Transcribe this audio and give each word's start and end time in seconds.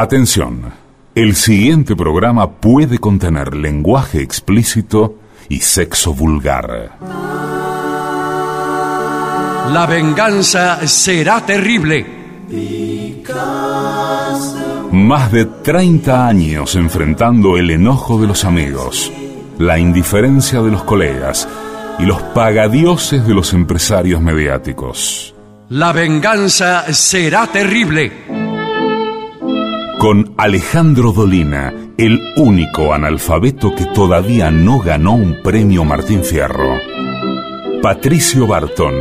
Atención, 0.00 0.62
el 1.16 1.34
siguiente 1.34 1.96
programa 1.96 2.48
puede 2.48 2.98
contener 2.98 3.56
lenguaje 3.56 4.22
explícito 4.22 5.16
y 5.48 5.58
sexo 5.58 6.14
vulgar. 6.14 6.92
La 9.72 9.86
venganza 9.88 10.86
será 10.86 11.44
terrible. 11.44 12.06
Más 14.92 15.32
de 15.32 15.46
30 15.46 16.28
años 16.28 16.76
enfrentando 16.76 17.56
el 17.56 17.68
enojo 17.72 18.20
de 18.20 18.28
los 18.28 18.44
amigos, 18.44 19.12
la 19.58 19.80
indiferencia 19.80 20.62
de 20.62 20.70
los 20.70 20.84
colegas 20.84 21.48
y 21.98 22.04
los 22.04 22.22
pagadioses 22.22 23.26
de 23.26 23.34
los 23.34 23.52
empresarios 23.52 24.20
mediáticos. 24.20 25.34
La 25.70 25.90
venganza 25.90 26.84
será 26.94 27.48
terrible. 27.48 28.47
Con 29.98 30.34
Alejandro 30.36 31.12
Dolina, 31.12 31.74
el 31.96 32.20
único 32.36 32.94
analfabeto 32.94 33.74
que 33.74 33.84
todavía 33.86 34.50
no 34.50 34.78
ganó 34.78 35.14
un 35.14 35.42
premio 35.42 35.84
Martín 35.84 36.22
Fierro. 36.22 36.78
Patricio 37.82 38.46
Barton, 38.46 38.94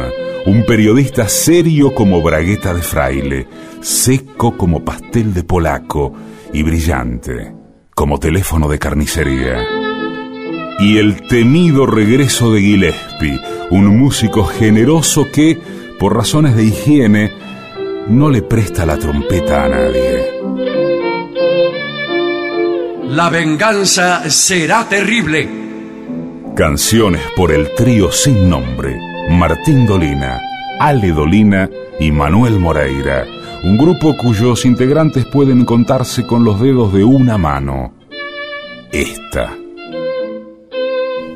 un 0.46 0.66
periodista 0.66 1.28
serio 1.28 1.94
como 1.94 2.22
bragueta 2.22 2.74
de 2.74 2.82
fraile, 2.82 3.48
seco 3.80 4.58
como 4.58 4.84
pastel 4.84 5.34
de 5.34 5.44
polaco 5.44 6.14
y 6.52 6.64
brillante 6.64 7.58
como 7.98 8.20
teléfono 8.20 8.70
de 8.70 8.78
carnicería. 8.78 9.58
Y 10.80 11.00
el 11.00 11.28
temido 11.28 11.88
regreso 11.88 12.54
de 12.54 12.62
Gillespie, 12.62 13.42
un 13.72 13.98
músico 13.98 14.44
generoso 14.46 15.26
que, 15.34 15.58
por 15.98 16.16
razones 16.16 16.56
de 16.56 16.66
higiene, 16.66 17.32
no 18.08 18.30
le 18.30 18.44
presta 18.44 18.86
la 18.86 18.98
trompeta 18.98 19.66
a 19.66 19.70
nadie. 19.70 20.77
La 23.08 23.30
venganza 23.30 24.30
será 24.30 24.84
terrible. 24.90 25.48
Canciones 26.58 27.22
por 27.38 27.54
el 27.54 27.74
trío 27.74 28.12
sin 28.12 28.50
nombre, 28.50 29.00
Martín 29.30 29.86
Dolina, 29.86 30.42
Ale 30.78 31.14
Dolina 31.14 31.70
y 32.02 32.12
Manuel 32.12 32.60
Moreira, 32.60 33.26
un 33.64 33.78
grupo 33.78 34.18
cuyos 34.18 34.66
integrantes 34.66 35.26
pueden 35.26 35.64
contarse 35.64 36.28
con 36.28 36.44
los 36.44 36.60
dedos 36.60 36.92
de 36.92 37.06
una 37.06 37.38
mano. 37.38 37.94
Esta. 38.92 39.56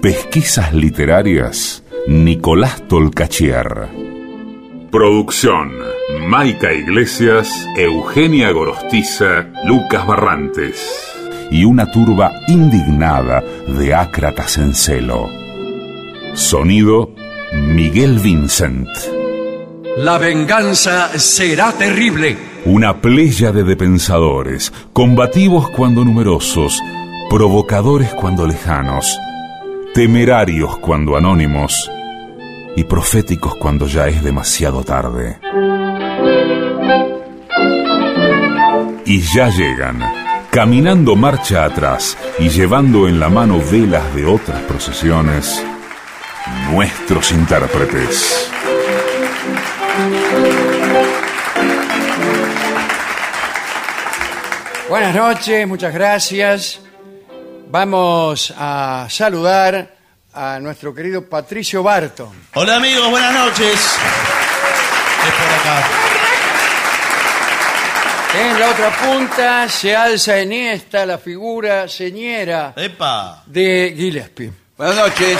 Pesquisas 0.01 0.73
literarias, 0.73 1.85
Nicolás 2.05 2.85
Tolcachier. 2.89 3.87
Producción, 4.91 5.71
Maica 6.27 6.73
Iglesias, 6.73 7.49
Eugenia 7.77 8.51
Gorostiza, 8.51 9.47
Lucas 9.65 10.05
Barrantes. 10.05 11.10
Y 11.51 11.65
una 11.65 11.91
turba 11.91 12.31
indignada 12.47 13.43
de 13.67 13.93
ácratas 13.93 14.57
en 14.57 14.73
celo. 14.73 15.27
Sonido, 16.33 17.13
Miguel 17.53 18.19
Vincent. 18.19 18.87
La 19.97 20.17
venganza 20.17 21.09
será 21.19 21.73
terrible. 21.73 22.37
Una 22.65 23.01
pléyade 23.01 23.63
de 23.63 23.75
pensadores, 23.75 24.71
combativos 24.93 25.69
cuando 25.71 26.05
numerosos, 26.05 26.79
provocadores 27.29 28.13
cuando 28.13 28.47
lejanos, 28.47 29.19
temerarios 29.93 30.77
cuando 30.77 31.17
anónimos 31.17 31.91
y 32.77 32.85
proféticos 32.85 33.55
cuando 33.55 33.87
ya 33.87 34.07
es 34.07 34.23
demasiado 34.23 34.83
tarde. 34.83 35.39
Y 39.05 39.19
ya 39.19 39.49
llegan, 39.49 40.01
caminando 40.51 41.15
marcha 41.15 41.63
atrás 41.63 42.17
y 42.37 42.49
llevando 42.49 43.07
en 43.07 43.21
la 43.21 43.29
mano 43.29 43.59
velas 43.59 44.13
de 44.13 44.25
otras 44.25 44.61
procesiones, 44.63 45.63
nuestros 46.69 47.31
intérpretes. 47.31 48.51
Buenas 54.89 55.15
noches, 55.15 55.65
muchas 55.65 55.93
gracias. 55.93 56.81
Vamos 57.69 58.53
a 58.57 59.07
saludar 59.09 59.95
a 60.33 60.59
nuestro 60.59 60.93
querido 60.93 61.29
Patricio 61.29 61.81
Barton. 61.81 62.29
Hola 62.55 62.75
amigos, 62.75 63.09
buenas 63.09 63.33
noches. 63.33 63.73
Es 63.73 65.33
por 65.33 65.53
acá. 65.59 66.10
En 68.33 68.59
la 68.59 68.69
otra 68.71 68.91
punta 68.97 69.67
se 69.67 69.93
alza 69.95 70.39
en 70.39 70.53
esta 70.53 71.05
la 71.05 71.17
figura 71.17 71.87
señera 71.89 72.73
Epa. 72.77 73.43
de 73.45 73.93
Gillespie. 73.95 74.51
Buenas 74.77 74.95
noches. 74.95 75.37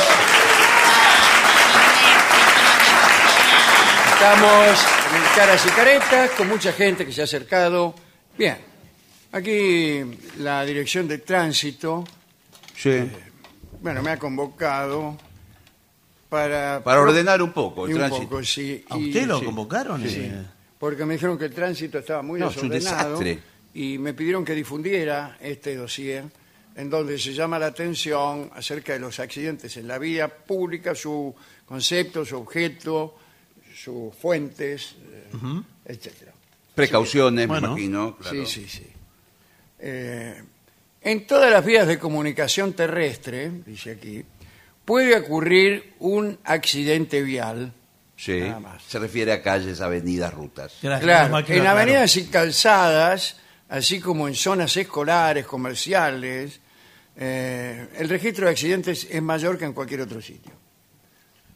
Estamos 4.13 4.85
en 5.15 5.35
caras 5.35 5.65
y 5.65 5.69
caretas 5.69 6.31
con 6.31 6.49
mucha 6.49 6.73
gente 6.73 7.05
que 7.05 7.11
se 7.13 7.21
ha 7.21 7.23
acercado. 7.23 7.95
Bien, 8.37 8.57
aquí 9.31 10.01
la 10.39 10.63
dirección 10.65 11.07
de 11.07 11.19
tránsito, 11.19 12.03
Sí. 12.75 13.09
bueno, 13.81 14.01
me 14.03 14.11
ha 14.11 14.17
convocado 14.19 15.17
para... 16.29 16.81
Para 16.83 16.99
ordenar 17.01 17.41
un 17.41 17.51
poco 17.53 17.85
el 17.85 17.91
Y 17.91 17.93
un 17.93 17.99
tránsito. 17.99 18.23
poco, 18.29 18.43
sí. 18.43 18.83
¿A 18.89 18.97
y- 18.97 19.07
usted 19.07 19.27
lo 19.27 19.39
sí. 19.39 19.45
convocaron? 19.45 20.01
Sí, 20.07 20.29
Eh, 20.31 20.43
porque 20.81 21.05
me 21.05 21.13
dijeron 21.13 21.37
que 21.37 21.45
el 21.45 21.53
tránsito 21.53 21.99
estaba 21.99 22.23
muy 22.23 22.39
No, 22.39 22.49
es 22.49 22.57
un 22.57 22.69
desordenado 22.69 23.19
desastre. 23.19 23.39
y 23.75 23.99
me 23.99 24.15
pidieron 24.15 24.43
que 24.43 24.55
difundiera 24.55 25.37
este 25.39 25.75
dossier 25.75 26.23
en 26.75 26.89
donde 26.89 27.19
se 27.19 27.33
llama 27.33 27.59
la 27.59 27.67
atención 27.67 28.49
acerca 28.55 28.93
de 28.93 28.99
los 28.99 29.19
accidentes 29.19 29.77
en 29.77 29.87
la 29.87 29.99
vía 29.99 30.27
pública, 30.27 30.95
su 30.95 31.35
concepto, 31.67 32.25
su 32.25 32.37
objeto, 32.37 33.15
sus 33.75 34.15
fuentes, 34.15 34.95
eh, 35.03 35.61
etcétera. 35.85 36.31
Precauciones, 36.73 37.47
Bueno. 37.47 37.67
me 37.75 37.81
imagino. 37.83 38.17
claro. 38.17 38.45
Sí, 38.45 38.61
sí, 38.63 38.67
sí. 38.67 38.87
Eh, 39.79 40.41
en 41.01 41.27
todas 41.27 41.51
las 41.51 41.63
vías 41.65 41.87
de 41.87 41.99
comunicación 41.99 42.73
terrestre, 42.73 43.51
dice 43.65 43.91
aquí, 43.91 44.23
puede 44.85 45.15
ocurrir 45.19 45.93
un 45.99 46.39
accidente 46.43 47.21
vial. 47.21 47.73
Sí. 48.23 48.39
Nada 48.41 48.59
más. 48.59 48.83
Se 48.83 48.99
refiere 48.99 49.31
a 49.33 49.41
calles, 49.41 49.81
avenidas, 49.81 50.31
rutas. 50.31 50.73
gracias, 50.81 50.83
menos 50.83 51.01
Claro, 51.03 51.29
mal 51.31 51.45
que 51.45 51.53
lo 51.53 51.57
en 51.61 51.67
aclaró. 51.67 51.81
avenidas 51.81 52.17
y 52.17 52.25
calzadas, 52.27 53.37
así 53.69 53.99
como 53.99 54.27
en 54.27 54.35
zonas 54.35 54.77
escolares, 54.77 55.45
comerciales, 55.47 56.59
eh, 57.15 57.87
el 57.97 58.09
registro 58.09 58.45
de 58.45 58.51
accidentes 58.51 59.07
es 59.09 59.21
mayor 59.23 59.57
que 59.57 59.65
en 59.65 59.73
cualquier 59.73 60.01
otro 60.01 60.21
sitio. 60.21 60.51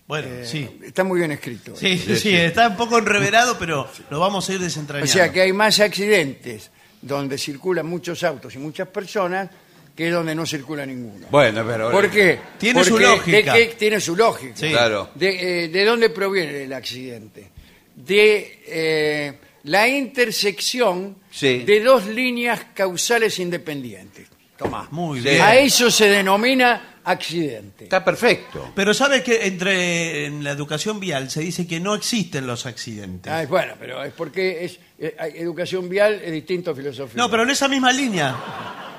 Bueno, 0.08 0.28
Eh, 0.28 0.46
sí. 0.46 0.80
Está 0.84 1.04
muy 1.04 1.20
bien 1.20 1.32
escrito. 1.32 1.76
Sí, 1.76 1.98
sí, 1.98 2.16
sí, 2.16 2.36
está 2.36 2.68
un 2.70 2.78
poco 2.78 2.98
enreverado, 2.98 3.58
pero 3.60 3.88
lo 4.10 4.20
vamos 4.20 4.48
a 4.50 4.54
ir 4.54 4.60
O 4.60 4.64
desentrañando. 4.64 5.12
sea 5.12 5.32
que 5.32 5.42
hay 5.42 5.54
más 5.54 5.80
accidentes 5.80 6.72
donde 7.02 7.38
circulan 7.38 7.86
muchos 7.86 8.24
autos 8.24 8.56
y 8.56 8.58
muchas 8.60 8.88
personas 8.88 9.50
que 9.96 10.10
donde 10.10 10.36
no 10.36 10.46
circula 10.46 10.86
ninguno. 10.86 11.28
Bueno, 11.32 11.64
pero. 11.66 11.90
¿Por 11.92 12.10
qué? 12.10 12.40
Tiene 12.58 12.84
su 12.84 13.00
lógica. 13.00 13.54
tiene 13.78 14.00
su 14.02 14.16
lógica. 14.16 14.56
Sí. 14.56 14.70
Claro. 14.70 15.10
De, 15.16 15.64
eh, 15.64 15.68
¿de 15.70 15.86
dónde 15.86 16.10
proviene 16.10 16.64
el 16.64 16.74
accidente? 16.74 17.50
De 17.96 18.62
eh, 18.68 19.34
la 19.64 19.88
intersección 19.88 21.18
Sí. 21.32 21.60
de 21.60 21.80
dos 21.82 22.06
líneas 22.08 22.62
causales 22.74 23.40
independientes. 23.40 24.28
Tomá. 24.58 24.88
Muy 24.92 25.20
bien. 25.20 25.42
A 25.42 25.56
eso 25.56 25.92
se 25.92 26.08
denomina 26.08 26.96
accidente. 27.04 27.86
Está 27.86 28.04
perfecto. 28.04 28.72
Pero 28.76 28.94
sabe 28.94 29.22
que 29.22 29.46
entre 29.46 30.26
en 30.26 30.44
la 30.44 30.52
educación 30.52 31.00
vial 31.00 31.30
se 31.30 31.42
dice 31.42 31.68
que 31.68 31.80
no 31.80 31.94
existen 31.94 32.48
los 32.48 32.66
accidentes. 32.66 33.32
Ah, 33.32 33.46
bueno, 33.48 33.74
pero 33.80 34.04
es 34.04 34.14
porque 34.14 34.66
es 34.66 34.80
eh, 34.98 35.16
educación 35.36 35.88
vial 35.90 36.22
es 36.24 36.32
distinto 36.32 36.72
a 36.72 36.76
filosofía. 36.76 37.22
No, 37.22 37.30
pero 37.30 37.44
en 37.44 37.50
esa 37.50 37.68
misma 37.68 37.92
línea, 37.92 38.36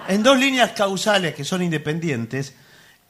en 0.09 0.23
dos 0.23 0.39
líneas 0.39 0.73
causales 0.73 1.35
que 1.35 1.45
son 1.45 1.63
independientes, 1.63 2.55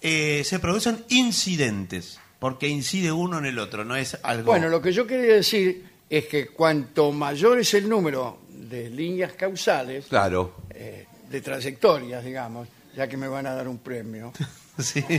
eh, 0.01 0.43
se 0.45 0.59
producen 0.59 1.05
incidentes, 1.09 2.19
porque 2.39 2.69
incide 2.69 3.11
uno 3.13 3.39
en 3.39 3.47
el 3.47 3.59
otro, 3.59 3.85
no 3.85 3.97
es 3.97 4.17
algo... 4.23 4.47
Bueno, 4.47 4.69
lo 4.69 4.81
que 4.83 4.93
yo 4.93 5.07
quería 5.07 5.35
decir 5.35 5.85
es 6.09 6.27
que 6.27 6.49
cuanto 6.49 7.13
mayor 7.13 7.59
es 7.61 7.75
el 7.75 7.89
número 7.89 8.39
de 8.51 8.91
líneas 8.91 9.33
causales, 9.33 10.07
Claro. 10.09 10.55
eh, 10.71 11.07
de 11.31 11.41
trayectorias, 11.41 12.25
digamos, 12.25 12.69
ya 12.97 13.09
que 13.09 13.17
me 13.17 13.27
van 13.29 13.47
a 13.47 13.55
dar 13.55 13.67
un 13.69 13.79
premio, 13.79 14.33
Sí. 14.79 15.03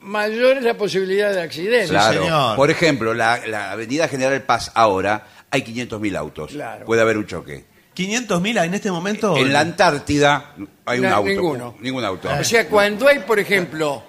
mayor 0.00 0.58
es 0.58 0.62
la 0.62 0.74
posibilidad 0.76 1.32
de 1.32 1.42
accidentes. 1.42 1.90
Claro. 1.90 2.22
señor. 2.22 2.56
Por 2.56 2.70
ejemplo, 2.70 3.14
la, 3.14 3.40
la 3.46 3.72
Avenida 3.72 4.08
General 4.08 4.42
Paz 4.42 4.70
ahora 4.74 5.26
hay 5.50 5.62
500.000 5.62 6.16
autos. 6.16 6.52
Claro. 6.52 6.84
Puede 6.86 7.02
haber 7.02 7.16
un 7.18 7.26
choque. 7.26 7.64
500.000 7.96 8.64
en 8.64 8.74
este 8.74 8.90
momento... 8.90 9.36
En 9.36 9.52
la 9.52 9.60
Antártida 9.60 10.54
hay 10.84 11.00
un 11.00 11.06
No, 11.08 11.16
auto. 11.16 11.28
ninguno. 11.28 11.74
Ningún 11.80 12.04
auto. 12.04 12.28
O 12.38 12.44
sea, 12.44 12.68
cuando 12.68 13.08
hay, 13.08 13.20
por 13.20 13.38
ejemplo, 13.40 14.04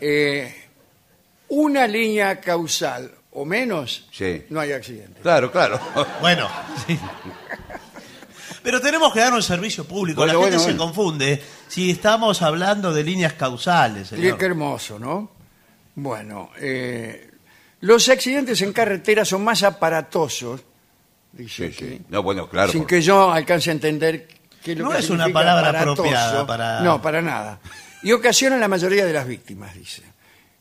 eh, 0.00 0.54
una 1.48 1.86
línea 1.86 2.38
causal 2.40 3.10
o 3.32 3.44
menos, 3.44 4.06
Sí. 4.12 4.44
no 4.50 4.60
hay 4.60 4.72
accidente. 4.72 5.20
Claro, 5.22 5.50
claro. 5.50 5.80
Bueno, 6.20 6.48
sí. 6.86 6.98
Pero 8.62 8.80
tenemos 8.80 9.12
que 9.14 9.20
dar 9.20 9.32
un 9.32 9.42
servicio 9.42 9.84
público. 9.84 10.20
Bueno, 10.20 10.34
La 10.34 10.38
gente 10.44 10.56
bueno, 10.56 10.58
se 10.72 10.76
bueno. 10.76 10.84
confunde 10.94 11.42
si 11.68 11.90
estamos 11.90 12.42
hablando 12.42 12.92
de 12.92 13.02
líneas 13.04 13.32
causales. 13.34 14.12
Y 14.12 14.16
señor. 14.16 14.36
qué 14.36 14.44
hermoso, 14.46 14.98
¿no? 14.98 15.30
Bueno, 15.94 16.50
eh, 16.58 17.30
los 17.80 18.06
accidentes 18.10 18.60
en 18.60 18.72
carretera 18.74 19.24
son 19.24 19.42
más 19.44 19.62
aparatosos, 19.62 20.60
dice 21.32 21.68
Sí, 21.68 21.72
sí. 21.78 21.84
aquí, 21.86 22.02
No, 22.08 22.22
bueno, 22.22 22.48
claro. 22.48 22.70
sin 22.72 22.82
porque- 22.82 22.96
que 22.96 23.02
yo 23.02 23.30
alcance 23.30 23.70
a 23.70 23.72
entender 23.72 24.28
qué 24.62 24.72
es 24.72 24.78
lo 24.78 24.84
No 24.84 24.90
que 24.90 24.98
es 24.98 25.10
una 25.10 25.24
significa 25.24 25.40
palabra 25.40 25.68
aparatoso. 25.70 26.02
apropiada 26.02 26.46
para- 26.46 26.80
No, 26.80 27.00
para 27.02 27.22
nada. 27.22 27.60
Y 28.02 28.12
ocasionan 28.12 28.60
la 28.60 28.68
mayoría 28.68 29.04
de 29.04 29.12
las 29.12 29.26
víctimas, 29.26 29.74
dice. 29.74 30.02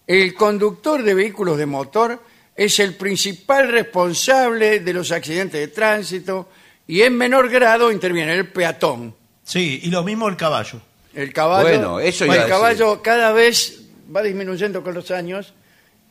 El 0.08 0.34
conductor 0.34 1.04
de 1.04 1.14
vehículos 1.14 1.58
de 1.58 1.66
motor 1.66 2.22
es 2.56 2.80
el 2.80 2.96
principal 2.96 3.72
responsable 3.72 4.80
de 4.82 4.94
los 4.94 5.12
accidentes 5.12 5.60
de 5.60 5.68
tránsito 5.70 6.50
y 6.88 7.02
en 7.02 7.16
menor 7.16 7.50
grado 7.50 7.92
interviene 7.92 8.34
el 8.34 8.48
peatón. 8.50 9.16
Sí, 9.44 9.80
y 9.84 9.90
lo 9.90 10.04
mismo 10.04 10.28
el 10.28 10.36
caballo. 10.36 10.82
El 11.14 11.32
caballo, 11.32 11.68
Bueno, 11.70 12.00
eso 12.00 12.26
iba 12.26 12.34
el 12.36 12.40
a 12.42 12.44
decir. 12.44 12.56
caballo 12.60 13.02
cada 13.02 13.32
vez 13.32 13.82
va 14.14 14.22
disminuyendo 14.22 14.84
con 14.84 14.94
los 14.94 15.10
años 15.12 15.54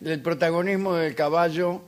el 0.05 0.21
protagonismo 0.23 0.95
del 0.95 1.15
caballo 1.15 1.83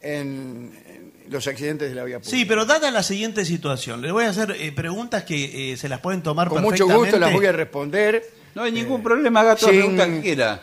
en, 0.00 0.78
en 0.88 0.91
los 1.30 1.46
accidentes 1.46 1.88
de 1.90 1.94
la 1.94 2.04
vía 2.04 2.18
pública. 2.18 2.36
Sí, 2.36 2.44
pero 2.44 2.64
dada 2.64 2.90
la 2.90 3.02
siguiente 3.02 3.44
situación, 3.44 4.02
le 4.02 4.12
voy 4.12 4.24
a 4.24 4.30
hacer 4.30 4.50
eh, 4.58 4.72
preguntas 4.72 5.24
que 5.24 5.72
eh, 5.72 5.76
se 5.76 5.88
las 5.88 6.00
pueden 6.00 6.22
tomar 6.22 6.48
Con 6.48 6.62
mucho 6.62 6.86
gusto 6.86 7.18
las 7.18 7.32
voy 7.32 7.46
a 7.46 7.52
responder. 7.52 8.22
No 8.54 8.62
hay 8.64 8.72
ningún 8.72 9.02
problema, 9.02 9.40
haga 9.40 9.56
toda 9.56 9.72
la 9.72 9.78
sin- 9.80 9.80
pregunta 9.96 10.06
que 10.06 10.20
quiera. 10.20 10.62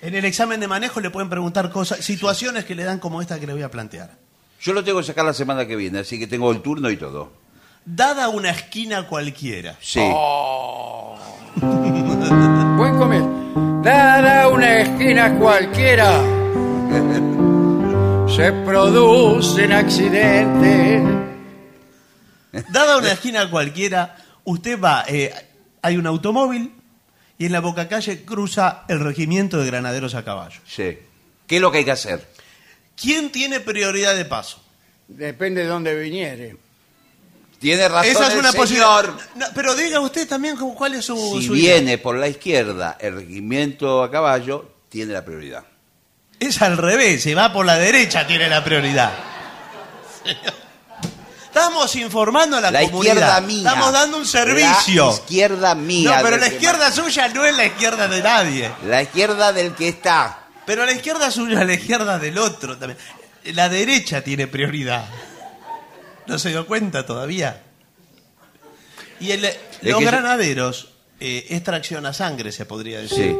En 0.00 0.14
el 0.14 0.24
examen 0.24 0.60
de 0.60 0.68
manejo 0.68 1.00
le 1.00 1.10
pueden 1.10 1.28
preguntar 1.28 1.70
cosas, 1.70 2.04
situaciones 2.04 2.64
que 2.64 2.74
le 2.74 2.84
dan 2.84 2.98
como 3.00 3.20
esta 3.20 3.38
que 3.40 3.46
le 3.46 3.52
voy 3.52 3.62
a 3.62 3.70
plantear. 3.70 4.10
Yo 4.60 4.72
lo 4.72 4.82
tengo 4.84 4.98
que 5.00 5.06
sacar 5.06 5.24
la 5.24 5.34
semana 5.34 5.66
que 5.66 5.76
viene, 5.76 6.00
así 6.00 6.18
que 6.18 6.26
tengo 6.26 6.50
el 6.52 6.60
turno 6.62 6.90
y 6.90 6.96
todo. 6.96 7.32
Dada 7.84 8.28
una 8.28 8.50
esquina 8.50 9.06
cualquiera, 9.06 9.76
Sí. 9.80 10.00
Oh. 10.02 11.16
Buen 12.76 12.96
comer. 12.96 13.22
Dada 13.82 14.48
una 14.48 14.80
esquina 14.80 15.36
cualquiera, 15.38 16.20
se 18.34 18.52
producen 18.52 19.72
accidentes. 19.72 21.02
dada 22.70 22.98
una 22.98 23.12
esquina 23.12 23.50
cualquiera, 23.50 24.16
usted 24.44 24.80
va, 24.80 25.04
eh, 25.08 25.32
hay 25.82 25.96
un 25.96 26.06
automóvil 26.06 26.72
y 27.38 27.46
en 27.46 27.52
la 27.52 27.60
boca 27.60 27.88
calle 27.88 28.24
cruza 28.24 28.84
el 28.88 29.00
regimiento 29.00 29.58
de 29.58 29.66
granaderos 29.66 30.14
a 30.14 30.24
caballo. 30.24 30.60
Sí. 30.66 30.98
¿Qué 31.46 31.56
es 31.56 31.62
lo 31.62 31.72
que 31.72 31.78
hay 31.78 31.84
que 31.84 31.92
hacer? 31.92 32.26
¿Quién 33.00 33.30
tiene 33.30 33.60
prioridad 33.60 34.14
de 34.14 34.24
paso? 34.24 34.62
Depende 35.06 35.62
de 35.62 35.68
dónde 35.68 35.98
viniere. 35.98 36.56
Tiene 37.58 37.88
razón 37.88 38.10
Esa 38.10 38.28
es 38.28 38.34
el 38.34 38.40
una 38.40 38.52
señor. 38.52 39.16
No, 39.34 39.46
pero 39.54 39.74
diga 39.74 40.00
usted 40.00 40.28
también 40.28 40.56
cuál 40.56 40.94
es 40.94 41.06
su. 41.06 41.16
Si 41.40 41.46
su 41.46 41.54
viene 41.54 41.98
por 41.98 42.16
la 42.16 42.28
izquierda 42.28 42.96
el 43.00 43.14
regimiento 43.14 44.02
a 44.02 44.10
caballo, 44.10 44.70
tiene 44.88 45.12
la 45.12 45.24
prioridad. 45.24 45.64
Es 46.40 46.62
al 46.62 46.76
revés, 46.76 47.22
se 47.22 47.34
va 47.34 47.52
por 47.52 47.66
la 47.66 47.76
derecha, 47.78 48.26
tiene 48.26 48.48
la 48.48 48.62
prioridad. 48.62 49.12
Estamos 51.44 51.96
informando 51.96 52.56
a 52.58 52.60
la, 52.60 52.70
La 52.70 52.82
comunidad. 52.82 53.14
izquierda 53.14 53.40
mía. 53.40 53.58
Estamos 53.68 53.92
dando 53.92 54.16
un 54.18 54.26
servicio. 54.26 55.06
La 55.08 55.12
izquierda 55.14 55.74
mía. 55.74 56.16
no, 56.16 56.22
pero 56.22 56.36
la 56.36 56.46
izquierda 56.46 56.92
suya 56.92 57.28
no 57.28 57.44
es 57.44 57.56
la 57.56 57.64
izquierda 57.64 58.06
de 58.06 58.22
nadie. 58.22 58.70
La 58.86 59.02
izquierda 59.02 59.52
del 59.52 59.74
que 59.74 59.88
está. 59.88 60.46
Pero 60.66 60.84
la 60.86 60.92
izquierda 60.92 61.30
suya 61.30 61.62
es 61.62 61.66
la 61.66 61.74
izquierda 61.74 62.18
del 62.18 62.38
otro 62.38 62.76
también. 62.76 62.98
La 63.54 63.68
derecha 63.68 64.20
tiene 64.22 64.46
prioridad. 64.46 65.06
¿No 66.26 66.38
se 66.38 66.50
dio 66.50 66.66
cuenta 66.66 67.04
todavía? 67.06 67.62
Y 69.18 69.32
el- 69.32 69.50
los 69.82 70.00
granaderos 70.00 70.90
eh, 71.18 71.46
es 71.48 71.64
tracción 71.64 72.06
a 72.06 72.12
sangre, 72.12 72.52
se 72.52 72.66
podría 72.66 73.00
decir. 73.00 73.32
Sí. 73.32 73.36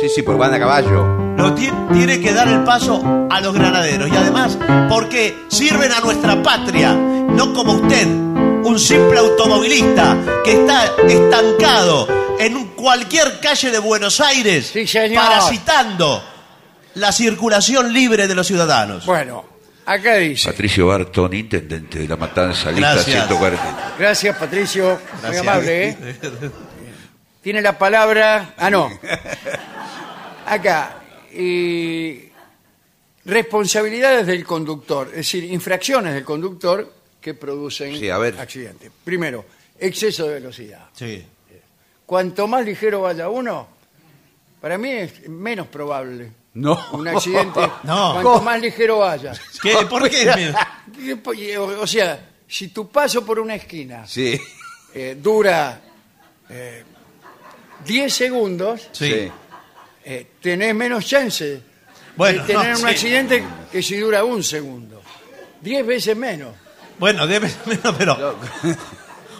Sí, 0.00 0.08
sí, 0.08 0.22
porque 0.22 0.38
van 0.40 0.54
a 0.54 0.58
caballo. 0.58 1.04
Lo 1.36 1.54
ti- 1.54 1.70
tiene 1.92 2.20
que 2.20 2.32
dar 2.32 2.48
el 2.48 2.64
paso 2.64 3.26
a 3.30 3.40
los 3.40 3.52
granaderos. 3.54 4.08
Y 4.08 4.16
además, 4.16 4.56
porque 4.88 5.36
sirven 5.48 5.92
a 5.92 6.00
nuestra 6.00 6.42
patria, 6.42 6.92
no 6.94 7.52
como 7.52 7.72
usted, 7.74 8.06
un 8.06 8.78
simple 8.78 9.18
automovilista 9.18 10.16
que 10.44 10.52
está 10.52 10.86
estancado 11.08 12.08
en 12.38 12.68
cualquier 12.68 13.40
calle 13.40 13.70
de 13.70 13.78
Buenos 13.78 14.20
Aires, 14.20 14.70
Sí, 14.72 14.86
señor. 14.86 15.22
parasitando 15.22 16.22
la 16.94 17.12
circulación 17.12 17.92
libre 17.92 18.26
de 18.26 18.34
los 18.34 18.46
ciudadanos. 18.46 19.04
Bueno, 19.06 19.44
acá 19.86 20.14
dice. 20.16 20.50
Patricio 20.50 20.86
Barton, 20.86 21.32
intendente 21.34 21.98
de 22.00 22.08
la 22.08 22.16
Matanza, 22.16 22.70
lista 22.70 22.94
Gracias. 22.94 23.16
140. 23.26 23.92
Gracias, 23.98 24.36
Patricio. 24.36 24.84
Muy 24.88 25.20
Gracias. 25.22 25.42
amable, 25.42 25.88
¿eh? 25.88 25.96
Tiene 27.42 27.62
la 27.62 27.78
palabra. 27.78 28.54
Ah, 28.58 28.70
no. 28.70 28.90
Acá. 30.46 30.96
y 31.32 32.24
responsabilidades 33.24 34.26
del 34.26 34.44
conductor, 34.44 35.08
es 35.08 35.16
decir, 35.18 35.44
infracciones 35.44 36.14
del 36.14 36.24
conductor 36.24 36.92
que 37.20 37.34
producen 37.34 37.96
Sí, 37.96 38.08
a 38.10 38.18
ver. 38.18 38.38
accidentes. 38.40 38.90
Primero, 39.04 39.44
exceso 39.78 40.26
de 40.26 40.34
velocidad. 40.34 40.88
Sí. 40.94 41.24
Cuanto 42.06 42.48
más 42.48 42.64
ligero 42.64 43.02
vaya 43.02 43.28
uno, 43.28 43.68
para 44.60 44.76
mí 44.78 44.90
es 44.90 45.28
menos 45.28 45.68
probable 45.68 46.32
No. 46.54 46.78
un 46.92 47.06
accidente. 47.06 47.60
No. 47.84 48.14
Cuanto 48.14 48.42
más 48.42 48.60
ligero 48.60 48.98
vaya. 48.98 49.32
¿Qué? 49.62 49.76
¿Por 49.88 50.08
qué? 50.10 51.56
O 51.58 51.82
o 51.82 51.86
sea, 51.86 52.28
si 52.48 52.68
tu 52.68 52.88
paso 52.90 53.24
por 53.24 53.38
una 53.38 53.54
esquina 53.54 54.04
Sí. 54.06 54.40
eh, 54.94 55.16
dura 55.20 55.80
eh, 56.48 56.84
10 57.86 58.12
segundos, 58.12 58.88
Sí. 58.92 59.30
eh, 60.04 60.26
tenés 60.40 60.74
menos 60.74 61.04
chance 61.06 61.60
Bueno, 62.16 62.42
de 62.42 62.52
tener 62.54 62.66
no, 62.72 62.80
un 62.80 62.84
sí. 62.84 62.86
accidente 62.86 63.44
que 63.72 63.82
si 63.82 63.96
dura 63.96 64.24
un 64.24 64.42
segundo. 64.42 65.02
10 65.60 65.86
veces 65.86 66.16
menos. 66.16 66.54
Bueno, 66.98 67.26
debe 67.26 67.48
ser 67.48 67.66
menos, 67.66 67.94
pero 67.96 68.36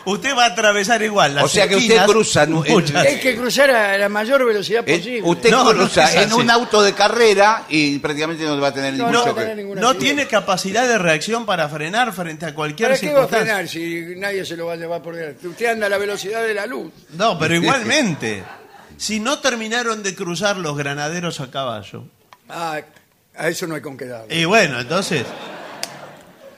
usted 0.04 0.36
va 0.36 0.44
a 0.44 0.48
atravesar 0.48 1.02
igual 1.02 1.34
las 1.34 1.44
O 1.44 1.48
sea 1.48 1.68
que 1.68 1.76
usted 1.76 1.86
esquinas, 1.88 2.08
cruza 2.10 2.42
en- 2.44 2.50
en- 2.56 2.72
muchas. 2.72 3.06
Hay 3.06 3.20
que 3.20 3.36
cruzar 3.36 3.70
a 3.70 3.98
la 3.98 4.08
mayor 4.08 4.44
velocidad 4.44 4.82
Eh, 4.86 4.96
posible. 4.98 5.22
usted 5.24 5.50
No, 5.50 5.64
no 5.64 5.70
cruza 5.72 6.04
es 6.10 6.14
en 6.16 6.30
así. 6.30 6.34
un 6.40 6.50
auto 6.50 6.82
de 6.82 6.92
carrera 6.92 7.64
y 7.68 7.98
prácticamente 7.98 8.44
no 8.44 8.60
va 8.60 8.68
a 8.68 8.72
tener 8.74 8.92
No, 8.94 8.98
ningún 9.06 9.12
no 9.12 9.18
va 9.20 9.24
a 9.24 9.28
choque. 9.30 9.40
tener 9.42 9.56
ningún 9.56 9.78
no 9.80 9.94
tiene 9.96 10.26
capacidad 10.26 10.86
de 10.88 10.98
reacción 10.98 11.46
para 11.46 11.68
frenar 11.68 12.12
frente 12.12 12.46
a 12.46 12.54
cualquier 12.54 12.90
¿Para 12.90 13.00
qué 13.00 13.06
va 13.06 13.12
a 13.12 13.28
circunstancia. 13.28 13.54
frenar 13.54 13.68
si 13.68 14.14
nadie 14.20 14.44
se 14.44 14.56
lo 14.56 14.66
va 14.66 14.72
a 14.74 14.76
llevar 14.76 15.02
por 15.02 15.14
delante? 15.16 15.46
Usted 15.48 15.66
anda 15.66 15.86
a 15.86 15.88
la 15.90 15.98
velocidad 15.98 16.42
de 16.42 16.54
la 16.54 16.66
luz. 16.66 16.92
No, 17.10 17.38
pero 17.38 17.54
igualmente. 17.54 18.42
Si 18.96 19.18
no 19.20 19.38
terminaron 19.38 20.02
de 20.02 20.14
cruzar 20.14 20.56
los 20.58 20.76
granaderos 20.76 21.40
a 21.40 21.50
caballo. 21.50 22.04
Ah, 22.48 22.80
a 23.36 23.48
eso 23.48 23.66
no 23.66 23.74
hay 23.74 23.80
con 23.80 23.96
qué 23.96 24.04
darle. 24.06 24.34
Y 24.34 24.44
bueno, 24.44 24.78
entonces. 24.80 25.24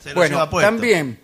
Se 0.03 0.09
lo 0.11 0.15
Bueno, 0.17 0.51
puesto. 0.51 0.67
también 0.69 1.19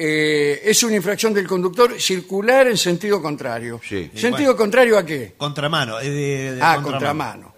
eh, 0.00 0.60
es 0.64 0.82
una 0.84 0.94
infracción 0.96 1.34
del 1.34 1.46
conductor 1.46 2.00
circular 2.00 2.68
en 2.68 2.76
sentido 2.76 3.20
contrario. 3.20 3.80
Sí. 3.86 4.10
¿Sentido 4.14 4.56
contrario 4.56 4.96
a 4.96 5.04
qué? 5.04 5.34
Contramano. 5.36 5.98
eh, 6.00 6.08
de- 6.08 6.54
de 6.54 6.62
Ah, 6.62 6.78
contramano. 6.82 7.54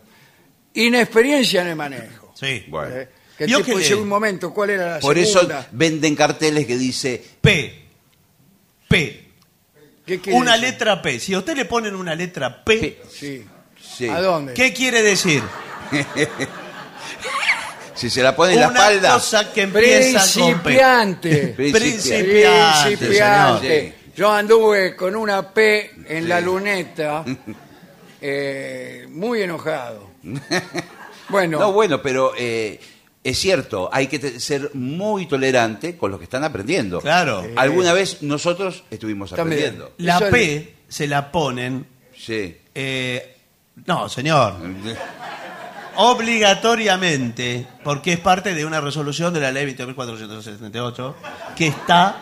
Inexperiencia 0.75 1.63
en 1.63 1.69
el 1.69 1.77
manejo. 1.77 2.33
Sí. 2.35 2.65
Bueno. 2.69 2.97
Eh, 2.97 3.09
que 3.37 3.45
el 3.45 3.49
Vio 3.49 3.59
tipo 3.59 3.77
que- 3.77 3.83
dice 3.83 3.95
un 3.95 4.09
momento, 4.09 4.53
¿cuál 4.55 4.71
era 4.71 4.95
la 4.95 5.01
Por 5.01 5.19
eso 5.19 5.41
segunda? 5.41 5.69
venden 5.73 6.15
carteles 6.17 6.67
que 6.67 6.77
dice 6.79 7.23
P. 7.41 7.85
P. 8.89 9.27
¿Qué 10.07 10.21
quiere 10.21 10.39
Una 10.39 10.53
decir? 10.53 10.69
letra 10.71 11.03
P. 11.03 11.21
Si 11.21 11.35
a 11.35 11.39
usted 11.39 11.57
le 11.57 11.65
ponen 11.67 11.95
una 11.95 12.15
letra 12.15 12.65
P, 12.65 12.77
P. 12.79 13.03
Sí. 13.11 13.45
sí. 13.81 14.09
¿A 14.09 14.21
dónde? 14.21 14.55
¿qué 14.55 14.73
quiere 14.73 15.03
decir? 15.03 15.43
Si 18.01 18.09
se 18.11 18.23
la 18.23 18.35
pone 18.35 18.55
en 18.55 18.61
la 18.61 18.69
una 18.69 18.81
espalda. 18.89 19.13
cosa 19.15 19.53
que 19.53 19.63
empieza 19.63 20.41
con 20.41 20.55
P. 20.61 20.63
Principiante. 20.63 21.55
Principiante. 21.57 23.95
Yo 24.17 24.33
anduve 24.33 24.97
con 24.97 25.15
una 25.17 25.53
P 25.53 25.91
en 26.09 26.29
la 26.29 26.41
luneta, 26.41 27.25
eh, 28.21 29.07
muy 29.11 29.43
enojado. 29.43 30.11
Bueno, 31.29 31.59
No, 31.59 31.73
bueno, 31.73 32.03
pero 32.03 32.33
eh, 32.37 32.81
es 33.23 33.39
cierto, 33.39 33.89
hay 33.93 34.07
que 34.09 34.19
te- 34.19 34.41
ser 34.41 34.71
muy 34.75 35.27
tolerante 35.27 35.97
con 35.97 36.11
los 36.11 36.19
que 36.19 36.25
están 36.25 36.45
aprendiendo. 36.45 37.01
Claro. 37.01 37.47
Alguna 37.57 37.93
vez 37.93 38.23
nosotros 38.23 38.85
estuvimos 38.91 39.31
También. 39.31 39.61
aprendiendo. 39.61 39.95
La 39.99 40.17
Eso 40.17 40.25
es- 40.27 40.31
P 40.33 40.75
se 40.89 41.07
la 41.07 41.31
ponen. 41.31 41.87
Sí. 42.17 42.57
eh, 42.75 43.37
no, 43.87 44.09
señor. 44.09 44.55
Obligatoriamente, 46.03 47.67
porque 47.85 48.13
es 48.15 48.21
parte 48.21 48.55
de 48.55 48.65
una 48.65 48.81
resolución 48.81 49.35
de 49.35 49.41
la 49.41 49.53
ley 49.53 49.67
20.478, 49.77 51.15
que 51.57 51.67
está 51.67 52.21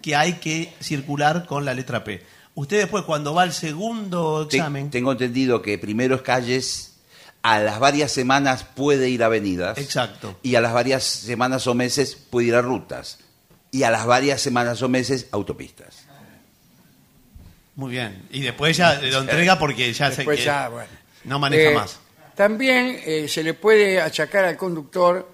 que 0.00 0.14
hay 0.14 0.34
que 0.34 0.72
circular 0.80 1.44
con 1.46 1.64
la 1.64 1.74
letra 1.74 2.04
P. 2.04 2.24
Usted 2.54 2.78
después, 2.78 3.04
cuando 3.04 3.34
va 3.34 3.42
al 3.42 3.52
segundo 3.52 4.46
Te- 4.46 4.56
examen, 4.58 4.90
tengo 4.90 5.12
entendido 5.12 5.60
que 5.62 5.78
primero 5.78 6.14
es 6.14 6.22
calles, 6.22 6.94
a 7.42 7.58
las 7.58 7.78
varias 7.80 8.12
semanas 8.12 8.64
puede 8.64 9.08
ir 9.10 9.22
a 9.22 9.26
avenidas. 9.26 9.78
Exacto. 9.78 10.38
Y 10.42 10.54
a 10.54 10.60
las 10.60 10.72
varias 10.72 11.02
semanas 11.04 11.66
o 11.66 11.74
meses 11.74 12.16
puede 12.30 12.48
ir 12.48 12.54
a 12.54 12.62
rutas. 12.62 13.18
Y 13.70 13.82
a 13.82 13.90
las 13.90 14.06
varias 14.06 14.40
semanas 14.40 14.80
o 14.82 14.88
meses 14.88 15.26
autopistas. 15.32 16.04
Muy 17.76 17.90
bien. 17.92 18.26
Y 18.30 18.40
después 18.40 18.76
ya 18.76 18.94
lo 19.00 19.20
entrega 19.20 19.58
porque 19.58 19.92
ya 19.92 20.10
sé 20.10 20.16
Después 20.18 20.38
que 20.38 20.44
ya, 20.44 20.68
bueno. 20.68 20.88
no 21.24 21.38
maneja 21.38 21.70
Eh, 21.70 21.74
más. 21.74 21.98
También 22.38 23.00
eh, 23.04 23.26
se 23.26 23.42
le 23.42 23.54
puede 23.54 24.00
achacar 24.00 24.44
al 24.44 24.56
conductor 24.56 25.28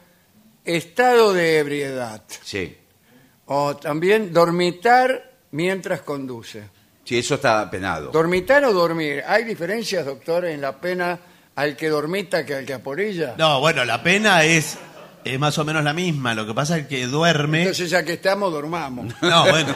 estado 0.65 1.35
de 1.35 1.59
ebriedad 1.59 2.23
Sí. 2.43 2.75
o 3.45 3.77
también 3.77 4.33
dormitar 4.33 5.33
mientras 5.51 6.01
conduce. 6.01 6.63
Sí, 7.05 7.19
eso 7.19 7.35
está 7.35 7.71
penado. 7.71 8.11
¿Dormitar 8.11 8.65
o 8.65 8.73
dormir? 8.73 9.23
¿Hay 9.27 9.45
diferencias, 9.45 10.07
doctor, 10.07 10.47
en 10.47 10.63
la 10.63 10.81
pena 10.81 11.21
al 11.57 11.77
que 11.77 11.91
dormita 11.91 12.47
que 12.47 12.55
al 12.55 12.65
que 12.65 12.73
aporilla? 12.73 13.35
No, 13.37 13.61
bueno, 13.61 13.85
la 13.85 14.03
pena 14.03 14.43
es, 14.43 14.79
es 15.25 15.39
más 15.39 15.59
o 15.59 15.65
menos 15.67 15.85
la 15.85 15.93
misma. 15.93 16.33
Lo 16.33 16.47
que 16.47 16.55
pasa 16.55 16.79
es 16.79 16.87
que 16.87 17.07
duerme. 17.07 17.59
Entonces 17.65 17.91
ya 17.91 18.03
que 18.03 18.15
estamos, 18.15 18.51
dormamos. 18.51 19.13
No, 19.21 19.43
bueno. 19.51 19.75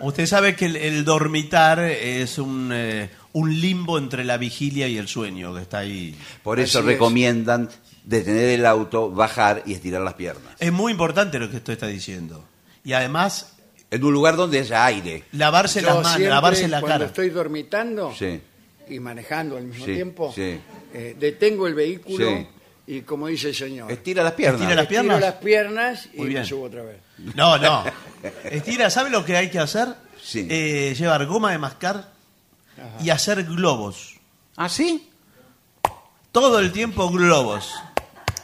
Usted 0.00 0.26
sabe 0.26 0.56
que 0.56 0.66
el, 0.66 0.74
el 0.76 1.04
dormitar 1.04 1.78
es 1.78 2.38
un, 2.38 2.70
eh, 2.74 3.08
un 3.34 3.60
limbo 3.60 3.98
entre 3.98 4.24
la 4.24 4.36
vigilia 4.38 4.88
y 4.88 4.96
el 4.96 5.06
sueño 5.08 5.54
que 5.54 5.60
está 5.62 5.78
ahí. 5.78 6.16
Por 6.42 6.58
eso 6.58 6.78
Así 6.78 6.86
es. 6.88 6.92
recomiendan 6.94 7.68
detener 8.04 8.48
el 8.48 8.64
auto, 8.66 9.10
bajar 9.10 9.62
y 9.66 9.74
estirar 9.74 10.00
las 10.02 10.14
piernas. 10.14 10.54
Es 10.58 10.72
muy 10.72 10.90
importante 10.92 11.38
lo 11.38 11.50
que 11.50 11.56
usted 11.58 11.74
está 11.74 11.86
diciendo. 11.86 12.44
Y 12.84 12.92
además, 12.94 13.50
En 13.90 14.02
un 14.02 14.12
lugar 14.12 14.34
donde 14.36 14.58
haya 14.60 14.84
aire. 14.86 15.24
lavarse 15.32 15.80
Yo 15.80 15.86
las 15.86 15.94
manos, 15.96 16.10
siempre, 16.12 16.28
lavarse 16.30 16.68
la 16.68 16.80
cuando 16.80 16.94
cara. 16.98 17.06
estoy 17.06 17.30
dormitando 17.30 18.12
Sí. 18.18 18.40
y 18.88 18.98
manejando 18.98 19.56
al 19.56 19.64
mismo 19.64 19.84
Sí, 19.84 19.94
tiempo, 19.94 20.32
sí. 20.34 20.58
eh, 20.92 21.14
detengo 21.18 21.66
el 21.68 21.74
vehículo 21.74 22.26
Sí. 22.28 22.46
y, 22.88 23.00
como 23.02 23.28
dice 23.28 23.48
el 23.50 23.54
señor, 23.54 23.90
Estira 23.92 24.22
las 24.24 24.32
piernas. 24.32 24.60
Estira 24.60 24.74
las 24.74 24.82
estiro 24.84 25.02
piernas. 25.02 25.20
las 25.20 25.34
piernas 25.34 26.08
y 26.14 26.22
me 26.22 26.44
subo 26.44 26.64
otra 26.64 26.82
vez. 26.82 26.96
No, 27.36 27.56
no. 27.58 27.84
Estira, 28.50 28.90
¿sabe 28.90 29.10
lo 29.10 29.24
que 29.24 29.36
hay 29.36 29.48
que 29.50 29.58
hacer? 29.60 29.88
Sí. 30.22 30.46
Eh, 30.50 30.94
llevar 30.98 31.24
goma 31.26 31.52
de 31.52 31.58
mascar 31.58 32.13
y 33.02 33.10
hacer 33.10 33.44
globos. 33.44 34.14
¿Ah, 34.56 34.68
sí? 34.68 35.10
Todo 36.32 36.58
el 36.58 36.72
tiempo 36.72 37.10
globos. 37.10 37.72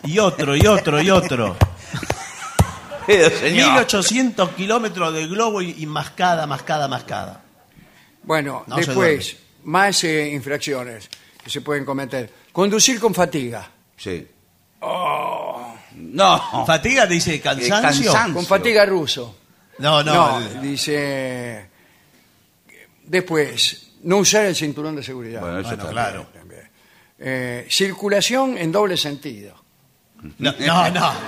Y 0.04 0.18
otro, 0.18 0.56
y 0.56 0.66
otro, 0.66 1.00
y 1.00 1.10
otro. 1.10 1.56
Pero, 3.06 3.36
señor. 3.38 3.68
1800 3.72 4.50
kilómetros 4.50 5.12
de 5.12 5.26
globo 5.26 5.60
y, 5.62 5.74
y 5.78 5.86
mascada, 5.86 6.46
mascada, 6.46 6.86
mascada. 6.88 7.42
Bueno, 8.22 8.64
No 8.66 8.76
se 8.76 8.86
después, 8.86 9.36
más 9.64 10.04
eh, 10.04 10.28
infracciones 10.28 11.08
que 11.42 11.50
se 11.50 11.60
pueden 11.60 11.84
cometer. 11.84 12.32
Conducir 12.52 13.00
con 13.00 13.14
fatiga. 13.14 13.68
Sí. 13.96 14.26
Oh. 14.80 15.74
No. 15.96 16.64
¿Fatiga 16.66 17.06
dice 17.06 17.40
cansancio? 17.40 18.12
cansancio. 18.12 18.34
Con 18.34 18.46
fatiga 18.46 18.84
ruso. 18.86 19.36
No, 19.78 20.02
no. 20.02 20.14
No, 20.14 20.38
el- 20.38 20.62
dice... 20.62 21.68
Después, 23.04 23.89
no 24.02 24.18
usar 24.18 24.46
el 24.46 24.54
cinturón 24.56 24.96
de 24.96 25.02
seguridad. 25.02 25.40
Bueno, 25.40 25.58
eso 25.60 25.68
Bueno, 25.68 25.82
está 25.82 25.92
claro. 25.92 26.26
También. 26.32 26.70
Eh, 27.18 27.66
circulación 27.70 28.56
en 28.58 28.72
doble 28.72 28.96
sentido. 28.96 29.54
No, 30.38 30.52
no, 30.58 30.90
no. 30.90 31.12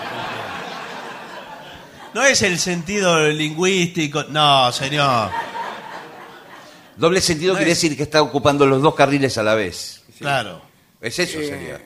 No 2.14 2.22
es 2.24 2.42
el 2.42 2.58
sentido 2.58 3.28
lingüístico. 3.30 4.24
No, 4.24 4.70
señor. 4.70 5.30
Doble 6.96 7.20
sentido 7.22 7.54
No 7.54 7.58
quiere 7.58 7.72
es- 7.72 7.80
decir 7.80 7.96
que 7.96 8.02
está 8.02 8.20
ocupando 8.20 8.66
los 8.66 8.82
dos 8.82 8.94
carriles 8.94 9.38
a 9.38 9.42
la 9.42 9.54
vez. 9.54 10.02
Claro. 10.18 10.60
Es 11.00 11.18
eso, 11.18 11.40
Eh, 11.40 11.46
sería. 11.48 11.80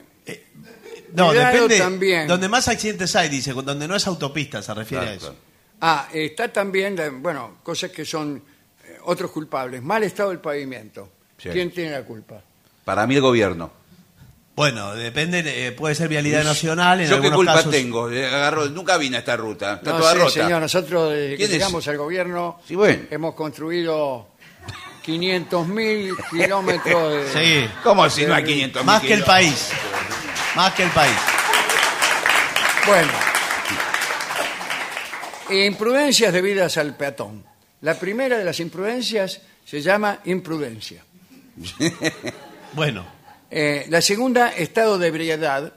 No, 1.15 1.29
Cuidado 1.29 1.53
depende. 1.53 1.79
también. 1.79 2.27
Donde 2.27 2.49
más 2.49 2.67
accidentes 2.69 3.15
hay, 3.15 3.29
dice, 3.29 3.53
donde 3.53 3.87
no 3.87 3.95
es 3.95 4.07
autopista, 4.09 4.61
se 4.61 4.75
refiere 4.75 5.05
Claro, 5.05 5.15
a 5.15 5.17
eso. 5.17 5.27
claro. 5.29 5.41
Ah, 5.81 6.09
está 6.13 6.53
también, 6.53 6.97
la- 6.97 7.11
bueno, 7.11 7.59
cosas 7.63 7.91
que 7.93 8.05
son 8.05 8.37
eh, 8.39 8.43
otros 9.07 9.31
culpables. 9.31 9.83
Mal 9.83 10.03
estado 10.03 10.31
del 10.31 10.39
pavimento. 10.41 11.09
Sí. 11.39 11.49
¿Quién 11.51 11.71
tiene 11.71 11.91
la 11.93 12.03
culpa? 12.05 12.41
Para 12.85 13.07
mí 13.07 13.15
el 13.17 13.21
gobierno. 13.21 13.71
Bueno, 14.55 14.95
depende, 14.95 15.43
eh, 15.67 15.73
puede 15.73 15.95
ser 15.95 16.09
vialidad 16.09 16.43
nacional. 16.43 17.01
En 17.01 17.11
Yo 17.11 17.21
qué 17.21 17.31
culpa 17.31 17.57
casos- 17.57 17.71
tengo. 17.71 18.11
Eh, 18.11 18.27
agarró- 18.27 18.71
nunca 18.71 18.97
vine 18.97 19.17
a 19.17 19.21
esta 19.21 19.37
ruta. 19.37 19.75
Está 19.75 19.91
No 19.93 19.99
toda 19.99 20.15
rota. 20.15 20.31
señor, 20.31 20.63
nosotros 20.63 21.13
desde 21.13 21.37
que 21.37 21.49
llegamos 21.49 21.87
al 21.89 21.99
gobierno 21.99 22.59
Sí, 22.67 22.75
bueno. 22.75 23.03
hemos 23.11 23.35
construido 23.35 24.29
500 25.03 25.69
mil 25.69 26.15
kilómetros 26.31 27.13
de... 27.13 27.33
Sí, 27.67 27.71
¿Cómo 27.85 28.09
si 28.09 28.25
no 28.25 28.35
hay 28.35 28.45
500 28.45 28.85
más 28.85 29.03
que 29.03 29.13
el 29.13 29.25
país. 29.25 29.71
Más 30.55 30.73
que 30.73 30.85
el 30.85 30.91
país. 30.91 31.17
Bueno. 32.87 33.13
Imprudencias 35.51 36.33
debidas 36.33 36.77
al 36.79 36.97
peatón. 36.97 37.45
La 37.87 37.95
primera 37.95 38.37
de 38.37 38.45
las 38.45 38.59
imprudencias 38.59 39.41
se 39.65 39.81
llama 39.81 40.19
imprudencia. 40.25 41.05
Bueno, 42.73 43.07
Eh, 43.49 43.87
la 43.89 44.01
segunda, 44.03 44.49
estado 44.49 44.99
de 44.99 45.07
ebriedad. 45.07 45.73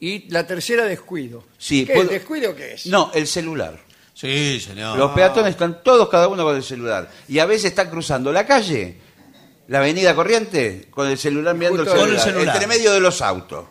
Y 0.00 0.28
la 0.30 0.44
tercera, 0.44 0.84
descuido. 0.84 1.44
Sí, 1.56 1.86
¿Qué, 1.86 1.94
puedo- 1.94 2.08
¿Descuido 2.08 2.56
qué 2.56 2.74
es? 2.74 2.86
No, 2.86 3.12
el 3.14 3.28
celular. 3.28 3.78
sí, 4.12 4.58
señor. 4.58 4.98
Los 4.98 5.12
peatones 5.12 5.52
están 5.52 5.82
todos, 5.84 6.08
cada 6.08 6.26
uno 6.26 6.42
con 6.42 6.56
el 6.56 6.64
celular. 6.64 7.08
Y 7.28 7.38
a 7.38 7.46
veces 7.46 7.66
están 7.66 7.88
cruzando 7.90 8.32
la 8.32 8.44
calle, 8.44 8.96
la 9.68 9.78
avenida 9.78 10.16
Corriente, 10.16 10.88
con 10.90 11.06
el 11.06 11.16
celular 11.16 11.54
mirando 11.54 11.82
el 11.82 11.88
Justo 11.88 12.00
celular, 12.00 12.18
con 12.20 12.28
el 12.28 12.34
celular. 12.34 12.56
Entre 12.56 12.66
medio 12.76 12.92
de 12.92 13.00
los 13.00 13.22
autos. 13.22 13.66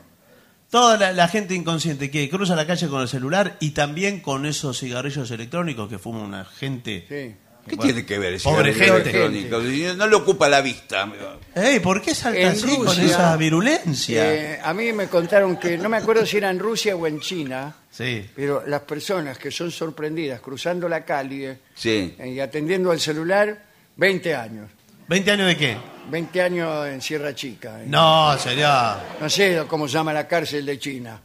Toda 0.70 0.96
la, 0.98 1.12
la 1.12 1.28
gente 1.28 1.54
inconsciente 1.54 2.10
que 2.10 2.30
cruza 2.30 2.56
la 2.56 2.66
calle 2.66 2.88
con 2.88 3.02
el 3.02 3.10
celular 3.10 3.58
y 3.60 3.72
también 3.72 4.22
con 4.22 4.46
esos 4.46 4.80
cigarrillos 4.80 5.30
electrónicos 5.32 5.90
que 5.90 6.00
fuma 6.00 6.24
una 6.24 6.46
gente. 6.46 7.06
Sí. 7.10 7.36
¿Qué 7.72 7.78
Bueno, 7.78 7.94
tiene 7.94 8.06
que 8.06 8.20
ver 8.20 8.34
ese 8.34 8.44
pobre 8.50 8.74
gente. 8.74 9.10
electrónico? 9.10 9.60
No 9.96 10.08
le 10.08 10.16
ocupa 10.18 10.50
la 10.50 10.60
vista. 10.62 11.10
Ey, 11.56 11.80
¿por 11.80 12.02
qué 12.02 12.14
salta 12.14 12.38
En 12.40 12.50
así 12.50 12.76
con 12.78 13.00
esa 13.00 13.38
virulencia? 13.38 14.34
Eh, 14.34 14.60
a 14.62 14.74
mí 14.74 14.92
me 14.92 15.08
contaron 15.08 15.56
que, 15.58 15.78
no 15.78 15.88
me 15.88 15.96
acuerdo 15.98 16.26
si 16.26 16.36
era 16.38 16.50
en 16.50 16.60
Rusia 16.60 16.96
o 16.98 17.08
en 17.08 17.22
China, 17.22 17.74
Sí. 17.90 18.30
pero 18.36 18.64
las 18.68 18.82
personas 18.82 19.38
que 19.38 19.52
son 19.52 19.72
sorprendidas 19.72 20.42
cruzando 20.42 20.90
la 20.90 21.06
calle 21.06 21.60
Sí. 21.74 22.14
eh, 22.20 22.28
y 22.30 22.40
atendiendo 22.42 22.92
el 22.92 23.00
celular, 23.00 23.58
20 23.96 24.36
años. 24.36 24.70
¿20 25.08 25.32
años 25.32 25.48
de 25.48 25.58
qué? 25.58 25.78
20 26.10 26.42
años 26.42 26.88
en 26.88 27.02
Sierra 27.02 27.34
Chica. 27.34 27.82
eh. 27.82 27.86
No, 27.88 28.38
sería 28.38 28.98
No 29.22 29.30
sé 29.30 29.64
cómo 29.68 29.88
se 29.88 29.94
llama 29.94 30.12
la 30.12 30.28
cárcel 30.28 30.66
de 30.66 30.78
China. 30.78 31.22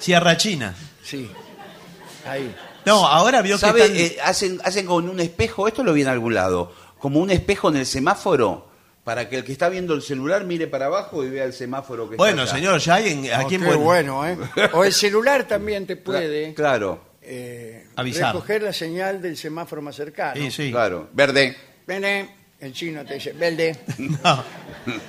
Sierra 0.00 0.36
China. 0.36 0.74
Sí, 1.04 1.30
ahí. 2.26 2.52
No, 2.86 3.06
ahora 3.06 3.42
vio 3.42 3.56
que 3.56 3.60
¿Sabe? 3.60 3.82
están- 3.82 3.96
Eh, 3.96 4.16
hacen, 4.24 4.60
hacen 4.64 4.86
con 4.86 5.08
un 5.08 5.20
espejo, 5.20 5.68
esto 5.68 5.82
lo 5.84 5.92
vi 5.92 6.02
en 6.02 6.08
algún 6.08 6.34
lado, 6.34 6.72
como 6.98 7.20
un 7.20 7.30
espejo 7.30 7.68
en 7.68 7.76
el 7.76 7.86
semáforo, 7.86 8.68
para 9.04 9.28
que 9.28 9.36
el 9.36 9.44
que 9.44 9.52
está 9.52 9.68
viendo 9.68 9.94
el 9.94 10.02
celular 10.02 10.44
mire 10.44 10.66
para 10.68 10.86
abajo 10.86 11.24
y 11.24 11.30
vea 11.30 11.44
el 11.44 11.52
semáforo 11.52 12.08
que 12.08 12.16
Bueno, 12.16 12.42
está 12.42 12.54
acá. 12.54 12.60
señor, 12.64 12.80
ya 12.80 12.94
hay 12.94 13.08
en, 13.12 13.18
aquí 13.34 13.54
Oh, 13.56 13.58
en 13.58 13.60
qué 13.60 13.66
Buen- 13.66 13.80
bueno, 13.82 14.26
¿eh? 14.26 14.38
O 14.72 14.84
el 14.84 14.92
celular 14.92 15.46
también 15.48 15.86
te 15.86 15.96
puede 15.96 16.54
Claro, 16.54 17.02
eh, 17.20 17.86
Avisar. 17.96 18.32
recoger 18.34 18.62
la 18.62 18.72
señal 18.72 19.20
del 19.20 19.36
semáforo 19.36 19.82
más 19.82 19.96
cercano. 19.96 20.40
Sí, 20.40 20.50
sí. 20.50 20.70
claro. 20.70 21.08
Verde. 21.12 21.56
Vene, 21.86 22.36
el 22.60 22.72
chino 22.72 23.04
te 23.04 23.14
dice, 23.14 23.32
verde. 23.32 23.76
No. 23.98 24.44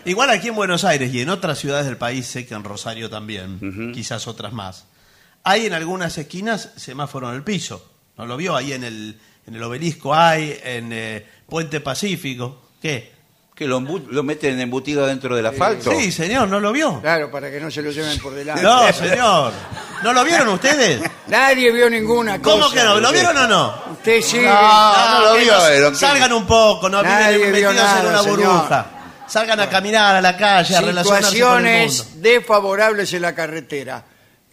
Igual 0.05 0.29
aquí 0.31 0.47
en 0.47 0.55
Buenos 0.55 0.83
Aires 0.85 1.13
y 1.13 1.21
en 1.21 1.29
otras 1.29 1.59
ciudades 1.59 1.85
del 1.85 1.97
país, 1.97 2.25
sé 2.25 2.45
que 2.47 2.53
en 2.55 2.63
Rosario 2.63 3.09
también, 3.11 3.91
quizás 3.93 4.27
otras 4.27 4.53
más, 4.53 4.87
hay 5.43 5.65
en 5.65 5.73
algunas 5.73 6.17
esquinas 6.17 6.71
semáforo 6.75 7.29
en 7.29 7.35
el 7.35 7.43
piso. 7.43 7.89
¿No 8.17 8.25
lo 8.25 8.37
vio? 8.37 8.55
Ahí 8.55 8.73
en 8.73 8.83
el, 8.83 9.19
en 9.45 9.55
el 9.55 9.63
obelisco 9.63 10.13
hay, 10.13 10.59
en 10.63 10.91
eh, 10.93 11.25
Puente 11.47 11.81
Pacífico. 11.81 12.61
¿Qué? 12.81 13.11
Que 13.55 13.67
lo, 13.67 13.81
meten 13.81 14.59
embutido 14.59 15.05
dentro 15.05 15.35
del 15.35 15.45
asfalto. 15.45 15.91
Sí, 15.91 16.11
señor, 16.11 16.47
¿no 16.47 16.59
lo 16.59 16.71
vio? 16.71 16.99
Claro, 17.01 17.29
para 17.29 17.51
que 17.51 17.59
no 17.59 17.69
se 17.69 17.83
lo 17.83 17.91
lleven 17.91 18.17
por 18.19 18.33
delante. 18.33 18.63
No, 18.63 18.91
señor. 18.91 19.53
¿No 20.03 20.11
lo 20.11 20.23
vieron 20.23 20.47
ustedes? 20.49 21.01
Nadie 21.27 21.71
vio 21.71 21.89
ninguna 21.89 22.41
cosa. 22.41 22.55
¿Cómo 22.55 22.71
que 22.71 22.83
no? 22.83 22.99
¿Lo 22.99 23.11
vieron 23.11 23.37
o 23.37 23.47
no? 23.47 23.83
Usted 23.91 24.21
sí. 24.21 24.39
No, 24.39 25.21
no 25.21 25.35
lo 25.35 25.91
¿qué? 25.91 25.95
Salgan 25.95 26.33
un 26.33 26.47
poco, 26.47 26.89
no 26.89 27.03
Nadie 27.03 27.37
viven 27.37 27.53
vio 27.53 27.69
metidos 27.69 27.99
en 27.99 28.05
una 28.07 28.23
señor. 28.23 28.37
burbuja. 28.37 28.87
Salgan 29.27 29.59
a 29.59 29.69
caminar 29.69 30.15
a 30.15 30.21
la 30.21 30.35
calle, 30.35 30.75
a 30.75 30.81
relacionarse 30.81 31.39
con 31.39 31.65
el 31.65 31.79
mundo. 31.79 31.91
Situaciones 31.93 32.21
desfavorables 32.21 33.13
en 33.13 33.21
la 33.21 33.35
carretera. 33.35 34.03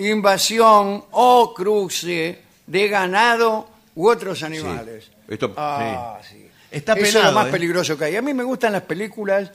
Invasión 0.00 1.04
o 1.12 1.52
cruce 1.54 2.38
de 2.66 2.88
ganado 2.88 3.68
u 3.94 4.08
otros 4.08 4.42
animales. 4.42 5.10
Esto- 5.28 5.52
Ah, 5.56 6.18
sí. 6.28 6.46
Está 6.70 6.92
Eso 6.94 7.02
es 7.04 7.12
penado, 7.14 7.32
lo 7.32 7.38
más 7.38 7.48
¿eh? 7.48 7.50
peligroso 7.50 7.98
que 7.98 8.04
hay. 8.06 8.16
A 8.16 8.22
mí 8.22 8.32
me 8.32 8.44
gustan 8.44 8.72
las 8.72 8.82
películas 8.82 9.50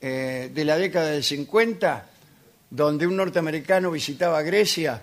eh, 0.00 0.50
de 0.54 0.64
la 0.64 0.76
década 0.76 1.08
del 1.10 1.24
50, 1.24 2.06
donde 2.70 3.06
un 3.06 3.16
norteamericano 3.16 3.90
visitaba 3.90 4.42
Grecia 4.42 5.02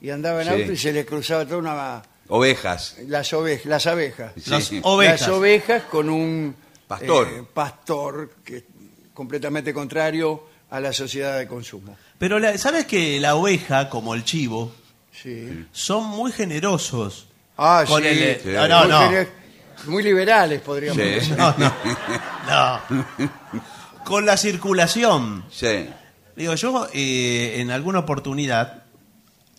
y 0.00 0.10
andaba 0.10 0.42
en 0.42 0.48
Sí. 0.48 0.54
auto 0.62 0.72
y 0.72 0.76
se 0.76 0.92
le 0.92 1.04
cruzaba 1.06 1.44
toda 1.46 1.58
una... 1.58 2.02
Ovejas. 2.28 2.96
Las, 3.06 3.32
ovejas, 3.34 3.66
las 3.66 3.86
abejas. 3.86 4.32
Sí. 4.36 4.50
Las 4.50 4.72
ovejas. 4.82 5.20
Las 5.20 5.28
ovejas 5.30 5.82
con 5.84 6.08
un 6.08 6.56
Pastor. 6.88 7.28
eh, 7.28 7.42
pastor 7.52 8.30
que 8.44 8.64
completamente 9.12 9.72
contrario 9.74 10.42
a 10.70 10.80
la 10.80 10.92
sociedad 10.92 11.38
de 11.38 11.46
consumo. 11.46 11.96
Pero 12.24 12.38
la- 12.38 12.56
¿sabes 12.56 12.86
que 12.86 13.20
la 13.20 13.34
oveja, 13.34 13.90
como 13.90 14.14
el 14.14 14.24
chivo, 14.24 14.72
Sí. 15.12 15.66
son 15.72 16.06
muy 16.06 16.32
generosos? 16.32 17.26
Ah, 17.58 17.84
Con 17.86 18.00
sí. 18.00 18.08
el- 18.08 18.40
Sí. 18.40 18.48
No, 18.48 18.66
no, 18.66 18.78
muy, 18.80 18.88
no. 18.88 19.00
gener- 19.10 19.28
muy 19.88 20.02
liberales, 20.02 20.62
podríamos 20.62 20.96
Sí. 21.02 21.06
decir. 21.10 21.36
No, 21.36 21.54
no. 21.58 21.74
No. 22.88 24.04
Con 24.06 24.24
la 24.24 24.38
circulación. 24.38 25.44
Sí. 25.50 25.86
Digo, 26.34 26.54
yo 26.54 26.88
eh, 26.94 27.56
en 27.60 27.70
alguna 27.70 27.98
oportunidad, 27.98 28.84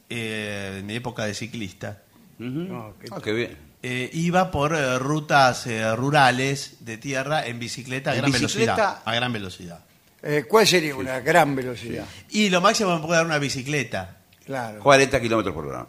eh, 0.09 0.77
en 0.79 0.87
mi 0.87 0.95
época 0.95 1.25
de 1.25 1.35
ciclista, 1.35 2.01
No, 2.39 2.95
que- 2.99 3.09
Ah, 3.11 3.19
qué 3.23 3.31
bien. 3.31 3.57
eh, 3.83 4.09
iba 4.11 4.49
por 4.49 4.73
eh, 4.75 4.97
rutas 4.97 5.67
eh, 5.67 5.95
rurales 5.95 6.77
de 6.79 6.97
tierra 6.97 7.45
en 7.45 7.59
bicicleta 7.59 8.09
a 8.09 8.15
¿En 8.15 8.21
gran 8.21 8.31
bicicleta? 8.31 8.75
velocidad. 8.75 9.01
A 9.05 9.13
gran 9.13 9.33
velocidad. 9.33 9.79
Eh, 10.25 10.43
¿Cuál 10.47 10.67
sería 10.67 10.95
una 10.95 11.19
gran 11.21 11.55
velocidad? 11.55 12.05
Y 12.31 12.49
lo 12.49 12.59
máximo 12.59 12.89
que 12.89 12.95
me 13.01 13.05
puede 13.05 13.17
dar 13.19 13.25
una 13.27 13.37
bicicleta. 13.37 14.17
Claro. 14.45 14.79
40 14.81 15.21
kilómetros 15.21 15.53
por 15.55 15.67
hora. 15.67 15.87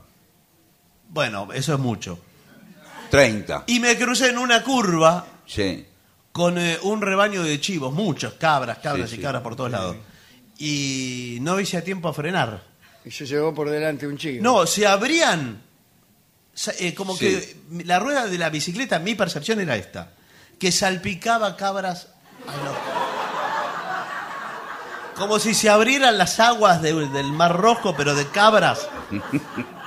Bueno, 1.09 1.49
eso 1.53 1.75
es 1.75 1.79
mucho. 1.81 2.19
30. 3.11 3.65
Y 3.67 3.81
me 3.81 3.97
crucé 3.97 4.29
en 4.31 4.39
una 4.39 4.63
curva 4.63 5.27
Sí. 5.47 5.87
con 6.33 6.59
eh, 6.59 6.79
un 6.83 7.01
rebaño 7.03 7.43
de 7.43 7.61
chivos, 7.61 7.93
muchos, 7.93 8.35
cabras, 8.35 8.79
cabras 8.79 9.09
Sí, 9.11 9.15
y 9.15 9.19
sí. 9.19 9.23
cabras 9.23 9.43
por 9.43 9.57
todos 9.57 9.71
lados. 9.71 9.97
Y 10.59 11.39
no 11.43 11.61
hice 11.61 11.77
a 11.77 11.85
tiempo 11.85 12.09
a 12.09 12.15
frenar. 12.15 12.63
Y 13.05 13.11
se 13.11 13.27
llevó 13.27 13.55
por 13.55 13.71
delante 13.71 14.07
un 14.07 14.17
chico. 14.19 14.43
No, 14.43 14.67
se 14.67 14.87
abrían. 14.87 15.63
sa- 16.55 16.73
eh, 16.79 16.95
como 16.95 17.15
Sí. 17.15 17.27
que 17.27 17.85
la 17.85 17.99
rueda 17.99 18.27
de 18.27 18.39
la 18.39 18.49
bicicleta, 18.49 18.99
mi 18.99 19.15
percepción 19.15 19.61
era 19.61 19.77
esta: 19.77 20.13
que 20.59 20.73
salpicaba 20.73 21.55
cabras. 21.57 22.09
a 22.49 22.57
lo- 22.57 22.96
Como 25.17 25.39
si 25.39 25.55
se 25.55 25.69
abrieran 25.71 26.19
las 26.19 26.39
aguas 26.41 26.83
de- 26.83 27.09
del 27.09 27.33
Mar 27.33 27.57
Rojo, 27.57 27.95
pero 27.97 28.15
de 28.15 28.27
cabras, 28.29 28.89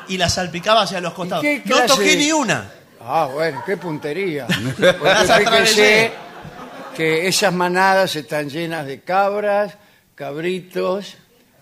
y 0.07 0.17
las 0.17 0.33
salpicaba 0.35 0.81
hacia 0.81 0.99
los 1.01 1.13
costados. 1.13 1.43
qué 1.43 1.61
No 1.65 1.75
clase 1.75 1.87
toqué 1.87 2.03
de- 2.11 2.15
ni 2.17 2.31
una. 2.31 2.71
Ah, 3.01 3.29
bueno, 3.31 3.63
qué 3.65 3.77
puntería. 3.77 4.45
Las 5.03 5.31
fíjese 5.37 6.11
que 6.95 7.27
esas 7.27 7.53
manadas 7.53 8.15
están 8.15 8.49
llenas 8.49 8.85
de 8.85 9.01
cabras, 9.01 9.73
cabritos 10.15 11.15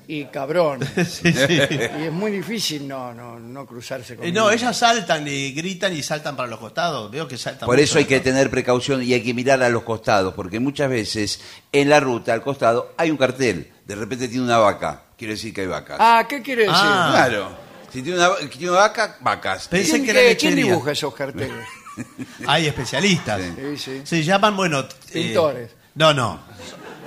y 0.08 0.26
cabrones. 0.26 0.90
Sí, 1.08 1.34
sí. 1.34 1.60
Y 2.00 2.04
es 2.06 2.12
muy 2.12 2.32
difícil 2.32 2.88
no, 2.88 3.14
no, 3.14 3.40
no 3.40 3.66
cruzarse 3.66 4.16
con 4.16 4.26
Eh, 4.26 4.32
no, 4.32 4.50
ellas 4.50 4.78
saltan 4.78 5.28
y 5.28 5.52
gritan 5.52 5.94
y 5.96 6.02
saltan 6.04 6.36
para 6.36 6.48
los 6.50 6.60
costados. 6.60 7.12
Veo 7.12 7.28
que 7.28 7.38
saltan. 7.38 7.66
Por 7.66 7.76
mucho. 7.76 7.84
eso 7.84 7.98
hay 8.00 8.06
que 8.06 8.20
tener 8.20 8.50
precaución 8.50 9.04
y 9.04 9.14
hay 9.14 9.22
que 9.22 9.34
mirar 9.34 9.62
a 9.64 9.70
los 9.70 9.84
costados, 9.84 10.34
porque 10.34 10.60
muchas 10.60 10.90
veces 10.90 11.42
en 11.72 11.90
la 11.90 12.00
ruta, 12.00 12.34
al 12.34 12.42
costado, 12.42 12.94
hay 12.98 13.12
un 13.12 13.18
cartel. 13.18 13.72
De 13.86 13.96
repente 13.96 14.28
tiene 14.28 14.44
una 14.46 14.58
vaca. 14.58 15.04
Quiere 15.18 15.34
decir 15.34 15.54
que 15.54 15.62
hay 15.62 15.68
vacas. 15.68 15.98
Ah, 16.00 16.26
¿qué 16.30 16.42
quiere 16.42 16.64
decir? 16.64 16.76
Ah. 16.78 17.10
Claro. 17.14 17.50
Si 17.92 18.02
tiene 18.02 18.18
una, 18.20 18.36
tiene 18.50 18.70
una 18.72 18.80
vaca, 18.82 19.18
vacas. 19.22 19.68
Pensé 19.68 19.92
¿Quién, 19.94 20.06
que 20.06 20.12
era 20.12 20.20
qué- 20.22 20.38
quién 20.38 20.52
lechería. 20.56 20.72
dibuja 20.74 20.92
esos 20.92 21.14
carteles? 21.14 21.66
Hay 22.48 22.68
especialistas. 22.68 23.42
Sí, 23.42 23.78
sí. 23.78 24.02
Se 24.04 24.24
llaman, 24.24 24.56
bueno... 24.56 24.82
eh, 24.82 24.86
Pintores. 25.12 25.72
no, 25.96 26.14
no. 26.14 26.40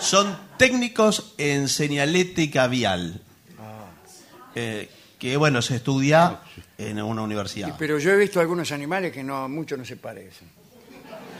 Son 0.00 0.36
técnicos 0.56 1.34
en 1.38 1.68
señalética 1.68 2.66
vial. 2.68 3.20
Ah. 3.58 3.90
Eh, 4.54 4.88
que, 5.18 5.36
bueno, 5.36 5.60
se 5.60 5.76
estudia 5.76 6.40
en 6.78 7.00
una 7.02 7.22
universidad. 7.22 7.76
Pero 7.78 7.98
yo 7.98 8.10
he 8.12 8.16
visto 8.16 8.40
algunos 8.40 8.72
animales 8.72 9.12
que 9.12 9.22
no 9.22 9.48
mucho 9.48 9.76
no 9.76 9.84
se 9.84 9.96
parecen. 9.96 10.48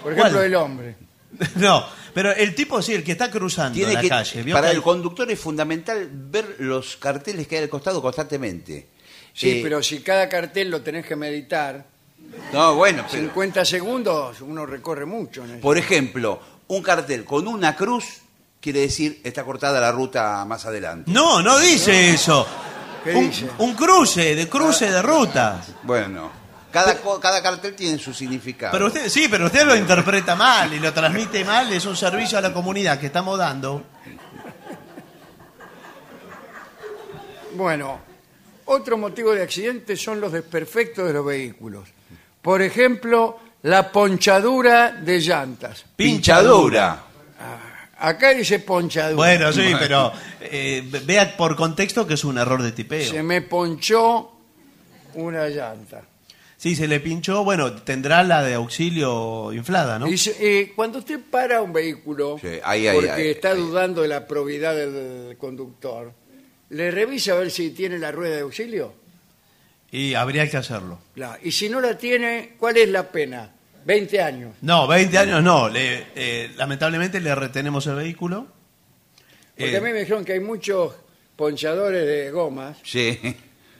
Por 0.02 0.12
ejemplo, 0.12 0.32
¿Cuál? 0.34 0.44
el 0.46 0.54
hombre. 0.54 0.96
no, 1.56 1.86
pero 2.12 2.32
el 2.34 2.54
tipo, 2.54 2.82
sí, 2.82 2.92
el 2.92 3.04
que 3.04 3.12
está 3.12 3.30
cruzando 3.30 3.74
Tiene 3.76 3.94
la 3.94 4.00
que, 4.00 4.08
calle. 4.08 4.42
¿vio 4.42 4.54
para 4.54 4.66
que 4.68 4.72
el 4.72 4.78
hay- 4.78 4.82
conductor 4.82 5.30
es 5.30 5.38
fundamental 5.38 6.08
ver 6.12 6.56
los 6.58 6.96
carteles 6.96 7.46
que 7.46 7.56
hay 7.56 7.62
al 7.64 7.68
costado 7.68 8.02
constantemente. 8.02 8.88
Sí, 9.32 9.50
Eh, 9.50 9.60
pero 9.62 9.80
si 9.82 10.00
cada 10.00 10.28
cartel 10.28 10.70
lo 10.70 10.82
tenés 10.82 11.06
que 11.06 11.14
meditar, 11.16 11.86
No, 12.52 12.74
bueno, 12.74 13.06
pero, 13.10 13.22
50 13.24 13.64
segundos 13.64 14.40
uno 14.40 14.66
recorre 14.66 15.06
mucho. 15.06 15.44
por 15.62 15.78
ejemplo, 15.78 16.40
un 16.66 16.82
cartel 16.82 17.24
con 17.24 17.46
una 17.46 17.76
cruz 17.76 18.22
quiere 18.60 18.80
decir 18.80 19.20
está 19.24 19.44
cortada 19.44 19.80
la 19.80 19.90
ruta 19.92 20.44
más 20.44 20.64
adelante. 20.66 21.10
No, 21.10 21.42
no 21.42 21.58
dice 21.58 22.10
eso. 22.10 22.46
¿Qué 23.04 23.14
un, 23.14 23.30
dice? 23.30 23.48
un 23.58 23.74
cruce, 23.74 24.34
de 24.34 24.48
cruce 24.48 24.90
de 24.90 25.00
ruta. 25.02 25.62
Bueno, 25.84 26.30
cada, 26.70 26.96
co- 26.98 27.18
cada 27.18 27.42
cartel 27.42 27.74
tiene 27.74 27.98
su 27.98 28.12
significado. 28.12 28.72
Pero 28.72 28.86
usted, 28.86 29.08
sí, 29.08 29.26
pero 29.30 29.46
usted 29.46 29.64
lo 29.64 29.74
interpreta 29.74 30.36
mal 30.36 30.72
y 30.74 30.78
lo 30.78 30.92
transmite 30.92 31.44
mal. 31.44 31.72
Es 31.72 31.86
un 31.86 31.96
servicio 31.96 32.36
a 32.38 32.40
la 32.42 32.52
comunidad 32.52 33.00
que 33.00 33.06
estamos 33.06 33.38
dando. 33.38 33.82
Bueno, 37.54 38.00
otro 38.66 38.96
motivo 38.96 39.32
de 39.32 39.42
accidente 39.42 39.96
son 39.96 40.20
los 40.20 40.32
desperfectos 40.32 41.06
de 41.06 41.12
los 41.12 41.24
vehículos. 41.26 41.88
Por 42.40 42.62
ejemplo, 42.62 43.38
la 43.62 43.90
ponchadura 43.90 44.92
de 44.92 45.20
llantas. 45.20 45.84
Pinchadura. 45.96 47.04
Acá 48.00 48.30
dice 48.34 48.58
ponchadura. 48.60 49.14
Bueno, 49.16 49.52
sí, 49.52 49.72
pero 49.78 50.12
eh, 50.40 50.82
vea 51.04 51.36
por 51.36 51.54
contexto 51.54 52.06
que 52.06 52.14
es 52.14 52.24
un 52.24 52.38
error 52.38 52.62
de 52.62 52.72
tipeo. 52.72 53.10
Se 53.10 53.22
me 53.22 53.42
ponchó 53.42 54.32
una 55.14 55.48
llanta. 55.48 56.02
Sí, 56.56 56.74
se 56.76 56.86
le 56.86 57.00
pinchó, 57.00 57.42
bueno, 57.42 57.72
tendrá 57.72 58.22
la 58.22 58.42
de 58.42 58.52
auxilio 58.54 59.50
inflada, 59.52 59.98
¿no? 59.98 60.06
Y 60.06 60.18
se- 60.18 60.36
eh, 60.60 60.72
cuando 60.76 60.98
usted 60.98 61.18
para 61.30 61.62
un 61.62 61.72
vehículo 61.72 62.36
Sí, 62.40 62.48
ahí, 62.62 62.86
ahí, 62.86 62.94
porque 62.94 63.10
ahí, 63.10 63.28
está 63.28 63.52
ahí. 63.52 63.58
dudando 63.58 64.02
de 64.02 64.08
la 64.08 64.26
probidad 64.26 64.74
del 64.74 65.36
conductor, 65.38 66.12
¿le 66.68 66.90
revisa 66.90 67.32
a 67.32 67.36
ver 67.36 67.50
si 67.50 67.70
tiene 67.70 67.98
la 67.98 68.12
rueda 68.12 68.36
de 68.36 68.42
auxilio? 68.42 68.92
Y 69.90 70.12
habría 70.14 70.48
que 70.50 70.58
hacerlo. 70.58 70.98
La- 71.16 71.38
y 71.42 71.50
si 71.50 71.68
no 71.70 71.80
la 71.80 71.96
tiene, 71.96 72.54
¿cuál 72.58 72.76
es 72.76 72.88
la 72.90 73.10
pena? 73.10 73.52
20 73.84 74.20
años. 74.22 74.54
No, 74.62 74.86
20 74.86 75.18
años 75.18 75.42
no. 75.42 75.68
Le, 75.68 76.06
eh, 76.14 76.50
lamentablemente 76.56 77.20
le 77.20 77.34
retenemos 77.34 77.86
el 77.86 77.94
vehículo. 77.96 78.46
Porque 79.56 79.72
Eh, 79.74 79.76
a 79.76 79.80
mí 79.80 79.92
me 79.92 80.00
dijeron 80.00 80.24
que 80.24 80.32
hay 80.34 80.40
muchos 80.40 80.94
ponchadores 81.36 82.06
de 82.06 82.30
gomas 82.30 82.76
Sí. 82.84 83.18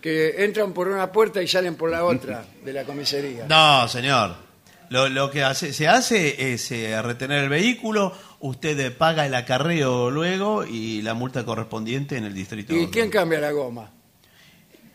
que 0.01 0.45
entran 0.45 0.73
por 0.73 0.89
una 0.89 1.11
puerta 1.13 1.43
y 1.43 1.49
salen 1.49 1.75
por 1.77 1.91
la 1.91 2.05
otra 2.05 2.45
de 2.65 2.73
la 2.73 2.85
comisaría. 2.85 3.47
No, 3.47 3.87
señor. 3.89 4.35
Lo, 4.89 5.09
lo 5.09 5.31
que 5.31 5.45
hace- 5.45 5.73
se 5.73 5.87
hace 5.87 6.53
es 6.53 6.71
eh, 6.73 7.01
retener 7.01 7.45
el 7.45 7.49
vehículo, 7.49 8.13
usted 8.41 8.79
eh, 8.81 8.91
paga 8.91 9.25
el 9.25 9.35
acarreo 9.37 10.11
luego 10.11 10.65
y 10.65 11.01
la 11.03 11.15
multa 11.15 11.45
correspondiente 11.45 12.17
en 12.17 12.25
el 12.25 12.35
distrito. 12.35 12.75
¿Y 12.75 12.89
quién 12.89 13.09
cambia 13.09 13.39
la 13.39 13.53
goma? 13.53 13.93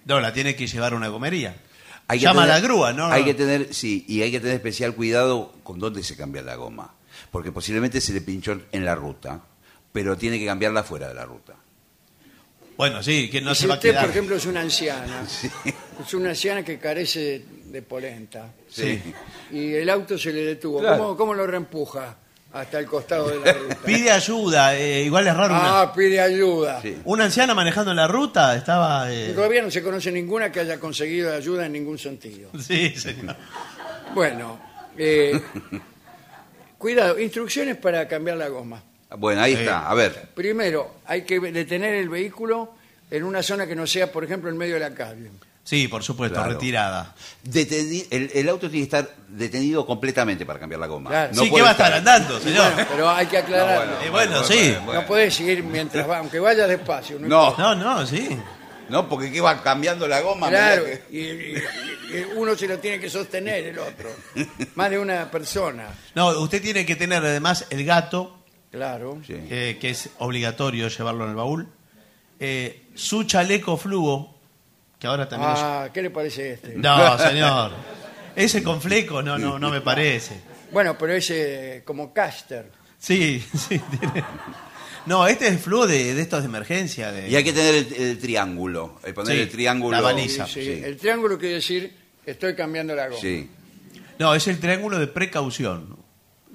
No, 0.06 0.20
la 0.20 0.34
tiene 0.34 0.54
que 0.56 0.68
llevar 0.68 0.92
a 0.94 0.98
una 0.98 1.10
comería. 1.10 1.56
Hay 2.08 2.20
que 2.20 2.26
Llama 2.26 2.42
tener- 2.44 2.56
a 2.56 2.60
la 2.60 2.66
grúa, 2.68 2.94
¿no? 2.94 3.08
Hay 3.08 3.24
que 3.26 3.34
tener, 3.34 3.74
sí, 3.74 4.06
y 4.08 4.22
hay 4.22 4.32
que 4.32 4.40
tener 4.40 4.56
especial 4.56 4.94
cuidado 4.94 5.54
con 5.64 5.80
dónde 5.80 6.04
se 6.04 6.16
cambia 6.16 6.42
la 6.42 6.56
goma. 6.56 6.94
Porque 7.32 7.52
posiblemente 7.52 8.00
se 8.02 8.14
le 8.14 8.22
pinchó 8.22 8.60
en 8.72 8.86
la 8.86 8.94
ruta, 8.96 9.42
pero 9.92 10.16
tiene 10.18 10.38
que 10.38 10.46
cambiarla 10.46 10.84
fuera 10.84 11.08
de 11.08 11.14
la 11.16 11.26
ruta. 11.26 11.56
Bueno, 12.78 13.02
sí, 13.02 13.30
que 13.30 13.40
no 13.42 13.52
Y 13.52 13.56
se 13.56 13.62
si 13.62 13.68
va 13.68 13.76
a 13.76 13.78
usted, 13.78 13.90
quedar. 13.92 14.04
por 14.04 14.12
ejemplo, 14.12 14.36
es 14.36 14.46
una 14.46 14.60
anciana, 14.62 15.26
es 16.06 16.14
una 16.14 16.30
anciana 16.30 16.64
que 16.64 16.78
carece 16.78 17.46
de 17.66 17.82
polenta, 17.82 18.54
Sí. 18.70 19.02
y 19.52 19.74
el 19.74 19.90
auto 19.90 20.18
se 20.18 20.34
le 20.34 20.42
detuvo, 20.42 20.80
Claro. 20.82 20.98
¿Cómo, 20.98 21.18
cómo 21.18 21.34
lo 21.34 21.48
reempuja 21.48 22.18
hasta 22.56 22.80
el 22.80 22.86
costado 22.86 23.28
de 23.30 23.40
la 23.40 23.54
ruta? 23.60 23.76
Pide 23.86 24.12
ayuda, 24.12 24.76
eh, 24.78 25.04
igual 25.04 25.28
es 25.28 25.36
raro. 25.36 25.54
una- 25.54 25.82
ah, 25.82 25.94
pide 25.94 26.20
ayuda. 26.20 26.82
Sí. 26.82 26.98
Una, 27.06 27.26
anciana 27.26 27.54
manejando 27.54 27.92
en 27.92 27.98
la 27.98 28.08
ruta 28.08 28.56
estaba. 28.56 29.12
eh, 29.14 29.34
Todavía 29.36 29.62
no 29.62 29.70
se 29.70 29.84
conoce 29.84 30.12
ninguna 30.12 30.52
que 30.52 30.62
haya 30.62 30.80
conseguido 30.80 31.34
ayuda 31.34 31.66
en 31.66 31.74
ningún 31.74 31.98
sentido. 31.98 32.50
Sí, 32.60 32.90
señor. 32.96 33.36
Bueno, 34.14 34.60
eh, 34.98 35.40
cuidado, 36.78 37.20
instrucciones 37.20 37.78
para 37.78 38.08
cambiar 38.08 38.38
la 38.38 38.48
goma. 38.48 38.82
Bueno, 39.18 39.42
ahí 39.42 39.54
Sí. 39.56 39.62
está. 39.62 39.90
A 39.90 39.94
ver. 39.94 40.30
Primero, 40.34 40.96
hay 41.06 41.24
que 41.24 41.40
detener 41.40 41.96
el 41.96 42.10
vehículo 42.10 42.74
en 43.12 43.24
una 43.24 43.44
zona 43.44 43.68
que 43.68 43.76
no 43.76 43.86
sea, 43.88 44.12
por 44.12 44.24
ejemplo, 44.24 44.50
en 44.50 44.58
medio 44.58 44.74
de 44.76 44.80
la 44.82 44.94
calle. 44.94 45.30
Sí, 45.66 45.88
por 45.88 46.04
supuesto, 46.04 46.36
Claro. 46.36 46.52
retirada. 46.54 47.16
deteni- 47.44 48.06
el, 48.12 48.30
el 48.36 48.50
auto 48.50 48.70
tiene 48.70 48.88
que 48.88 48.98
estar 48.98 49.16
detenido 49.28 49.84
completamente 49.86 50.46
para 50.46 50.60
cambiar 50.60 50.80
la 50.80 50.86
goma. 50.88 51.10
Claro. 51.10 51.34
sí, 51.34 51.52
que 51.52 51.62
va 51.62 51.70
a 51.70 51.72
estar 51.72 51.92
andando, 51.92 52.38
Y 52.38 52.42
señor. 52.42 52.72
bueno, 52.74 52.88
pero 52.92 53.10
hay 53.10 53.26
que 53.26 53.38
aclararlo. 53.40 54.00
Eh, 54.02 54.10
bueno, 54.12 54.44
sí. 54.44 54.76
No 54.94 55.06
puede 55.08 55.32
seguir 55.32 55.64
mientras 55.64 56.08
va, 56.08 56.20
aunque 56.20 56.40
vaya 56.40 56.68
despacio. 56.68 57.18
No, 57.20 57.28
No. 57.28 57.58
No, 57.58 57.76
no, 57.76 58.06
sí. 58.06 58.30
no, 58.90 59.10
porque 59.10 59.32
¿qué 59.32 59.42
va 59.42 59.62
cambiando 59.64 60.08
la 60.08 60.22
goma? 60.22 60.50
Claro, 60.50 60.86
que- 60.86 61.04
y, 61.10 61.20
y- 61.20 62.18
y 62.20 62.24
uno 62.36 62.56
se 62.56 62.68
lo 62.68 62.78
tiene 62.78 63.00
que 63.00 63.10
sostener 63.10 63.66
el 63.66 63.80
otro. 63.80 64.10
Más 64.76 64.92
de 64.92 65.00
una 65.00 65.32
persona. 65.32 65.88
No, 66.14 66.30
usted 66.42 66.62
tiene 66.62 66.86
que 66.86 66.96
tener 66.96 67.26
además 67.26 67.66
el 67.72 67.84
gato, 67.86 68.38
Claro. 68.72 69.20
Sí. 69.26 69.34
eh, 69.50 69.78
que 69.82 69.90
es 69.90 70.10
obligatorio 70.20 70.88
llevarlo 70.90 71.24
en 71.24 71.32
el 71.32 71.36
baúl. 71.36 71.68
eh, 72.40 72.88
su 72.94 73.24
chaleco 73.24 73.78
fluo, 73.78 74.35
que 75.06 75.10
ahora 75.10 75.30
también 75.30 75.52
es- 75.52 75.60
Ah, 75.62 75.90
¿qué 75.94 76.02
le 76.02 76.10
parece 76.10 76.54
este? 76.54 76.74
No, 76.76 77.18
señor. 77.20 77.72
Ese 78.36 78.64
con 78.64 78.82
fleco 78.82 79.22
no, 79.22 79.38
no, 79.38 79.60
no 79.60 79.70
me 79.70 79.82
parece. 79.82 80.36
Bueno, 80.72 80.98
pero 80.98 81.14
ese 81.14 81.84
como 81.86 82.12
caster. 82.14 82.72
Sí, 82.98 83.40
sí. 83.58 83.80
tiene- 83.80 84.24
No, 85.06 85.28
este 85.28 85.46
es 85.48 85.52
el 85.54 85.60
flujo 85.60 85.86
de, 85.86 86.16
de 86.16 86.22
estos 86.22 86.42
de 86.42 86.48
emergencia. 86.48 87.12
De... 87.12 87.30
Y 87.30 87.36
hay 87.36 87.44
que 87.44 87.54
tener 87.54 87.76
el, 87.76 87.94
el 87.94 88.20
triángulo, 88.20 89.00
el 89.04 89.14
poner 89.14 89.36
Sí, 89.36 89.42
el 89.44 89.50
triángulo. 89.50 89.96
la 89.96 90.02
baliza. 90.02 90.48
Sí, 90.48 90.64
Sí. 90.64 90.82
El 90.84 90.98
triángulo 90.98 91.38
quiere 91.38 91.56
decir 91.56 91.96
estoy 92.26 92.56
cambiando 92.56 92.96
la 92.96 93.08
goma. 93.10 93.22
Sí. 93.22 93.48
No, 94.18 94.34
es 94.34 94.48
el 94.48 94.60
triángulo 94.60 94.98
de 94.98 95.08
precaución. 95.08 95.98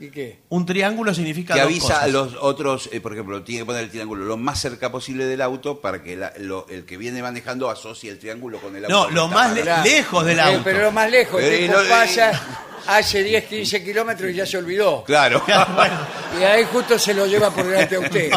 ¿Y 0.01 0.11
qué? 0.11 0.39
Un 0.49 0.65
triángulo 0.65 1.13
significa 1.15 1.53
Que 1.55 1.61
dos 1.61 1.69
avisa 1.69 1.87
cosas. 1.89 2.03
a 2.03 2.09
los 2.09 2.35
otros, 2.41 2.89
eh, 2.93 3.01
por 3.01 3.13
ejemplo, 3.13 3.43
tiene 3.43 3.61
que 3.63 3.67
poner 3.67 3.85
el 3.85 3.91
triángulo 3.91 4.25
lo 4.25 4.37
más 4.39 4.59
cerca 4.61 4.91
posible 4.91 5.27
del 5.27 5.43
auto 5.43 5.81
para 5.81 6.03
que 6.03 6.17
la- 6.17 6.33
lo- 6.39 6.67
el 6.71 6.85
que 6.87 6.97
viene 6.97 7.21
manejando 7.23 7.69
asocie 7.69 8.11
el 8.11 8.19
triángulo 8.19 8.59
con 8.61 8.75
el 8.75 8.85
auto. 8.87 8.95
No, 9.03 9.09
que 9.09 9.15
lo 9.15 9.25
está 9.27 9.35
más 9.37 9.85
lejos 9.85 10.25
del 10.25 10.39
Eh, 10.39 10.43
auto. 10.43 10.61
pero 10.65 10.83
lo 10.83 10.93
más 10.93 11.11
lejos, 11.11 11.43
el 11.43 11.53
Eh, 11.53 11.59
tipo 11.59 11.73
no, 11.75 11.83
eh, 11.83 11.89
pasa, 11.91 12.33
hace 12.87 13.23
10, 13.23 13.45
15 13.45 13.85
kilómetros 13.85 14.31
y 14.31 14.35
ya 14.35 14.47
se 14.47 14.57
olvidó. 14.57 15.05
Claro. 15.05 15.43
Bueno, 15.47 15.99
Y 16.41 16.45
ahí 16.45 16.65
justo 16.73 16.99
se 16.99 17.13
lo 17.13 17.27
lleva 17.27 17.51
por 17.51 17.67
delante 17.67 17.97
a 17.97 18.01
usted. 18.01 18.31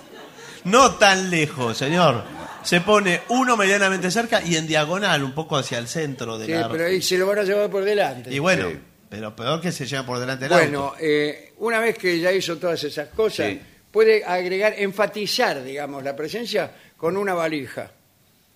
no 0.64 0.92
tan 0.96 1.30
lejos, 1.30 1.76
señor. 1.78 2.22
Se 2.62 2.80
pone 2.82 3.22
uno 3.28 3.56
medianamente 3.56 4.10
cerca 4.10 4.42
y 4.42 4.56
en 4.56 4.66
diagonal, 4.66 5.22
un 5.22 5.32
poco 5.32 5.56
hacia 5.56 5.78
el 5.78 5.88
centro 5.88 6.36
de 6.36 6.46
Sí, 6.46 6.52
la... 6.52 6.68
pero 6.68 6.86
ahí 6.86 7.00
se 7.00 7.16
lo 7.16 7.26
van 7.26 7.38
a 7.38 7.42
llevar 7.44 7.70
por 7.70 7.84
delante. 7.84 8.34
Y 8.34 8.38
bueno, 8.40 8.68
Sí. 8.68 8.78
Pero 9.08 9.34
peor 9.34 9.60
que 9.60 9.72
se 9.72 9.86
lleva 9.86 10.04
por 10.04 10.18
delante 10.18 10.48
del 10.48 10.52
Bueno, 10.58 10.84
auto. 10.88 10.96
eh, 11.00 11.52
una 11.58 11.78
vez 11.80 11.96
que 11.98 12.18
ya 12.20 12.32
hizo 12.32 12.56
todas 12.58 12.82
esas 12.84 13.08
cosas, 13.08 13.48
Sí. 13.48 13.60
puede 13.90 14.24
agregar, 14.24 14.74
enfatizar, 14.76 15.62
digamos, 15.64 16.02
la 16.04 16.14
presencia 16.14 16.70
con 16.96 17.16
una 17.16 17.34
valija. 17.34 17.90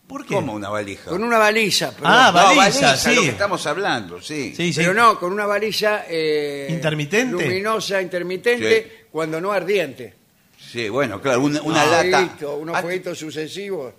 ¿Por 0.06 0.26
qué? 0.26 0.34
Como 0.34 0.52
una 0.52 0.68
valija. 0.68 1.08
Con 1.10 1.22
una 1.24 1.38
baliza, 1.38 1.92
perdón. 1.92 2.10
Ah, 2.12 2.30
No, 2.34 2.56
baliza, 2.56 2.96
sí. 2.96 3.14
lo 3.14 3.22
que 3.22 3.28
estamos 3.28 3.66
hablando, 3.66 4.20
sí. 4.20 4.52
Sí, 4.54 4.72
sí. 4.72 4.80
Pero 4.80 4.92
no, 4.92 5.18
con 5.18 5.32
una 5.32 5.46
baliza 5.46 6.04
eh, 6.08 6.66
¿Intermitente? 6.70 7.32
luminosa, 7.32 8.02
intermitente, 8.02 8.82
Sí. 8.82 9.06
cuando 9.10 9.40
no 9.40 9.52
ardiente. 9.52 10.12
Sí, 10.58 10.88
bueno, 10.88 11.20
claro, 11.20 11.40
una, 11.40 11.62
una 11.62 11.84
Un 11.84 11.90
lata. 11.90 12.18
fueguito, 12.18 12.56
unos 12.56 12.74
Antes- 12.76 12.82
fueguitos 12.82 13.18
sucesivos. 13.18 13.94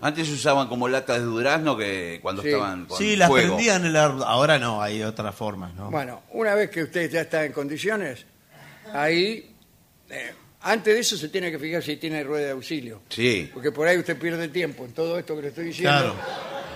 Antes 0.00 0.28
se 0.28 0.34
usaban 0.34 0.68
como 0.68 0.88
latas 0.88 1.18
de 1.18 1.24
durazno 1.24 1.76
que 1.76 2.20
cuando 2.22 2.42
Sí. 2.42 2.48
estaban 2.48 2.86
con 2.86 2.96
Sí, 2.98 3.16
las 3.16 3.28
fuego. 3.28 3.56
prendían 3.56 3.84
en 3.84 3.92
la... 3.92 4.04
Ahora 4.04 4.58
no, 4.58 4.80
hay 4.80 5.02
otras 5.02 5.34
formas, 5.34 5.74
¿no? 5.74 5.90
Bueno, 5.90 6.22
una 6.32 6.54
vez 6.54 6.70
que 6.70 6.84
usted 6.84 7.10
ya 7.10 7.22
está 7.22 7.44
en 7.44 7.52
condiciones, 7.52 8.24
ahí, 8.92 9.54
eh, 10.08 10.32
antes 10.60 10.94
de 10.94 11.00
eso 11.00 11.16
se 11.16 11.28
tiene 11.28 11.50
que 11.50 11.58
fijar 11.58 11.82
si 11.82 11.96
tiene 11.96 12.22
rueda 12.22 12.46
de 12.46 12.50
auxilio. 12.52 13.02
Sí. 13.08 13.50
Porque 13.52 13.72
por 13.72 13.88
ahí 13.88 13.98
usted 13.98 14.16
pierde 14.18 14.48
tiempo 14.48 14.84
en 14.84 14.92
todo 14.92 15.18
esto 15.18 15.34
que 15.34 15.42
le 15.42 15.48
estoy 15.48 15.64
diciendo. 15.66 15.98
Claro. 15.98 16.14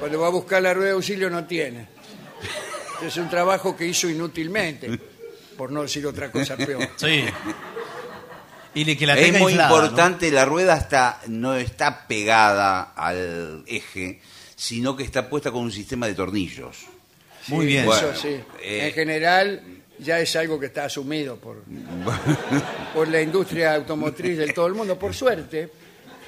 Cuando 0.01 0.21
va 0.21 0.27
a 0.27 0.31
buscar 0.31 0.61
la 0.61 0.75
rueda 0.75 0.89
de 0.89 0.95
auxilio 0.95 1.31
no 1.31 1.45
tiene. 1.45 1.87
Es 3.05 3.17
un 3.17 3.29
trabajo 3.31 3.77
que 3.77 3.87
hizo 3.87 4.09
inútilmente, 4.09 4.99
por 5.57 5.71
no 5.71 5.83
decir 5.83 6.05
otra 6.07 6.31
cosa 6.33 6.57
peor. 6.57 6.89
Sí. 6.97 7.25
Y 8.75 8.85
le- 8.85 8.97
que 8.97 9.07
la 9.07 9.19
Es 9.19 9.33
muy 9.39 9.53
inflada, 9.53 9.69
¿no? 9.71 9.77
importante, 9.77 10.31
la 10.31 10.45
rueda 10.45 10.77
está, 10.77 11.21
no 11.29 11.55
está 11.55 12.07
pegada 12.07 12.93
al 12.97 13.65
eje, 13.67 14.21
sino 14.57 14.97
que 14.97 15.03
está 15.05 15.29
puesta 15.29 15.51
con 15.51 15.63
un 15.65 15.73
sistema 15.73 16.07
de 16.07 16.15
tornillos. 16.15 16.79
Muy 17.49 17.67
bien. 17.67 17.83
Eso 17.85 17.91
Bueno, 17.91 18.15
sí. 18.17 18.29
eh. 18.63 18.87
En 18.89 18.93
general 18.95 19.63
ya 19.99 20.21
es 20.21 20.35
algo 20.37 20.59
que 20.59 20.67
está 20.67 20.85
asumido 20.85 21.37
por, 21.37 21.65
por 22.95 23.09
la 23.09 23.21
industria 23.21 23.75
automotriz 23.75 24.39
de 24.39 24.53
todo 24.53 24.67
el 24.69 24.75
mundo. 24.75 24.99
Por 24.99 25.15
suerte, 25.15 25.69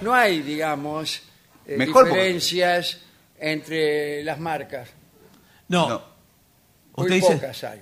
no 0.02 0.12
hay, 0.14 0.42
digamos, 0.42 1.22
eh, 1.66 1.76
Mejor 1.76 2.04
porque- 2.09 2.11
diferencias 2.11 2.98
entre 3.38 4.22
las 4.22 4.38
marcas. 4.38 4.90
No, 5.68 5.88
No. 5.88 6.02
Muy 6.96 7.07
usted 7.07 7.14
dice... 7.16 7.35
pocas 7.37 7.64
hay. 7.64 7.80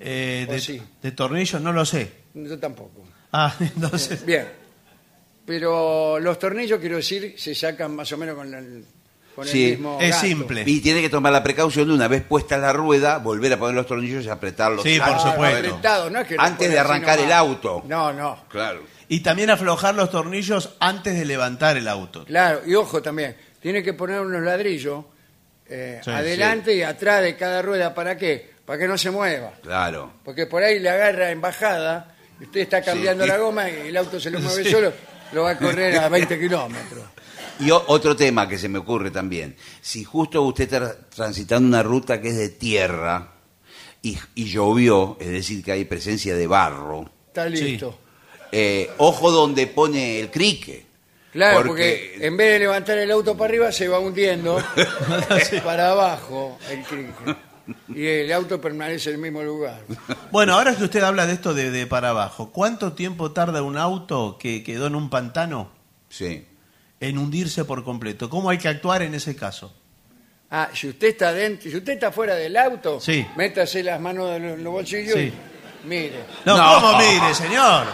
eh, 0.00 0.46
¿O 0.48 0.52
de, 0.52 0.60
sí? 0.60 0.82
de 1.02 1.12
tornillos 1.12 1.60
no 1.62 1.72
lo 1.72 1.84
sé. 1.84 2.10
Yo 2.34 2.58
tampoco. 2.58 3.03
Ah, 3.36 3.52
entonces... 3.60 4.24
Bien. 4.24 4.46
Pero 5.46 6.18
los 6.20 6.38
tornillos, 6.38 6.78
quiero 6.80 6.96
decir, 6.96 7.34
se 7.36 7.54
sacan 7.54 7.94
más 7.94 8.10
o 8.12 8.16
menos 8.16 8.34
con 8.34 8.54
el, 8.54 8.84
con 9.34 9.44
el 9.46 9.50
Sí, 9.52 9.66
mismo 9.72 9.98
es 10.00 10.10
gasto. 10.10 10.26
simple. 10.26 10.62
Y 10.66 10.80
tiene 10.80 11.02
que 11.02 11.10
tomar 11.10 11.32
la 11.32 11.42
precaución 11.42 11.88
de 11.88 11.94
una 11.94 12.08
vez 12.08 12.22
puesta 12.22 12.56
la 12.56 12.72
rueda, 12.72 13.18
volver 13.18 13.52
a 13.52 13.58
poner 13.58 13.74
los 13.74 13.86
tornillos 13.86 14.24
y 14.24 14.28
apretarlos. 14.30 14.82
Sí, 14.82 14.98
por 14.98 15.08
Ah, 15.14 15.18
supuesto. 15.18 15.58
apretado, 15.68 16.08
no 16.10 16.20
es 16.20 16.28
que 16.28 16.36
lo 16.36 16.42
Antes 16.42 16.70
de 16.70 16.78
así 16.78 16.88
arrancar 16.88 17.16
nomás. 17.18 17.26
el 17.26 17.32
auto. 17.32 17.82
No, 17.86 18.12
no. 18.12 18.44
Claro. 18.48 18.82
Y 19.08 19.20
también 19.20 19.50
aflojar 19.50 19.94
los 19.94 20.10
tornillos 20.10 20.70
antes 20.80 21.14
de 21.14 21.24
levantar 21.26 21.76
el 21.76 21.88
auto. 21.88 22.24
Claro, 22.24 22.62
y 22.66 22.74
ojo 22.74 23.02
también, 23.02 23.36
tiene 23.60 23.82
que 23.82 23.92
poner 23.92 24.20
unos 24.20 24.40
ladrillos 24.42 25.04
eh, 25.68 26.00
Sí, 26.02 26.10
adelante 26.10 26.74
y 26.74 26.82
atrás 26.82 27.22
de 27.22 27.36
cada 27.36 27.60
rueda. 27.60 27.92
¿Para 27.94 28.16
qué? 28.16 28.50
Para 28.64 28.78
que 28.78 28.88
no 28.88 28.96
se 28.96 29.10
mueva. 29.10 29.52
Claro. 29.62 30.10
Porque 30.24 30.46
por 30.46 30.62
ahí 30.62 30.78
le 30.78 30.88
agarra 30.88 31.30
en 31.30 31.40
bajada, 31.42 32.13
usted 32.40 32.60
está 32.60 32.82
cambiando 32.82 33.24
Sí. 33.24 33.30
la 33.30 33.38
goma 33.38 33.68
y 33.70 33.88
el 33.88 33.96
auto 33.96 34.18
se 34.20 34.30
lo 34.30 34.40
mueve 34.40 34.70
solo, 34.70 34.92
lo 35.32 35.42
va 35.42 35.50
a 35.50 35.58
correr 35.58 35.96
a 35.98 36.08
20 36.10 36.38
kilómetros. 36.38 37.04
Y 37.60 37.70
o- 37.70 37.84
otro 37.88 38.16
tema 38.16 38.48
que 38.48 38.58
se 38.58 38.68
me 38.68 38.78
ocurre 38.78 39.10
también. 39.10 39.56
Si 39.80 40.02
justo 40.04 40.42
usted 40.42 40.64
está 40.64 40.96
transitando 41.08 41.68
una 41.68 41.82
ruta 41.82 42.20
que 42.20 42.28
es 42.28 42.36
de 42.36 42.48
tierra 42.48 43.32
y, 44.02 44.18
y 44.34 44.44
llovió, 44.46 45.16
es 45.20 45.28
decir, 45.28 45.62
que 45.62 45.72
hay 45.72 45.84
presencia 45.84 46.34
de 46.34 46.46
barro, 46.46 47.08
Está 47.28 47.46
listo. 47.46 47.98
eh, 48.52 48.90
ojo 48.98 49.30
donde 49.30 49.66
pone 49.68 50.18
el 50.20 50.30
crique. 50.30 50.86
Claro, 51.32 51.64
porque... 51.66 52.16
en 52.20 52.36
vez 52.36 52.52
de 52.52 52.58
levantar 52.60 52.96
el 52.98 53.10
auto 53.10 53.36
para 53.36 53.48
arriba 53.50 53.72
se 53.72 53.88
va 53.88 53.98
hundiendo 53.98 54.62
para 55.64 55.90
abajo 55.90 56.58
el 56.70 56.82
cricket. 56.84 57.36
Y 57.88 58.06
el 58.06 58.32
auto 58.32 58.60
permanece 58.60 59.10
en 59.10 59.16
el 59.16 59.22
mismo 59.22 59.42
lugar. 59.42 59.80
Bueno, 60.30 60.54
ahora 60.54 60.74
que 60.76 60.84
usted 60.84 61.02
habla 61.02 61.26
de 61.26 61.32
esto 61.34 61.54
de, 61.54 61.70
de 61.70 61.86
para 61.86 62.10
abajo, 62.10 62.50
¿cuánto 62.52 62.92
tiempo 62.92 63.32
tarda 63.32 63.62
un 63.62 63.76
auto 63.78 64.36
que 64.38 64.62
quedó 64.62 64.86
en 64.86 64.94
un 64.94 65.08
pantano 65.10 65.70
Sí. 66.08 66.46
en 67.00 67.18
hundirse 67.18 67.64
por 67.64 67.82
completo? 67.84 68.28
¿Cómo 68.28 68.50
hay 68.50 68.58
que 68.58 68.68
actuar 68.68 69.02
en 69.02 69.14
ese 69.14 69.34
caso? 69.34 69.74
Ah, 70.50 70.68
si 70.74 70.88
usted 70.88 71.08
está 71.08 71.32
dentro, 71.32 71.70
si 71.70 71.76
usted 71.76 71.94
está 71.94 72.12
fuera 72.12 72.34
del 72.34 72.56
auto, 72.56 73.00
Sí. 73.00 73.26
métase 73.36 73.82
las 73.82 74.00
manos 74.00 74.30
en 74.36 74.62
los- 74.62 74.72
bolsillos 74.72 75.14
Sí. 75.14 75.32
y 75.84 75.86
mire. 75.86 76.24
No, 76.44 76.56
No. 76.56 76.74
¿cómo 76.80 76.98
mire, 76.98 77.34
señor? 77.34 77.86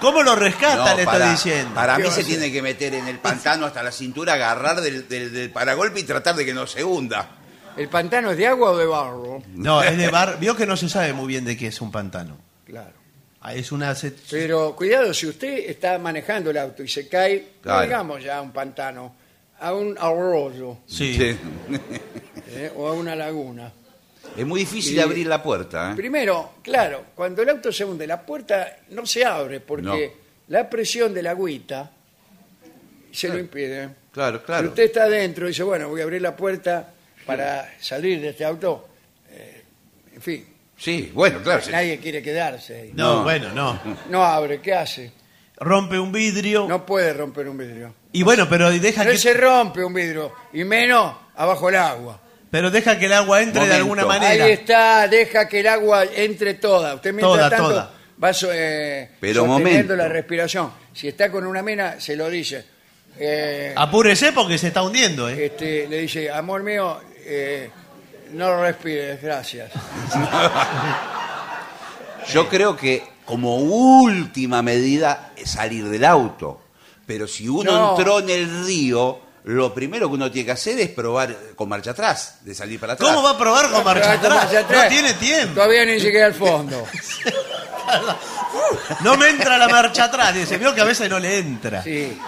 ¿Cómo 0.00 0.22
lo 0.22 0.34
rescata, 0.34 0.90
No, 0.92 0.96
le 0.96 1.04
para, 1.04 1.18
estoy 1.18 1.30
diciendo? 1.50 1.74
para 1.74 1.94
¿Qué 1.96 2.02
mí 2.02 2.08
va 2.08 2.12
a 2.12 2.14
se 2.14 2.20
hacer? 2.22 2.32
tiene 2.38 2.52
que 2.52 2.60
meter 2.62 2.94
en 2.94 3.06
el 3.06 3.18
pantano 3.20 3.64
hasta 3.66 3.82
la 3.82 3.92
cintura, 3.92 4.34
agarrar 4.34 4.80
del, 4.80 5.08
del, 5.08 5.32
del 5.32 5.50
paragolpe 5.50 6.00
y 6.00 6.02
tratar 6.02 6.34
de 6.34 6.44
que 6.44 6.52
no 6.52 6.66
se 6.66 6.82
hunda. 6.82 7.30
¿El 7.76 7.88
pantano 7.88 8.30
es 8.30 8.36
de 8.36 8.46
agua 8.46 8.70
o 8.70 8.76
de 8.78 8.86
barro? 8.86 9.42
No, 9.54 9.82
es 9.82 9.96
de 9.98 10.08
bar. 10.08 10.38
Vio 10.38 10.54
que 10.56 10.66
no 10.66 10.76
se 10.76 10.88
sabe 10.88 11.12
muy 11.12 11.26
bien 11.26 11.44
de 11.44 11.56
qué 11.56 11.66
es 11.68 11.80
un 11.80 11.90
pantano. 11.90 12.36
Claro. 12.64 12.92
Ah, 13.40 13.54
Es 13.54 13.72
una. 13.72 13.94
se- 13.94 14.12
Pero 14.30 14.74
cuidado, 14.76 15.12
si 15.12 15.26
usted 15.26 15.68
está 15.70 15.98
manejando 15.98 16.50
el 16.50 16.56
auto 16.58 16.82
y 16.82 16.88
se 16.88 17.08
cae, 17.08 17.40
no 17.56 17.62
Claro. 17.62 17.82
digamos 17.82 18.22
ya 18.22 18.38
a 18.38 18.42
un 18.42 18.52
pantano, 18.52 19.14
a 19.60 19.74
un 19.74 19.96
arroyo 19.98 20.78
Sí. 20.86 21.14
Sí. 21.16 21.36
¿eh? 22.50 22.72
o 22.76 22.88
a 22.88 22.92
una 22.92 23.14
laguna. 23.16 23.72
Es 24.36 24.46
muy 24.46 24.60
difícil 24.60 24.96
Y- 24.96 25.00
abrir 25.00 25.26
la 25.26 25.42
puerta. 25.42 25.92
¿eh? 25.92 25.94
Primero, 25.96 26.52
claro, 26.62 27.04
cuando 27.14 27.42
el 27.42 27.50
auto 27.50 27.70
se 27.72 27.84
hunde, 27.84 28.06
la 28.06 28.22
puerta 28.22 28.78
no 28.90 29.04
se 29.04 29.24
abre 29.24 29.60
porque 29.60 30.12
la 30.48 30.70
presión 30.70 31.12
de 31.12 31.22
la 31.22 31.32
agüita 31.32 31.90
se 33.12 33.28
lo 33.28 33.38
impide. 33.38 33.90
Claro, 34.12 34.38
Si 34.38 34.44
claro. 34.44 34.68
usted 34.68 34.84
está 34.84 35.04
adentro 35.04 35.44
y 35.46 35.48
dice, 35.48 35.64
bueno, 35.64 35.88
voy 35.88 36.00
a 36.00 36.04
abrir 36.04 36.22
la 36.22 36.34
puerta 36.36 36.93
para 37.26 37.72
salir 37.80 38.20
de 38.20 38.30
este 38.30 38.44
auto, 38.44 38.88
eh, 39.30 39.62
en 40.14 40.22
fin, 40.22 40.46
Sí, 40.76 41.10
bueno, 41.14 41.40
claro. 41.42 41.62
sí. 41.62 41.70
nadie 41.70 41.98
quiere 41.98 42.20
quedarse 42.22 42.74
ahí. 42.82 42.90
No, 42.94 43.16
No. 43.18 43.22
bueno, 43.22 43.50
no. 43.52 43.80
No 44.10 44.24
abre, 44.24 44.60
¿qué 44.60 44.74
hace? 44.74 45.12
Rompe 45.56 45.98
un 45.98 46.10
vidrio. 46.10 46.66
No 46.68 46.84
puede 46.84 47.12
romper 47.12 47.48
un 47.48 47.56
vidrio. 47.56 47.94
Y 48.12 48.22
bueno, 48.24 48.48
pero 48.48 48.70
deja 48.70 49.04
No 49.04 49.10
que, 49.12 49.18
se 49.18 49.32
rompe 49.34 49.84
un 49.84 49.94
vidrio, 49.94 50.32
y 50.52 50.64
menos 50.64 51.14
abajo 51.36 51.68
el 51.68 51.76
agua. 51.76 52.20
pero 52.50 52.70
deja 52.70 52.98
que 52.98 53.06
el 53.06 53.12
agua 53.12 53.40
entre 53.40 53.62
de 53.62 53.66
Momento. 53.68 53.76
alguna 53.82 54.06
manera. 54.06 54.44
Ahí 54.44 54.52
está, 54.52 55.06
deja 55.08 55.48
que 55.48 55.60
el 55.60 55.66
agua 55.68 56.04
entre 56.14 56.54
toda. 56.54 56.94
Usted 56.96 57.12
mientras 57.12 57.32
Toda, 57.36 57.50
tanto 57.50 57.68
toda. 57.68 57.90
va 58.22 58.32
so- 58.32 58.50
eh, 58.52 59.10
Pero 59.20 59.44
sosteniendo 59.44 59.70
momento. 59.70 59.96
la 59.96 60.08
respiración. 60.08 60.72
Si 60.92 61.08
está 61.08 61.30
con 61.30 61.46
una 61.46 61.62
mina, 61.62 62.00
se 62.00 62.14
lo 62.16 62.28
dice. 62.30 62.64
Eh, 63.18 63.72
Apúrese 63.76 64.32
porque 64.32 64.58
se 64.58 64.68
está 64.68 64.82
hundiendo, 64.82 65.28
¿eh? 65.28 65.46
este, 65.46 65.86
le 65.88 65.98
dice, 66.00 66.30
amor 66.30 66.62
mío, 66.64 67.00
eh, 67.26 67.70
no 68.32 68.60
respires, 68.60 69.22
gracias. 69.22 69.70
Yo 72.32 72.48
creo 72.48 72.76
que 72.76 73.04
como 73.24 73.56
última 73.56 74.62
medida 74.62 75.32
es 75.36 75.50
salir 75.52 75.88
del 75.88 76.04
auto. 76.04 76.60
Pero 77.06 77.26
si 77.28 77.48
uno 77.48 77.70
No. 77.72 77.96
entró 77.96 78.18
en 78.20 78.30
el 78.30 78.64
río, 78.64 79.20
lo 79.44 79.74
primero 79.74 80.08
que 80.08 80.14
uno 80.14 80.30
tiene 80.30 80.46
que 80.46 80.52
hacer 80.52 80.78
es 80.80 80.88
probar 80.88 81.36
con 81.54 81.68
marcha 81.68 81.90
atrás, 81.90 82.38
de 82.42 82.54
salir 82.54 82.80
para 82.80 82.94
atrás. 82.94 83.10
¿Cómo 83.10 83.22
va 83.22 83.32
a 83.32 83.38
probar 83.38 83.70
con 83.70 83.84
marcha 83.84 84.18
Pero 84.20 84.34
atrás? 84.34 84.44
marcha 84.44 84.58
atrás, 84.60 84.82
No 84.84 84.88
tiene 84.88 85.12
tiempo. 85.14 85.54
Todavía 85.54 85.84
ni 85.84 85.98
llegué 85.98 86.22
al 86.24 86.34
fondo. 86.34 86.84
No 89.02 89.16
me 89.18 89.28
entra 89.28 89.58
la 89.58 89.68
marcha 89.68 90.04
atrás. 90.04 90.32
Dice, 90.34 90.56
vio 90.56 90.74
que 90.74 90.80
a 90.80 90.84
veces 90.84 91.08
no 91.10 91.18
le 91.18 91.38
entra. 91.38 91.82
Sí. 91.82 92.18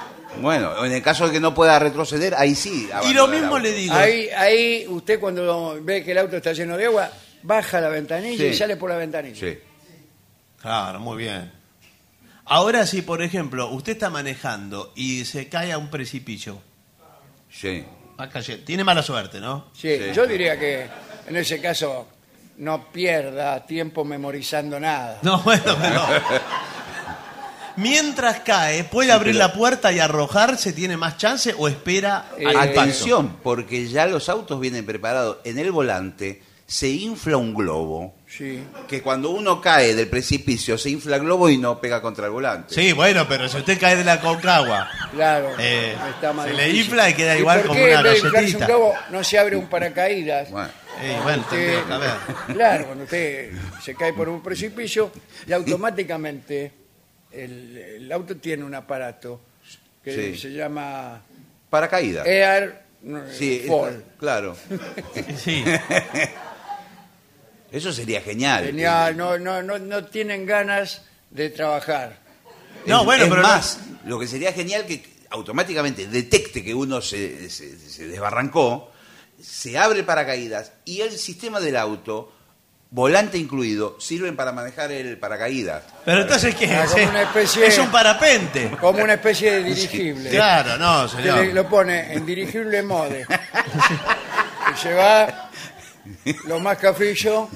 Bueno, 0.41 0.85
en 0.85 0.93
el 0.93 1.03
caso 1.03 1.27
de 1.27 1.33
que 1.33 1.41
no 1.41 1.55
pueda 1.55 1.79
retroceder, 1.79 2.35
ahí 2.35 2.55
sí. 2.55 2.89
Y 3.09 3.15
lo 3.15 3.27
mismo 3.29 3.59
le 3.59 3.73
digo. 3.73 3.95
Ahí, 3.95 4.29
ahí 4.37 4.87
usted 4.89 5.19
cuando 5.21 5.79
ve 5.83 6.05
que 6.05 6.13
el 6.13 6.19
auto 6.19 6.37
está 6.37 6.53
lleno 6.53 6.77
de 6.77 6.87
agua, 6.87 7.11
baja 7.43 7.81
la 7.81 7.89
ventanilla 7.89 8.39
Sí. 8.39 8.47
y 8.47 8.55
sale 8.55 8.77
por 8.77 8.91
la 8.91 8.97
ventanilla. 8.97 9.39
Sí. 9.39 9.59
Claro, 10.61 11.01
muy 11.01 11.19
bien. 11.19 11.53
Ahora, 12.47 12.87
si 12.87 13.03
por 13.03 13.23
ejemplo 13.23 13.69
usted 13.71 13.93
está 13.93 14.11
manejando 14.11 14.93
y 14.95 15.25
se 15.25 15.49
cae 15.49 15.73
a 15.73 15.79
un 15.79 15.91
precipicio, 15.91 16.61
Sí. 17.51 17.85
va 18.21 18.29
tiene 18.65 18.85
mala 18.85 19.03
suerte, 19.03 19.41
¿no? 19.41 19.67
Sí, 19.75 19.97
Sí. 19.99 20.05
yo 20.15 20.27
diría 20.27 20.59
que 20.59 20.87
en 21.27 21.37
ese 21.37 21.61
caso 21.61 22.09
no 22.59 22.91
pierda 22.93 23.65
tiempo 23.67 24.05
memorizando 24.05 24.79
nada. 24.81 25.19
No, 25.23 25.39
bueno, 25.45 25.77
pero... 25.81 26.07
Mientras 27.77 28.41
cae, 28.41 28.85
¿puede 28.85 29.13
abrir 29.13 29.35
la 29.35 29.53
puerta 29.53 29.93
y 29.93 29.99
arrojarse? 29.99 30.73
¿Tiene 30.73 30.97
más 30.97 31.19
chance 31.19 31.55
o 31.59 31.69
espera 31.69 32.31
Eh, 32.39 32.47
al? 32.47 32.57
Atención, 32.57 33.37
porque 33.43 33.87
ya 33.89 34.07
los 34.07 34.29
autos 34.29 34.61
vienen 34.61 34.87
preparados. 34.87 35.39
En 35.45 35.59
el 35.59 35.71
volante 35.73 36.43
se 36.67 36.89
infla 36.89 37.37
un 37.37 37.55
globo. 37.55 38.15
Sí. 38.27 38.61
Que 38.89 39.01
cuando 39.03 39.31
uno 39.31 39.61
cae 39.61 39.95
del 39.95 40.09
precipicio 40.09 40.77
se 40.79 40.91
infla 40.91 41.17
el 41.17 41.23
globo 41.23 41.49
y 41.49 41.59
no 41.59 41.81
pega 41.81 42.03
contra 42.03 42.27
el 42.27 42.33
volante. 42.33 42.75
Sí, 42.75 42.93
bueno, 42.93 43.27
pero 43.29 43.49
si 43.49 43.59
usted 43.59 43.79
cae 43.79 43.95
de 43.97 44.05
la 44.05 44.21
concagua, 44.21 44.89
Claro, 45.13 45.51
Eh, 45.59 45.95
está 46.11 46.35
se 46.45 46.53
le 46.55 46.71
infla 46.71 47.09
y 47.11 47.15
queda 47.15 47.37
¿Y 47.37 47.41
igual 47.41 47.59
por 47.61 47.69
como 47.69 47.81
qué 47.81 47.93
una 47.93 48.03
de 48.03 48.09
inflarse 48.15 48.27
un 48.27 48.33
galletita? 48.33 48.67
globo 48.67 48.95
no 49.11 49.23
se 49.23 49.39
abre 49.39 49.57
un 49.57 49.67
paracaídas? 49.69 50.51
Bueno, 50.51 50.69
eh, 51.01 51.19
bueno, 51.23 51.43
Usted- 51.43 51.91
haber. 51.91 52.11
claro, 52.55 52.87
cuando 52.87 53.05
usted 53.05 53.53
se 53.85 53.95
cae 53.95 54.13
por 54.13 54.29
un 54.29 54.43
precipicio 54.43 55.13
y 55.47 55.53
automáticamente 55.53 56.73
el, 57.45 57.77
el 57.77 58.13
auto 58.13 58.37
tiene 58.37 58.65
un 58.65 58.75
aparato 58.75 59.41
que 60.03 60.35
Sí. 60.35 60.39
se 60.41 60.53
llama 60.53 61.21
paracaídas. 61.71 62.27
Air 62.27 62.83
no, 63.03 63.23
sí, 63.31 63.65
Fall. 63.69 63.95
está- 63.95 64.19
claro. 64.19 64.57
Sí. 65.37 65.63
Eso 67.71 67.93
sería 67.93 68.21
genial. 68.23 68.65
Genial, 68.67 69.17
no, 69.17 69.39
no, 69.39 69.63
no, 69.63 69.79
no 69.79 70.05
tienen 70.05 70.47
ganas 70.47 71.03
de 71.31 71.51
trabajar. 71.51 72.19
No, 72.87 73.01
Es- 73.01 73.05
bueno, 73.07 73.25
es 73.25 73.31
pero 73.31 73.43
no- 73.43 73.49
más, 73.49 73.79
lo 74.05 74.19
que 74.19 74.27
sería 74.27 74.53
genial 74.53 74.87
que 74.87 75.05
automáticamente 75.31 76.07
detecte 76.07 76.63
que 76.65 76.73
uno 76.75 77.01
se, 77.03 77.51
se- 77.51 77.77
se 77.79 78.07
desbarrancó, 78.07 78.93
se 79.43 79.77
abre 79.77 79.99
el 79.99 80.05
paracaídas 80.05 80.73
y 80.85 81.01
el 81.01 81.11
sistema 81.13 81.59
del 81.61 81.77
auto, 81.77 82.33
volante 82.91 83.37
incluido, 83.37 83.97
sirven 84.01 84.37
para 84.37 84.53
manejar 84.53 84.93
el 84.93 85.19
paracaídas. 85.19 85.83
Pero 86.05 86.23
entonces, 86.23 86.55
¿qué 86.55 86.67
Ah, 86.67 86.85
es? 86.85 86.91
como 86.93 87.09
una 87.11 87.23
especie- 87.23 87.67
Es 87.67 87.79
un 87.79 87.91
parapente. 87.91 88.71
Como 88.81 89.03
una 89.03 89.15
especie 89.15 89.53
de 89.53 89.65
dirigible. 89.75 90.31
Claro, 90.31 90.79
no, 90.79 91.09
señor. 91.09 91.47
lo 91.49 91.69
pone 91.69 92.13
en 92.15 92.25
dirigible 92.25 92.83
mode. 92.83 93.27
y 94.75 94.79
se 94.79 94.95
va 94.95 95.51
lo 96.47 96.61
más 96.61 96.79
cafrillo 96.79 97.49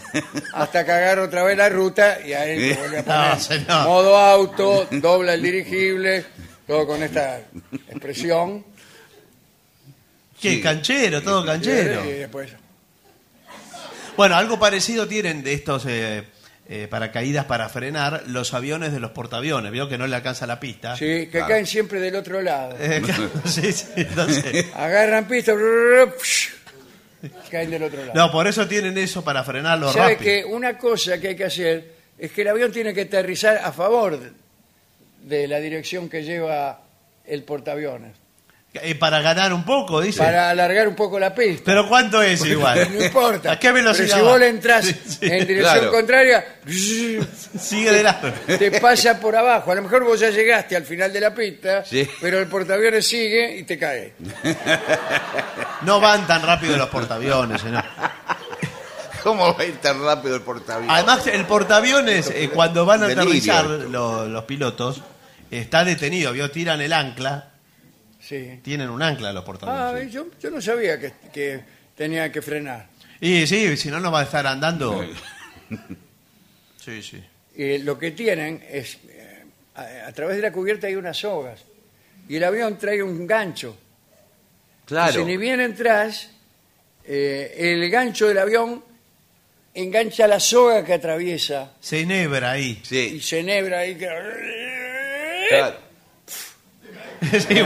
hasta 0.55 0.85
cagar 0.85 1.21
otra 1.21 1.45
vez 1.45 1.57
la 1.57 1.69
ruta 1.69 2.19
y 2.27 2.33
ahí 2.33 2.71
lo 2.71 2.77
vuelve 2.81 2.99
a 2.99 3.05
poner 3.05 3.31
No, 3.35 3.41
señor. 3.41 3.85
modo 3.87 4.17
auto, 4.19 4.89
dobla 4.91 5.35
el 5.35 5.43
dirigible, 5.43 6.25
todo 6.67 6.87
con 6.87 7.03
esta 7.03 7.39
expresión. 7.89 8.65
¿Qué? 10.41 10.55
Sí. 10.57 10.61
Canchero, 10.63 11.23
todo 11.23 11.45
canchero. 11.45 12.05
Y 12.05 12.13
después, 12.13 12.51
Bueno, 14.17 14.37
algo 14.37 14.59
parecido 14.59 15.07
tienen 15.09 15.43
de 15.43 15.55
estos 15.55 15.87
eh, 15.87 16.25
eh, 16.69 16.87
paracaídas 16.91 17.47
para 17.47 17.69
frenar 17.69 18.25
los 18.27 18.53
aviones 18.55 18.93
de 18.93 19.01
los 19.01 19.13
portaaviones. 19.13 19.73
Vio 19.73 19.89
que 19.89 19.97
no 19.99 20.07
le 20.07 20.17
alcanza 20.17 20.47
la 20.47 20.61
pista. 20.61 20.97
sí, 20.97 21.05
que 21.05 21.29
Claro. 21.31 21.49
caen 21.49 21.67
siempre 21.67 22.01
del 22.01 22.17
otro 22.17 22.43
lado. 22.43 22.77
Eh, 22.79 23.01
claro, 23.05 23.31
sí, 23.47 23.73
sí, 23.73 23.87
entonces- 23.97 24.67
Agarran 24.75 25.27
pista, 25.27 25.55
caen 27.51 27.71
del 27.71 27.83
otro 27.83 28.01
lado. 28.05 28.13
no, 28.15 28.31
por 28.33 28.47
eso 28.47 28.67
tienen 28.67 28.97
eso 28.99 29.23
para 29.25 29.43
frenarlo 29.45 29.93
¿Sabe 29.93 30.13
rápido. 30.15 30.31
que 30.31 30.45
una 30.45 30.79
cosa 30.79 31.19
que 31.21 31.29
hay 31.29 31.37
que 31.37 31.45
hacer 31.45 31.93
es 32.19 32.33
que 32.33 32.43
el 32.43 32.49
avión 32.49 32.73
tiene 32.73 32.93
que 32.95 33.03
aterrizar 33.03 33.59
a 33.59 33.73
favor 33.73 34.19
de 35.23 35.49
la 35.49 35.59
dirección 35.61 36.09
que 36.09 36.23
lleva 36.23 36.81
el 37.27 37.43
portaaviones? 37.45 38.13
Eh, 38.73 38.95
para 38.95 39.21
ganar 39.21 39.53
un 39.53 39.65
poco, 39.65 40.01
dice. 40.01 40.21
Para 40.21 40.51
alargar 40.51 40.87
un 40.87 40.95
poco 40.95 41.19
la 41.19 41.35
pista. 41.35 41.63
Pero 41.67 41.89
¿cuánto 41.89 42.23
es 42.23 42.45
igual? 42.47 42.89
No 42.95 43.05
importa. 43.05 43.51
¿A 43.53 43.59
qué 43.59 43.73
velocidad? 43.73 44.07
Pero 44.07 44.17
si 44.19 44.23
va? 44.25 44.31
vos 44.31 44.39
le 44.39 44.49
entras 44.49 44.85
Sí, 44.85 44.93
sí. 45.07 45.19
en 45.27 45.47
dirección 45.47 45.75
Claro. 45.79 45.91
contraria, 45.91 46.45
Sigue 47.59 47.91
de 47.91 48.03
lado. 48.05 48.33
te 48.47 48.81
pasa 48.81 49.19
por 49.19 49.35
abajo. 49.35 49.73
A 49.73 49.75
lo 49.75 49.83
mejor 49.83 50.05
vos 50.05 50.21
ya 50.21 50.31
llegaste 50.31 50.77
al 50.77 50.85
final 50.85 51.13
de 51.13 51.21
la 51.21 51.35
pista, 51.35 51.85
Sí. 51.85 52.09
pero 52.21 52.39
el 52.39 52.47
portaaviones 52.47 53.05
sigue 53.09 53.57
y 53.59 53.65
te 53.65 53.77
cae. 53.77 54.13
No 55.83 55.99
van 56.01 56.27
tan 56.27 56.43
rápido 56.43 56.77
los 56.77 56.89
portaaviones, 56.91 57.61
señor. 57.61 57.85
¿Cómo 59.23 59.55
va 59.55 59.63
a 59.63 59.67
ir 59.67 59.79
tan 59.79 60.03
rápido 60.03 60.37
el 60.37 60.43
portaaviones? 60.43 60.95
Además, 60.97 61.27
el 61.27 61.45
portaaviones, 61.45 62.31
eh, 62.31 62.51
cuando 62.55 62.87
van 62.87 63.03
a 63.03 63.07
Delirio. 63.09 63.23
aterrizar 63.25 63.65
lo- 63.67 64.27
los 64.29 64.45
pilotos, 64.45 65.03
está 65.51 65.85
detenido. 65.85 66.33
Vio, 66.33 66.51
tiran 66.51 66.81
el 66.81 66.93
ancla. 66.93 67.50
Sí. 68.31 68.61
Tienen 68.63 68.89
un 68.91 69.03
ancla 69.03 69.33
los 69.33 69.43
Ah, 69.43 69.45
portaaviones. 69.45 70.13
yo, 70.13 70.27
yo 70.41 70.51
no 70.51 70.63
sabía 70.63 71.01
que, 71.01 71.13
que 71.33 71.61
tenía 71.97 72.31
que 72.31 72.41
frenar. 72.41 72.87
Y 73.21 73.45
sí, 73.49 73.77
si 73.77 73.91
no, 73.91 73.99
no 73.99 74.13
va 74.13 74.21
a 74.21 74.23
estar 74.23 74.47
andando. 74.47 75.05
Sí, 76.83 77.03
sí. 77.03 77.23
Y 77.57 77.79
lo 77.79 77.99
que 77.99 78.13
tienen 78.13 78.65
es, 78.71 78.99
eh, 79.09 79.45
a, 79.75 80.07
a 80.09 80.13
través 80.13 80.37
de 80.37 80.43
la 80.43 80.51
cubierta 80.53 80.87
hay 80.87 80.95
unas 80.95 81.17
sogas. 81.19 81.61
Y 82.29 82.37
el 82.37 82.45
avión 82.45 82.79
trae 82.79 83.03
un 83.03 83.27
gancho. 83.27 83.77
Claro. 84.87 85.13
Si 85.13 85.25
ni 85.25 85.37
bien 85.37 85.61
entras, 85.61 86.31
eh, 87.05 87.55
el 87.59 87.91
gancho 87.91 88.29
del 88.29 88.39
avión 88.39 88.83
engancha 89.75 90.27
la 90.27 90.41
soga 90.41 90.85
que 90.85 90.95
atraviesa 90.95 91.73
Se 91.81 92.01
enhebra 92.01 92.53
ahí. 92.53 92.81
y 92.83 92.87
Sí, 92.87 93.21
se 93.21 93.41
enhebra 93.41 93.81
ahí. 93.81 93.95
que- 93.97 94.09
claro. 95.51 95.90
Sí, 97.31 97.57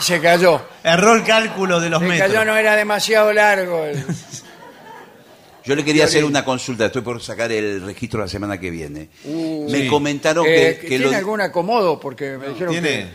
Se 0.00 0.20
cayó. 0.20 0.60
erró 0.82 1.14
el 1.14 1.24
cálculo 1.24 1.80
de 1.80 1.88
los 1.90 2.00
Se 2.00 2.08
metros. 2.08 2.28
cayó, 2.32 2.44
no 2.44 2.56
era 2.56 2.74
demasiado 2.76 3.32
largo. 3.32 3.84
el- 3.84 4.04
Yo 5.64 5.76
le 5.76 5.84
quería 5.84 6.06
hacer 6.06 6.24
una 6.24 6.44
consulta, 6.44 6.86
estoy 6.86 7.02
por 7.02 7.22
sacar 7.22 7.52
el 7.52 7.82
registro 7.82 8.18
la 8.20 8.26
semana 8.26 8.58
que 8.58 8.68
viene. 8.70 9.10
Uh, 9.24 9.70
Me 9.70 9.82
Sí. 9.82 9.86
comentaron 9.86 10.44
Eh, 10.44 10.74
que, 10.74 10.80
que 10.80 10.88
¿Tiene 10.88 11.04
lo- 11.12 11.16
algún 11.16 11.40
acomodo? 11.40 12.00
Porque 12.00 12.36
me 12.36 12.48
dijeron 12.48 12.72
Tiene. 12.72 12.88
que 12.88 13.08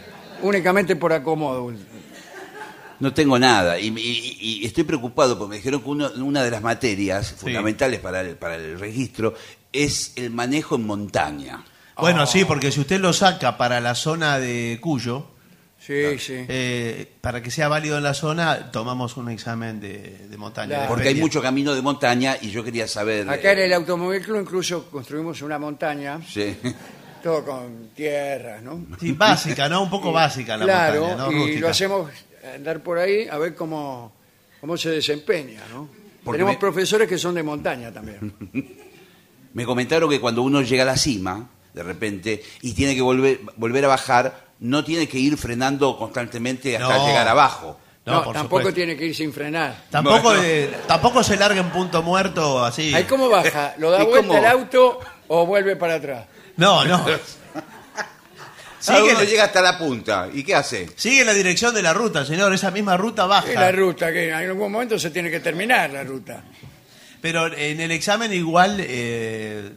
únicamente 0.44 0.96
por 0.96 1.12
acomodo. 1.12 1.74
no 3.00 3.13
tengo 3.13 3.38
nada 3.38 3.78
y, 3.78 3.88
y- 3.90 4.60
y 4.62 4.66
estoy 4.66 4.84
preocupado 4.86 5.38
porque 5.38 5.50
me 5.52 5.56
dijeron 5.58 5.82
que 5.82 5.90
uno- 5.90 6.10
una 6.24 6.42
de 6.42 6.50
las 6.52 6.62
materias 6.62 7.34
fundamentales 7.34 8.00
para 8.00 8.22
el, 8.22 8.38
para 8.38 8.56
el 8.56 8.80
registro 8.80 9.34
es 9.74 10.13
el 10.16 10.30
manejo 10.32 10.76
en 10.78 10.86
montaña. 10.88 11.63
Bueno, 11.99 12.25
sí, 12.25 12.45
porque 12.45 12.71
si 12.71 12.79
usted 12.79 12.99
lo 12.99 13.13
saca 13.13 13.57
para 13.57 13.79
la 13.81 13.95
zona 13.95 14.39
de 14.39 14.77
Cuyo, 14.81 15.27
Sí, 15.79 16.19
sí. 16.19 16.33
eh, 16.49 17.12
para 17.21 17.41
que 17.41 17.49
sea 17.49 17.67
válido 17.69 17.97
en 17.97 18.03
la 18.03 18.13
zona, 18.13 18.71
tomamos 18.71 19.15
un 19.15 19.29
examen 19.29 19.79
de, 19.79 20.27
de 20.27 20.38
montaña. 20.38 20.67
Claro. 20.69 20.81
de 20.83 20.88
Porque 20.89 21.03
hay 21.07 21.13
feria. 21.13 21.23
mucho 21.23 21.41
camino 21.41 21.73
de 21.73 21.81
montaña 21.81 22.36
y 22.41 22.49
yo 22.51 22.63
quería 22.63 22.88
saber... 22.88 23.29
Acá 23.29 23.53
en 23.53 23.60
eh, 23.60 23.65
el 23.65 23.73
Automóvil 23.73 24.21
Club 24.21 24.41
incluso 24.41 24.89
construimos 24.89 25.41
una 25.41 25.57
montaña, 25.57 26.19
sí. 26.27 26.57
todo 27.23 27.45
con 27.45 27.89
tierras, 27.95 28.62
¿no? 28.63 28.86
Sí, 28.99 29.13
básica, 29.13 29.69
¿no? 29.69 29.83
Un 29.83 29.89
poco 29.89 30.12
básica 30.12 30.57
la 30.57 30.65
claro, 30.65 31.01
montaña, 31.07 31.23
¿no? 31.25 31.31
y 31.31 31.36
Rústica. 31.36 31.60
lo 31.62 31.67
hacemos 31.69 32.12
andar 32.55 32.81
por 32.83 32.97
ahí 32.97 33.27
a 33.29 33.38
ver 33.38 33.55
cómo, 33.55 34.13
cómo 34.60 34.75
se 34.77 34.89
desempeña, 34.89 35.62
¿no? 35.71 35.88
Porque 36.23 36.38
Tenemos 36.39 36.55
me- 36.55 36.60
profesores 36.60 37.07
que 37.07 37.17
son 37.17 37.33
de 37.36 37.43
montaña 37.43 37.93
también. 37.93 38.33
Me 39.53 39.65
comentaron 39.65 40.10
que 40.10 40.19
cuando 40.19 40.41
uno 40.43 40.62
llega 40.62 40.83
a 40.83 40.86
la 40.86 40.97
cima, 40.97 41.49
de 41.78 41.84
repente, 41.84 42.44
y 42.62 42.74
tiene 42.74 42.96
que 42.96 43.02
volver, 43.02 43.40
volver 43.56 43.86
a 43.86 43.88
bajar, 43.90 44.48
no 44.60 44.84
tiene 44.84 45.08
que 45.08 45.20
ir 45.20 45.38
frenando 45.38 45.96
constantemente 45.98 46.76
hasta 46.76 46.98
No. 46.98 47.08
llegar 47.08 47.28
abajo. 47.28 47.80
No, 48.06 48.13
No, 48.13 48.24
por 48.24 48.34
tampoco 48.34 48.60
supuesto. 48.62 48.76
tiene 48.76 48.96
que 48.98 49.06
ir 49.06 49.16
sin 49.16 49.32
frenar. 49.32 49.84
Tampoco, 49.92 50.30
Bueno. 50.30 50.42
eh, 50.44 50.72
tampoco 50.88 51.24
se 51.24 51.36
larga 51.38 51.60
en 51.62 51.70
punto 51.70 52.02
muerto 52.02 52.63
así. 52.63 52.94
Ahí 52.96 53.04
cómo 53.04 53.30
baja, 53.30 53.76
lo 53.80 53.92
da 53.92 54.02
¿Y 54.02 54.06
vuelta 54.06 54.28
cómo? 54.28 54.40
el 54.40 54.46
auto 54.46 55.00
o 55.28 55.46
vuelve 55.46 55.76
para 55.76 55.96
atrás. 55.96 56.26
No, 56.56 56.84
no. 56.86 57.06
Cada 58.86 59.00
Sigue, 59.00 59.12
uno 59.16 59.24
llega 59.24 59.44
hasta 59.46 59.62
la 59.62 59.78
punta. 59.78 60.30
¿Y 60.34 60.44
qué 60.44 60.56
hace? 60.56 60.88
sigue 60.96 61.26
la 61.26 61.34
dirección 61.34 61.74
de 61.76 61.82
la 61.82 61.94
ruta, 61.94 62.24
señor. 62.26 62.54
Esa 62.54 62.72
misma 62.72 62.96
ruta 62.96 63.26
baja. 63.26 63.50
Es 63.50 63.56
la 63.60 63.72
ruta 63.72 64.13
que 64.13 64.30
en 64.30 64.34
algún 64.36 64.72
momento 64.72 64.98
se 65.00 65.10
tiene 65.10 65.30
que 65.32 65.40
terminar 65.40 65.90
la 65.90 66.04
ruta. 66.04 66.44
Pero 67.20 67.48
en 67.54 67.82
el 67.82 67.92
examen 67.92 68.32
igual 68.32 68.78
eh, 68.80 69.72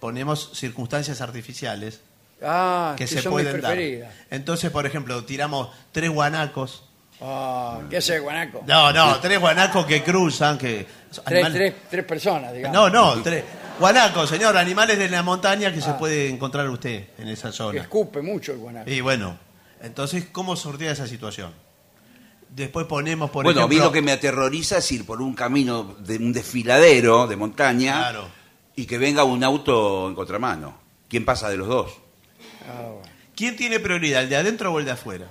ponemos 0.00 0.50
circunstancias 0.54 1.20
artificiales 1.20 2.00
Ah, 2.42 2.94
que 2.96 3.04
que 3.04 3.08
se 3.08 3.20
son 3.22 3.34
mis 3.36 3.44
pueden 3.44 3.60
dar. 3.60 3.78
Entonces, 4.30 4.70
por 4.70 4.86
ejemplo, 4.86 5.22
tiramos 5.24 5.68
tres 5.92 6.08
guanacos. 6.10 6.84
Ah, 7.20 7.80
¿Qué 7.90 7.98
hace 7.98 8.18
Guanaco? 8.18 8.64
No, 8.66 8.90
no, 8.94 9.20
tres 9.20 9.38
guanacos 9.38 9.84
que 9.84 10.02
cruzan, 10.02 10.56
que... 10.56 10.86
Tres, 11.26 11.52
tres, 11.52 11.74
tres 11.90 12.04
personas, 12.06 12.54
digamos. 12.54 12.74
No, 12.74 12.88
no, 12.88 13.22
tres. 13.22 13.44
Guanacos, 13.78 14.30
señor, 14.30 14.56
animales 14.56 14.98
de 14.98 15.10
la 15.10 15.22
montaña 15.22 15.70
que 15.70 15.82
se 15.82 15.90
Ah. 15.90 15.98
puede 15.98 16.30
encontrar 16.30 16.66
usted 16.70 17.08
en 17.18 17.28
esa 17.28 17.50
Que 17.50 17.56
zona. 17.56 17.80
escupe 17.82 18.22
mucho 18.22 18.52
el 18.52 18.58
guanaco. 18.58 18.88
Y 18.90 19.02
bueno, 19.02 19.36
entonces, 19.82 20.24
¿cómo 20.32 20.56
sortea 20.56 20.92
esa 20.92 21.06
situación? 21.06 21.52
Después 22.48 22.86
ponemos, 22.86 23.30
por 23.30 23.44
bueno, 23.44 23.60
a 23.64 23.68
mí 23.68 23.74
ejemplo... 23.74 23.88
lo 23.88 23.92
que 23.92 24.02
me 24.02 24.12
aterroriza 24.12 24.78
es 24.78 24.90
ir 24.92 25.04
por 25.04 25.20
un 25.20 25.34
camino 25.34 25.94
de 25.98 26.16
un 26.16 26.32
desfiladero 26.32 27.26
de 27.26 27.36
montaña 27.36 27.98
Claro. 27.98 28.39
Y 28.80 28.86
que 28.86 28.96
venga 28.96 29.24
un 29.24 29.44
auto 29.44 30.08
en 30.08 30.14
contramano. 30.14 30.74
¿Quién 31.06 31.26
pasa 31.26 31.50
de 31.50 31.58
los 31.58 31.68
dos? 31.68 31.92
Ah, 32.66 32.84
bueno. 32.84 33.02
¿Quién 33.36 33.54
tiene 33.54 33.78
prioridad, 33.78 34.22
el 34.22 34.30
de 34.30 34.36
adentro 34.36 34.72
o 34.72 34.78
el 34.78 34.86
de 34.86 34.92
afuera? 34.92 35.26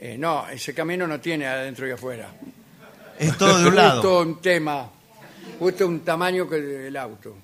Eh, 0.00 0.16
no, 0.18 0.48
ese 0.48 0.74
camino 0.74 1.06
no 1.06 1.20
tiene 1.20 1.46
adentro 1.46 1.86
y 1.86 1.92
afuera. 1.92 2.32
Es 3.16 3.38
todo 3.38 3.58
de 3.58 3.68
un 3.68 3.76
lado. 3.76 4.02
Justo 4.02 4.20
un 4.22 4.40
tema, 4.40 4.90
justo 5.60 5.86
un 5.86 6.00
tamaño 6.00 6.48
que 6.48 6.88
el 6.88 6.96
auto. 6.96 7.36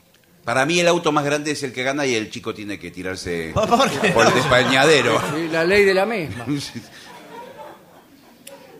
Para 0.42 0.66
mí 0.66 0.80
el 0.80 0.88
auto 0.88 1.12
más 1.12 1.24
grande 1.24 1.52
es 1.52 1.62
el 1.62 1.72
que 1.72 1.84
gana 1.84 2.04
y 2.04 2.16
el 2.16 2.28
chico 2.28 2.52
tiene 2.52 2.76
que 2.76 2.90
tirarse 2.90 3.52
¿Por 4.14 4.26
el 4.26 4.34
despañadero. 4.34 5.20
Sí, 5.32 5.46
la 5.46 5.64
ley 5.64 5.84
de 5.84 5.94
la 5.94 6.06
misma. 6.06 6.44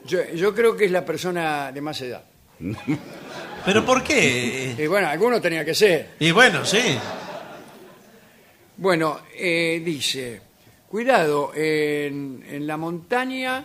Yo, 0.06 0.18
yo 0.34 0.54
creo 0.54 0.76
que 0.76 0.84
es 0.84 0.90
la 0.90 1.02
persona 1.02 1.72
de 1.72 1.80
más 1.80 1.98
edad. 2.02 2.24
¿Pero 3.64 3.84
por 3.84 4.02
qué? 4.02 4.74
Y 4.78 4.86
bueno, 4.86 5.08
alguno 5.08 5.40
tenía 5.40 5.64
que 5.64 5.74
ser. 5.74 6.10
Y 6.20 6.30
bueno, 6.30 6.64
sí. 6.64 6.80
Bueno, 8.76 9.20
eh, 9.36 9.80
dice, 9.84 10.40
cuidado, 10.88 11.52
en, 11.54 12.44
en 12.48 12.66
la 12.66 12.76
montaña 12.76 13.64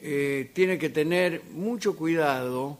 eh, 0.00 0.50
tiene 0.52 0.76
que 0.78 0.90
tener 0.90 1.42
mucho 1.52 1.96
cuidado, 1.96 2.78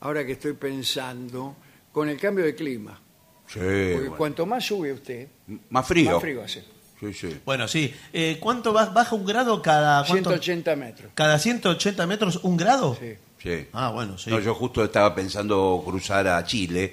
ahora 0.00 0.24
que 0.24 0.32
estoy 0.32 0.54
pensando, 0.54 1.56
con 1.92 2.08
el 2.08 2.18
cambio 2.18 2.44
de 2.44 2.54
clima. 2.54 3.00
Sí, 3.46 3.58
Porque 3.60 3.90
bueno. 3.98 4.16
cuanto 4.16 4.46
más 4.46 4.64
sube 4.64 4.92
usted, 4.92 5.28
Más 5.68 5.86
frío. 5.86 6.12
más 6.12 6.20
frío 6.22 6.42
hace. 6.42 6.64
Sí, 6.98 7.12
sí. 7.12 7.40
Bueno, 7.44 7.68
sí. 7.68 7.92
Eh, 8.12 8.38
¿Cuánto 8.40 8.72
ba- 8.72 8.86
baja 8.86 9.14
un 9.14 9.26
grado 9.26 9.60
cada 9.60 10.06
cuánto? 10.06 10.30
180 10.30 10.76
metros. 10.76 11.12
¿Cada 11.14 11.38
180 11.38 12.06
metros 12.06 12.40
un 12.42 12.56
grado? 12.56 12.96
Sí. 12.98 13.14
Sí. 13.44 13.68
Ah, 13.74 13.90
bueno, 13.90 14.18
sí. 14.18 14.30
No, 14.30 14.40
yo 14.40 14.54
justo 14.54 14.82
estaba 14.82 15.14
pensando 15.14 15.80
cruzar 15.86 16.26
a 16.26 16.42
Chile. 16.44 16.92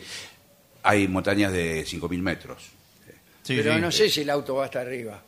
Hay 0.84 1.08
montañas 1.08 1.52
de 1.52 1.84
5.000 1.86 2.22
metros. 2.22 2.62
Sí, 3.44 3.56
Pero 3.56 3.74
sí. 3.76 3.82
no 3.82 3.92
sé 3.92 4.08
si 4.10 4.22
el 4.22 4.30
auto 4.30 4.56
va 4.56 4.66
hasta 4.66 4.82
arriba. 4.82 5.20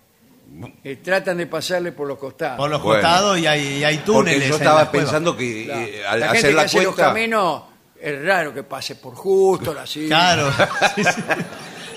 Eh, 0.83 0.97
tratan 0.97 1.37
de 1.37 1.47
pasarle 1.47 1.93
por 1.93 2.07
los 2.07 2.19
costados. 2.19 2.57
Por 2.57 2.69
los 2.69 2.81
Bueno. 2.83 3.01
costados 3.01 3.39
y 3.39 3.47
hay, 3.47 3.61
y 3.79 3.83
hay 3.83 3.95
Porque 3.97 4.05
túneles. 4.11 4.49
yo 4.49 4.55
estaba 4.57 4.91
pensando 4.91 5.35
que 5.35 5.65
Claro. 5.65 5.81
eh, 5.81 6.05
al 6.07 6.19
la 6.19 6.25
gente 6.27 6.37
hacer 6.39 6.49
que 6.51 6.55
la 6.55 6.61
hace 6.63 6.77
los 6.83 6.85
cuenta... 6.95 7.05
caminos 7.13 7.63
es 7.99 8.21
raro 8.25 8.53
que 8.53 8.63
pase 8.63 8.95
por 8.97 9.15
justo, 9.15 9.75
así. 9.79 10.07
Claro. 10.07 10.51
Sí, 10.95 11.03
sí. 11.03 11.21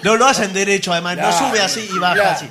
No 0.03 0.17
lo 0.17 0.27
hacen 0.27 0.53
derecho, 0.53 0.93
además. 0.93 1.17
Claro, 1.17 1.31
No 1.41 1.49
sube 1.51 1.61
así 1.61 1.89
y 1.93 1.99
baja 1.99 2.15
claro. 2.15 2.31
así. 2.31 2.49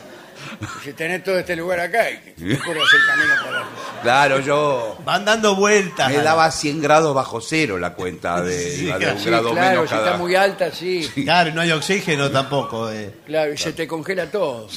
Si 0.84 0.94
tenés 0.94 1.24
todo 1.24 1.38
este 1.40 1.56
lugar 1.56 1.80
acá, 1.80 2.10
y 2.12 2.18
te 2.18 2.54
hacer 2.56 3.00
camino 3.08 3.34
para 3.44 3.66
Claro, 4.02 4.40
yo 4.40 4.98
Van 5.04 5.26
dando 5.26 5.56
vueltas. 5.56 6.10
me 6.12 6.18
daba 6.18 6.52
100 6.52 6.82
grados 6.82 7.14
bajo 7.16 7.42
cero 7.42 7.78
la 7.80 7.94
cuenta 7.94 8.42
de, 8.42 8.72
Sí, 8.72 8.86
iba 8.88 9.00
de 9.00 9.12
un 9.12 9.20
Sí, 9.20 9.26
grado 9.30 9.52
claro, 9.52 9.70
menos 9.72 9.90
si 9.90 9.96
cada... 9.96 10.06
está 10.06 10.18
muy 10.18 10.36
alta, 10.36 10.72
sí. 10.72 11.10
Claro, 11.24 11.52
no 11.54 11.62
hay 11.62 11.72
oxígeno 11.72 12.30
tampoco. 12.32 12.92
eh. 12.92 13.12
Claro, 13.26 13.54
y 13.54 13.58
se 13.58 13.74
te 13.74 13.88
congela 13.88 14.30
todo. 14.30 14.68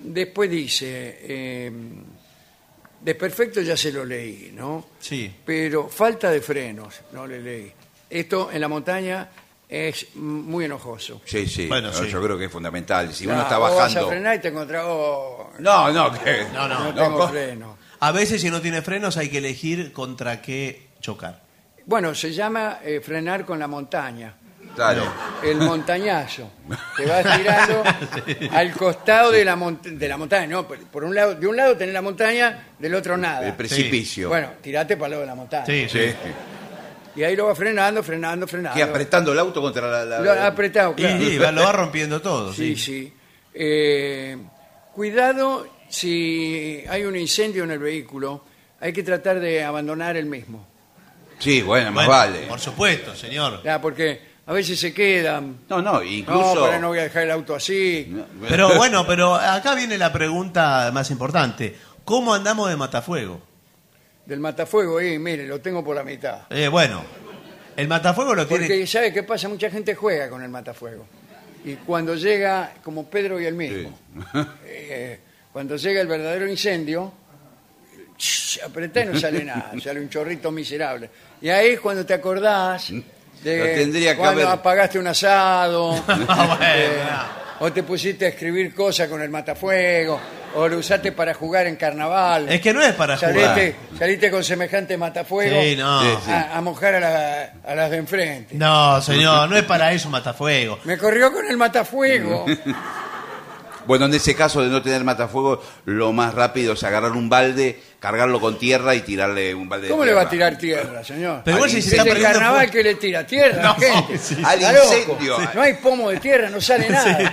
Después 0.00 0.50
dice, 0.50 1.18
eh, 1.22 1.72
desperfecto 3.00 3.60
ya 3.62 3.76
se 3.76 3.92
lo 3.92 4.04
leí, 4.04 4.50
¿no? 4.54 4.86
Sí. 5.00 5.32
Pero 5.44 5.88
falta 5.88 6.30
de 6.30 6.40
frenos, 6.40 6.94
no 7.12 7.26
le 7.26 7.40
leí. 7.40 7.72
Esto 8.08 8.50
en 8.52 8.60
la 8.60 8.68
montaña 8.68 9.28
es 9.68 10.14
muy 10.16 10.64
enojoso. 10.64 11.20
Sí, 11.24 11.46
sí, 11.46 11.66
Bueno, 11.66 11.90
yo- 11.92 12.04
sí. 12.04 12.08
yo 12.10 12.22
creo 12.22 12.38
que 12.38 12.44
es 12.46 12.52
fundamental. 12.52 13.12
Si 13.12 13.26
uno 13.26 13.42
está 13.42 13.58
vos 13.58 13.70
vas 13.70 13.78
a 13.78 13.82
bajando... 13.88 14.08
frenar 14.08 14.36
y 14.36 14.38
te 14.40 14.48
encontrás, 14.48 14.84
oh, 14.86 15.50
No, 15.58 15.90
no, 15.92 16.12
que... 16.12 16.44
No, 16.52 16.68
no, 16.68 16.78
no, 16.78 16.84
no, 16.92 16.94
tengo 16.94 17.18
co- 17.18 17.28
freno. 17.28 17.78
A 18.00 18.12
veces, 18.12 18.40
si 18.42 18.50
no 18.50 18.60
tiene 18.60 18.82
frenos, 18.82 19.16
hay 19.16 19.28
que 19.30 19.38
elegir 19.38 19.92
contra 19.92 20.40
qué 20.42 20.88
chocar. 21.00 21.40
Bueno, 21.86 22.14
se 22.14 22.32
llama 22.32 22.78
eh, 22.84 23.00
frenar 23.00 23.44
con 23.44 23.58
la 23.58 23.66
montaña. 23.68 24.34
Claro. 24.74 25.04
El 25.42 25.56
montañazo. 25.58 26.50
Te 26.96 27.06
vas 27.06 27.24
tirando 27.36 27.82
al 28.52 28.72
costado 28.72 29.30
de 29.30 29.44
la, 29.44 29.56
mont- 29.56 29.80
de 29.82 30.08
la 30.08 30.16
montaña. 30.18 30.46
No, 30.48 30.68
por 30.68 30.78
por 30.88 31.04
un 31.04 31.14
lado, 31.14 31.34
de 31.34 31.46
un 31.46 31.56
lado 31.56 31.76
tenés 31.76 31.94
la 31.94 32.02
montaña, 32.02 32.68
del 32.78 32.94
otro 32.94 33.16
nada. 33.16 33.46
El 33.46 33.54
precipicio. 33.54 34.28
Bueno, 34.28 34.50
tirate 34.60 34.96
para 34.96 35.06
el 35.06 35.10
lado 35.12 35.20
de 35.22 35.26
la 35.28 35.34
montaña. 35.34 35.64
Sí, 35.66 35.86
Sí. 35.88 36.12
Y 37.16 37.22
ahí 37.24 37.34
lo 37.34 37.46
va 37.46 37.54
frenando, 37.54 38.02
frenando, 38.02 38.46
frenando. 38.46 38.76
Que 38.76 38.82
apretando 38.82 39.32
el 39.32 39.38
auto 39.38 39.60
contra 39.62 39.88
la... 39.90 40.04
la- 40.04 40.20
Lo 40.20 40.32
ha 40.32 40.46
apretado, 40.46 40.92
Y, 40.92 41.02
claro. 41.02 41.22
y 41.22 41.38
va- 41.38 41.50
lo 41.52 41.62
va 41.64 41.72
rompiendo 41.72 42.20
todo. 42.20 42.52
Sí, 42.52 42.76
Sí, 42.76 42.84
sí. 42.84 43.12
Eh, 43.54 44.36
cuidado 44.92 45.66
si 45.88 46.82
hay 46.88 47.04
un 47.04 47.16
incendio 47.16 47.64
en 47.64 47.70
el 47.70 47.78
vehículo, 47.78 48.44
hay 48.80 48.92
que 48.92 49.02
tratar 49.02 49.40
de 49.40 49.64
abandonar 49.64 50.16
el 50.16 50.26
mismo. 50.26 50.66
Sí, 51.38 51.62
bueno, 51.62 51.90
más 51.92 52.06
Bueno, 52.06 52.10
vale. 52.20 52.46
Por 52.46 52.60
supuesto, 52.60 53.14
señor. 53.14 53.62
Ya, 53.62 53.80
porque 53.80 54.20
a 54.46 54.52
veces 54.52 54.78
se 54.78 54.92
quedan. 54.92 55.58
No, 55.68 55.80
no, 55.82 55.94
No, 55.94 56.02
incluso... 56.02 56.66
pero 56.66 56.80
no 56.80 56.88
voy 56.88 56.98
a 56.98 57.02
dejar 57.04 57.22
el 57.24 57.30
auto 57.30 57.54
así. 57.54 58.14
Pero 58.48 58.74
bueno, 58.76 59.06
pero 59.06 59.34
acá 59.34 59.74
viene 59.74 59.96
la 59.98 60.12
pregunta 60.12 60.90
más 60.92 61.10
importante. 61.10 61.76
¿Cómo 62.04 62.34
andamos 62.34 62.68
de 62.68 62.76
matafuego? 62.76 63.40
Del 64.26 64.40
matafuego, 64.40 65.00
y 65.00 65.18
mire, 65.18 65.46
lo 65.46 65.60
tengo 65.60 65.84
por 65.84 65.94
la 65.96 66.02
mitad. 66.02 66.40
Eh, 66.50 66.66
bueno, 66.68 67.02
el 67.76 67.86
matafuego 67.88 68.34
lo 68.34 68.46
tiene... 68.46 68.66
Porque, 68.66 68.86
¿sabe 68.86 69.12
qué 69.12 69.22
pasa? 69.22 69.48
Mucha 69.48 69.70
gente 69.70 69.94
juega 69.94 70.28
con 70.28 70.42
el 70.42 70.48
matafuego. 70.48 71.06
Y 71.64 71.74
cuando 71.76 72.14
llega, 72.16 72.74
como 72.82 73.06
Pedro 73.08 73.40
y 73.40 73.46
el 73.46 73.54
mismo, 73.54 73.96
eh, 74.66 75.18
cuando 75.52 75.76
llega 75.76 76.00
el 76.00 76.06
verdadero 76.08 76.48
incendio, 76.48 77.12
ch, 78.16 78.60
apretá 78.64 79.02
y 79.02 79.06
no 79.06 79.18
sale 79.18 79.44
nada, 79.44 79.72
sale 79.82 80.00
un 80.00 80.08
chorrito 80.08 80.50
miserable. 80.50 81.08
Y 81.40 81.48
ahí 81.48 81.68
es 81.74 81.80
cuando 81.80 82.04
te 82.06 82.14
acordás 82.14 82.90
de 83.42 83.74
tendría 83.76 84.12
que 84.12 84.18
cuando 84.18 84.42
haber- 84.42 84.54
apagaste 84.58 84.98
un 84.98 85.06
asado, 85.06 86.02
Ah, 86.08 86.56
bueno. 86.58 86.64
eh, 86.64 86.98
o 87.60 87.72
te 87.72 87.82
pusiste 87.82 88.26
a 88.26 88.28
escribir 88.30 88.74
cosas 88.74 89.08
con 89.08 89.20
el 89.22 89.30
matafuego, 89.30 90.20
o 90.56 90.68
lo 90.68 90.78
usaste 90.78 91.12
para 91.12 91.34
jugar 91.34 91.66
en 91.66 91.76
carnaval. 91.76 92.48
Es 92.48 92.60
que 92.60 92.72
no 92.72 92.82
es 92.82 92.92
para 92.94 93.16
jugar. 93.16 93.34
Saliste, 93.34 93.76
saliste 93.98 94.30
con 94.30 94.42
semejante 94.44 94.96
matafuego 94.96 95.60
Sí, 95.62 95.76
no. 95.76 96.02
Sí, 96.02 96.08
sí. 96.24 96.30
A, 96.32 96.56
a 96.56 96.60
mojar 96.60 96.94
a, 96.96 97.00
la- 97.00 97.52
a 97.66 97.74
las 97.74 97.90
de 97.90 97.96
enfrente. 97.98 98.54
No, 98.56 99.00
señor, 99.02 99.48
no 99.48 99.56
es 99.56 99.64
para 99.64 99.92
eso 99.92 100.08
matafuego. 100.10 100.78
Me 100.84 100.96
corrió 100.98 101.32
con 101.32 101.46
el 101.46 101.56
matafuego. 101.56 102.46
Bueno, 103.86 104.06
en 104.06 104.14
ese 104.14 104.34
caso 104.34 104.62
de 104.62 104.66
no 104.68 104.82
tener 104.82 105.04
matafuego, 105.04 105.62
lo 105.84 106.12
más 106.12 106.34
rápido 106.34 106.72
es 106.72 106.82
agarrar 106.82 107.12
un 107.12 107.28
balde, 107.28 107.80
cargarlo 108.00 108.40
con 108.40 108.58
tierra 108.58 108.96
y 108.96 109.02
tirarle 109.02 109.54
un 109.54 109.68
balde 109.68 109.86
¿Cómo 109.90 110.02
de 110.02 110.08
le 110.08 110.14
va 110.14 110.22
a 110.22 110.28
tierra. 110.28 110.58
tirar 110.58 110.82
tierra, 110.82 111.04
señor? 111.04 111.42
Pero 111.44 111.58
igual 111.58 111.70
si 111.70 111.80
se 111.82 111.90
está 111.90 112.02
perdiendo 112.02 112.32
carnaval 112.32 112.56
fuego- 112.68 112.72
que 112.72 112.82
le 112.82 112.94
tira 112.96 113.24
tierra 113.24 113.60
a 113.60 113.62
la 113.62 113.68
No, 113.68 113.74
gente. 113.76 114.18
sí. 114.18 114.42
Al 114.44 114.58
Está 114.58 114.72
loco. 114.72 114.92
incendio. 114.92 115.38
No 115.54 115.62
hay 115.62 115.74
pomo 115.74 116.10
de 116.10 116.16
tierra, 116.18 116.50
no 116.50 116.60
sale 116.60 116.88
nada. 116.90 117.32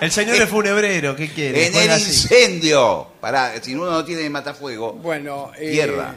El 0.00 0.12
señor 0.12 0.36
es 0.36 0.48
funebrero, 0.48 1.16
¿qué 1.16 1.28
quiere? 1.28 1.66
En 1.66 1.74
el 1.74 1.90
así. 1.90 2.06
incendio. 2.10 3.08
Pará, 3.20 3.52
si 3.60 3.74
uno 3.74 3.90
no 3.90 4.04
tiene 4.04 4.30
matafuego. 4.30 4.92
Bueno, 4.92 5.50
eh, 5.58 5.72
Tierra. 5.72 6.14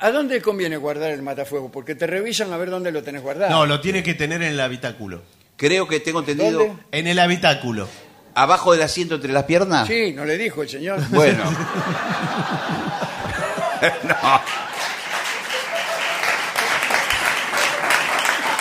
¿A 0.00 0.10
dónde 0.10 0.42
conviene 0.42 0.76
guardar 0.76 1.12
el 1.12 1.22
matafuego? 1.22 1.70
Porque 1.70 1.94
te 1.94 2.06
revisan 2.06 2.52
a 2.52 2.56
ver 2.56 2.68
dónde 2.70 2.92
lo 2.92 3.02
tenés 3.02 3.22
guardado. 3.22 3.50
No, 3.50 3.64
lo 3.66 3.80
tiene 3.80 4.02
que 4.02 4.14
tener 4.14 4.42
en 4.42 4.52
el 4.52 4.60
habitáculo. 4.60 5.22
Creo 5.56 5.86
que 5.86 6.00
tengo 6.00 6.18
entendido 6.20 6.58
¿Dónde? 6.58 6.82
En 6.90 7.06
el 7.06 7.18
habitáculo. 7.18 7.88
abajo 8.34 8.72
del 8.72 8.82
asiento 8.82 9.14
entre 9.14 9.32
las 9.32 9.44
piernas. 9.44 9.86
Sí, 9.86 10.12
no 10.12 10.24
le 10.24 10.36
dijo 10.36 10.62
el 10.62 10.68
señor. 10.68 11.00
Bueno. 11.10 11.44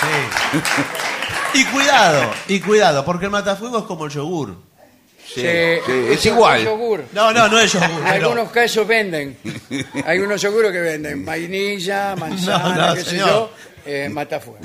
Y 1.53 1.65
cuidado, 1.65 2.31
y 2.47 2.59
cuidado, 2.59 3.03
porque 3.05 3.25
el 3.25 3.31
matafuego 3.31 3.79
es 3.79 3.83
como 3.85 4.05
el 4.05 4.11
yogur. 4.11 4.55
Sí, 5.25 5.41
Se- 5.41 5.81
sí, 5.85 5.91
es 6.11 6.25
igual. 6.25 6.63
yogur. 6.63 7.05
No, 7.13 7.31
no, 7.31 7.47
no 7.47 7.59
es 7.59 7.71
yogur. 7.73 7.89
En 7.89 8.03
pero- 8.03 8.27
algunos 8.29 8.51
casos 8.51 8.85
venden. 8.87 9.37
Hay 10.05 10.19
unos 10.19 10.41
seguros 10.41 10.71
que 10.71 10.79
venden 10.79 11.25
vainilla, 11.25 12.15
manzana, 12.15 12.75
No, 12.75 12.87
no, 12.87 12.93
qué 12.95 13.03
sé 13.03 13.09
señor. 13.11 13.27
yo, 13.29 13.51
eh, 13.85 14.09
matafuego. 14.09 14.59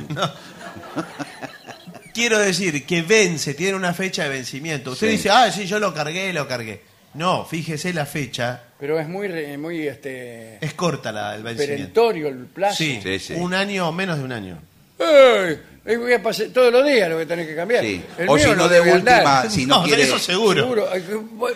Quiero 2.14 2.38
decir 2.38 2.86
que 2.86 3.02
vence, 3.02 3.54
tiene 3.54 3.74
una 3.76 3.92
fecha 3.92 4.24
de 4.24 4.30
vencimiento. 4.30 4.92
Usted 4.92 5.08
Sí. 5.08 5.12
dice, 5.16 5.30
ah, 5.30 5.50
sí, 5.52 5.66
yo 5.66 5.78
lo 5.78 5.92
cargué, 5.92 6.32
lo 6.32 6.48
cargué. 6.48 6.82
No, 7.14 7.44
fíjese 7.44 7.92
la 7.92 8.06
fecha. 8.06 8.62
Pero 8.80 8.98
es 8.98 9.08
muy, 9.08 9.28
re- 9.28 9.56
muy 9.58 9.86
este, 9.86 10.58
Es 10.64 10.74
corta 10.74 11.12
la, 11.12 11.34
el 11.34 11.42
vencimiento. 11.42 11.76
perentorio 11.82 12.28
el 12.28 12.46
plazo. 12.46 12.76
Sí, 12.76 13.00
Sí, 13.02 13.18
sí. 13.18 13.34
un 13.34 13.54
año 13.54 13.88
o 13.88 13.92
menos 13.92 14.18
de 14.18 14.24
un 14.24 14.32
año. 14.32 14.58
Voy 14.98 16.12
a 16.12 16.22
pasar 16.22 16.46
todos 16.48 16.72
los 16.72 16.84
días 16.84 17.08
lo 17.08 17.18
que 17.18 17.26
tenés 17.26 17.46
que 17.46 17.54
cambiar. 17.54 17.82
Sí. 17.84 18.04
El 18.18 18.28
O 18.28 18.34
mío 18.34 18.50
si 18.50 18.56
no, 18.56 18.68
de 18.68 18.74
debe 18.80 18.92
última, 18.94 19.16
andar. 19.18 19.50
si 19.50 19.66
no, 19.66 19.80
de 19.82 19.86
quiere. 19.88 20.02
eso 20.02 20.18
seguro. 20.18 20.62
Seguro. 20.62 20.88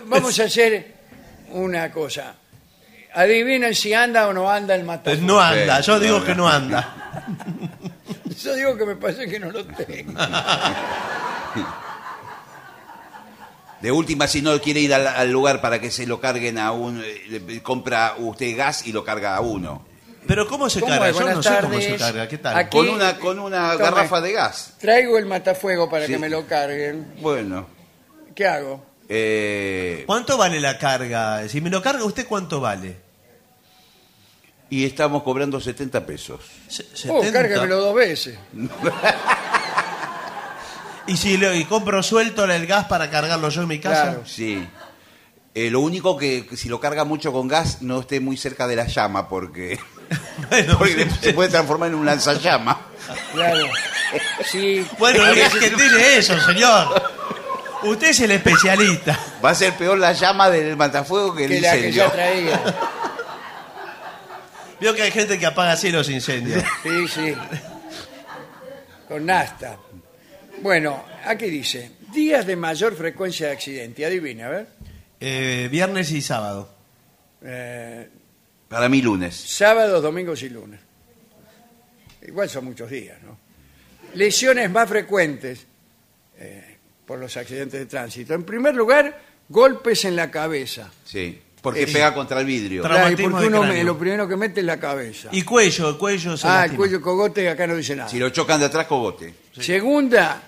Vamos 0.06 0.38
a 0.38 0.44
hacer 0.44 0.94
una 1.50 1.90
cosa. 1.90 2.34
Adivinen 3.12 3.74
si 3.74 3.92
anda 3.92 4.28
o 4.28 4.32
no 4.32 4.48
anda 4.48 4.74
el 4.76 4.82
Pues 4.82 4.86
matafuego. 4.98 5.26
no 5.26 5.40
anda, 5.40 5.78
Sí, 5.82 5.86
yo 5.88 5.94
no, 5.94 6.00
digo 6.00 6.18
no. 6.20 6.24
que 6.24 6.34
no 6.36 6.48
anda. 6.48 7.26
Yo 8.42 8.54
digo 8.54 8.74
que 8.76 8.86
me 8.86 8.96
parece 8.96 9.28
que 9.28 9.38
no 9.38 9.50
lo 9.50 9.62
tengo. 9.66 10.12
De 13.82 13.90
última, 13.92 14.26
si 14.26 14.42
no 14.42 14.58
quiere 14.60 14.80
ir 14.80 14.92
al, 14.94 15.06
al 15.06 15.30
lugar 15.30 15.60
para 15.60 15.78
que 15.80 15.90
se 15.90 16.06
lo 16.06 16.20
carguen 16.20 16.58
a 16.58 16.72
un. 16.72 17.02
eh, 17.04 17.22
le- 17.28 17.62
compra 17.62 18.14
usted 18.18 18.56
gas 18.56 18.86
y 18.86 18.92
lo 18.92 19.04
carga 19.04 19.36
a 19.36 19.40
uno. 19.40 19.84
Pero 20.30 20.46
¿cómo 20.46 20.70
se 20.70 20.78
¿Cómo 20.78 20.92
carga? 20.92 21.08
es? 21.08 21.18
Yo 21.18 21.24
no 21.34 21.42
sé 21.42 21.48
cómo 21.60 21.74
se 21.74 21.80
tardes. 21.88 22.00
carga. 22.00 22.28
¿Qué 22.28 22.38
tal? 22.38 22.56
Aquí- 22.56 22.78
Con 22.78 22.88
una, 22.88 23.18
con 23.18 23.38
una 23.40 23.72
Tome. 23.72 23.82
garrafa 23.84 24.20
de 24.20 24.30
gas. 24.32 24.74
Traigo 24.78 25.18
el 25.18 25.26
matafuego 25.26 25.90
para 25.90 26.06
Sí. 26.06 26.12
que 26.12 26.18
me 26.18 26.28
lo 26.28 26.46
carguen. 26.46 27.14
Bueno. 27.20 27.66
¿Qué 28.36 28.46
hago? 28.46 28.86
Eh, 29.08 30.04
¿Cuánto 30.06 30.36
vale 30.38 30.60
la 30.60 30.78
carga? 30.78 31.48
Si 31.48 31.60
me 31.60 31.68
lo 31.68 31.82
carga 31.82 32.04
usted, 32.04 32.28
¿cuánto 32.28 32.60
vale? 32.60 33.10
y 34.72 34.84
estamos 34.86 35.24
cobrando 35.24 35.60
70 35.60 36.06
pesos. 36.06 36.42
Se- 36.68 36.84
Oh, 37.10 37.20
70. 37.24 37.32
cárgamelo 37.32 37.78
dos 37.80 37.94
veces. 37.96 38.38
Y 41.08 41.16
si 41.16 41.36
le 41.36 41.56
y 41.56 41.64
compro 41.64 42.04
suelto 42.04 42.44
el 42.44 42.66
gas 42.68 42.84
para 42.86 43.10
cargarlo 43.10 43.48
yo 43.48 43.62
en 43.62 43.68
mi 43.68 43.80
casa. 43.80 44.02
Claro. 44.02 44.22
Sí. 44.26 44.64
Eh, 45.56 45.70
lo 45.70 45.80
único 45.80 46.16
que, 46.16 46.46
que 46.46 46.56
si 46.56 46.68
lo 46.68 46.78
carga 46.78 47.02
mucho 47.04 47.32
con 47.32 47.48
gas, 47.48 47.82
no 47.82 47.98
esté 48.00 48.20
muy 48.20 48.36
cerca 48.36 48.68
de 48.68 48.76
la 48.76 48.86
llama, 48.86 49.28
porque, 49.28 49.80
Bueno, 50.48 50.78
porque 50.78 51.04
sí. 51.04 51.16
se 51.20 51.32
puede 51.32 51.48
transformar 51.50 51.90
en 51.90 51.94
un 51.96 52.06
lanzallama. 52.06 52.80
Claro. 53.32 53.66
Sí, 54.44 54.84
Bueno, 54.98 55.24
es 55.26 55.54
que 55.54 55.70
tiene 55.70 56.16
eso, 56.16 56.38
señor. 56.40 57.02
Usted 57.84 58.08
es 58.08 58.20
el 58.20 58.32
especialista. 58.32 59.18
Va 59.44 59.50
a 59.50 59.54
ser 59.54 59.72
peor 59.74 59.98
la 59.98 60.12
llama 60.12 60.50
del 60.50 60.76
matafuego 60.76 61.34
que 61.34 61.44
el 61.44 61.50
que 61.50 61.60
la 61.60 61.72
que 61.72 61.76
incendio. 61.78 62.04
ya 62.06 62.12
traía. 62.12 62.60
Veo 64.80 64.94
que 64.94 65.02
hay 65.02 65.10
gente 65.10 65.38
que 65.38 65.46
apaga 65.46 65.72
así 65.72 65.90
los 65.90 66.08
incendios. 66.08 66.64
Sí, 66.82 67.08
sí. 67.08 67.34
Con 69.08 69.26
nasta. 69.26 69.76
Bueno, 70.62 71.04
aquí 71.26 71.46
dice, 71.46 71.92
días 72.12 72.46
de 72.46 72.56
mayor 72.56 72.96
frecuencia 72.96 73.46
de 73.48 73.52
accidente. 73.52 74.04
Adivina, 74.04 74.46
a 74.46 74.48
ver. 74.50 74.66
Eh, 75.20 75.68
viernes 75.70 76.10
y 76.12 76.20
sábado. 76.22 76.68
Eh, 77.42 78.08
Para 78.70 78.88
mí 78.88 79.02
lunes. 79.02 79.34
sábados, 79.36 80.02
domingos 80.02 80.42
y 80.42 80.48
lunes. 80.48 80.80
Igual 82.26 82.48
son 82.48 82.64
muchos 82.66 82.88
días, 82.88 83.18
¿no? 83.22 83.36
Lesiones 84.14 84.70
más 84.70 84.88
frecuentes 84.88 85.66
eh, 86.38 86.78
por 87.04 87.18
los 87.18 87.36
accidentes 87.36 87.78
de 87.80 87.86
tránsito. 87.86 88.32
En 88.34 88.44
primer 88.44 88.74
lugar, 88.74 89.20
golpes 89.48 90.04
en 90.06 90.16
la 90.16 90.30
cabeza. 90.30 90.90
Sí. 91.04 91.42
Porque 91.60 91.82
Eh, 91.82 91.86
pega 91.92 92.14
contra 92.14 92.40
el 92.40 92.46
vidrio. 92.46 92.82
Tra- 92.82 92.86
Claro, 92.88 93.10
y 93.10 93.16
Traumatismo 93.16 93.30
porque 93.32 93.42
de 93.42 93.48
uno 93.48 93.58
cráneo. 93.60 93.76
me- 93.78 93.84
lo 93.84 93.98
primero 93.98 94.26
que 94.28 94.36
mete 94.36 94.60
es 94.60 94.66
la 94.66 94.80
cabeza. 94.80 95.28
Y 95.32 95.42
cuello, 95.42 95.90
el 95.90 95.98
cuello 95.98 96.36
se 96.36 96.46
ah, 96.46 96.50
el 96.50 96.56
lastima. 96.60 96.76
cuello 96.78 97.00
cogote 97.02 97.48
acá 97.50 97.66
no 97.66 97.76
dice 97.76 97.94
nada. 97.96 98.08
Si 98.08 98.18
lo 98.18 98.30
chocan 98.30 98.60
de 98.60 98.66
atrás, 98.66 98.86
cogote. 98.86 99.34
Segunda, 99.60 100.42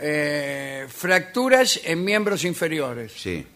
eh, 0.00 0.86
fracturas 0.88 1.80
en 1.84 2.02
miembros 2.04 2.44
inferiores. 2.44 3.12
Sí. 3.16 3.46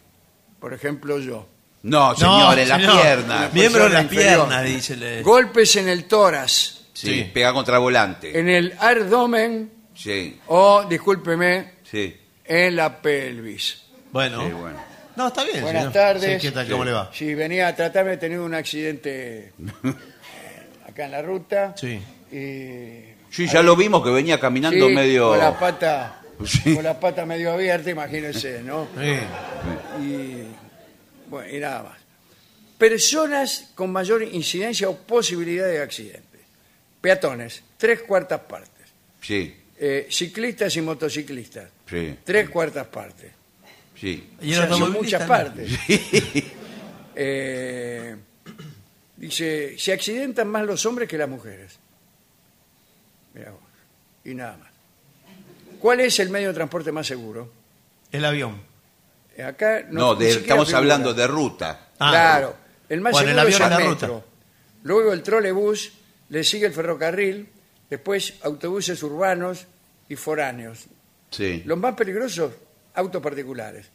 Por 0.59 0.73
ejemplo, 0.73 1.19
yo. 1.19 1.47
No, 1.85 2.15
señor, 2.15 2.57
en 2.59 2.69
la 2.69 2.75
señor. 2.77 3.01
pierna. 3.01 3.49
Miembro 3.53 3.83
de 3.83 3.89
las 3.91 4.03
inferior. 4.03 4.47
piernas, 4.47 4.65
dice. 4.65 4.95
le- 4.97 5.21
Golpes 5.21 5.75
en 5.75 5.87
el 5.89 6.05
tórax, 6.05 6.81
Sí, 6.93 7.07
Sí. 7.07 7.31
pega 7.33 7.53
contra 7.53 7.77
volante. 7.77 8.37
en 8.39 8.49
el 8.49 8.73
abdomen 8.79 9.71
Sí, 9.93 10.39
o, 10.47 10.83
discúlpeme, 10.89 11.73
sí. 11.89 12.15
en 12.43 12.75
la 12.75 13.01
pelvis. 13.01 13.83
Bueno. 14.11 14.45
Sí, 14.45 14.51
bueno. 14.53 14.77
No, 15.15 15.27
está 15.27 15.43
bien. 15.43 15.61
Buenas 15.61 15.81
señor. 15.83 15.93
tardes. 15.93 16.41
Sí, 16.41 16.47
¿qué 16.47 16.51
tal? 16.53 16.67
¿Cómo 16.69 16.83
Sí. 16.83 16.87
le 16.89 16.93
va? 16.93 17.09
Si 17.13 17.33
venía 17.35 17.67
a 17.67 17.75
tratarme, 17.75 18.13
he 18.13 18.17
tenido 18.17 18.43
un 18.43 18.53
accidente 18.53 19.39
eh, 19.47 19.51
acá 20.89 21.05
en 21.05 21.11
la 21.11 21.21
ruta. 21.21 21.73
Sí. 21.77 22.01
Y, 22.31 23.13
Sí, 23.29 23.47
ya 23.47 23.61
lo 23.61 23.75
vimos 23.75 24.01
que 24.03 24.09
venía 24.11 24.39
caminando 24.39 24.87
sí, 24.87 24.93
medio... 24.95 25.29
Con 25.29 25.39
la 25.39 25.59
pata, 25.59 26.21
Sí. 26.45 26.73
con 26.75 26.83
la 26.83 26.97
pata 26.99 27.25
medio 27.25 27.51
abierta, 27.53 27.89
imagínense, 27.91 28.61
¿no? 28.63 28.87
Sí. 28.97 30.03
y, 30.03 30.64
bueno, 31.29 31.55
y 31.55 31.59
nada 31.59 31.83
más. 31.83 31.97
Personas 32.77 33.71
con 33.75 33.91
mayor 33.91 34.21
incidencia 34.23 34.89
o 34.89 34.97
posibilidad 34.97 35.65
de 35.67 35.81
accidente. 35.81 36.39
Peatones, 37.01 37.63
tres 37.77 38.01
cuartas 38.01 38.41
partes. 38.41 38.71
Sí, 39.21 39.55
Eh, 39.77 40.07
ciclistas 40.09 40.75
y 40.77 40.81
motociclistas, 40.81 41.69
sí, 41.89 42.15
tres 42.23 42.49
cuartas 42.49 42.87
partes. 42.87 43.31
sí. 43.99 44.29
Y 44.41 44.53
O 44.53 44.61
el 44.63 44.67
sea, 44.67 44.69
son 44.69 44.83
automovilista, 44.83 44.99
muchas 44.99 45.21
no. 45.21 45.27
partes. 45.27 45.71
Eh, 47.17 48.13
dice, 49.15 49.75
se 49.77 49.93
accidentan 49.93 50.49
más 50.49 50.65
los 50.65 50.85
hombres 50.85 51.07
que 51.07 51.17
las 51.17 51.29
mujeres. 51.29 51.79
Mirá 53.33 53.51
vos. 53.51 53.61
Y 54.25 54.33
nada 54.33 54.57
más. 54.57 54.69
¿Cuál 55.79 56.01
es 56.01 56.19
el 56.19 56.29
medio 56.29 56.49
de 56.49 56.53
transporte 56.55 56.91
más 56.91 57.07
seguro? 57.07 57.51
El 58.11 58.25
avión. 58.25 58.61
Acá 59.43 59.85
No, 59.89 60.13
ni 60.13 60.19
de- 60.21 60.25
siquiera 60.31 60.41
estamos 60.41 60.67
figura. 60.67 60.77
hablando 60.79 61.13
de 61.13 61.27
ruta. 61.27 61.89
Ah, 61.99 62.09
claro. 62.11 62.55
El 62.89 63.01
más 63.01 63.11
Bueno, 63.13 63.29
el 63.29 63.35
seguro 63.35 63.41
avión 63.41 63.61
es 63.61 63.67
en 63.67 63.73
el 63.81 63.83
la 63.85 63.89
metro. 63.91 64.07
ruta. 64.15 64.25
Luego 64.83 65.13
el 65.13 65.23
trolebús, 65.23 65.91
le 66.29 66.43
sigue 66.43 66.67
el 66.67 66.73
ferrocarril, 66.73 67.49
después 67.89 68.35
autobuses 68.43 69.01
urbanos 69.03 69.65
y 70.07 70.15
foráneos. 70.15 70.85
Sí. 71.31 71.63
Los 71.65 71.77
más 71.77 71.95
peligrosos, 71.95 72.51
autos 72.93 73.21
particulares. 73.21 73.87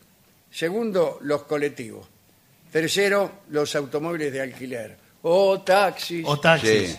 Segundo, 0.50 1.18
los 1.22 1.44
colectivos. 1.44 2.06
Tercero, 2.72 3.42
los 3.50 3.74
automóviles 3.76 4.32
de 4.32 4.40
alquiler. 4.42 4.96
O 5.22 5.60
taxis. 5.60 6.24
O 6.26 6.38
taxis. 6.40 6.90
Sí. 6.92 6.96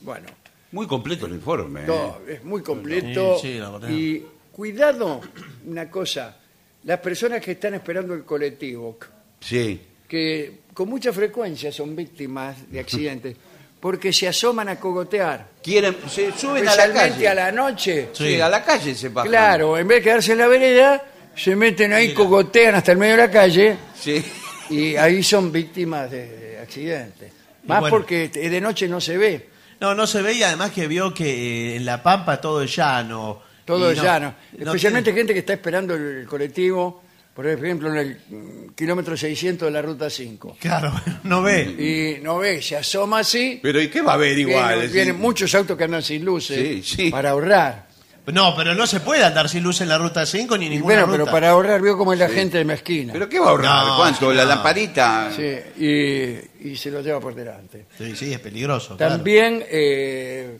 Bueno, 0.00 0.26
Muy 0.72 0.86
completo 0.86 1.26
el 1.26 1.32
informe. 1.34 1.82
¿eh? 1.82 1.86
todo, 1.86 2.20
es 2.28 2.42
muy 2.44 2.62
completo. 2.62 3.38
Sí, 3.40 3.52
sí, 3.54 3.58
la 3.58 3.70
verdad. 3.70 3.88
y 3.88 4.26
cuidado, 4.52 5.20
una 5.66 5.88
cosa, 5.90 6.36
las 6.84 7.00
personas 7.00 7.40
que 7.40 7.52
están 7.52 7.74
esperando 7.74 8.14
el 8.14 8.24
colectivo, 8.24 8.98
Sí. 9.40 9.80
que 10.08 10.60
con 10.72 10.88
mucha 10.88 11.12
frecuencia 11.12 11.70
son 11.72 11.94
víctimas 11.96 12.70
de 12.70 12.80
accidentes, 12.80 13.36
porque 13.80 14.12
se 14.12 14.28
asoman 14.28 14.68
a 14.68 14.76
cogotear. 14.80 15.46
Quieren, 15.62 15.96
se 16.08 16.32
suben 16.32 16.66
a 16.68 16.74
la 16.76 16.84
Especialmente 16.84 17.14
calle. 17.16 17.28
a 17.28 17.34
la 17.34 17.52
noche. 17.52 18.08
Sí, 18.12 18.34
Sí. 18.34 18.40
a 18.40 18.48
la 18.48 18.64
calle 18.64 18.94
se 18.94 19.08
bajan. 19.10 19.30
Claro, 19.30 19.76
en 19.78 19.86
vez 19.88 19.98
de 19.98 20.02
quedarse 20.04 20.32
en 20.32 20.38
la 20.38 20.46
vereda, 20.46 21.04
se 21.36 21.54
meten 21.56 21.92
ahí, 21.92 22.14
cogotean 22.14 22.74
hasta 22.76 22.92
el 22.92 22.98
medio 22.98 23.12
de 23.16 23.18
la 23.18 23.30
calle 23.30 23.76
Sí. 23.98 24.24
y 24.70 24.96
ahí 24.96 25.22
son 25.22 25.50
víctimas 25.52 26.10
de, 26.10 26.26
de 26.28 26.58
accidentes. 26.58 27.32
Más 27.66 27.80
bueno. 27.80 27.96
porque 27.96 28.28
de 28.28 28.60
noche 28.60 28.86
no 28.88 29.00
se 29.00 29.16
ve, 29.18 29.48
No, 29.80 29.94
no 29.94 30.06
se 30.06 30.22
veía 30.22 30.48
además 30.48 30.70
que 30.70 30.86
vio 30.86 31.12
que 31.12 31.72
eh, 31.72 31.76
en 31.76 31.84
La 31.84 32.02
Pampa 32.02 32.40
todo 32.40 32.62
es 32.62 32.74
llano. 32.76 33.42
Todo 33.64 33.88
Y 33.90 33.92
es 33.92 33.98
no- 33.98 34.04
llano. 34.04 34.34
no 34.58 34.64
Especialmente 34.66 35.10
tiene- 35.10 35.18
gente 35.20 35.32
que 35.32 35.40
está 35.40 35.52
esperando 35.54 35.94
el, 35.94 36.02
el 36.18 36.26
colectivo, 36.26 37.02
por 37.34 37.46
ejemplo, 37.48 37.90
en 37.90 37.96
el 37.96 38.16
mm, 38.28 38.74
kilómetro 38.74 39.16
600 39.16 39.66
de 39.66 39.72
la 39.72 39.82
ruta 39.82 40.08
5. 40.08 40.56
Claro, 40.60 40.92
no 41.24 41.42
ve. 41.42 42.16
Y 42.18 42.22
no 42.22 42.38
ve, 42.38 42.62
se 42.62 42.76
asoma 42.76 43.20
así. 43.20 43.58
Pero 43.62 43.80
¿y 43.80 43.88
qué 43.88 44.02
va 44.02 44.12
a 44.12 44.14
haber 44.14 44.38
igual? 44.38 44.66
Vienen, 44.68 44.84
Es 44.86 44.92
vienen 44.92 45.14
decir, 45.14 45.22
muchos 45.22 45.54
autos 45.54 45.76
que 45.76 45.84
andan 45.84 46.02
sin 46.02 46.24
luces 46.24 46.56
Sí, 46.56 46.82
sí. 46.96 47.10
para 47.10 47.30
ahorrar. 47.30 47.92
No, 48.26 48.54
pero 48.56 48.74
no 48.74 48.86
se 48.86 49.00
puede 49.00 49.22
andar 49.22 49.50
sin 49.50 49.62
luz 49.62 49.82
en 49.82 49.88
la 49.90 49.98
ruta 49.98 50.24
5 50.24 50.56
ni 50.56 50.64
Y 50.66 50.70
ninguna 50.70 50.94
bueno, 50.94 51.06
ruta. 51.08 51.12
pero 51.18 51.30
para 51.30 51.50
ahorrar, 51.50 51.82
veo 51.82 51.98
como 51.98 52.14
es 52.14 52.18
la 52.18 52.28
gente 52.30 52.56
de 52.56 52.64
mezquina. 52.64 53.12
¿Pero 53.12 53.28
qué 53.28 53.38
va 53.38 53.48
a 53.48 53.50
ahorrar? 53.50 53.86
No, 53.86 53.96
¿Cuánto? 53.98 54.32
¿La 54.32 54.44
no. 54.44 54.48
lamparita? 54.48 55.30
Sí, 55.36 55.84
y, 55.84 56.70
y 56.70 56.76
se 56.76 56.90
lo 56.90 57.02
lleva 57.02 57.20
por 57.20 57.34
delante. 57.34 57.84
Sí, 57.98 58.16
sí, 58.16 58.32
es 58.32 58.38
peligroso. 58.40 58.96
claro. 58.96 59.16
También, 59.16 59.62
eh, 59.68 60.56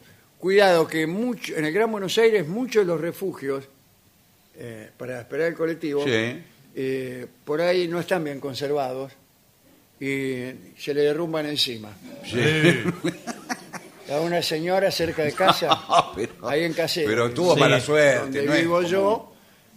cuidado, 0.48 0.86
que 0.86 1.06
mucho, 1.06 1.56
en 1.56 1.64
el 1.64 1.72
Gran 1.72 1.90
Buenos 1.90 2.18
Aires 2.18 2.46
muchos 2.46 2.82
de 2.82 2.86
los 2.92 3.00
refugios 3.00 3.64
eh, 4.58 4.90
para 4.98 5.18
esperar 5.22 5.48
el 5.48 5.54
colectivo, 5.54 6.04
Sí. 6.04 6.38
eh, 6.74 7.26
por 7.46 7.62
ahí 7.62 7.88
no 7.88 7.98
están 7.98 8.22
bien 8.24 8.40
conservados 8.40 9.10
y 9.98 10.50
se 10.78 10.92
le 10.92 11.00
derrumban 11.00 11.46
encima. 11.46 11.96
A 14.12 14.20
una 14.20 14.42
señora 14.42 14.90
cerca 14.90 15.22
de 15.24 15.32
casa, 15.32 15.66
No, 15.88 16.12
pero- 16.14 16.46
ahí 16.46 16.64
en 16.64 16.74
Casero, 16.74 17.08
Pero 17.08 17.30
tuvo 17.32 17.54
Sí. 17.54 17.60
mala 17.60 17.80
suerte. 17.80 18.18
donde 18.20 18.42
no 18.44 18.52
es 18.52 18.60
vivo 18.60 18.74
como- 18.76 18.88
yo, 18.88 19.32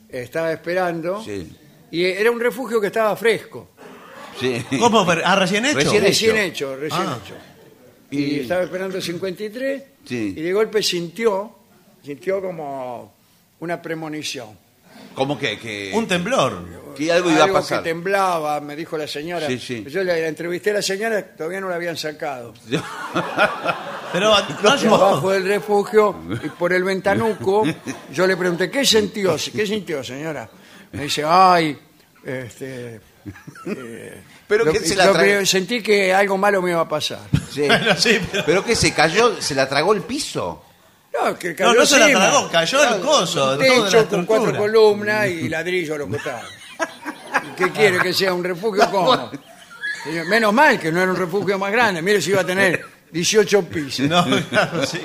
estaba 0.10 0.52
esperando 0.52 1.24
Sí. 1.24 1.50
y 1.92 2.04
era 2.04 2.30
un 2.30 2.42
refugio 2.42 2.82
que 2.82 2.88
estaba 2.88 3.16
fresco. 3.16 3.70
Sí. 4.38 4.62
¿Cómo? 4.78 5.06
¿Ah, 5.24 5.36
recién 5.38 5.66
hecho? 5.66 5.78
Recién 5.78 6.04
Recién 6.04 6.36
hecho. 6.36 6.74
hecho, 6.74 6.76
recién 6.76 7.02
Ah. 7.08 7.20
hecho. 7.24 7.36
Y 8.12 8.40
estaba 8.42 8.64
esperando 8.64 9.02
53 9.02 9.84
Sí. 10.06 10.34
y 10.38 10.42
de 10.42 10.54
golpe 10.54 10.82
sintió, 10.82 11.54
sintió 12.04 12.42
como 12.42 13.14
una 13.60 13.82
premonición. 13.82 14.50
Como 15.14 15.38
que, 15.38 15.58
que, 15.60 15.92
Un 15.94 16.08
temblor. 16.08 16.94
que 16.96 17.12
algo 17.12 17.30
iba 17.32 17.44
a 17.46 17.52
pasar. 17.52 17.82
que 17.84 17.90
temblaba, 17.90 18.62
me 18.62 18.76
dijo 18.76 18.98
la 18.98 19.08
señora. 19.08 19.48
Sí, 19.48 19.58
sí. 19.60 19.84
Yo 19.90 20.04
le 20.04 20.28
entrevisté 20.28 20.70
a 20.70 20.74
la 20.76 20.82
señora, 20.82 21.24
todavía 21.36 21.60
no 21.60 21.70
la 21.70 21.76
habían 21.76 21.98
sacado. 21.98 22.54
Pero. 24.14 24.34
Abajo 24.34 25.32
del 25.32 25.46
refugio 25.46 26.16
y 26.44 26.50
por 26.50 26.72
el 26.74 26.84
ventanuco, 26.84 27.64
yo 28.14 28.26
le 28.28 28.38
pregunté, 28.38 28.70
¿qué 28.72 28.86
sintió? 28.86 29.36
¿Qué 29.54 29.66
sintió, 29.68 30.04
señora? 30.04 30.50
Me 30.94 31.04
dice, 31.04 31.24
ay, 31.26 31.78
este... 32.24 33.02
eh, 33.66 34.22
Pero 34.48 34.64
lo 34.66 34.72
que 34.72 34.80
que- 34.80 34.86
se 34.88 34.96
la 34.96 35.08
lo 35.08 35.14
tra- 35.14 35.24
que 35.40 35.46
sentí 35.46 35.82
que 35.82 36.14
algo 36.14 36.38
malo 36.38 36.62
me 36.62 36.72
iba 36.72 36.82
a 36.82 36.88
pasar. 36.90 37.20
Sí. 37.52 37.62
Bueno, 37.68 37.96
sí, 37.98 38.20
pero- 38.32 38.46
¿Pero 38.46 38.64
que 38.66 38.76
se 38.76 38.94
cayó? 38.94 39.42
¿Se 39.42 39.54
la 39.56 39.68
tragó 39.68 39.94
el 39.94 40.02
piso? 40.02 40.64
No, 41.14 41.38
que 41.38 41.56
No, 41.60 41.74
no 41.74 41.86
se 41.86 41.98
la 42.00 42.06
encima. 42.06 42.30
tragó, 42.30 42.50
cayó 42.50 42.96
el 42.96 43.02
coso, 43.02 43.24
Un 43.24 43.34
toda 43.34 43.58
la 43.58 43.64
techo 43.64 43.82
con 43.82 43.86
estructura. 44.00 44.26
cuatro 44.26 44.58
columnas 44.58 45.28
y 45.28 45.50
ladrillo 45.50 45.96
a 45.96 45.98
los 45.98 46.08
costados. 46.10 46.50
¿Y 47.44 47.56
¿Qué 47.56 47.72
quiere 47.72 48.00
que 48.00 48.14
sea 48.14 48.34
un 48.34 48.44
refugio 48.44 48.84
cómo? 48.92 49.32
Señor, 50.04 50.28
Menos 50.28 50.54
mal 50.54 50.80
que 50.80 50.92
no 50.92 51.02
era 51.02 51.12
un 51.12 51.18
refugio 51.18 51.58
más 51.58 51.72
grande. 51.72 52.02
Mire 52.02 52.22
si 52.22 52.30
iba 52.30 52.42
a 52.42 52.46
tener 52.46 52.86
18 53.12 53.64
pisos. 53.64 54.08
No, 54.08 54.24
claro, 54.50 54.86
sí. 54.86 55.02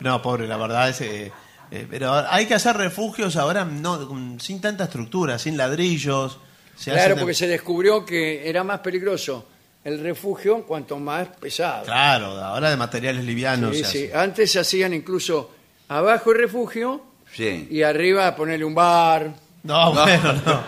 No, 0.00 0.22
pobre, 0.22 0.46
la 0.46 0.56
verdad 0.56 0.88
es... 0.90 1.00
eh, 1.00 1.32
Eh, 1.70 1.86
pero 1.90 2.14
hay 2.30 2.46
que 2.46 2.54
hacer 2.54 2.74
refugios 2.78 3.36
ahora 3.36 3.62
no 3.66 4.08
con- 4.08 4.40
sin 4.40 4.58
tanta 4.58 4.84
estructura, 4.84 5.38
sin 5.38 5.56
ladrillos. 5.58 6.38
Se 6.78 6.90
Claro, 6.92 7.00
hacen 7.00 7.14
de- 7.16 7.20
porque 7.22 7.34
se 7.34 7.46
descubrió 7.48 8.06
que 8.06 8.48
era 8.48 8.62
más 8.62 8.78
peligroso 8.80 9.46
el 9.84 9.98
refugio 10.00 10.64
cuanto 10.64 10.96
más 10.98 11.26
pesado. 11.28 11.84
Claro, 11.84 12.26
ahora 12.40 12.70
de 12.70 12.76
materiales 12.76 13.24
livianos. 13.24 13.76
Sí, 13.76 13.82
se 13.84 13.90
sí. 13.90 14.04
hace. 14.06 14.16
Antes 14.16 14.52
se 14.52 14.60
hacían 14.60 14.94
incluso 14.94 15.50
abajo 15.88 16.30
el 16.32 16.38
refugio 16.38 17.02
Sí. 17.34 17.66
y 17.70 17.82
arriba 17.82 18.34
ponerle 18.36 18.64
un 18.64 18.74
bar. 18.74 19.34
No, 19.64 19.92
bueno, 19.92 20.32
no. 20.34 20.62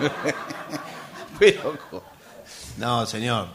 Pero, 1.39 1.79
No, 2.77 3.07
señor. 3.07 3.49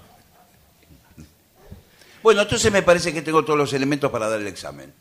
bueno, 2.23 2.41
entonces 2.41 2.71
me 2.71 2.81
parece 2.81 3.13
que 3.13 3.21
tengo 3.21 3.43
todos 3.43 3.59
los 3.59 3.73
elementos 3.73 4.09
para 4.11 4.27
dar 4.29 4.39
el 4.39 4.47
examen. 4.47 4.91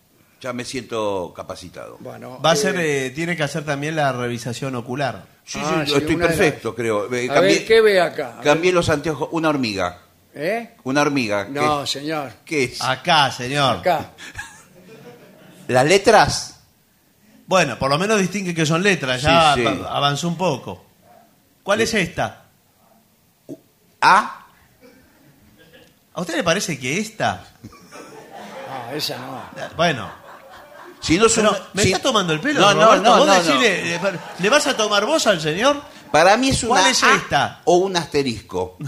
Ya 0.44 0.52
me 0.52 0.66
siento 0.66 1.32
capacitado. 1.34 1.96
Bueno, 2.00 2.38
Va 2.44 2.50
a 2.50 2.52
eh, 2.52 2.56
ser, 2.56 2.76
eh, 2.78 3.10
tiene 3.14 3.34
que 3.34 3.42
hacer 3.42 3.64
también 3.64 3.96
la 3.96 4.12
revisación 4.12 4.74
ocular. 4.74 5.24
Sí, 5.42 5.58
Ah, 5.62 5.84
sí, 5.86 5.92
sí, 5.92 5.96
estoy 5.96 6.16
perfecto, 6.16 6.74
creo. 6.74 7.10
Eh, 7.14 7.30
A 7.30 7.40
ver, 7.40 7.64
¿qué 7.64 7.80
ve 7.80 7.98
acá? 7.98 8.36
A 8.40 8.42
cambié 8.42 8.70
los 8.70 8.90
anteojos. 8.90 9.30
Una 9.32 9.48
hormiga. 9.48 10.02
¿Eh? 10.34 10.74
Una 10.82 11.00
hormiga. 11.00 11.46
No, 11.48 11.80
¿Qué, 11.80 11.86
señor. 11.86 12.30
qué 12.44 12.64
es? 12.64 12.82
Acá, 12.82 13.30
señor. 13.32 13.78
Acá. 13.78 14.10
¿Las 15.68 15.86
letras? 15.86 16.60
Bueno, 17.46 17.78
por 17.78 17.88
lo 17.88 17.96
menos 17.96 18.18
distingue 18.20 18.54
que 18.54 18.66
son 18.66 18.82
letras, 18.82 19.22
ya 19.22 19.54
Sí, 19.54 19.64
avanzó 19.88 20.28
un 20.28 20.36
poco. 20.36 20.84
¿Cuál 21.62 21.80
es 21.80 21.94
esta? 21.94 22.44
A. 24.02 24.46
¿A 26.12 26.20
usted 26.20 26.36
le 26.36 26.44
parece 26.44 26.78
que 26.78 26.98
esta? 26.98 27.46
No, 27.62 28.94
esa 28.94 29.16
no. 29.16 29.42
Bueno, 29.74 30.23
Si 31.04 31.18
no 31.18 31.26
pero, 31.34 31.54
¿me 31.74 31.82
si- 31.82 31.92
está 31.92 32.02
tomando 32.02 32.32
el 32.32 32.40
pelo? 32.40 32.60
No, 32.60 32.72
no, 32.74 32.84
Roberto? 32.86 33.02
no, 33.02 33.16
¿Vos 33.18 33.26
no, 33.26 33.54
no. 33.56 33.62
eh, 33.62 34.00
¿Le 34.38 34.48
vas 34.48 34.66
a 34.66 34.74
tomar 34.76 35.04
vos 35.04 35.26
al 35.26 35.38
señor? 35.40 35.82
Para 36.10 36.36
mí 36.38 36.48
es 36.48 36.62
una 36.62 36.80
¿Cuál 36.80 36.90
es 36.90 37.02
A 37.02 37.14
esta? 37.14 37.60
o 37.64 37.76
un 37.76 37.94
asterisco. 37.96 38.78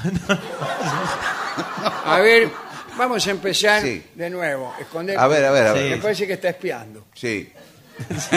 A 2.06 2.18
ver, 2.20 2.50
vamos 2.96 3.26
a 3.26 3.30
empezar 3.30 3.82
Sí. 3.82 4.02
de 4.14 4.30
nuevo. 4.30 4.74
Esconder. 4.80 5.18
A 5.18 5.26
ver, 5.26 5.44
a 5.44 5.50
ver, 5.50 5.66
a 5.66 5.72
Sí. 5.74 5.78
ver. 5.78 5.90
Me 5.90 5.96
parece 5.98 6.26
que 6.26 6.32
está 6.34 6.48
espiando. 6.48 7.04
Sí. 7.14 7.52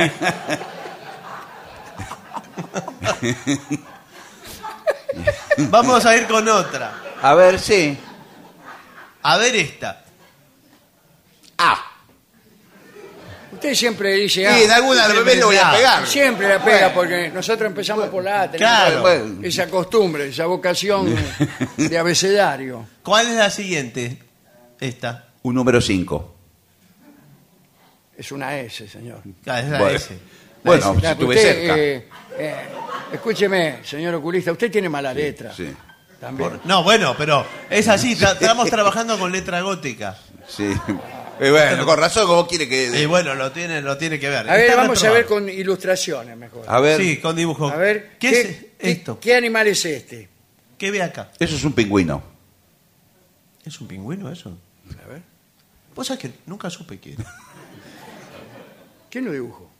Vamos 5.57 6.05
a 6.05 6.15
ir 6.15 6.27
con 6.27 6.47
otra. 6.47 6.93
A 7.21 7.33
ver, 7.33 7.59
sí. 7.59 7.97
A 9.23 9.37
ver 9.37 9.55
esta. 9.55 10.03
A. 11.57 11.85
Usted 13.59 13.75
siempre 13.75 14.13
dice 14.13 14.39
Sí, 14.39 14.45
ah, 14.45 14.57
en 14.61 14.71
alguna 14.71 15.05
vez 15.09 15.35
le 15.37 15.43
voy 15.43 15.57
a 15.57 15.71
pegar. 15.71 16.07
Siempre 16.07 16.47
la 16.47 16.63
pega 16.63 16.93
porque 16.93 17.29
nosotros 17.29 17.67
empezamos 17.67 18.07
por 18.07 18.23
la 18.23 18.43
A. 18.43 18.51
tenemos 18.51 18.57
Claro. 18.71 19.01
Bueno. 19.01 19.39
Esa 19.43 19.67
costumbre, 19.69 20.29
esa 20.29 20.45
vocación 20.45 21.13
de 21.77 21.97
abecedario. 21.97 22.85
¿Cuál 23.03 23.27
es 23.27 23.33
la 23.35 23.49
siguiente? 23.49 24.17
Esta. 24.79 25.25
Un 25.43 25.55
número 25.55 25.81
5. 25.81 26.35
Es 28.17 28.31
una 28.31 28.57
S, 28.59 28.87
señor. 28.87 29.21
Ah, 29.45 29.59
es 29.59 29.69
la 29.69 29.79
Bueno. 29.79 29.95
S. 29.97 30.17
Bueno, 30.63 30.95
estuve 31.01 31.35
usted, 31.35 31.41
cerca. 31.41 31.77
eh, 31.77 32.07
eh, 32.37 32.55
escúcheme, 33.13 33.79
señor 33.83 34.15
oculista, 34.15 34.51
usted 34.51 34.69
tiene 34.71 34.87
mala 34.89 35.13
letra. 35.13 35.53
Sí, 35.53 35.73
También. 36.19 36.59
No, 36.65 36.83
bueno, 36.83 37.13
pero 37.17 37.45
es 37.69 37.87
así, 37.87 38.15
tra- 38.15 38.33
estamos 38.39 38.69
trabajando 38.69 39.17
con 39.19 39.31
letra 39.31 39.61
gótica. 39.61 40.17
sí. 40.47 40.73
Y 41.41 41.49
bueno, 41.49 41.85
con 41.85 41.97
razón, 41.97 42.27
¿cómo 42.27 42.47
quiere 42.47 42.67
que.? 42.67 43.01
Y 43.01 43.05
bueno, 43.05 43.33
lo 43.35 43.51
tiene, 43.51 43.81
lo 43.81 43.97
tiene 43.97 44.19
que 44.19 44.29
ver. 44.29 44.49
A 44.49 44.53
ver, 44.53 44.65
Está 44.65 44.75
vamos 44.75 45.01
a 45.03 45.09
ver 45.11 45.21
reprobado. 45.21 45.45
con 45.45 45.53
ilustraciones 45.53 46.35
mejor. 46.37 46.65
A 46.67 46.79
ver, 46.81 46.99
Sí, 46.99 47.17
con 47.17 47.35
dibujo. 47.35 47.69
A 47.69 47.77
ver, 47.77 48.17
¿qué, 48.19 48.41
es 48.41 48.65
esto? 48.77 49.19
¿Qué 49.19 49.35
animal 49.35 49.67
es 49.67 49.85
este? 49.85 50.27
¿Qué 50.77 50.91
ve 50.91 51.01
acá? 51.01 51.31
eso 51.39 51.55
es 51.55 51.63
un 51.63 51.73
pingüino. 51.73 52.21
¿Es 53.65 53.79
un 53.79 53.87
pingüino 53.87 54.31
eso? 54.31 54.57
A 55.03 55.07
ver, 55.07 55.21
Vos 55.95 56.07
sabés 56.07 56.21
que 56.21 56.31
nunca 56.45 56.69
supe 56.69 56.99
qué 56.99 57.13
era. 57.13 57.25
¿quién 59.09 59.25
lo 59.25 59.31
dibujó? 59.31 59.71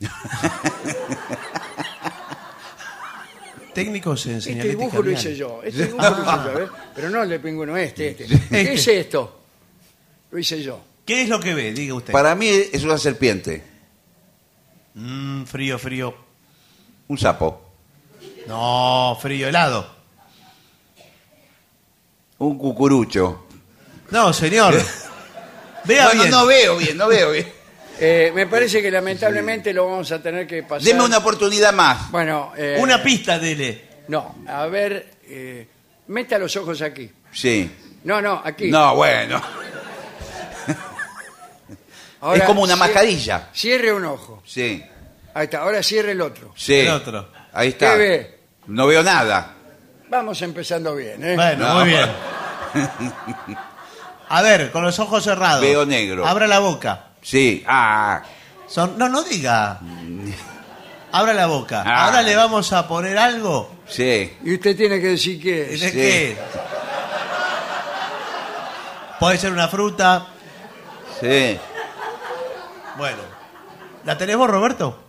Técnicos 3.74 4.26
en 4.26 4.36
Este 4.36 4.50
señalética 4.50 4.78
dibujo 4.78 4.96
lo 4.96 5.02
vial. 5.04 5.14
hice 5.18 5.36
yo. 5.36 5.62
Este 5.62 5.86
dibujo 5.86 6.02
lo 6.02 6.10
hice 6.10 6.22
yo, 6.24 6.30
a 6.30 6.54
ver. 6.54 6.68
Pero 6.94 7.10
no 7.10 7.22
el 7.22 7.28
de 7.28 7.38
pingüino 7.38 7.76
este, 7.76 8.08
este. 8.10 8.26
¿Qué 8.50 8.72
es 8.74 8.88
esto? 8.88 9.40
Lo 10.30 10.38
hice 10.38 10.62
yo. 10.62 10.80
¿Qué 11.10 11.22
es 11.22 11.28
lo 11.28 11.40
que 11.40 11.54
ve? 11.54 11.72
Diga 11.72 11.94
usted. 11.94 12.12
Para 12.12 12.36
mí 12.36 12.46
es 12.48 12.84
una 12.84 12.96
serpiente. 12.96 13.64
Mm, 14.94 15.42
frío, 15.42 15.76
frío. 15.76 16.14
Un 17.08 17.18
sapo. 17.18 17.72
No, 18.46 19.18
frío, 19.20 19.48
helado. 19.48 19.92
Un 22.38 22.56
cucurucho. 22.56 23.44
No, 24.12 24.32
señor. 24.32 24.80
Vea 25.84 26.04
bueno, 26.04 26.22
bien. 26.22 26.30
no 26.30 26.46
veo 26.46 26.76
bien, 26.76 26.96
no 26.96 27.08
veo 27.08 27.32
bien. 27.32 27.52
Eh, 28.02 28.32
me 28.34 28.46
parece 28.46 28.80
que 28.80 28.90
lamentablemente 28.90 29.74
lo 29.74 29.84
vamos 29.86 30.10
a 30.10 30.22
tener 30.22 30.46
que 30.46 30.62
pasar. 30.62 30.80
Deme 30.80 31.02
una 31.02 31.18
oportunidad 31.18 31.74
más. 31.74 32.10
Bueno, 32.10 32.52
eh, 32.56 32.78
Una 32.80 33.02
pista 33.02 33.38
dele. 33.38 33.88
No, 34.08 34.36
a 34.48 34.64
ver, 34.68 35.16
eh, 35.24 35.66
meta 36.06 36.38
los 36.38 36.56
ojos 36.56 36.80
aquí. 36.80 37.10
Sí. 37.30 37.70
No, 38.04 38.22
no, 38.22 38.40
aquí. 38.42 38.70
No, 38.70 38.94
bueno. 38.94 39.42
Ahora, 42.20 42.38
es 42.38 42.44
como 42.44 42.62
una 42.62 42.74
cier- 42.74 42.78
mascarilla. 42.78 43.48
Cierre 43.54 43.92
un 43.92 44.04
ojo. 44.04 44.42
Sí. 44.46 44.82
Ahí 45.34 45.44
está, 45.44 45.60
ahora 45.62 45.82
cierre 45.82 46.12
el 46.12 46.20
otro. 46.20 46.52
Sí. 46.56 46.74
El 46.80 46.88
otro. 46.90 47.28
Ahí 47.52 47.68
está. 47.68 47.92
¿Qué 47.92 47.98
ve? 47.98 48.38
No 48.66 48.86
veo 48.86 49.02
nada. 49.02 49.54
Vamos 50.08 50.40
empezando 50.42 50.94
bien, 50.96 51.22
¿eh? 51.24 51.34
Bueno, 51.36 51.68
No. 51.68 51.74
muy 51.80 51.88
bien. 51.88 52.08
A 54.28 54.42
ver, 54.42 54.70
con 54.70 54.82
los 54.84 54.98
ojos 54.98 55.24
cerrados. 55.24 55.60
Veo 55.60 55.84
negro. 55.86 56.26
Abra 56.26 56.46
la 56.46 56.58
boca. 56.60 57.06
Sí. 57.22 57.64
Ah. 57.66 58.22
Son... 58.68 58.96
No, 58.96 59.08
no 59.08 59.22
diga. 59.24 59.80
Abra 61.12 61.32
la 61.32 61.46
boca. 61.46 61.82
Ah. 61.84 62.06
Ahora 62.06 62.22
le 62.22 62.36
vamos 62.36 62.72
a 62.72 62.86
poner 62.86 63.18
algo. 63.18 63.72
Sí. 63.88 64.36
Y 64.44 64.54
usted 64.54 64.76
tiene 64.76 65.00
que 65.00 65.08
decir 65.08 65.42
qué 65.42 65.64
¿De 65.76 65.92
qué? 65.92 66.36
Puede 69.18 69.36
ser 69.38 69.52
una 69.52 69.68
fruta. 69.68 70.26
Sí. 71.20 71.58
Bueno. 73.00 73.22
¿La 74.04 74.18
tenés 74.18 74.36
vos, 74.36 74.50
Roberto? 74.50 75.02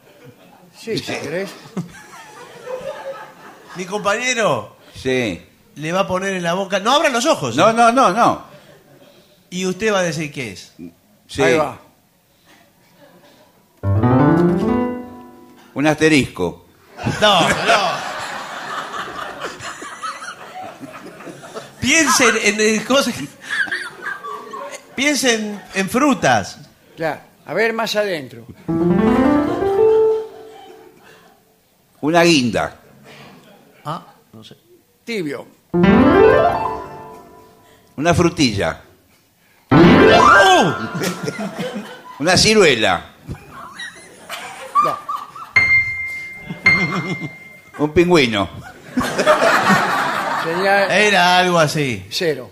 Sí, 0.79 0.97
si 0.97 1.13
querés. 1.13 1.49
Mi 3.75 3.83
compañero 3.83 4.77
Sí. 4.95 5.45
le 5.75 5.91
va 5.91 5.99
a 6.01 6.07
poner 6.07 6.35
en 6.35 6.43
la 6.43 6.53
boca. 6.53 6.79
No 6.79 6.93
abra 6.93 7.09
los 7.09 7.25
ojos. 7.25 7.53
No, 7.57 7.69
¿eh? 7.69 7.73
no, 7.73 7.91
no, 7.91 8.11
no. 8.13 8.43
Y 9.49 9.65
usted 9.65 9.93
va 9.93 9.99
a 9.99 10.03
decir 10.03 10.31
qué 10.31 10.53
es. 10.53 10.71
Sí. 11.27 11.41
Ahí 11.41 11.57
va. 11.57 11.79
Un 15.73 15.87
asterisco. 15.87 16.67
No, 17.19 17.41
no. 17.49 17.91
Piensen 21.81 22.35
en, 22.41 22.61
en 22.61 22.83
cosas. 22.85 23.15
Piensen 24.95 25.61
en 25.73 25.89
frutas. 25.89 26.57
Claro. 26.95 27.30
A 27.45 27.53
ver, 27.53 27.73
más 27.73 27.95
adentro. 27.95 28.45
Una 32.01 32.23
guinda. 32.23 32.75
Ah, 33.85 34.05
no 34.33 34.43
sé. 34.43 34.55
Tibio. 35.03 35.45
Una 37.97 38.13
frutilla. 38.13 38.81
¡Oh! 39.71 40.73
Una 42.19 42.37
ciruela. 42.37 43.05
No. 44.83 44.97
Un 47.79 47.91
pingüino. 47.93 48.49
Señal 50.43 50.91
Era 50.91 51.37
algo 51.39 51.59
así. 51.59 52.05
cero. 52.09 52.51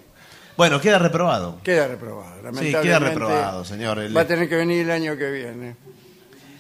Bueno, 0.60 0.82
queda 0.82 1.00
reprobado. 1.00 1.58
Queda 1.64 1.88
reprobado. 1.88 2.34
Sí, 2.36 2.44
Lamentablemente, 2.44 2.82
queda 2.86 3.00
reprobado, 3.00 3.64
señor. 3.64 4.00
El- 4.00 4.16
Va 4.18 4.22
a 4.22 4.28
tener 4.28 4.50
que 4.50 4.58
venir 4.58 4.82
el 4.82 4.92
año 4.92 5.16
que 5.18 5.32
viene. 5.32 5.76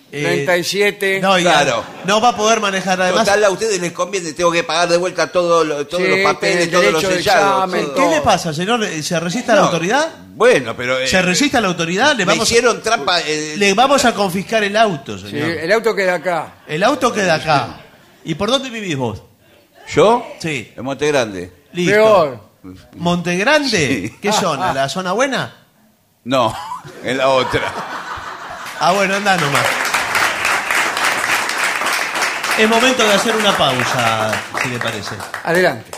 Eh, 0.10 0.24
37. 0.24 1.20
No, 1.20 1.38
y 1.38 1.42
Claro. 1.42 1.84
no 2.06 2.22
va 2.22 2.30
a 2.30 2.36
poder 2.38 2.62
manejar 2.62 3.02
además. 3.02 3.26
Total, 3.26 3.44
a 3.44 3.50
ustedes 3.50 3.82
les 3.82 3.92
conviene, 3.92 4.32
tengo 4.32 4.54
que 4.54 4.64
pagar 4.64 4.88
de 4.88 4.96
vuelta 4.96 5.30
todo 5.30 5.66
lo- 5.66 5.86
todos 5.86 6.02
Sí, 6.02 6.10
los 6.10 6.20
papeles, 6.34 6.64
el 6.64 6.72
todos 6.72 6.84
los 6.86 6.94
derecho 6.94 7.10
de 7.10 7.18
sellados. 7.18 7.56
examen, 7.66 7.86
todo. 7.88 7.96
¿Qué 7.96 8.16
le 8.16 8.22
pasa, 8.22 8.54
señor? 8.54 8.86
¿Se 9.04 9.20
resiste 9.20 9.52
a 9.52 9.56
la 9.56 9.62
No, 9.62 9.68
autoridad? 9.68 10.08
Bueno, 10.34 10.76
pero... 10.78 10.98
eh, 10.98 11.06
¿Se 11.06 11.22
resiste 11.22 11.58
a 11.58 11.62
la 11.62 11.68
autoridad? 11.68 12.12
Le 12.16 12.26
me 12.26 12.32
vamos, 12.32 12.50
hicieron 12.50 12.82
trampa... 12.82 13.20
eh, 13.20 13.56
le 13.58 13.74
vamos 13.74 14.06
a 14.06 14.14
confiscar 14.16 14.64
el 14.64 14.78
auto, 14.78 15.18
Sí, 15.18 15.30
señor. 15.30 15.50
el 15.50 15.72
auto 15.74 15.94
queda 15.94 16.14
acá. 16.16 16.54
El 16.68 16.84
auto 16.84 17.12
queda 17.12 17.36
acá. 17.36 17.82
¿Y 18.24 18.34
por 18.36 18.50
dónde 18.50 18.70
vivís 18.70 18.96
vos? 18.96 19.22
¿Yo? 19.94 20.26
Sí. 20.40 20.72
En 20.78 20.86
Monte 20.86 21.06
Grande. 21.08 21.52
Listo. 21.74 21.92
Peor. 21.94 22.49
¿Monte 22.98 23.38
Grande? 23.38 23.70
Sí. 23.70 24.18
¿Qué 24.22 24.32
zona? 24.32 24.74
¿La 24.74 24.90
zona 24.90 25.14
buena? 25.14 25.54
No, 26.26 26.56
en 27.04 27.18
la 27.18 27.30
otra. 27.30 27.72
Ah, 28.80 28.92
bueno, 28.92 29.16
anda 29.16 29.38
nomás. 29.38 29.66
Es 32.58 32.70
momento 32.70 33.04
de 33.08 33.14
hacer 33.14 33.36
una 33.36 33.56
pausa, 33.58 34.32
si 34.62 34.70
le 34.70 34.80
parece. 34.80 35.16
Adelante. 35.44 35.92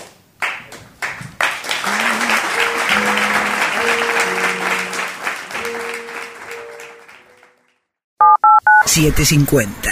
Siete 8.85 9.25
cincuenta. 9.25 9.91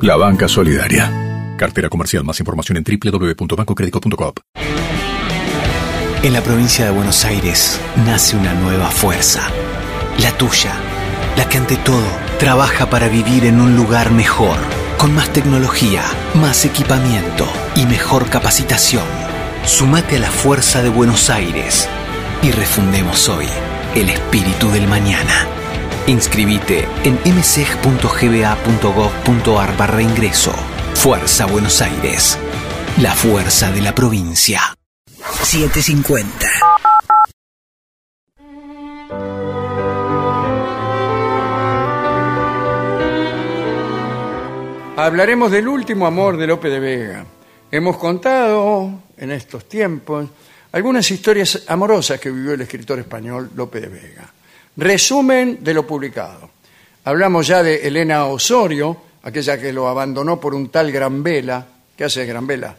la 0.00 0.16
banca 0.16 0.48
solidaria. 0.48 1.12
Cartera 1.56 1.88
comercial. 1.88 2.24
Más 2.24 2.38
información 2.40 2.78
en 2.78 2.84
www.bancocredico.com. 2.84 4.32
En 6.22 6.32
la 6.32 6.42
provincia 6.42 6.84
de 6.84 6.90
Buenos 6.90 7.24
Aires 7.24 7.80
nace 8.04 8.36
una 8.36 8.52
nueva 8.54 8.90
fuerza, 8.90 9.48
la 10.20 10.32
tuya, 10.32 10.74
la 11.36 11.48
que 11.48 11.58
ante 11.58 11.76
todo 11.76 12.06
trabaja 12.40 12.90
para 12.90 13.08
vivir 13.08 13.44
en 13.44 13.60
un 13.60 13.76
lugar 13.76 14.10
mejor, 14.10 14.56
con 14.98 15.14
más 15.14 15.32
tecnología, 15.32 16.02
más 16.34 16.64
equipamiento 16.64 17.46
y 17.76 17.86
mejor 17.86 18.28
capacitación. 18.30 19.04
Sumate 19.64 20.16
a 20.16 20.20
la 20.20 20.30
fuerza 20.30 20.82
de 20.82 20.88
Buenos 20.88 21.30
Aires 21.30 21.88
y 22.42 22.50
refundemos 22.50 23.28
hoy 23.28 23.46
el 23.94 24.08
espíritu 24.10 24.70
del 24.70 24.88
mañana. 24.88 25.57
Inscribite 26.08 26.88
en 27.04 27.20
mseg.gba.gov.ar 27.36 29.76
barra 29.76 30.00
ingreso. 30.00 30.54
Fuerza 30.94 31.44
Buenos 31.44 31.82
Aires. 31.82 32.38
La 33.02 33.12
fuerza 33.12 33.70
de 33.70 33.82
la 33.82 33.94
provincia. 33.94 34.62
750. 35.42 36.48
Hablaremos 44.96 45.50
del 45.50 45.68
último 45.68 46.06
amor 46.06 46.38
de 46.38 46.46
Lope 46.46 46.70
de 46.70 46.80
Vega. 46.80 47.26
Hemos 47.70 47.98
contado 47.98 49.02
en 49.18 49.30
estos 49.30 49.68
tiempos 49.68 50.26
algunas 50.72 51.10
historias 51.10 51.64
amorosas 51.68 52.18
que 52.18 52.30
vivió 52.30 52.54
el 52.54 52.62
escritor 52.62 52.98
español 52.98 53.50
Lope 53.54 53.82
de 53.82 53.88
Vega. 53.88 54.32
Resumen 54.78 55.58
de 55.60 55.74
lo 55.74 55.84
publicado. 55.84 56.50
Hablamos 57.02 57.48
ya 57.48 57.64
de 57.64 57.88
Elena 57.88 58.26
Osorio, 58.26 58.96
aquella 59.24 59.60
que 59.60 59.72
lo 59.72 59.88
abandonó 59.88 60.38
por 60.40 60.54
un 60.54 60.68
tal 60.68 60.92
Gran 60.92 61.20
Vela. 61.20 61.66
¿Qué 61.96 62.04
hace 62.04 62.24
Gran 62.24 62.46
Vela? 62.46 62.76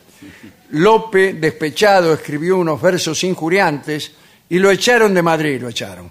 Lope, 0.72 1.34
despechado, 1.34 2.14
escribió 2.14 2.58
unos 2.58 2.82
versos 2.82 3.22
injuriantes 3.26 4.14
y 4.48 4.60
lo 4.60 4.72
echaron 4.72 5.14
de 5.14 5.22
Madrid, 5.22 5.62
lo 5.62 5.68
echaron. 5.68 6.10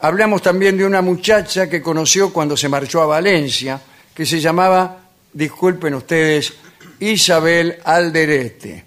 Hablamos 0.00 0.42
también 0.42 0.76
de 0.76 0.84
una 0.84 1.00
muchacha 1.00 1.70
que 1.70 1.80
conoció 1.80 2.30
cuando 2.30 2.54
se 2.54 2.68
marchó 2.68 3.00
a 3.00 3.06
Valencia, 3.06 3.80
que 4.12 4.26
se 4.26 4.40
llamaba, 4.40 5.04
disculpen 5.32 5.94
ustedes, 5.94 6.52
Isabel 7.00 7.78
Alderete. 7.82 8.84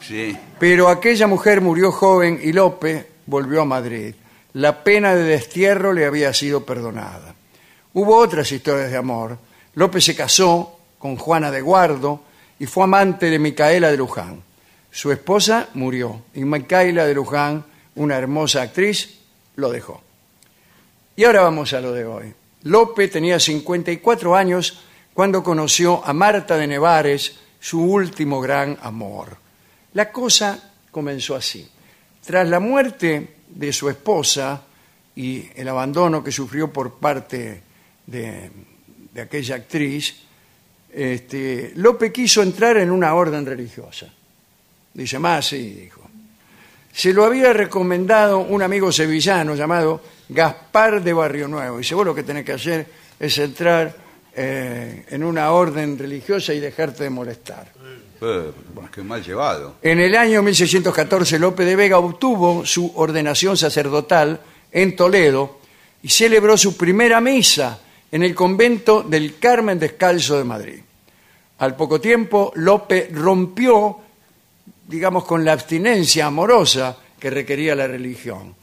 Sí. 0.00 0.36
Pero 0.56 0.88
aquella 0.88 1.26
mujer 1.26 1.60
murió 1.60 1.90
joven 1.90 2.38
y 2.40 2.52
Lope 2.52 3.06
volvió 3.26 3.62
a 3.62 3.64
Madrid. 3.64 4.14
La 4.54 4.84
pena 4.84 5.14
de 5.14 5.24
destierro 5.24 5.92
le 5.92 6.06
había 6.06 6.32
sido 6.32 6.64
perdonada. 6.64 7.34
Hubo 7.92 8.16
otras 8.16 8.50
historias 8.52 8.90
de 8.90 8.96
amor. 8.96 9.36
Lope 9.74 10.00
se 10.00 10.14
casó 10.14 10.78
con 10.98 11.16
Juana 11.16 11.50
de 11.50 11.60
Guardo 11.60 12.22
y 12.60 12.66
fue 12.66 12.84
amante 12.84 13.30
de 13.30 13.38
Micaela 13.40 13.90
de 13.90 13.96
Luján. 13.96 14.42
Su 14.92 15.10
esposa 15.10 15.70
murió 15.74 16.22
y 16.34 16.44
Micaela 16.44 17.04
de 17.04 17.14
Luján, 17.14 17.64
una 17.96 18.16
hermosa 18.16 18.62
actriz, 18.62 19.18
lo 19.56 19.70
dejó. 19.70 20.02
Y 21.16 21.24
ahora 21.24 21.42
vamos 21.42 21.72
a 21.72 21.80
lo 21.80 21.92
de 21.92 22.04
hoy. 22.04 22.32
Lope 22.62 23.08
tenía 23.08 23.40
54 23.40 24.36
años 24.36 24.84
cuando 25.12 25.42
conoció 25.42 26.04
a 26.04 26.12
Marta 26.12 26.56
de 26.56 26.68
Nevares, 26.68 27.38
su 27.58 27.82
último 27.82 28.40
gran 28.40 28.78
amor. 28.82 29.36
La 29.94 30.12
cosa 30.12 30.72
comenzó 30.92 31.34
así. 31.34 31.68
Tras 32.24 32.48
la 32.48 32.60
muerte 32.60 33.34
de 33.54 33.72
su 33.72 33.88
esposa 33.88 34.62
y 35.16 35.48
el 35.54 35.68
abandono 35.68 36.22
que 36.22 36.32
sufrió 36.32 36.72
por 36.72 36.94
parte 36.94 37.62
de, 38.06 38.50
de 39.12 39.20
aquella 39.20 39.54
actriz, 39.56 40.14
este, 40.92 41.72
Lope 41.76 42.12
quiso 42.12 42.42
entrar 42.42 42.76
en 42.76 42.90
una 42.90 43.14
orden 43.14 43.46
religiosa. 43.46 44.06
Dice, 44.92 45.18
más, 45.18 45.46
sí, 45.46 45.70
dijo. 45.70 46.02
Se 46.92 47.12
lo 47.12 47.24
había 47.24 47.52
recomendado 47.52 48.38
un 48.38 48.62
amigo 48.62 48.92
sevillano 48.92 49.56
llamado 49.56 50.00
Gaspar 50.28 51.02
de 51.02 51.12
Barrio 51.12 51.48
Nuevo. 51.48 51.78
Dice, 51.78 51.96
vos 51.96 52.06
lo 52.06 52.14
que 52.14 52.22
tenés 52.22 52.44
que 52.44 52.52
hacer 52.52 52.86
es 53.18 53.36
entrar 53.38 53.96
eh, 54.36 55.04
en 55.08 55.24
una 55.24 55.50
orden 55.50 55.98
religiosa 55.98 56.54
y 56.54 56.60
dejarte 56.60 57.04
de 57.04 57.10
molestar. 57.10 57.73
Eh, 58.24 58.52
qué 58.92 59.02
mal 59.02 59.22
llevado. 59.22 59.74
En 59.82 60.00
el 60.00 60.16
año 60.16 60.42
1614 60.42 61.38
Lope 61.38 61.64
de 61.64 61.76
Vega 61.76 61.98
obtuvo 61.98 62.64
su 62.64 62.92
ordenación 62.96 63.56
sacerdotal 63.56 64.40
en 64.70 64.96
Toledo 64.96 65.58
y 66.02 66.08
celebró 66.08 66.56
su 66.56 66.76
primera 66.76 67.20
misa 67.20 67.80
en 68.10 68.22
el 68.22 68.34
convento 68.34 69.02
del 69.02 69.38
Carmen 69.38 69.78
Descalzo 69.78 70.38
de 70.38 70.44
Madrid. 70.44 70.80
Al 71.58 71.76
poco 71.76 72.00
tiempo 72.00 72.52
Lope 72.56 73.10
rompió, 73.12 73.98
digamos, 74.86 75.24
con 75.24 75.44
la 75.44 75.52
abstinencia 75.52 76.26
amorosa 76.26 76.96
que 77.18 77.30
requería 77.30 77.74
la 77.74 77.86
religión. 77.86 78.54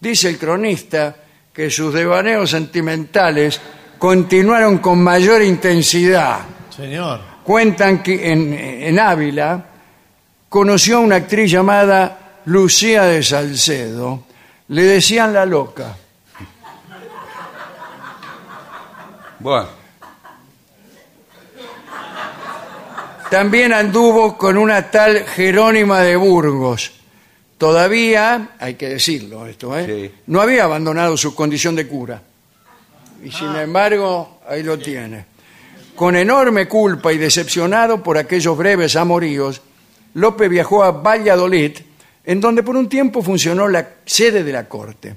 Dice 0.00 0.28
el 0.28 0.38
cronista 0.38 1.16
que 1.52 1.70
sus 1.70 1.92
devaneos 1.92 2.50
sentimentales 2.50 3.60
continuaron 3.98 4.78
con 4.78 5.02
mayor 5.02 5.42
intensidad 5.42 6.40
Señor. 6.74 7.33
Cuentan 7.44 8.02
que 8.02 8.32
en, 8.32 8.52
en 8.52 8.98
Ávila 8.98 9.64
conoció 10.48 10.98
a 10.98 11.00
una 11.00 11.16
actriz 11.16 11.50
llamada 11.50 12.40
Lucía 12.46 13.04
de 13.04 13.22
Salcedo. 13.22 14.24
Le 14.68 14.82
decían 14.82 15.32
la 15.32 15.46
loca. 15.46 15.96
Bueno, 19.40 19.68
También 23.34 23.72
anduvo 23.72 24.38
con 24.38 24.56
una 24.56 24.92
tal 24.92 25.24
Jerónima 25.26 26.02
de 26.02 26.14
Burgos. 26.14 26.92
Todavía, 27.58 28.50
hay 28.60 28.74
que 28.74 28.90
decirlo 28.90 29.48
esto, 29.48 29.76
¿eh? 29.76 29.86
Sí. 29.86 30.14
no 30.28 30.40
había 30.40 30.62
abandonado 30.62 31.16
su 31.16 31.34
condición 31.34 31.74
de 31.74 31.88
cura. 31.88 32.22
Y 33.24 33.32
sin 33.32 33.56
embargo, 33.56 34.38
ahí 34.48 34.62
lo 34.62 34.78
tiene. 34.78 35.24
Con 35.96 36.16
enorme 36.16 36.66
culpa 36.66 37.12
y 37.12 37.18
decepcionado 37.18 38.02
por 38.02 38.18
aquellos 38.18 38.56
breves 38.58 38.96
amoríos, 38.96 39.62
Lope 40.14 40.48
viajó 40.48 40.82
a 40.82 40.90
Valladolid, 40.90 41.78
en 42.24 42.40
donde 42.40 42.64
por 42.64 42.76
un 42.76 42.88
tiempo 42.88 43.22
funcionó 43.22 43.68
la 43.68 43.88
sede 44.04 44.42
de 44.42 44.52
la 44.52 44.68
corte. 44.68 45.14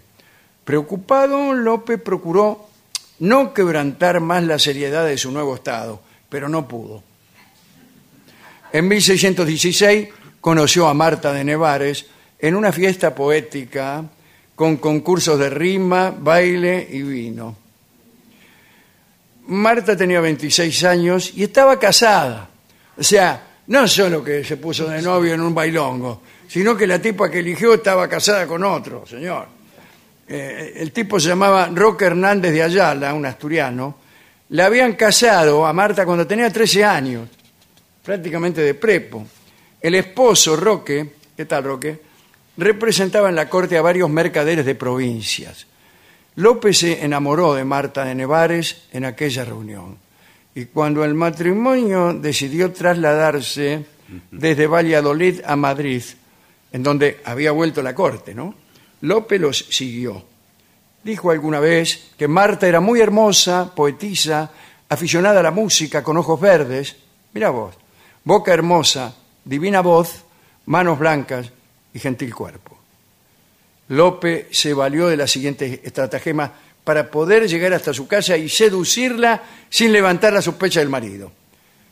Preocupado, 0.63 1.53
Lope 1.53 1.97
procuró 1.97 2.67
no 3.19 3.53
quebrantar 3.53 4.19
más 4.19 4.43
la 4.43 4.59
seriedad 4.59 5.05
de 5.05 5.17
su 5.17 5.32
nuevo 5.32 5.55
estado, 5.55 5.99
pero 6.30 6.47
no 6.47 6.67
pudo. 6.67 7.01
En 8.71 8.88
1616 8.88 10.09
conoció 10.41 10.88
a 10.88 10.93
Marta 10.93 11.34
de 11.34 11.43
Nevares 11.43 12.05
en 12.38 12.55
una 12.55 12.71
fiesta 12.71 13.15
poética 13.15 14.03
con 14.55 14.78
concursos 14.78 15.39
de 15.39 15.49
rima, 15.49 16.11
baile 16.11 16.88
y 16.91 17.01
vino. 17.01 17.66
Marta 19.48 19.95
tenía 19.95 20.20
26 20.20 20.84
años 20.84 21.32
y 21.36 21.43
estaba 21.43 21.80
casada. 21.80 22.50
O 22.98 23.04
sea, 23.04 23.41
no 23.68 23.88
solo 23.88 24.24
que 24.24 24.43
se 24.43 24.58
puso 24.58 24.88
de 24.88 25.02
novio 25.02 25.34
en 25.34 25.41
un 25.41 25.54
bailongo, 25.54 26.22
sino 26.48 26.76
que 26.76 26.88
la 26.88 27.02
tipa 27.02 27.30
que 27.30 27.39
eligió 27.39 27.74
estaba 27.74 28.08
casada 28.08 28.45
con 28.45 28.64
otro, 28.64 29.06
señor. 29.06 29.48
Eh, 30.28 30.74
el 30.76 30.91
tipo 30.91 31.20
se 31.20 31.30
llamaba 31.30 31.70
Roque 31.74 32.06
Hernández 32.06 32.52
de 32.52 32.64
Ayala, 32.64 33.14
un 33.14 33.26
asturiano. 33.26 33.98
Le 34.50 34.64
habían 34.64 34.93
casado 34.93 35.66
a 35.66 35.72
Marta 35.72 36.06
cuando 36.06 36.28
tenía 36.28 36.52
13 36.52 36.84
años, 36.84 37.30
prácticamente 38.04 38.62
de 38.62 38.74
prepo. 38.74 39.26
El 39.80 39.95
esposo, 39.95 40.56
Roque, 40.58 41.14
¿qué 41.36 41.45
tal 41.45 41.64
Roque? 41.64 42.02
Representaba 42.58 43.30
en 43.30 43.36
la 43.36 43.48
corte 43.48 43.78
a 43.78 43.82
varios 43.82 44.10
mercaderes 44.10 44.66
de 44.66 44.76
provincias. 44.76 45.68
López 46.38 46.78
se 46.78 47.04
enamoró 47.04 47.56
de 47.56 47.66
Marta 47.66 48.06
de 48.06 48.14
Nevares 48.14 48.84
en 48.92 49.06
aquella 49.06 49.44
reunión. 49.44 49.98
Y 50.54 50.66
cuando 50.66 51.04
el 51.04 51.16
matrimonio 51.16 52.14
decidió 52.14 52.72
trasladarse 52.72 53.86
desde 54.30 54.68
Valladolid 54.68 55.42
a 55.44 55.56
Madrid, 55.56 56.04
en 56.72 56.84
donde 56.84 57.22
había 57.26 57.52
vuelto 57.52 57.82
la 57.82 57.96
corte, 57.96 58.36
¿no? 58.36 58.54
López 59.02 59.42
los 59.42 59.58
siguió. 59.58 60.24
Dijo 61.04 61.32
alguna 61.32 61.60
vez 61.60 62.12
que 62.16 62.28
Marta 62.28 62.68
era 62.68 62.82
muy 62.82 63.02
hermosa, 63.02 63.74
poetisa, 63.74 64.52
aficionada 64.90 65.40
a 65.40 65.44
la 65.44 65.52
música, 65.52 66.04
con 66.04 66.18
ojos 66.18 66.40
verdes. 66.40 66.98
Mira 67.34 67.50
vos, 67.50 67.74
boca 68.24 68.54
hermosa, 68.54 69.16
divina 69.44 69.82
voz, 69.82 70.24
manos 70.68 71.00
blancas 71.00 71.52
y 71.96 72.00
gentil 72.00 72.36
cuerpo. 72.36 72.76
Lope 73.90 74.48
se 74.52 74.74
valió 74.74 75.08
de 75.08 75.18
la 75.18 75.28
siguiente 75.28 75.82
estratagema 75.84 76.52
para 76.84 77.10
poder 77.10 77.48
llegar 77.48 77.74
hasta 77.74 77.94
su 77.94 78.08
casa 78.08 78.38
y 78.38 78.50
seducirla 78.50 79.42
sin 79.70 79.92
levantar 79.92 80.34
la 80.34 80.42
sospecha 80.42 80.80
del 80.80 80.90
marido. 80.90 81.32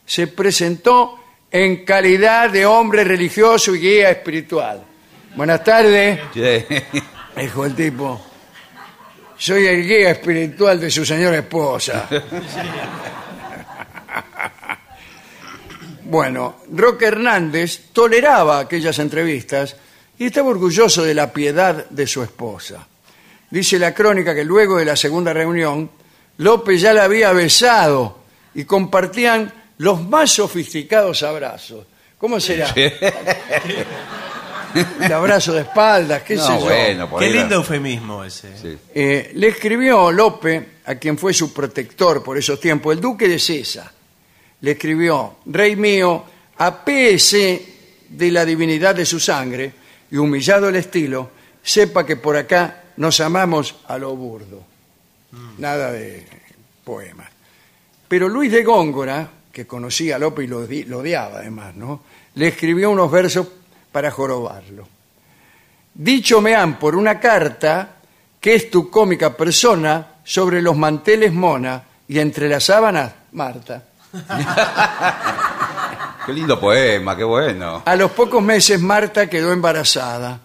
Se 0.06 0.28
presentó 0.28 1.20
en 1.52 1.86
calidad 1.86 2.50
de 2.50 2.66
hombre 2.66 3.04
religioso 3.04 3.76
y 3.76 3.80
guía 3.80 4.10
espiritual. 4.10 4.84
Buenas 5.36 5.64
tardes, 5.64 6.20
dijo 7.36 7.66
el 7.66 7.76
tipo. 7.76 8.26
Soy 9.38 9.66
el 9.68 9.86
guía 9.86 10.12
espiritual 10.12 10.80
de 10.80 10.90
su 10.90 11.06
señora 11.06 11.38
esposa. 11.40 12.08
Bueno, 16.08 16.58
Roque 16.72 17.06
Hernández 17.06 17.90
toleraba 17.92 18.60
aquellas 18.60 19.00
entrevistas 19.00 19.76
y 20.18 20.26
estaba 20.26 20.50
orgulloso 20.50 21.04
de 21.04 21.14
la 21.14 21.32
piedad 21.32 21.86
de 21.90 22.08
su 22.08 22.24
esposa. 22.24 22.88
Dice 23.50 23.78
la 23.80 23.94
crónica 23.94 24.34
que 24.34 24.44
luego 24.44 24.78
de 24.78 24.86
la 24.86 24.96
segunda 24.96 25.34
reunión, 25.34 25.90
López 26.38 26.82
ya 26.82 26.94
la 26.94 27.04
había 27.04 27.32
besado 27.32 28.20
y 28.54 28.66
compartían 28.66 29.52
los 29.78 30.02
más 30.02 30.32
sofisticados 30.32 31.24
abrazos. 31.24 31.86
¿Cómo 32.18 32.40
será? 32.40 32.74
El 35.00 35.14
abrazo 35.14 35.54
de 35.54 35.62
espaldas, 35.62 36.24
qué 36.24 36.36
sé 36.38 36.50
No, 36.50 36.60
yo. 36.60 36.66
bueno, 36.66 37.10
por 37.10 37.20
Qué 37.22 37.30
lindo 37.30 37.56
eufemismo 37.56 38.24
ese. 38.26 38.58
Sí. 38.62 38.78
Eh, 38.94 39.32
le 39.36 39.48
escribió 39.48 40.12
Lope, 40.12 40.68
a 40.86 40.96
quien 40.96 41.18
fue 41.18 41.34
su 41.34 41.54
protector 41.54 42.22
por 42.22 42.38
esos 42.38 42.60
tiempos, 42.60 42.94
el 42.94 43.00
duque 43.02 43.28
de 43.28 43.40
César. 43.40 43.90
Le 44.62 44.72
escribió, 44.72 45.38
Rey 45.46 45.76
mío, 45.78 46.26
apéese 46.58 47.66
de 48.10 48.32
la 48.32 48.44
divinidad 48.44 48.96
de 48.96 49.06
su 49.06 49.20
sangre 49.20 49.72
y 50.12 50.18
humillado 50.18 50.70
el 50.70 50.76
estilo, 50.76 51.30
sepa 51.64 52.06
que 52.06 52.16
por 52.16 52.38
acá 52.38 52.84
nos 52.98 53.20
amamos 53.20 53.76
a 53.88 53.98
lo 53.98 54.16
burdo. 54.16 54.64
Nada 55.58 55.92
de 55.92 56.26
poemas. 56.84 57.30
Pero 58.08 58.30
Luis 58.30 58.52
de 58.52 58.64
Góngora, 58.64 59.30
que 59.52 59.66
conocía 59.66 60.16
a 60.16 60.20
Lope 60.20 60.44
y 60.44 60.48
lo, 60.48 60.66
lo 60.88 61.00
odiaba 61.00 61.40
además, 61.40 61.76
¿no? 61.76 62.02
le 62.36 62.48
escribió 62.50 62.92
unos 62.92 63.12
versos 63.12 63.48
para 63.92 64.12
jorobarlo. 64.12 64.88
Dicho 65.94 66.42
me 66.42 66.56
han 66.56 66.78
por 66.78 66.96
una 66.96 67.20
carta 67.20 67.96
que 68.40 68.56
es 68.56 68.70
tu 68.70 68.90
cómica 68.90 69.36
persona 69.36 70.16
sobre 70.24 70.62
los 70.62 70.78
manteles 70.78 71.34
mona 71.34 71.84
y 72.08 72.20
entre 72.20 72.48
las 72.50 72.66
sábanas 72.66 73.14
Marta. 73.32 73.84
Qué 76.26 76.34
lindo 76.34 76.60
poema, 76.60 77.16
qué 77.16 77.24
bueno. 77.24 77.84
A 77.86 77.96
los 77.96 78.12
pocos 78.12 78.42
meses 78.42 78.82
Marta 78.82 79.30
quedó 79.30 79.52
embarazada. 79.54 80.40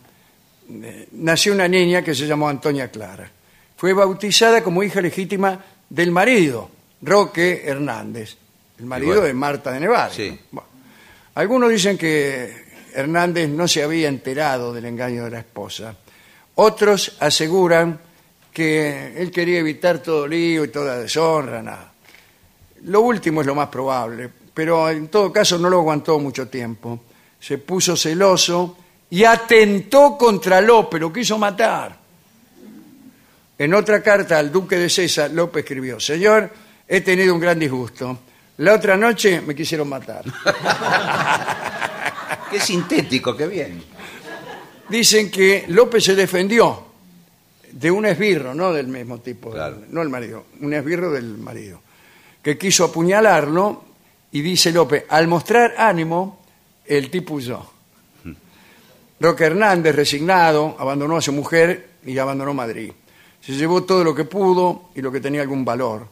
Eh, 0.68 1.09
Nació 1.12 1.55
una 1.55 1.66
niña 1.66 2.03
que 2.03 2.14
se 2.14 2.26
llamó 2.26 2.49
Antonia 2.49 2.91
Clara. 2.91 3.31
Fue 3.76 3.93
bautizada 3.93 4.62
como 4.62 4.83
hija 4.83 5.01
legítima 5.01 5.59
del 5.89 6.11
marido, 6.11 6.70
Roque 7.03 7.62
Hernández, 7.64 8.37
el 8.78 8.85
marido 8.87 9.12
bueno. 9.12 9.26
de 9.26 9.35
Marta 9.35 9.72
de 9.72 9.81
Nevares. 9.81 10.14
Sí. 10.14 10.39
Bueno, 10.51 10.68
algunos 11.35 11.70
dicen 11.70 11.97
que 11.97 12.66
Hernández 12.95 13.49
no 13.49 13.66
se 13.66 13.83
había 13.83 14.09
enterado 14.09 14.72
del 14.72 14.85
engaño 14.85 15.24
de 15.24 15.31
la 15.31 15.39
esposa. 15.39 15.95
Otros 16.57 17.16
aseguran 17.20 17.99
que 18.53 19.14
él 19.16 19.31
quería 19.31 19.61
evitar 19.61 20.01
todo 20.01 20.26
lío 20.26 20.64
y 20.64 20.68
toda 20.68 20.99
deshonra, 20.99 21.62
nada. 21.62 21.93
Lo 22.83 23.01
último 23.03 23.41
es 23.41 23.47
lo 23.47 23.55
más 23.55 23.68
probable, 23.68 24.28
pero 24.61 24.91
en 24.91 25.09
todo 25.09 25.33
caso 25.33 25.57
no 25.57 25.71
lo 25.71 25.79
aguantó 25.79 26.19
mucho 26.19 26.49
tiempo. 26.49 27.01
Se 27.41 27.57
puso 27.57 27.97
celoso 27.97 28.77
y 29.09 29.25
atentó 29.25 30.19
contra 30.19 30.61
López, 30.61 31.01
lo 31.01 31.11
quiso 31.11 31.39
matar. 31.39 31.97
En 33.57 33.73
otra 33.73 34.03
carta 34.03 34.39
al 34.39 34.53
duque 34.53 34.77
de 34.77 34.91
César, 34.91 35.31
López 35.31 35.65
escribió, 35.65 35.99
Señor, 35.99 36.51
he 36.87 37.01
tenido 37.01 37.33
un 37.33 37.41
gran 37.41 37.59
disgusto. 37.59 38.19
La 38.59 38.75
otra 38.75 38.99
noche 38.99 39.41
me 39.41 39.55
quisieron 39.55 39.89
matar. 39.89 40.25
Qué 42.51 42.61
sintético, 42.61 43.35
qué 43.35 43.47
bien. 43.47 43.83
Dicen 44.91 45.31
que 45.31 45.65
López 45.69 46.05
se 46.05 46.15
defendió 46.15 46.85
de 47.73 47.91
un 47.91 48.05
esbirro, 48.05 48.55
no 48.55 48.75
del 48.75 48.89
mismo 48.89 49.21
tipo, 49.21 49.53
Claro. 49.53 49.85
no 49.89 50.03
el 50.03 50.11
marido, 50.11 50.45
un 50.61 50.75
esbirro 50.75 51.11
del 51.11 51.39
marido, 51.39 51.81
que 52.43 52.59
quiso 52.59 52.85
apuñalarlo 52.85 53.89
y 54.33 54.43
dice 54.43 54.72
López, 54.72 55.05
al 55.09 55.26
mostrar 55.26 55.74
ánimo, 55.76 56.41
el 56.85 57.11
tipo 57.11 57.35
huyó. 57.35 57.64
Roque 59.20 59.45
Hernández, 59.45 59.95
resignado, 59.95 60.76
abandonó 60.78 61.16
a 61.16 61.22
su 61.22 61.33
mujer 61.33 61.91
y 62.07 62.16
abandonó 62.16 62.55
Madrid. 62.55 62.93
Se 63.41 63.53
llevó 63.53 63.85
todo 63.85 64.03
lo 64.03 64.14
que 64.14 64.24
pudo 64.24 64.91
y 64.95 65.03
lo 65.03 65.12
que 65.12 65.20
tenía 65.20 65.43
algún 65.43 65.64
valor. 65.64 66.07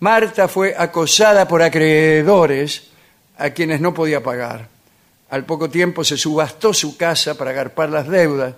Marta 0.00 0.48
fue 0.48 0.74
acosada 0.76 1.46
por 1.46 1.62
acreedores 1.62 2.90
a 3.38 3.50
quienes 3.50 3.80
no 3.80 3.94
podía 3.94 4.22
pagar. 4.22 4.68
Al 5.30 5.46
poco 5.46 5.70
tiempo 5.70 6.04
se 6.04 6.18
subastó 6.18 6.74
su 6.74 6.96
casa 6.96 7.38
para 7.38 7.52
agarpar 7.52 7.88
las 7.88 8.06
deudas 8.06 8.54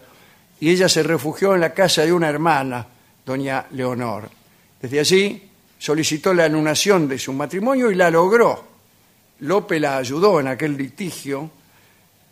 y 0.58 0.70
ella 0.70 0.88
se 0.88 1.02
refugió 1.02 1.54
en 1.54 1.60
la 1.60 1.72
casa 1.72 2.02
de 2.02 2.12
una 2.12 2.28
hermana, 2.28 2.86
doña 3.24 3.66
Leonor. 3.70 4.28
Desde 4.80 4.98
allí 4.98 5.50
solicitó 5.78 6.34
la 6.34 6.46
anulación 6.46 7.06
de 7.06 7.18
su 7.18 7.32
matrimonio 7.32 7.90
y 7.90 7.94
la 7.94 8.10
logró. 8.10 8.73
Lope 9.40 9.80
la 9.80 9.96
ayudó 9.96 10.40
en 10.40 10.48
aquel 10.48 10.76
litigio 10.76 11.50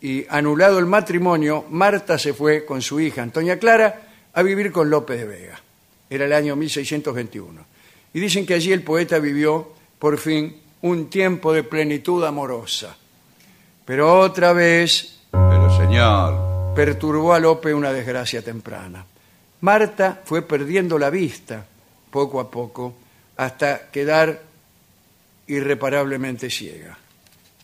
y 0.01 0.25
anulado 0.29 0.79
el 0.79 0.85
matrimonio, 0.85 1.65
Marta 1.69 2.17
se 2.17 2.33
fue 2.33 2.65
con 2.65 2.81
su 2.81 2.99
hija 2.99 3.21
Antonia 3.21 3.57
Clara 3.57 4.01
a 4.33 4.41
vivir 4.41 4.71
con 4.71 4.89
Lope 4.89 5.15
de 5.15 5.25
Vega. 5.25 5.61
Era 6.09 6.25
el 6.25 6.33
año 6.33 6.55
1621. 6.55 7.65
Y 8.13 8.19
dicen 8.19 8.45
que 8.45 8.53
allí 8.53 8.71
el 8.71 8.83
poeta 8.83 9.19
vivió, 9.19 9.73
por 9.97 10.17
fin, 10.17 10.57
un 10.81 11.09
tiempo 11.09 11.53
de 11.53 11.63
plenitud 11.63 12.23
amorosa. 12.23 12.95
Pero 13.85 14.19
otra 14.19 14.53
vez 14.53 15.21
Pero 15.31 15.77
señor, 15.77 16.73
perturbó 16.75 17.33
a 17.33 17.39
Lope 17.39 17.73
una 17.73 17.91
desgracia 17.91 18.41
temprana. 18.41 19.05
Marta 19.61 20.21
fue 20.25 20.41
perdiendo 20.41 20.99
la 20.99 21.09
vista 21.09 21.65
poco 22.11 22.39
a 22.39 22.51
poco 22.51 22.93
hasta 23.37 23.89
quedar 23.89 24.41
irreparablemente 25.47 26.49
ciega. 26.49 26.97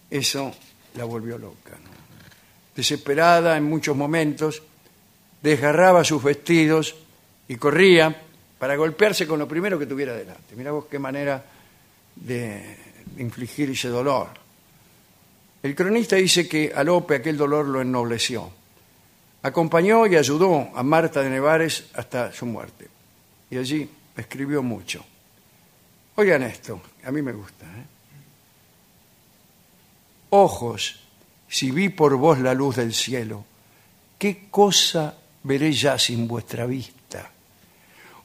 Eso 0.10 0.54
la 0.96 1.06
volvió 1.06 1.38
loca. 1.38 1.78
Desesperada 2.76 3.58
en 3.58 3.64
muchos 3.64 3.96
momentos, 3.96 4.62
desgarraba 5.42 6.04
sus 6.04 6.24
vestidos 6.24 6.96
y 7.48 7.56
corría 7.56 8.16
para 8.58 8.76
golpearse 8.76 9.28
con 9.28 9.40
lo 9.40 9.48
primero 9.48 9.80
que 9.80 9.86
tuviera 9.86 10.14
delante. 10.14 10.56
Mirá 10.56 10.72
vos 10.72 10.86
qué 10.90 11.00
manera 11.00 11.44
de 12.16 12.78
infligir 13.18 13.70
ese 13.70 13.90
dolor. 13.90 14.30
El 15.62 15.76
cronista 15.76 16.16
dice 16.16 16.48
que 16.48 16.72
a 16.74 16.84
Lope 16.84 17.16
aquel 17.16 17.38
dolor 17.38 17.66
lo 17.68 17.82
ennobleció. 17.82 18.50
Acompañó 19.42 20.06
y 20.08 20.16
ayudó 20.16 20.70
a 20.74 20.84
Marta 20.84 21.22
de 21.22 21.30
Nevares 21.30 21.86
hasta 21.94 22.32
su 22.32 22.46
muerte. 22.46 22.88
Y 23.50 23.58
allí 23.58 23.90
escribió 24.16 24.62
mucho. 24.62 25.04
Oigan 26.16 26.44
esto, 26.44 26.82
a 27.10 27.12
mí 27.12 27.22
me 27.24 27.34
gusta. 27.34 27.66
¿eh? 27.66 27.86
Ojos, 30.30 30.99
si 31.47 31.72
vi 31.72 31.89
por 31.89 32.16
vos 32.16 32.38
la 32.39 32.53
luz 32.53 32.76
del 32.76 32.93
cielo, 32.93 33.43
¿qué 34.18 34.47
cosa 34.51 35.16
veré 35.43 35.74
ya 35.74 35.97
sin 35.97 36.28
vuestra 36.28 36.68
vista? 36.68 37.32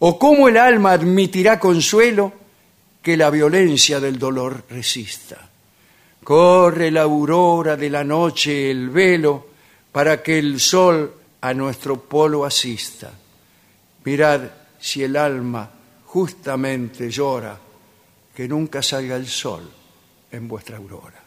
¿O 0.01 0.19
cómo 0.19 0.49
el 0.49 0.59
alma 0.59 0.93
admitirá 0.93 1.59
consuelo 1.59 2.33
que 3.01 3.17
la 3.17 3.31
violencia 3.31 4.01
del 4.01 4.19
dolor 4.19 4.65
resista? 4.69 5.49
Corre 6.23 6.91
la 6.91 7.03
aurora 7.03 7.77
de 7.77 7.89
la 7.89 8.05
noche 8.05 8.71
el 8.71 8.91
velo 8.91 9.49
para 9.93 10.23
que 10.23 10.39
el 10.39 10.61
sol 10.61 11.15
a 11.41 11.55
nuestro 11.55 12.01
polo 12.01 12.45
asista. 12.45 13.11
Mirad 14.05 14.43
si 14.79 15.03
el 15.03 15.17
alma 15.17 15.71
justamente 16.05 17.11
llora, 17.11 17.64
que 18.35 18.49
nunca 18.49 18.83
salga 18.83 19.17
el 19.17 19.29
sol 19.29 19.71
en 20.31 20.49
vuestra 20.49 20.77
aurora. 20.77 21.23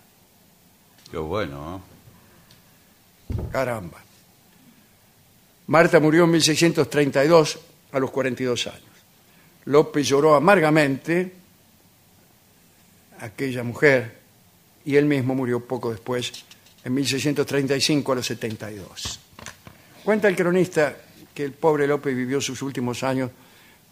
Qué 1.09 1.17
bueno, 1.17 1.81
Caramba. 3.51 4.03
Marta 5.67 5.99
murió 5.99 6.23
en 6.23 6.31
1632 6.31 7.59
a 7.91 7.99
los 7.99 8.11
42 8.11 8.67
años. 8.67 8.81
López 9.65 10.07
lloró 10.07 10.35
amargamente 10.35 11.33
aquella 13.19 13.63
mujer 13.63 14.17
y 14.85 14.95
él 14.95 15.05
mismo 15.05 15.35
murió 15.35 15.65
poco 15.65 15.91
después, 15.91 16.45
en 16.83 16.93
1635 16.93 18.11
a 18.11 18.15
los 18.15 18.25
72. 18.25 19.19
Cuenta 20.05 20.29
el 20.29 20.35
cronista 20.35 20.95
que 21.33 21.43
el 21.43 21.51
pobre 21.51 21.85
López 21.85 22.15
vivió 22.15 22.39
sus 22.39 22.61
últimos 22.61 23.03
años 23.03 23.29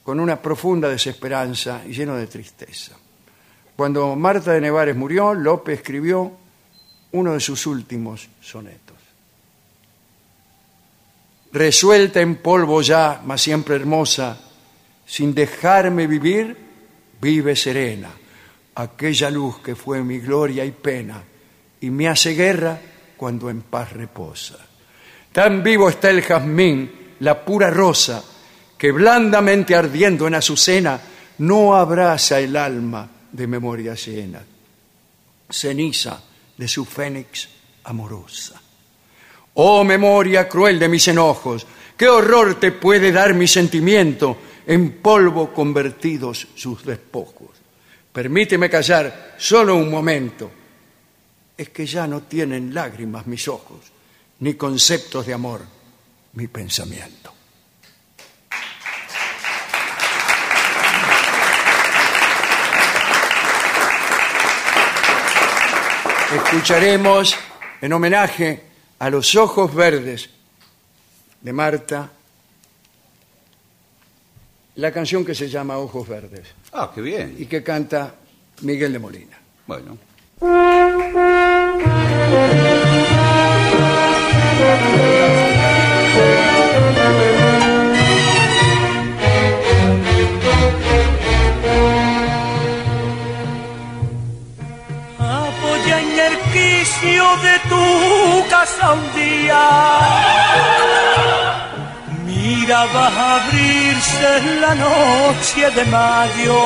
con 0.04 0.20
una 0.20 0.42
profunda 0.42 0.88
desesperanza 0.88 1.84
y 1.86 1.92
lleno 1.92 2.16
de 2.16 2.28
tristeza. 2.28 2.96
Cuando 3.76 4.16
Marta 4.16 4.54
de 4.54 4.62
Nevares 4.62 4.96
murió, 4.96 5.34
López 5.34 5.80
escribió 5.80 6.32
uno 7.12 7.34
de 7.34 7.40
sus 7.40 7.68
últimos 7.68 8.30
sonetos. 8.42 8.96
Resuelta 11.52 12.22
en 12.22 12.36
polvo 12.36 12.82
ya, 12.82 13.22
mas 13.26 13.42
siempre 13.42 13.76
hermosa, 13.76 14.38
sin 15.06 15.34
dejarme 15.34 16.08
vivir, 16.08 16.58
vive 17.22 17.56
serena, 17.56 18.10
aquella 18.76 19.30
luz 19.30 19.60
que 19.60 19.76
fue 19.76 20.04
mi 20.04 20.20
gloria 20.20 20.66
y 20.66 20.72
pena, 20.72 21.22
y 21.82 21.90
me 21.90 22.08
hace 22.08 22.34
guerra 22.34 22.80
cuando 23.16 23.50
en 23.50 23.62
paz 23.62 23.92
reposa. 23.94 24.58
Tan 25.32 25.64
vivo 25.64 25.90
está 25.90 26.10
el 26.10 26.22
jazmín, 26.22 27.16
la 27.20 27.44
pura 27.44 27.70
rosa, 27.70 28.24
que 28.78 28.92
blandamente 28.92 29.76
ardiendo 29.76 30.28
en 30.28 30.36
azucena, 30.36 31.00
no 31.38 31.76
abraza 31.76 32.40
el 32.40 32.56
alma 32.56 33.15
de 33.36 33.48
memoria 33.48 33.94
llena. 33.96 34.42
Ceniza 35.50 36.24
de 36.58 36.68
su 36.68 36.86
fénix 36.86 37.50
amorosa. 37.84 38.62
Oh 39.56 39.84
memoria 39.84 40.48
cruel 40.48 40.80
de 40.80 40.90
mis 40.90 41.08
enojos, 41.08 41.68
qué 41.98 42.08
horror 42.08 42.60
te 42.60 42.72
puede 42.72 43.12
dar 43.12 43.34
mi 43.34 43.48
sentimiento 43.48 44.38
en 44.66 45.02
polvo 45.02 45.54
convertidos 45.54 46.48
sus 46.56 46.84
despojos. 46.84 47.52
Permíteme 48.12 48.70
callar 48.70 49.36
solo 49.38 49.76
un 49.76 49.92
momento. 49.92 50.52
Es 51.58 51.70
que 51.70 51.86
ya 51.86 52.08
no 52.08 52.24
tienen 52.24 52.74
lágrimas 52.74 53.28
mis 53.28 53.48
ojos, 53.48 53.92
ni 54.40 54.56
conceptos 54.56 55.26
de 55.26 55.34
amor 55.34 55.62
mi 56.34 56.48
pensamiento. 56.48 57.35
Escucharemos 66.36 67.36
en 67.82 67.94
homenaje 67.94 68.62
a 69.00 69.10
los 69.10 69.36
ojos 69.36 69.74
verdes 69.74 70.30
de 71.42 71.54
Marta 71.54 72.12
la 74.76 74.92
canción 74.92 75.24
que 75.24 75.34
se 75.34 75.48
llama 75.48 75.78
Ojos 75.78 76.08
Verdes 76.10 76.48
Ah, 76.74 76.92
qué 76.94 77.00
bien. 77.02 77.36
y 77.40 77.46
que 77.46 77.64
canta 77.64 78.16
Miguel 78.62 78.92
de 78.92 79.00
Molina. 79.00 79.38
Bueno. 79.66 79.98
De 97.14 97.60
tu 97.70 98.50
casa 98.50 98.94
un 98.94 99.14
día. 99.14 99.64
Mira, 102.26 102.86
va 102.94 103.08
a 103.08 103.36
abrirse 103.36 104.32
la 104.62 104.74
noche 104.76 105.70
de 105.78 105.86
mayo. 105.86 106.62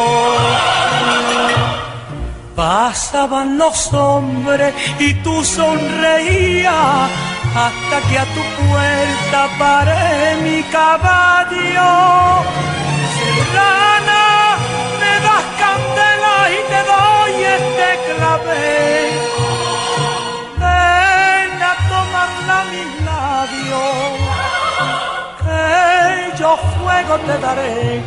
Pasaban 2.55 3.57
los 3.57 3.93
hombres 3.93 4.73
y 4.99 5.13
tú 5.15 5.43
sonreías 5.43 7.09
hasta 7.65 7.97
que 8.09 8.17
a 8.19 8.25
tu 8.35 8.43
puerta 8.59 9.39
paré 9.57 10.35
mi 10.43 10.63
caballo. 10.63 11.91
Serrana, 13.15 14.23
me 15.01 15.13
das 15.25 15.45
candela 15.61 16.35
y 16.55 16.59
te 16.71 16.81
doy 16.91 17.33
este 17.57 17.89
clavel. 18.07 19.08
Yo 26.39 26.55
fuego 26.77 27.17
te 27.27 27.37
daré. 27.39 28.01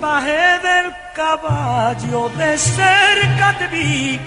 Bajé 0.00 0.58
del 0.66 0.86
caballo, 1.14 2.30
de 2.38 2.56
cerca 2.56 3.58
te 3.58 3.66
vi 3.68 4.18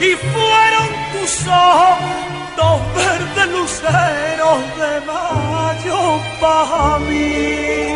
y 0.00 0.10
fueron 0.32 0.88
tus 1.12 1.46
ojos 1.46 1.98
dos 2.56 2.80
verdes 2.96 3.48
luceros 3.56 4.60
de 4.80 4.92
mayo 5.12 5.98
para 6.40 6.98
mí. 7.08 7.94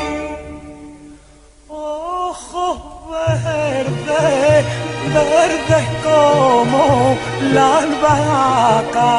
Ojos 1.68 2.78
verdes, 3.10 4.64
verdes 5.12 5.86
como 6.04 7.16
la 7.54 7.78
albahaca, 7.78 9.14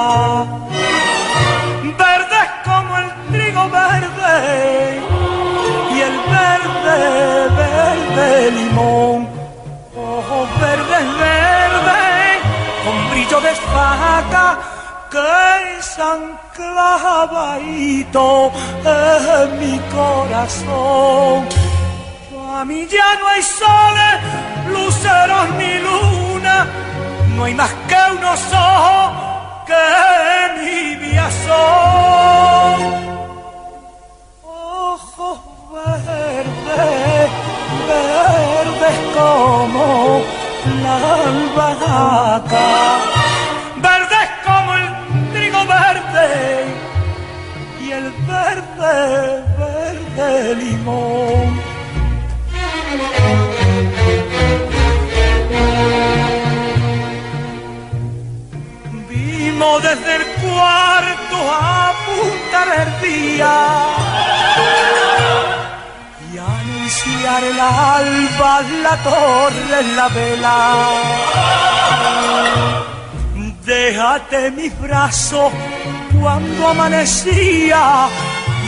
verdes 1.97 2.49
como 2.63 2.97
el 2.97 3.09
trigo 3.31 3.69
verde 3.69 5.07
verde, 6.63 7.49
verde 7.55 8.51
limón. 8.51 9.27
Ojos 9.95 10.47
verdes, 10.61 11.07
verdes, 11.19 12.37
con 12.83 13.09
brillo 13.11 13.41
de 13.41 13.53
faca 13.73 14.57
que 15.11 15.81
se 15.81 16.01
han 16.01 16.39
clavadito 16.55 18.51
en 18.83 19.59
mi 19.59 19.79
corazón. 19.95 21.47
A 22.55 22.65
mí 22.65 22.87
ya 22.87 23.15
no 23.19 23.27
hay 23.27 23.43
soles, 23.43 24.15
luceros 24.73 25.49
ni 25.59 25.73
luna, 25.79 26.67
no 27.35 27.43
hay 27.43 27.53
más 27.53 27.71
que 27.87 27.95
unos 28.17 28.39
ojos 28.53 29.27
que 29.67 29.83
nibias 30.59 31.33
son. 31.45 32.77
Ojos 34.43 35.39
verdes, 35.85 37.29
verdes 37.87 38.97
como 39.15 40.21
la 40.83 40.95
albahaca, 41.23 42.69
verdes 43.77 44.29
como 44.45 44.73
el 44.73 44.87
trigo 45.33 45.65
verde 45.65 46.65
y 47.81 47.91
el 47.91 48.11
verde, 48.33 49.43
verde 49.57 50.55
limón. 50.55 51.61
Vimos 59.09 59.83
desde 59.83 60.15
el 60.15 60.25
cuarto 60.41 61.37
a 61.51 61.89
apuntar 61.89 62.67
el 62.81 63.09
día 63.09 63.87
anunciar 66.87 67.43
el 67.43 67.59
alba 67.59 68.61
la 68.83 68.95
torre 69.03 69.83
la 69.95 70.07
vela. 70.07 70.89
Deja 73.65 74.19
Beate 74.19 74.51
mis 74.51 74.79
brazos 74.79 75.51
cuando 76.21 76.67
amanecía 76.69 78.07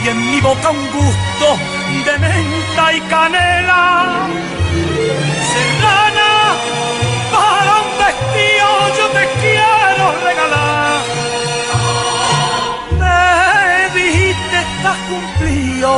y 0.04 0.08
en 0.08 0.30
mi 0.30 0.40
boca 0.42 0.70
un 0.70 0.86
gusto 0.98 1.46
de 2.04 2.18
menta 2.18 2.92
y 2.92 3.00
canela. 3.12 4.26
Serrana, 5.52 6.32
para 7.32 7.72
un 7.84 7.90
vestido 8.02 8.68
yo 8.98 9.06
te 9.16 9.24
quiero 9.40 10.04
regalar. 10.26 11.00
Me 13.00 13.98
dijiste 13.98 14.56
estás 14.60 14.98
cumplido, 15.08 15.90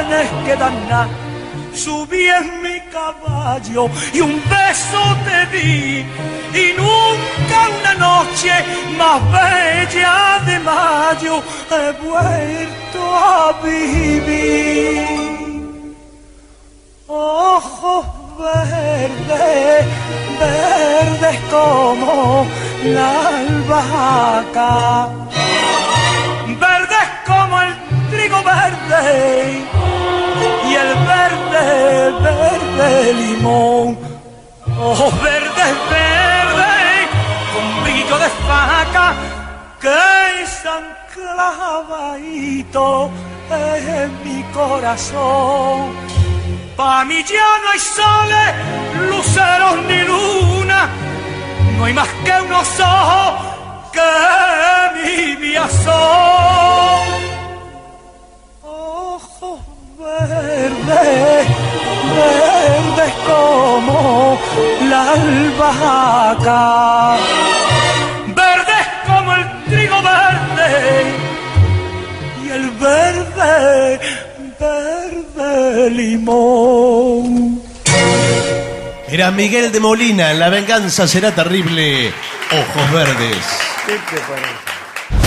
tienes 0.00 0.28
que 0.44 0.56
dar 0.56 0.72
nada. 0.88 1.08
Subí 1.74 2.26
en 2.26 2.62
mi 2.62 2.80
caballo 2.92 3.88
y 4.12 4.20
un 4.20 4.42
beso 4.48 5.02
te 5.24 5.56
di 5.56 6.04
y 6.52 6.72
nunca 6.76 7.58
una 7.78 7.94
noche 7.94 8.52
más 8.98 9.20
bella 9.32 10.40
de 10.46 10.58
mayo 10.58 11.42
he 11.70 11.92
vuelto 12.02 13.00
a 13.16 13.52
vivir. 13.62 15.06
Ojos 17.06 18.06
verdes, 18.38 19.86
verdes 20.40 21.38
como 21.50 22.46
la 22.84 23.28
albahaca, 23.28 25.08
verdes 26.58 27.08
como 27.26 27.60
el 27.60 27.74
trigo 28.10 28.42
verde 28.42 29.89
verde, 32.22 33.14
limón. 33.14 33.98
Ojos 34.78 35.22
verdes, 35.22 35.72
verdes, 35.90 37.08
con 37.52 37.84
brillo 37.84 38.18
de 38.18 38.28
faca, 38.46 39.14
que 39.80 40.42
están 40.42 40.84
clavaditos 41.14 43.10
en 43.50 44.10
mi 44.24 44.42
corazón. 44.52 45.94
Pa' 46.76 47.04
mí 47.04 47.22
ya 47.24 47.50
no 47.62 47.70
hay 47.72 47.78
soles, 47.78 48.48
luceros 49.10 49.76
ni 49.88 50.00
luna, 50.10 50.88
no 51.76 51.84
hay 51.84 51.92
más 51.92 52.08
que 52.24 52.32
unos 52.40 52.80
ojos 52.80 53.50
que 53.92 55.36
mi 55.38 55.54
son. 55.84 57.29
Verdes, 60.00 61.46
verdes 62.16 63.12
como 63.26 64.38
la 64.88 65.12
albahaca, 65.12 67.18
verdes 68.28 68.86
como 69.06 69.34
el 69.34 69.44
trigo 69.66 70.00
verde 70.00 71.04
y 72.42 72.48
el 72.48 72.70
verde, 72.70 74.00
verde 74.58 75.90
limón. 75.90 77.60
Era 79.06 79.30
Miguel 79.30 79.70
de 79.70 79.80
Molina, 79.80 80.32
La 80.32 80.48
venganza 80.48 81.06
será 81.06 81.34
terrible. 81.34 82.10
Ojos 82.50 82.90
verdes. 82.92 83.36
¿Qué 83.84 83.92
te 83.92 84.18
parece? 84.22 84.79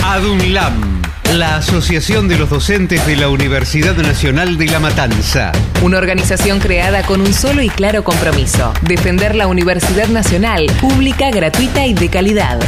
ADUNLAM, 0.03 1.01
la 1.33 1.57
Asociación 1.57 2.27
de 2.27 2.37
los 2.37 2.49
Docentes 2.49 3.05
de 3.05 3.15
la 3.15 3.29
Universidad 3.29 3.95
Nacional 3.95 4.57
de 4.57 4.67
La 4.67 4.79
Matanza. 4.79 5.51
Una 5.81 5.97
organización 5.97 6.59
creada 6.59 7.03
con 7.03 7.21
un 7.21 7.33
solo 7.33 7.61
y 7.61 7.69
claro 7.69 8.03
compromiso, 8.03 8.73
defender 8.81 9.35
la 9.35 9.47
Universidad 9.47 10.07
Nacional, 10.07 10.65
pública, 10.79 11.31
gratuita 11.31 11.85
y 11.85 11.93
de 11.93 12.09
calidad. 12.09 12.59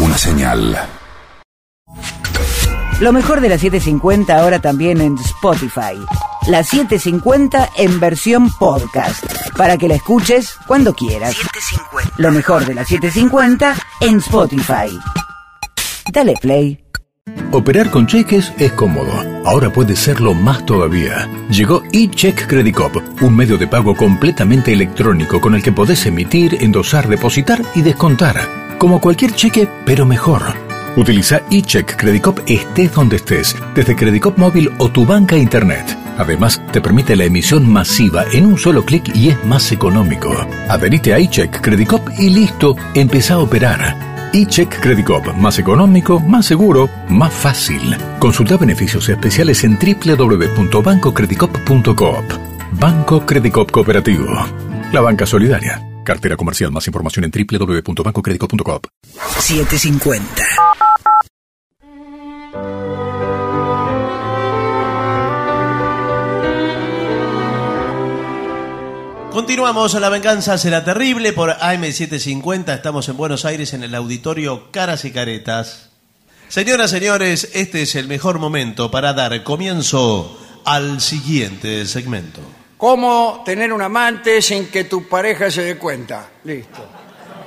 Una 0.00 0.18
señal. 0.18 0.78
Lo 3.00 3.12
mejor 3.12 3.40
de 3.40 3.48
la 3.48 3.58
750 3.58 4.36
ahora 4.36 4.58
también 4.58 5.00
en 5.00 5.16
Spotify. 5.18 5.96
La 6.48 6.62
750 6.62 7.72
en 7.76 8.00
versión 8.00 8.50
podcast, 8.58 9.22
para 9.54 9.76
que 9.76 9.86
la 9.86 9.96
escuches 9.96 10.54
cuando 10.66 10.94
quieras. 10.94 11.36
Lo 12.16 12.32
mejor 12.32 12.64
de 12.64 12.74
la 12.74 12.86
750 12.86 13.74
en 14.00 14.16
Spotify. 14.16 14.98
Dale 16.10 16.32
play. 16.40 16.82
Operar 17.52 17.90
con 17.90 18.06
cheques 18.06 18.50
es 18.56 18.72
cómodo. 18.72 19.12
Ahora 19.44 19.70
puede 19.70 19.94
serlo 19.94 20.32
más 20.32 20.64
todavía. 20.64 21.28
Llegó 21.50 21.82
eCheck 21.92 22.46
Credit 22.46 22.74
Cop, 22.74 22.96
un 23.20 23.36
medio 23.36 23.58
de 23.58 23.66
pago 23.66 23.94
completamente 23.94 24.72
electrónico 24.72 25.42
con 25.42 25.54
el 25.54 25.62
que 25.62 25.72
podés 25.72 26.06
emitir, 26.06 26.56
endosar, 26.62 27.08
depositar 27.08 27.60
y 27.74 27.82
descontar. 27.82 28.36
Como 28.78 29.02
cualquier 29.02 29.34
cheque, 29.34 29.68
pero 29.84 30.06
mejor. 30.06 30.67
Utiliza 30.98 31.40
eCheck 31.48 31.96
Credit 31.96 32.20
Cop 32.20 32.40
estés 32.48 32.92
donde 32.92 33.16
estés, 33.16 33.56
desde 33.72 33.94
Credit 33.94 34.20
Cop 34.20 34.36
móvil 34.36 34.68
o 34.78 34.90
tu 34.90 35.06
banca 35.06 35.36
internet. 35.36 35.96
Además, 36.18 36.60
te 36.72 36.80
permite 36.80 37.14
la 37.14 37.22
emisión 37.22 37.70
masiva 37.70 38.24
en 38.32 38.46
un 38.46 38.58
solo 38.58 38.84
clic 38.84 39.14
y 39.14 39.28
es 39.28 39.44
más 39.44 39.70
económico. 39.70 40.34
Adherite 40.68 41.14
a 41.14 41.18
eCheck 41.18 41.60
Credit 41.60 41.86
Cop 41.86 42.08
y 42.18 42.30
listo, 42.30 42.74
empezá 42.94 43.34
a 43.34 43.38
operar. 43.38 44.30
eCheck 44.32 44.80
Credit 44.80 45.06
Cop, 45.06 45.24
más 45.36 45.60
económico, 45.60 46.18
más 46.18 46.46
seguro, 46.46 46.90
más 47.08 47.32
fácil. 47.32 47.96
Consulta 48.18 48.56
beneficios 48.56 49.08
especiales 49.08 49.62
en 49.62 49.78
www.bancocreditcop.coop. 49.78 52.24
Banco 52.72 53.24
Credit 53.24 53.52
Cop 53.52 53.70
Cooperativo. 53.70 54.26
La 54.92 55.00
banca 55.00 55.26
solidaria. 55.26 55.80
Cartera 56.02 56.36
comercial. 56.36 56.72
Más 56.72 56.88
información 56.88 57.24
en 57.24 57.30
www.bancocreditcop.coop. 57.30 58.86
750. 59.38 60.87
Continuamos 69.38 69.94
a 69.94 70.00
La 70.00 70.08
Venganza 70.08 70.58
Será 70.58 70.82
Terrible 70.84 71.32
por 71.32 71.50
AM750. 71.50 72.74
Estamos 72.74 73.08
en 73.08 73.16
Buenos 73.16 73.44
Aires 73.44 73.72
en 73.72 73.84
el 73.84 73.94
auditorio 73.94 74.72
Caras 74.72 75.04
y 75.04 75.12
Caretas. 75.12 75.90
Señoras, 76.48 76.90
señores, 76.90 77.48
este 77.54 77.82
es 77.82 77.94
el 77.94 78.08
mejor 78.08 78.40
momento 78.40 78.90
para 78.90 79.12
dar 79.12 79.44
comienzo 79.44 80.36
al 80.64 81.00
siguiente 81.00 81.86
segmento. 81.86 82.40
¿Cómo 82.78 83.44
tener 83.46 83.72
un 83.72 83.80
amante 83.80 84.42
sin 84.42 84.66
que 84.70 84.82
tu 84.82 85.08
pareja 85.08 85.52
se 85.52 85.62
dé 85.62 85.78
cuenta? 85.78 86.30
Listo. 86.42 86.84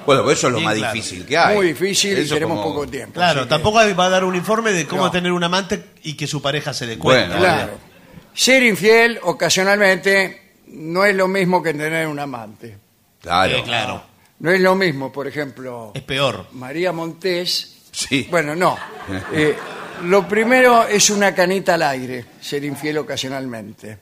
Bueno, 0.06 0.24
pues 0.24 0.38
eso 0.38 0.48
es 0.48 0.54
lo 0.54 0.60
Bien 0.60 0.70
más 0.70 0.78
claro. 0.78 0.94
difícil 0.94 1.26
que 1.26 1.38
hay. 1.38 1.56
Muy 1.58 1.68
difícil 1.68 2.18
y 2.20 2.26
tenemos 2.26 2.62
como- 2.62 2.74
poco 2.74 2.88
tiempo. 2.88 3.16
Claro, 3.16 3.42
que- 3.44 3.50
tampoco 3.50 3.80
va 3.98 4.06
a 4.06 4.10
dar 4.10 4.24
un 4.24 4.36
informe 4.38 4.72
de 4.72 4.88
cómo 4.88 5.04
No. 5.04 5.12
tener 5.12 5.34
un 5.34 5.44
amante 5.44 5.84
y 6.04 6.14
que 6.14 6.26
su 6.26 6.42
pareja 6.42 6.74
se 6.74 6.88
dé 6.88 6.98
cuenta. 6.98 7.36
Bueno, 7.38 7.42
Claro. 7.42 7.92
Ser 8.34 8.64
infiel 8.64 9.20
ocasionalmente 9.24 10.41
no 10.72 11.06
es 11.06 11.16
lo 11.16 11.28
mismo 11.28 11.62
que 11.62 11.74
tener 11.74 12.08
un 12.08 12.20
amante. 12.20 12.78
Claro. 13.22 13.58
Eh, 13.58 13.64
claro. 13.64 14.04
No 14.40 14.52
es 14.52 14.60
lo 14.60 14.76
mismo, 14.76 15.12
por 15.12 15.28
ejemplo, 15.28 15.92
Es 15.94 16.02
peor. 16.02 16.48
María 16.54 16.92
Montés. 16.92 17.90
Sí. 17.92 18.28
Bueno, 18.30 18.56
no. 18.56 18.78
Eh, 19.34 19.56
lo 20.04 20.28
primero 20.28 20.88
es 20.88 21.10
una 21.12 21.36
canita 21.36 21.76
al 21.76 21.84
aire, 21.84 22.26
ser 22.40 22.64
infiel 22.64 22.98
ocasionalmente. 22.98 24.00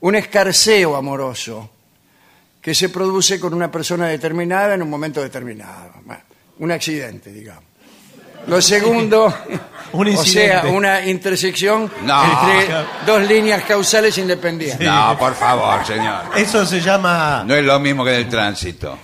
Un 0.00 0.14
escarceo 0.14 0.96
amoroso 0.96 1.70
que 2.62 2.74
se 2.74 2.88
produce 2.88 3.38
con 3.38 3.52
una 3.52 3.70
persona 3.70 4.06
determinada 4.06 4.74
en 4.74 4.82
un 4.82 4.88
momento 4.88 5.20
determinado. 5.20 5.92
Bueno, 6.04 6.22
un 6.60 6.70
accidente, 6.70 7.30
digamos. 7.30 7.64
Lo 8.46 8.60
segundo, 8.60 9.32
Un 9.92 10.08
o 10.08 10.10
incidente. 10.10 10.60
sea, 10.62 10.72
una 10.72 11.06
intersección 11.06 11.90
No. 12.02 12.24
entre 12.24 12.74
dos 13.06 13.22
líneas 13.28 13.62
causales 13.64 14.16
independientes. 14.18 14.86
No, 14.86 15.16
por 15.18 15.34
favor, 15.34 15.86
señor. 15.86 16.22
Eso 16.36 16.66
se 16.66 16.80
llama... 16.80 17.44
No 17.46 17.54
es 17.54 17.64
lo 17.64 17.78
mismo 17.78 18.04
que 18.04 18.10
en 18.14 18.16
el 18.22 18.28
tránsito. 18.28 18.98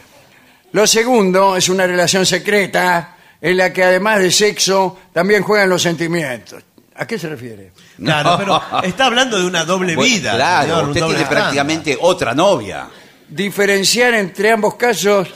Lo 0.72 0.86
segundo 0.86 1.56
es 1.56 1.68
una 1.68 1.86
relación 1.86 2.26
secreta 2.26 3.16
en 3.40 3.56
la 3.56 3.72
que 3.72 3.84
además 3.84 4.18
de 4.18 4.30
sexo 4.32 4.98
también 5.12 5.42
juegan 5.42 5.68
los 5.68 5.82
sentimientos. 5.82 6.62
¿A 6.96 7.06
qué 7.06 7.18
se 7.18 7.28
refiere? 7.28 7.72
Claro, 7.96 8.34
pero 8.36 8.60
está 8.82 9.06
hablando 9.06 9.38
de 9.38 9.46
una 9.46 9.64
doble 9.64 9.94
Bueno, 9.96 10.12
vida. 10.14 10.34
Claro, 10.34 10.62
señor, 10.66 10.82
un 10.84 10.88
usted 10.90 11.00
doble 11.00 11.14
tiene 11.14 11.22
estándar. 11.22 11.42
prácticamente 11.44 11.98
otra 12.00 12.34
novia. 12.34 12.88
Diferenciar 13.28 14.14
entre 14.14 14.50
ambos 14.52 14.74
casos 14.74 15.28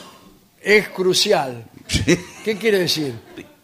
es 0.61 0.88
crucial. 0.88 1.64
¿Qué 2.44 2.59
quiere 2.59 2.80
decir? 2.80 3.14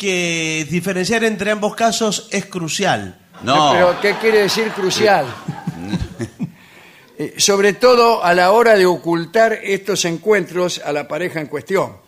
Que 0.00 0.66
diferenciar 0.70 1.24
entre 1.24 1.50
ambos 1.50 1.74
casos 1.74 2.26
es 2.30 2.46
crucial. 2.46 3.18
No. 3.42 3.72
Pero 3.74 4.00
¿qué 4.00 4.14
quiere 4.14 4.38
decir 4.38 4.68
crucial? 4.70 5.26
Eh, 7.18 7.34
sobre 7.36 7.74
todo 7.74 8.24
a 8.24 8.32
la 8.32 8.52
hora 8.52 8.76
de 8.76 8.86
ocultar 8.86 9.52
estos 9.62 10.06
encuentros 10.06 10.80
a 10.82 10.90
la 10.94 11.06
pareja 11.06 11.38
en 11.40 11.48
cuestión. 11.48 11.98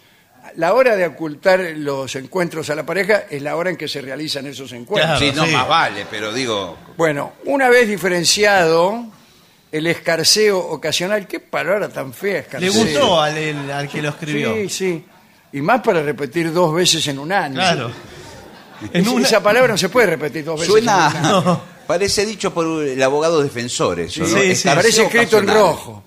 La 0.57 0.73
hora 0.73 0.97
de 0.97 1.07
ocultar 1.07 1.61
los 1.77 2.17
encuentros 2.17 2.71
a 2.71 2.75
la 2.75 2.87
pareja 2.87 3.25
es 3.29 3.43
la 3.43 3.57
hora 3.57 3.69
en 3.69 3.77
que 3.77 3.89
se 3.89 4.01
realizan 4.01 4.47
esos 4.47 4.73
encuentros. 4.73 5.19
Claro. 5.19 5.33
sí, 5.33 5.37
no, 5.37 5.45
sí. 5.45 5.53
más 5.53 5.69
vale, 5.69 6.07
pero 6.11 6.33
digo. 6.33 6.79
Bueno, 6.97 7.33
una 7.45 7.69
vez 7.69 7.87
diferenciado, 7.89 9.05
el 9.71 9.87
escarceo 9.87 10.59
ocasional. 10.59 11.27
Qué 11.27 11.41
palabra 11.41 11.91
tan 11.91 12.15
fea, 12.15 12.33
Le 12.33 12.39
escarceo. 12.41 12.73
gustó 12.73 13.21
al, 13.21 13.37
el- 13.37 13.71
al 13.71 13.87
que 13.89 14.01
lo 14.01 14.09
escribió. 14.09 14.55
Sí, 14.55 14.69
sí. 14.71 15.05
Y 15.53 15.61
más 15.61 15.81
para 15.83 16.03
repetir 16.03 16.53
dos 16.53 16.75
veces 16.75 17.07
en 17.09 17.19
un 17.19 17.33
año. 17.33 17.55
Claro. 17.55 17.91
Es- 18.93 19.07
Esa 19.07 19.41
palabra 19.43 19.69
no 19.73 19.79
se 19.79 19.89
puede 19.89 20.09
repetir 20.09 20.45
dos 20.45 20.59
veces 20.61 20.75
en 20.77 20.83
un 20.83 20.89
año. 20.89 21.43
Suena. 21.43 21.61
Parece 21.87 22.25
dicho 22.27 22.53
por 22.55 22.83
el 22.85 23.01
abogado 23.03 23.43
defensor 23.43 24.01
eso, 24.01 24.23
¿no? 24.23 24.27
Sí, 24.27 24.55
sí, 24.57 24.69
Aparece 24.69 25.03
escrito 25.05 25.39
en 25.39 25.49
rojo. 25.49 26.03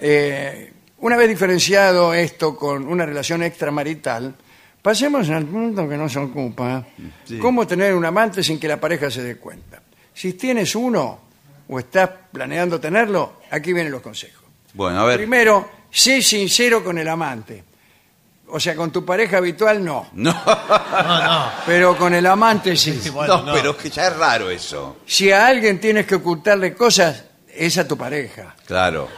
Eh, 0.00 0.72
una 0.98 1.16
vez 1.16 1.28
diferenciado 1.28 2.14
esto 2.14 2.56
con 2.56 2.86
una 2.86 3.04
relación 3.04 3.42
extramarital, 3.42 4.34
pasemos 4.82 5.28
al 5.30 5.44
punto 5.46 5.88
que 5.88 5.96
nos 5.96 6.16
ocupa. 6.16 6.86
Sí. 7.26 7.38
¿Cómo 7.38 7.66
tener 7.66 7.94
un 7.94 8.04
amante 8.04 8.42
sin 8.42 8.58
que 8.60 8.68
la 8.68 8.78
pareja 8.80 9.10
se 9.10 9.22
dé 9.22 9.36
cuenta? 9.36 9.82
Si 10.14 10.34
tienes 10.34 10.74
uno 10.74 11.18
o 11.68 11.78
estás 11.78 12.08
planeando 12.32 12.78
tenerlo, 12.80 13.40
aquí 13.50 13.72
vienen 13.72 13.92
los 13.92 14.00
consejos. 14.02 14.44
Bueno, 14.74 15.00
a 15.00 15.04
ver. 15.06 15.16
Primero, 15.18 15.68
sé 15.90 16.22
sincero 16.22 16.82
con 16.84 16.96
el 16.98 17.08
amante. 17.08 17.64
O 18.48 18.60
sea, 18.60 18.76
con 18.76 18.92
tu 18.92 19.04
pareja 19.04 19.38
habitual 19.38 19.84
no, 19.84 20.08
No, 20.12 20.32
No, 20.32 21.22
no. 21.24 21.50
pero 21.66 21.96
con 21.96 22.14
el 22.14 22.24
amante 22.26 22.76
sí. 22.76 23.00
Bueno, 23.12 23.42
no, 23.42 23.52
pero 23.52 23.76
que 23.76 23.90
ya 23.90 24.06
es 24.08 24.16
raro 24.16 24.50
eso. 24.50 24.98
Si 25.06 25.30
a 25.32 25.46
alguien 25.48 25.80
tienes 25.80 26.06
que 26.06 26.14
ocultarle 26.16 26.72
cosas, 26.74 27.24
es 27.52 27.76
a 27.78 27.88
tu 27.88 27.96
pareja. 27.96 28.54
Claro. 28.66 29.08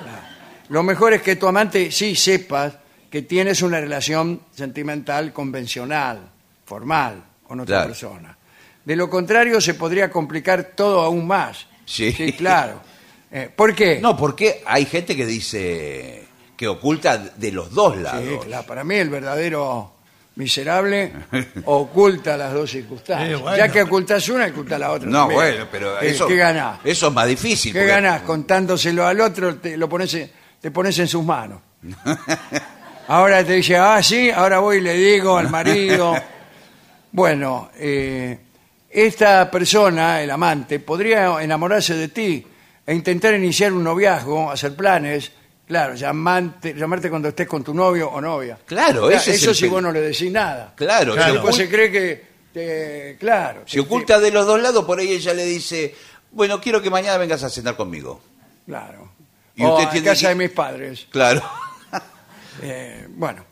Lo 0.71 0.83
mejor 0.83 1.13
es 1.13 1.23
que 1.23 1.37
tu 1.37 1.47
amante 1.47 1.91
sí 1.91 2.15
sepas 2.15 2.75
que 3.11 3.23
tienes 3.23 3.63
una 3.63 3.81
relación 3.81 4.43
sentimental 4.55 5.33
convencional, 5.33 6.31
formal, 6.65 7.23
con 7.47 7.61
otra 7.61 7.77
Claro. 7.77 7.89
persona. 7.89 8.39
De 8.85 8.97
lo 8.97 9.11
contrario, 9.11 9.61
se 9.61 9.75
podría 9.75 10.11
complicar 10.11 10.73
todo 10.75 11.03
aún 11.03 11.27
más. 11.27 11.67
Sí. 11.85 12.13
claro. 12.37 12.81
Eh, 13.31 13.51
¿Por 13.55 13.75
qué? 13.75 13.99
No, 14.01 14.17
porque 14.17 14.63
hay 14.65 14.87
gente 14.87 15.15
que 15.15 15.27
dice 15.27 16.28
que 16.59 16.69
oculta 16.69 17.17
de 17.17 17.53
los 17.53 17.73
dos 17.73 17.95
Sí, 17.95 18.03
lados. 18.03 18.45
claro, 18.45 18.67
para 18.67 18.83
mí 18.85 18.97
el 18.97 19.09
verdadero 19.09 19.93
miserable 20.35 21.13
oculta 21.65 22.37
las 22.37 22.53
dos 22.53 22.71
circunstancias. 22.71 23.37
Sí, 23.39 23.43
bueno. 23.43 23.57
Ya 23.57 23.69
que 23.73 23.83
ocultas 23.83 24.29
una, 24.29 24.47
oculta 24.49 24.79
la 24.79 24.91
otra. 24.93 25.09
No, 25.09 25.21
también. 25.21 25.39
bueno, 25.41 25.67
pero 25.73 25.99
¿Qué- 26.01 26.11
eso, 26.11 26.27
¿Qué 26.27 26.37
ganás? 26.37 26.81
eso 26.85 27.07
es 27.09 27.13
más 27.15 27.27
difícil. 27.29 27.73
¿Qué 27.73 27.79
porque- 27.79 27.93
ganás? 27.93 28.23
Contándoselo 28.23 29.07
al 29.07 29.21
otro, 29.21 29.57
te, 29.57 29.77
lo 29.77 29.89
pones, 29.89 30.13
en- 30.15 30.31
te 30.61 30.71
pones 30.71 30.99
en 30.99 31.09
sus 31.09 31.25
manos. 31.25 31.61
Ahora 33.09 33.43
te 33.43 33.55
dice, 33.55 33.77
ah, 33.79 34.03
sí, 34.03 34.31
ahora 34.31 34.59
voy 34.59 34.79
y 34.79 34.81
le 34.83 34.95
digo 34.95 35.37
al 35.39 35.49
marido. 35.51 36.15
Bueno, 37.11 37.71
eh, 37.77 38.39
esta 38.91 39.51
persona, 39.51 40.21
el 40.21 40.31
amante, 40.31 40.79
podría 40.79 41.43
enamorarse 41.43 41.95
de 41.95 42.09
ti 42.09 42.47
e 42.87 42.95
intentar 42.95 43.33
iniciar 43.35 43.73
un 43.73 43.83
noviazgo, 43.83 44.51
hacer 44.51 44.77
planes. 44.77 45.33
Claro, 45.69 45.95
llamarte, 45.95 46.75
llamarte 46.75 47.09
cuando 47.11 47.29
estés 47.29 47.47
con 47.47 47.63
tu 47.63 47.73
novio 47.75 48.09
o 48.11 48.21
novia. 48.21 48.59
Claro, 48.67 49.11
ese 49.11 49.31
es 49.33 49.43
eso 49.43 49.51
el 49.51 49.57
si 49.57 49.69
vos 49.69 49.83
no 49.83 49.93
le 49.93 50.01
decís 50.01 50.33
nada. 50.33 50.73
Claro, 50.75 51.15
Claro. 51.15 51.35
Después 51.35 51.55
ocul- 51.55 51.59
se 51.59 51.69
cree 51.69 51.93
que, 51.93 52.25
te- 52.53 53.17
claro. 53.21 53.63
si 53.67 53.75
te- 53.77 53.81
oculta 53.81 54.19
de 54.19 54.31
los 54.31 54.47
dos 54.47 54.61
lados, 54.61 54.85
por 54.87 54.99
ahí 54.99 55.13
ella 55.13 55.35
le 55.35 55.45
dice, 55.45 55.95
bueno, 56.33 56.59
quiero 56.61 56.81
que 56.81 56.89
mañana 56.91 57.19
vengas 57.19 57.43
a 57.45 57.51
cenar 57.51 57.77
conmigo. 57.77 58.21
Claro. 58.67 59.13
Y 59.57 59.63
o 59.65 59.75
usted 59.75 59.89
a 59.89 59.91
tiene 59.91 60.07
casa 60.09 60.23
que- 60.23 60.29
de 60.29 60.35
mis 60.35 60.51
padres. 60.51 61.07
Claro. 61.11 61.43
Eh, 62.63 63.07
bueno, 63.11 63.45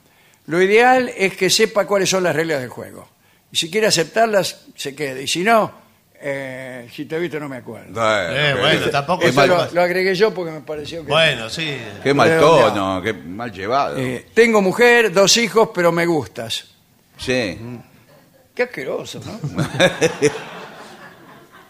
lo 0.46 0.60
ideal 0.60 1.10
es 1.16 1.36
que 1.36 1.48
sepa 1.48 1.86
cuáles 1.86 2.10
son 2.10 2.24
las 2.24 2.34
reglas 2.34 2.60
del 2.60 2.70
juego. 2.70 3.08
Y 3.52 3.56
si 3.56 3.70
quiere 3.70 3.86
aceptarlas, 3.86 4.64
se 4.74 4.96
quede. 4.96 5.22
Y 5.22 5.28
si 5.28 5.44
no, 5.44 5.72
eh, 6.20 6.88
si 6.92 7.04
te 7.04 7.16
he 7.16 7.18
visto 7.18 7.38
no 7.38 7.48
me 7.48 7.58
acuerdo. 7.58 8.00
Eh, 8.30 8.54
bueno, 8.58 8.90
tampoco 8.90 9.20
Qué 9.20 9.28
Eso 9.28 9.40
mal, 9.40 9.48
lo, 9.48 9.70
lo 9.72 9.82
agregué 9.82 10.14
yo 10.14 10.32
porque 10.32 10.52
me 10.52 10.60
pareció 10.60 11.04
que... 11.04 11.10
Bueno, 11.10 11.48
sí. 11.50 11.76
qué 12.02 12.14
mal 12.14 12.38
tono, 12.38 13.02
qué 13.02 13.12
mal 13.12 13.52
llevado. 13.52 13.98
Eh, 13.98 14.26
tengo 14.34 14.62
mujer, 14.62 15.12
dos 15.12 15.36
hijos, 15.36 15.70
pero 15.74 15.92
me 15.92 16.06
gustas. 16.06 16.64
Sí. 17.18 17.58
Qué 18.54 18.62
asqueroso, 18.62 19.20
¿no? 19.24 19.40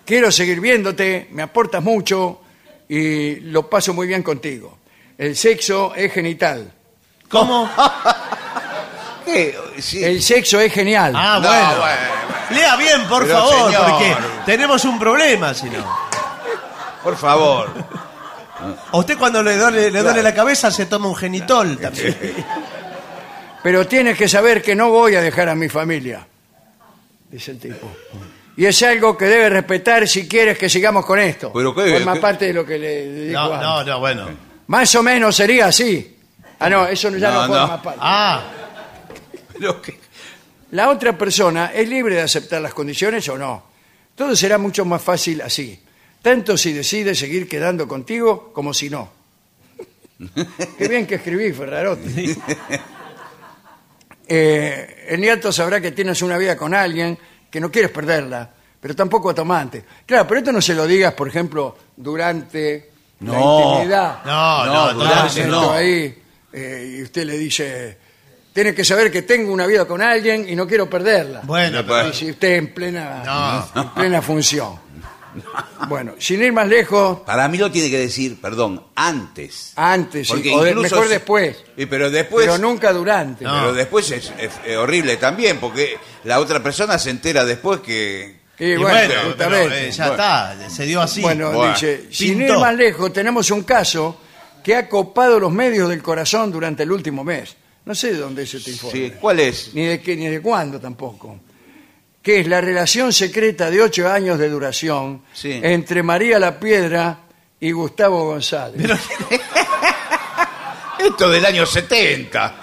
Quiero 0.05 0.31
seguir 0.31 0.61
viéndote, 0.61 1.29
me 1.33 1.43
aportas 1.43 1.83
mucho 1.83 2.41
y 2.89 3.37
lo 3.41 3.69
paso 3.69 3.93
muy 3.93 4.07
bien 4.07 4.23
contigo. 4.23 4.79
El 5.19 5.35
sexo 5.35 5.95
es 5.95 6.13
genital. 6.13 6.73
¿Cómo? 7.29 7.69
¿Qué? 9.27 9.59
Sí. 9.81 10.03
El 10.03 10.23
sexo 10.23 10.59
es 10.61 10.73
genial. 10.73 11.13
Ah, 11.15 11.39
No, 11.43 11.49
bueno. 11.49 11.81
bueno, 11.81 11.97
Lea 12.51 12.77
bien, 12.77 13.09
por 13.09 13.27
Pero, 13.27 13.39
favor, 13.39 13.73
señor. 13.73 13.91
porque 13.91 14.17
tenemos 14.47 14.85
un 14.85 14.99
problema, 14.99 15.53
si 15.53 15.69
no. 15.69 15.85
Por 17.03 17.17
favor. 17.17 17.69
A 18.93 18.97
usted 18.97 19.19
cuando 19.19 19.43
le 19.43 19.57
duele, 19.57 19.91
le 19.91 20.03
duele 20.03 20.23
la 20.23 20.33
cabeza 20.33 20.71
se 20.71 20.87
toma 20.87 21.09
un 21.09 21.17
genitol 21.17 21.77
también. 21.77 22.17
Pero 23.63 23.87
tienes 23.87 24.17
que 24.17 24.29
saber 24.29 24.63
que 24.63 24.75
no 24.75 24.91
voy 24.91 25.17
a 25.17 25.21
dejar 25.21 25.49
a 25.49 25.55
mi 25.57 25.69
familia, 25.69 26.27
dice 27.31 27.51
el 27.51 27.59
tipo. 27.59 27.91
Y 28.57 28.65
es 28.65 28.81
algo 28.85 29.17
que 29.19 29.27
debe 29.27 29.51
respetar 29.51 30.07
si 30.09 30.27
quieres 30.29 30.57
que 30.57 30.69
sigamos 30.71 31.05
con 31.05 31.19
esto. 31.19 31.53
Pero 31.53 31.75
qué- 31.75 31.93
Forma 31.95 32.15
qué- 32.15 32.21
parte 32.21 32.45
de 32.47 32.53
lo 32.55 32.65
que 32.65 32.79
le 32.79 33.11
digo 33.27 33.39
No, 33.41 33.45
antes. 33.53 33.61
no, 33.61 33.85
no, 33.85 33.99
bueno. 34.01 34.29
Más 34.69 34.95
o 34.95 35.03
menos 35.03 35.35
sería 35.37 35.67
así. 35.67 36.17
Ah, 36.61 36.71
no, 36.71 36.87
eso 36.87 37.11
ya 37.11 37.31
no, 37.31 37.43
No, 37.43 37.47
forma 37.49 37.77
no. 37.77 37.83
parte. 37.83 38.01
Ah, 38.03 38.41
Pero 39.59 39.81
que- 39.83 39.99
La 40.73 40.89
otra 40.91 41.17
persona 41.17 41.73
es 41.75 41.89
libre 41.89 42.17
de 42.17 42.23
aceptar 42.23 42.61
las 42.61 42.75
condiciones 42.75 43.29
o 43.29 43.39
no. 43.39 43.65
Todo 44.15 44.35
será 44.35 44.59
mucho 44.59 44.85
más 44.85 45.03
fácil 45.03 45.41
así. 45.43 45.79
Tanto 46.23 46.57
si 46.57 46.73
decide 46.73 47.15
seguir 47.15 47.49
quedando 47.49 47.87
contigo 47.87 48.53
como 48.53 48.75
si 48.75 48.91
no. 48.91 49.11
Qué 50.79 50.89
bien 50.89 51.07
que 51.07 51.17
escribí, 51.17 51.53
Ferrarotti. 51.53 52.35
Eh, 54.29 55.07
el 55.09 55.21
nieto 55.21 55.53
sabrá 55.53 55.81
que 55.81 55.93
tienes 55.93 56.21
una 56.23 56.37
vida 56.37 56.57
con 56.57 56.75
alguien, 56.75 57.17
que 57.51 57.61
no 57.61 57.71
quieres 57.71 57.91
perderla, 57.93 58.51
pero 58.81 58.97
tampoco 58.97 59.31
a 59.31 59.35
tu 59.35 59.43
amante. 59.43 59.85
Claro, 60.05 60.27
pero 60.27 60.39
esto 60.41 60.53
no 60.53 60.61
se 60.61 60.75
lo 60.75 60.87
digas, 60.87 61.15
por 61.15 61.29
ejemplo, 61.29 61.77
durante 61.97 62.91
la 63.21 63.33
No. 63.33 63.71
intimidad. 63.75 64.25
no, 64.25 64.67
no, 64.67 64.75
No, 64.75 64.93
no, 64.95 65.05
durante 65.05 65.47
no. 65.47 65.71
ahí 65.71 66.23
eh, 66.53 66.97
y 66.99 67.03
usted 67.03 67.25
le 67.25 67.39
dice, 67.39 67.99
tiene 68.57 68.75
que 68.75 68.87
saber 68.87 69.13
que 69.13 69.21
tengo 69.21 69.53
una 69.53 69.67
vida 69.67 69.85
con 69.85 70.01
alguien 70.01 70.49
y 70.49 70.57
no 70.57 70.67
quiero 70.67 70.89
perderla. 70.89 71.43
Bueno. 71.45 71.85
Y 72.09 72.15
si 72.15 72.31
usted 72.31 72.55
en 72.57 72.73
plena, 72.73 73.23
No. 73.75 73.83
en 73.83 73.89
plena 73.91 74.23
función. 74.23 74.79
Bueno, 75.89 76.15
sin 76.19 76.43
ir 76.43 76.51
más 76.55 76.67
lejos, 76.67 77.21
Para 77.27 77.47
mí 77.49 77.59
lo 77.59 77.71
tiene 77.71 77.91
que 77.91 77.99
decir, 77.99 78.41
perdón, 78.41 78.83
antes. 78.95 79.75
antes, 79.77 80.29
sí, 80.29 80.33
o 80.33 80.63
de- 80.63 80.71
incluso 80.71 80.95
mejor 80.95 81.05
si- 81.05 81.13
después, 81.13 81.57
Y 81.77 81.85
pero 81.85 82.11
después. 82.11 82.47
pero 82.47 82.57
nunca 82.57 82.95
durante. 82.95 83.45
No. 83.45 83.53
pero 83.53 83.75
después 83.75 84.11
es, 84.11 84.33
es- 84.39 84.53
es 84.65 84.77
horrible 84.79 85.19
también, 85.19 85.59
porque 85.61 85.99
la 86.25 86.41
otra 86.41 86.63
persona 86.63 86.99
se 86.99 87.11
entera 87.11 87.45
después 87.45 87.81
que. 87.81 88.37
Y 88.59 88.65
Y 88.65 88.77
bueno, 88.77 88.89
bueno, 88.89 89.09
pero, 89.15 89.29
justamente. 89.29 89.89
eh, 89.89 89.91
ya 89.93 90.07
está, 90.07 90.71
se 90.71 90.87
dio 90.87 91.03
así. 91.03 91.21
Bueno, 91.21 91.53
Bueno, 91.53 91.75
dice, 91.75 92.07
sin 92.11 92.39
pintó. 92.39 92.55
ir 92.55 92.59
más 92.61 92.75
lejos, 92.75 93.13
tenemos 93.13 93.51
un 93.51 93.65
caso 93.65 94.19
que 94.65 94.75
ha 94.75 94.89
copado 94.89 95.39
los 95.39 95.53
medios 95.53 95.91
del 95.91 96.03
corazón 96.03 96.51
durante 96.51 96.85
el 96.85 96.91
último 96.93 97.23
mes. 97.23 97.55
No 97.87 97.95
sé 97.95 98.13
de 98.13 98.19
dónde 98.19 98.43
es 98.43 98.53
este 98.55 98.71
informe. 98.73 98.99
Sí, 98.99 99.13
¿Cuál 99.21 99.41
es? 99.41 99.71
ni 99.73 99.85
de 99.87 100.01
qué, 100.03 100.15
ni 100.17 100.27
de 100.29 100.41
cuándo 100.43 100.79
tampoco. 100.81 101.39
Que 102.21 102.41
es 102.41 102.47
la 102.49 102.61
relación 102.61 103.13
secreta 103.13 103.71
de 103.71 103.81
ocho 103.81 104.11
años 104.11 104.39
de 104.39 104.49
duración 104.51 105.23
Sí. 105.33 105.61
entre 105.63 106.03
María 106.03 106.39
La 106.39 106.59
Piedra 106.61 107.21
y 107.61 107.71
Gustavo 107.73 108.25
González. 108.27 108.91
Esto 110.99 111.29
del 111.31 111.45
año 111.47 111.65
70. 111.67 112.55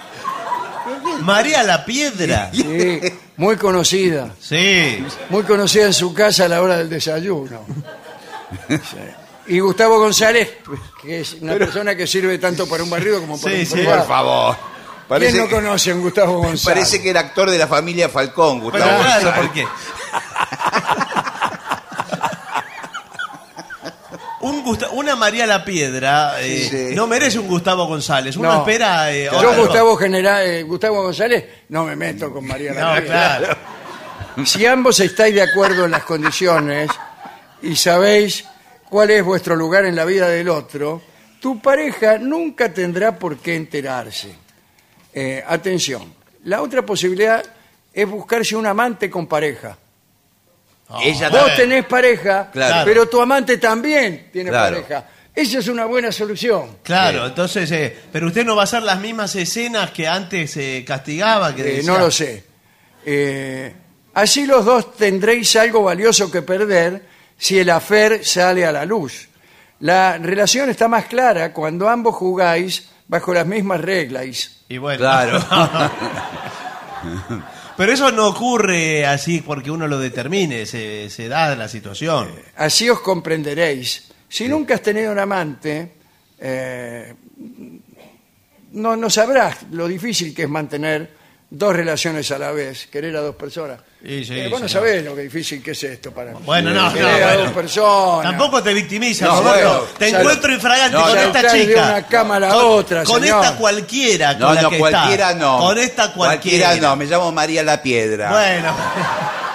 María 1.22 1.64
la 1.64 1.86
Piedra. 1.86 2.52
Sí, 2.64 3.00
muy 3.38 3.56
conocida, 3.58 4.36
Sí. 4.40 5.04
muy 5.30 5.44
conocida 5.44 5.86
en 5.86 5.94
su 5.94 6.14
casa 6.14 6.46
a 6.46 6.48
la 6.50 6.62
hora 6.62 6.78
del 6.78 6.90
desayuno. 6.90 7.66
Sí. 8.70 8.78
Y 9.48 9.60
Gustavo 9.60 9.98
González, 10.00 10.58
que 11.02 11.22
es 11.22 11.34
una 11.42 11.56
persona 11.58 11.96
que 11.96 12.06
sirve 12.06 12.38
tanto 12.38 12.68
para 12.68 12.84
un 12.84 12.90
barrido 12.92 13.20
como 13.22 13.40
para 13.42 13.56
Sí, 13.56 13.62
un 13.62 13.66
sí. 13.66 13.74
privado. 13.74 13.98
Por 14.00 14.08
favor. 14.08 14.73
¿Quién 15.18 15.32
Parece, 15.32 15.38
no 15.38 15.50
conoce 15.50 15.92
a 15.92 15.96
un 15.96 16.02
Gustavo 16.02 16.38
González? 16.40 16.64
parece 16.64 17.02
que 17.02 17.10
era 17.10 17.20
actor 17.22 17.50
de 17.50 17.58
la 17.58 17.68
familia 17.68 18.10
Falcón, 18.10 18.60
Pero 18.60 18.72
Gustavo 18.72 19.02
claro, 19.04 19.26
González. 19.26 19.36
¿por 19.40 19.54
qué? 19.54 19.68
Un 24.42 24.62
Gusta- 24.64 24.90
una 24.92 25.16
María 25.16 25.48
la 25.48 25.64
Piedra 25.64 26.42
eh, 26.42 26.68
Sí. 26.90 26.96
no 26.96 27.08
merece 27.08 27.40
un 27.40 27.48
Gustavo 27.48 27.86
González. 27.86 28.36
Uno 28.36 28.52
No. 28.52 28.60
espera. 28.60 29.10
eh, 29.14 29.30
Yo. 29.32 29.56
Gustavo, 29.56 29.96
General, 29.96 30.46
eh, 30.46 30.64
Gustavo 30.64 31.02
González, 31.04 31.46
no 31.70 31.86
me 31.86 31.96
meto 31.96 32.30
con 32.32 32.46
María 32.46 32.74
La 32.74 32.82
No, 32.82 33.02
Piedra. 33.02 33.38
claro. 33.40 33.58
Si 34.46 34.66
ambos 34.66 35.00
estáis 35.00 35.36
de 35.36 35.44
acuerdo 35.44 35.86
en 35.86 35.92
las 35.92 36.04
condiciones 36.04 36.90
y 37.62 37.76
sabéis 37.76 38.44
cuál 38.90 39.12
es 39.12 39.24
vuestro 39.24 39.56
lugar 39.56 39.86
en 39.86 39.96
la 39.96 40.06
vida 40.06 40.28
del 40.28 40.50
otro, 40.50 41.04
tu 41.40 41.62
pareja 41.62 42.18
nunca 42.18 42.74
tendrá 42.74 43.18
por 43.20 43.38
qué 43.38 43.56
enterarse. 43.56 44.36
Eh, 45.14 45.44
atención, 45.46 46.14
la 46.46 46.62
otra 46.62 46.82
posibilidad 46.84 47.44
es 47.94 48.10
buscarse 48.10 48.56
un 48.56 48.66
amante 48.66 49.10
con 49.10 49.28
pareja. 49.28 49.78
Ella 51.02 51.30
Vos 51.30 51.40
también. 51.40 51.58
tenés 51.58 51.86
pareja, 51.86 52.50
Claro. 52.52 52.86
pero 52.86 53.08
tu 53.08 53.22
amante 53.22 53.58
también 53.58 54.30
tiene 54.32 54.50
Claro. 54.50 54.76
pareja. 54.82 55.08
Esa 55.34 55.60
es 55.60 55.68
una 55.68 55.86
buena 55.86 56.12
solución. 56.12 56.78
Claro, 56.84 57.26
entonces, 57.26 57.72
eh, 57.72 57.98
pero 58.12 58.28
usted 58.28 58.46
no 58.46 58.56
va 58.56 58.62
a 58.62 58.66
hacer 58.66 58.84
las 58.84 59.00
mismas 59.00 59.36
escenas 59.36 59.90
que 59.92 60.08
antes 60.08 60.52
se 60.52 60.84
castigaba. 60.86 61.56
Que 61.56 61.62
Eh, 61.62 61.76
decía- 61.78 61.92
no 61.92 61.98
lo 61.98 62.12
sé. 62.12 62.44
Eh, 63.06 63.74
así 64.14 64.46
los 64.46 64.64
dos 64.64 64.96
tendréis 64.96 65.56
algo 65.56 65.82
valioso 65.84 66.30
que 66.30 66.44
perder 66.44 67.02
si 67.38 67.58
el 67.58 67.70
afer 67.72 68.24
sale 68.24 68.64
a 68.66 68.72
la 68.72 68.86
luz. 68.86 69.28
La 69.80 70.18
relación 70.20 70.70
está 70.70 70.88
más 70.88 71.06
clara 71.06 71.52
cuando 71.52 71.90
ambos 71.90 72.16
jugáis 72.16 72.90
bajo 73.08 73.34
las 73.34 73.46
mismas 73.46 73.82
reglas. 73.82 74.64
Y 74.70 74.78
bueno. 74.78 75.00
Claro. 75.00 75.40
pero 77.78 77.92
eso 77.92 78.12
no 78.12 78.28
ocurre 78.28 79.06
así 79.06 79.42
porque 79.42 79.72
uno 79.72 79.88
lo 79.88 80.00
determine, 80.00 80.66
se, 80.66 81.10
se 81.10 81.28
da 81.28 81.56
la 81.56 81.68
situación. 81.68 82.32
Así 82.56 82.90
os 82.90 83.00
comprenderéis. 83.00 84.12
Si 84.28 84.48
nunca 84.48 84.76
has 84.76 84.82
tenido 84.82 85.12
un 85.12 85.20
amante, 85.20 85.94
eh, 86.40 87.14
no, 88.72 88.96
no 88.96 89.10
sabrás 89.10 89.64
lo 89.72 89.88
difícil 89.88 90.34
que 90.34 90.44
es 90.44 90.50
mantener 90.50 91.23
dos 91.56 91.76
relaciones 91.76 92.32
a 92.32 92.40
la 92.40 92.52
vez, 92.52 92.88
querer 92.88 93.16
a 93.16 93.22
dos 93.22 93.36
personas. 93.36 93.80
Y 94.04 94.26
sí, 94.26 94.34
Eh, 94.40 94.48
vos 94.50 94.60
no 94.60 94.68
sabés 94.68 95.06
lo 95.06 95.16
que 95.16 95.22
difícil 95.22 95.62
que 95.62 95.72
es 95.72 95.84
esto 95.84 96.12
para 96.12 96.34
Bueno, 96.34 96.72
no, 96.72 96.88
no, 96.88 96.94
querer 96.94 97.24
a 97.24 97.28
bueno. 97.28 97.44
dos 97.44 97.52
personas. 97.52 98.32
Tampoco 98.32 98.64
te 98.64 98.74
victimizas, 98.74 99.30
No, 99.30 99.42
bueno, 99.44 99.82
te 99.98 100.10
sal- 100.10 100.22
encuentro 100.22 100.52
infragante 100.52 100.98
no, 100.98 101.04
con 101.04 101.18
esta 101.18 101.32
saltar 101.34 101.52
de 101.52 101.66
chica. 101.68 101.84
una 101.84 102.08
cama 102.08 102.36
a 102.36 102.40
la 102.40 102.50
con, 102.50 102.66
otra, 102.66 103.04
Con 103.04 103.22
señor. 103.22 103.44
esta 103.46 103.58
cualquiera. 103.58 104.32
Con 104.32 104.40
No, 104.40 104.54
la 104.56 104.62
no, 104.64 104.70
que 104.72 104.78
cualquiera 104.80 105.28
está. 105.32 105.40
no. 105.40 105.60
Con 105.60 105.78
esta 105.78 106.14
cualquiera. 106.14 106.76
no, 106.78 106.96
me 106.96 107.06
llamo 107.06 107.32
María 107.32 107.62
La 107.64 107.82
Piedra. 107.82 108.32
Bueno. 108.32 108.76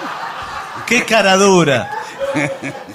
Qué 0.87 1.05
cara 1.05 1.37
dura. 1.37 1.91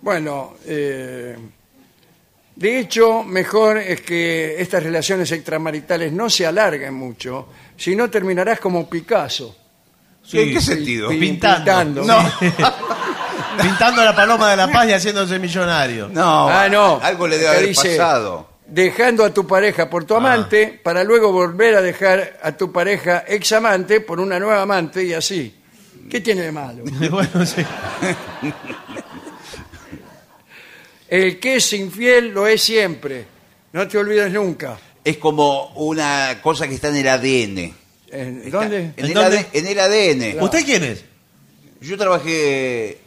Bueno, 0.00 0.54
eh, 0.66 1.34
de 2.56 2.78
hecho, 2.78 3.22
mejor 3.24 3.78
es 3.78 4.00
que 4.02 4.60
estas 4.60 4.82
relaciones 4.82 5.30
extramaritales 5.32 6.12
no 6.12 6.30
se 6.30 6.46
alarguen 6.46 6.94
mucho, 6.94 7.48
si 7.76 7.94
no 7.96 8.08
terminarás 8.10 8.60
como 8.60 8.88
Picasso. 8.88 9.56
Sí, 10.22 10.40
¿En 10.40 10.52
qué 10.54 10.60
sentido? 10.60 11.08
Pi- 11.10 11.18
Pintando. 11.18 12.02
pintando. 12.02 12.30
Pintando 13.62 14.04
la 14.04 14.16
paloma 14.16 14.50
de 14.50 14.56
la 14.56 14.68
paz 14.72 14.88
y 14.88 14.92
haciéndose 14.92 15.38
millonario. 15.38 16.08
No, 16.08 16.48
Ah, 16.48 16.68
no. 16.68 16.98
algo 17.02 17.28
le 17.28 17.36
debe 17.36 17.48
Acá 17.48 17.58
haber 17.58 17.68
dice, 17.68 17.96
pasado. 17.96 18.48
Dejando 18.66 19.24
a 19.24 19.32
tu 19.34 19.46
pareja 19.46 19.88
por 19.90 20.04
Ah. 20.04 20.06
tu 20.06 20.14
amante, 20.16 20.80
para 20.82 21.04
luego 21.04 21.30
volver 21.30 21.74
a 21.76 21.82
dejar 21.82 22.38
a 22.42 22.52
tu 22.52 22.72
pareja 22.72 23.24
ex 23.28 23.52
amante 23.52 24.00
por 24.00 24.18
una 24.18 24.38
nueva 24.40 24.62
amante 24.62 25.04
y 25.04 25.12
así. 25.12 25.54
¿Qué 26.10 26.20
tiene 26.20 26.42
de 26.42 26.52
malo? 26.52 26.84
bueno, 27.10 27.44
sí. 27.46 27.62
El 31.08 31.38
que 31.38 31.56
es 31.56 31.72
infiel 31.72 32.28
lo 32.30 32.46
es 32.46 32.62
siempre. 32.62 33.26
No 33.72 33.86
te 33.88 33.98
olvides 33.98 34.32
nunca. 34.32 34.78
Es 35.04 35.18
como 35.18 35.68
una 35.76 36.38
cosa 36.42 36.66
que 36.66 36.74
está 36.74 36.88
en 36.88 36.96
el 36.96 37.06
¿En 37.06 37.12
ADN. 37.12 37.74
Está 38.46 38.58
¿Dónde? 38.60 38.76
En, 38.78 38.94
¿En 38.96 39.04
el, 39.06 39.14
dónde? 39.14 39.38
AD- 39.38 39.46
en 39.52 39.66
el 39.66 39.78
ADN. 39.80 40.42
¿Usted 40.42 40.64
quién 40.64 40.84
es? 40.84 41.04
Yo 41.80 41.98
trabajé. 41.98 42.98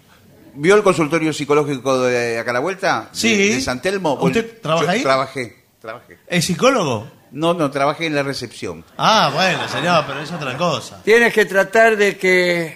¿Vio 0.55 0.75
el 0.75 0.83
consultorio 0.83 1.31
psicológico 1.33 2.01
de 2.03 2.39
acá 2.39 2.51
a 2.51 2.53
la 2.55 2.59
vuelta? 2.59 3.09
Sí. 3.13 3.35
De, 3.35 3.55
de 3.55 3.61
San 3.61 3.81
Telmo. 3.81 4.13
¿Usted 4.21 4.43
Bueno, 4.45 4.59
trabaja 4.61 4.85
yo 4.85 4.91
ahí? 4.91 5.01
Trabajé, 5.01 5.63
trabajé. 5.81 6.17
¿Es 6.27 6.45
psicólogo? 6.45 7.09
No, 7.31 7.53
no, 7.53 7.69
trabajé 7.71 8.05
en 8.07 8.15
la 8.15 8.23
recepción. 8.23 8.83
Ah, 8.97 9.31
bueno, 9.33 9.67
señor, 9.67 10.03
pero 10.07 10.21
es 10.21 10.31
otra 10.31 10.57
cosa. 10.57 11.01
Tienes 11.03 11.33
que 11.33 11.45
tratar 11.45 11.95
de 11.97 12.17
que 12.17 12.75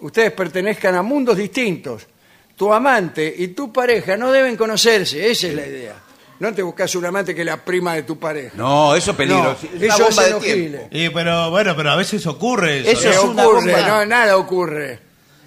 ustedes 0.00 0.32
pertenezcan 0.32 0.94
a 0.94 1.02
mundos 1.02 1.36
distintos. 1.36 2.06
Tu 2.60 2.70
amante 2.74 3.34
y 3.38 3.48
tu 3.48 3.72
pareja 3.72 4.18
no 4.18 4.30
deben 4.30 4.54
conocerse, 4.54 5.30
esa 5.30 5.46
es 5.46 5.54
la 5.54 5.66
idea. 5.66 5.94
No 6.40 6.52
te 6.52 6.60
buscas 6.60 6.94
un 6.94 7.06
amante 7.06 7.34
que 7.34 7.40
es 7.40 7.46
la 7.46 7.56
prima 7.56 7.94
de 7.94 8.02
tu 8.02 8.18
pareja. 8.18 8.52
No, 8.54 8.94
eso 8.94 9.12
es 9.12 9.16
peligro. 9.16 9.44
No, 9.44 9.50
es 9.52 9.82
una 9.82 9.94
eso 9.94 10.04
bomba 10.04 10.26
es 10.26 10.34
de 10.34 10.40
tiempo. 10.40 10.88
Y, 10.90 11.08
pero 11.08 11.50
bueno, 11.50 11.74
pero 11.74 11.90
a 11.92 11.96
veces 11.96 12.26
ocurre 12.26 12.80
eso. 12.80 12.90
Eso 12.90 13.02
¿Qué 13.02 13.08
es 13.08 13.18
una 13.24 13.46
ocurre? 13.48 13.72
bomba. 13.72 13.88
No, 13.88 14.04
nada 14.04 14.36
ocurre. 14.36 14.98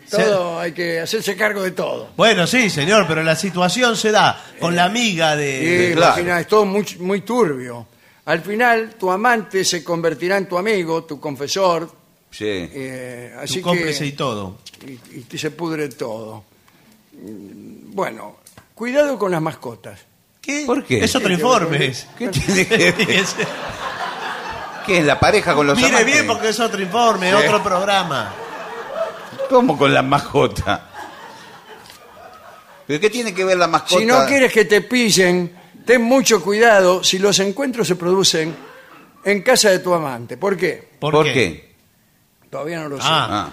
Todo 0.10 0.60
hay 0.60 0.72
que 0.72 1.02
hacerse 1.02 1.36
cargo 1.36 1.62
de 1.62 1.70
todo. 1.70 2.10
Bueno, 2.18 2.48
sí, 2.48 2.72
señor, 2.72 3.06
pero 3.08 3.22
la 3.22 3.36
situación 3.36 3.96
se 3.96 4.12
da 4.12 4.44
con 4.60 4.76
la 4.76 4.86
amiga 4.86 5.36
de... 5.36 5.92
Claro. 5.96 6.14
al 6.14 6.20
final 6.20 6.42
es 6.42 6.48
todo 6.48 6.66
muy, 6.66 6.84
muy 7.00 7.22
turbio. 7.22 7.86
Al 8.26 8.42
final, 8.42 8.96
tu 9.00 9.12
amante 9.12 9.64
se 9.64 9.84
convertirá 9.84 10.38
en 10.38 10.48
tu 10.48 10.58
amigo, 10.58 11.04
tu 11.04 11.20
confesor, 11.20 11.92
Sí. 12.32 12.46
eh, 12.48 13.36
así 13.40 13.60
su 13.60 13.62
cómplice 13.62 14.00
que 14.00 14.06
y 14.08 14.12
todo. 14.14 14.58
y, 14.88 15.26
y 15.32 15.38
se 15.38 15.52
pudre 15.52 15.90
todo. 15.90 16.46
Bueno, 17.26 18.38
cuidado 18.76 19.18
con 19.18 19.32
las 19.32 19.42
mascotas. 19.42 20.00
¿Qué? 20.42 20.64
¿Por 20.66 20.84
qué? 20.84 21.04
Es 21.04 21.16
otro 21.16 21.32
informe. 21.32 21.94
¿Qué 22.18 22.28
tiene 22.30 22.68
que 22.68 22.78
ver? 22.92 22.96
¿Qué 24.86 24.98
es 24.98 25.06
la 25.06 25.18
pareja 25.20 25.56
con 25.56 25.66
los 25.68 25.78
Mire 25.78 25.88
amantes? 25.90 26.14
bien 26.14 26.28
porque 26.28 26.50
es 26.50 26.60
otro 26.60 26.82
informe, 26.82 27.30
Sí. 27.30 27.36
otro 27.36 27.64
programa. 27.64 28.34
¿Cómo 29.50 29.78
con 29.78 29.94
la 29.94 30.02
mascota? 30.02 30.90
¿Pero 32.86 33.00
qué 33.00 33.10
tiene 33.10 33.34
que 33.34 33.46
ver 33.46 33.58
la 33.58 33.68
mascota? 33.68 34.00
Si 34.02 34.06
no 34.06 34.26
quieres 34.26 34.52
que 34.52 34.66
te 34.66 34.82
pillen, 34.82 35.56
ten 35.86 36.02
mucho 36.02 36.42
cuidado 36.44 37.02
si 37.04 37.18
los 37.20 37.40
encuentros 37.40 37.88
se 37.88 37.96
producen 37.96 38.54
en 39.24 39.42
casa 39.42 39.70
de 39.70 39.80
tu 39.80 39.94
amante. 39.94 40.36
¿Por 40.36 40.58
qué? 40.58 40.90
¿Por, 41.00 41.14
¿Por 41.14 41.26
qué? 41.28 41.34
qué? 41.34 41.74
Todavía 42.50 42.82
no 42.82 42.90
lo 42.90 42.98
sé. 42.98 43.04
Ah, 43.06 43.48
Ah. 43.48 43.50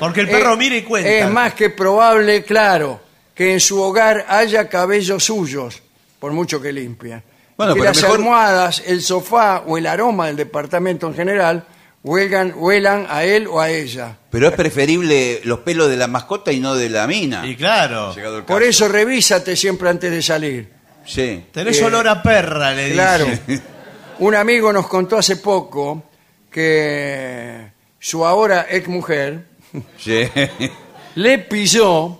porque 0.00 0.22
el 0.22 0.28
perro 0.28 0.54
Eh, 0.54 0.56
mira 0.56 0.76
y 0.76 0.82
cuenta. 0.82 1.08
Es 1.08 1.30
más 1.30 1.54
que 1.54 1.70
probable, 1.70 2.42
claro, 2.42 3.00
que 3.34 3.52
en 3.52 3.60
su 3.60 3.80
hogar 3.80 4.26
haya 4.28 4.68
cabellos 4.68 5.24
suyos, 5.24 5.82
por 6.18 6.32
mucho 6.32 6.60
que 6.60 6.72
limpien. 6.72 7.22
Bueno, 7.56 7.74
que 7.74 7.80
pero 7.80 7.92
las 7.92 8.02
mejor- 8.02 8.16
almohadas, 8.18 8.82
el 8.86 9.02
sofá 9.02 9.62
o 9.66 9.76
el 9.78 9.86
aroma 9.86 10.26
del 10.26 10.36
departamento 10.36 11.06
en 11.06 11.14
general 11.14 11.64
huelgan, 12.02 12.52
huelan 12.56 13.06
a 13.08 13.24
él 13.24 13.46
o 13.46 13.60
a 13.60 13.70
ella. 13.70 14.16
Pero 14.30 14.48
es 14.48 14.54
preferible 14.54 15.40
los 15.44 15.60
pelos 15.60 15.88
de 15.88 15.96
la 15.96 16.08
mascota 16.08 16.50
y 16.52 16.58
no 16.60 16.74
de 16.74 16.88
la 16.88 17.06
mina. 17.06 17.46
Y 17.46 17.54
claro, 17.56 18.14
Llegado 18.14 18.38
el 18.38 18.44
Por 18.44 18.58
caso. 18.60 18.70
eso 18.70 18.88
revísate 18.88 19.54
siempre 19.56 19.88
antes 19.88 20.10
de 20.10 20.22
salir. 20.22 20.72
Sí. 21.06 21.44
tenés 21.52 21.78
Eh, 21.80 21.84
olor 21.84 22.08
a 22.08 22.22
perra, 22.22 22.72
le 22.72 22.92
Claro. 22.92 23.26
dice. 23.26 23.62
Un 24.18 24.34
amigo 24.34 24.72
nos 24.72 24.86
contó 24.88 25.18
hace 25.18 25.36
poco 25.36 26.04
que 26.50 27.70
su 27.98 28.24
ahora 28.24 28.66
ex 28.70 28.88
mujer 28.88 29.46
Sí. 29.98 30.28
le 31.16 31.38
pilló 31.38 32.18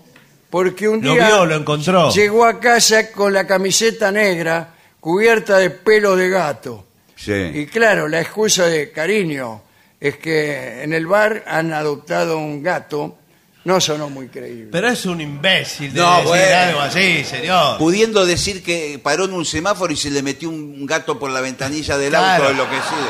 porque 0.52 0.86
un 0.86 1.02
Lo 1.02 1.14
día 1.14 1.28
vio, 1.28 1.46
lo 1.46 1.56
encontró. 1.56 2.10
llegó 2.12 2.44
a 2.44 2.60
casa 2.60 3.10
con 3.10 3.32
la 3.32 3.46
camiseta 3.46 4.12
negra 4.12 4.74
cubierta 5.00 5.56
de 5.56 5.70
pelo 5.70 6.14
de 6.14 6.28
gato. 6.28 6.84
Sí. 7.16 7.32
Y 7.32 7.66
claro, 7.66 8.06
la 8.06 8.20
excusa 8.20 8.66
de 8.66 8.92
cariño 8.92 9.62
es 9.98 10.18
que 10.18 10.82
en 10.82 10.92
el 10.92 11.06
bar 11.06 11.42
han 11.46 11.72
adoptado 11.72 12.36
un 12.36 12.62
gato, 12.62 13.16
no 13.64 13.80
sonó 13.80 14.10
muy 14.10 14.28
creíble. 14.28 14.68
Pero 14.70 14.88
es 14.88 15.06
un 15.06 15.22
imbécil 15.22 15.90
de 15.94 16.00
No, 16.00 16.10
decir 16.16 16.28
bueno. 16.28 16.56
algo 16.56 16.80
así, 16.80 17.24
señor. 17.24 17.78
Pudiendo 17.78 18.26
decir 18.26 18.62
que 18.62 19.00
paró 19.02 19.24
en 19.24 19.32
un 19.32 19.46
semáforo 19.46 19.90
y 19.90 19.96
se 19.96 20.10
le 20.10 20.22
metió 20.22 20.50
un 20.50 20.84
gato 20.84 21.18
por 21.18 21.30
la 21.30 21.40
ventanilla 21.40 21.96
del 21.96 22.10
Claro. 22.10 22.44
auto, 22.44 22.50
enloquecido. 22.52 23.08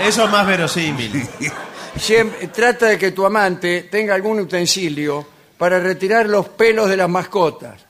Eso 0.00 0.24
es 0.24 0.30
más 0.30 0.46
verosímil. 0.46 1.28
Siempre, 2.00 2.46
trata 2.48 2.86
de 2.86 2.96
que 2.98 3.10
tu 3.10 3.26
amante 3.26 3.82
tenga 3.90 4.14
algún 4.14 4.40
utensilio 4.40 5.26
para 5.58 5.78
retirar 5.80 6.26
los 6.28 6.48
pelos 6.48 6.88
de 6.88 6.96
las 6.96 7.08
mascotas. 7.08 7.84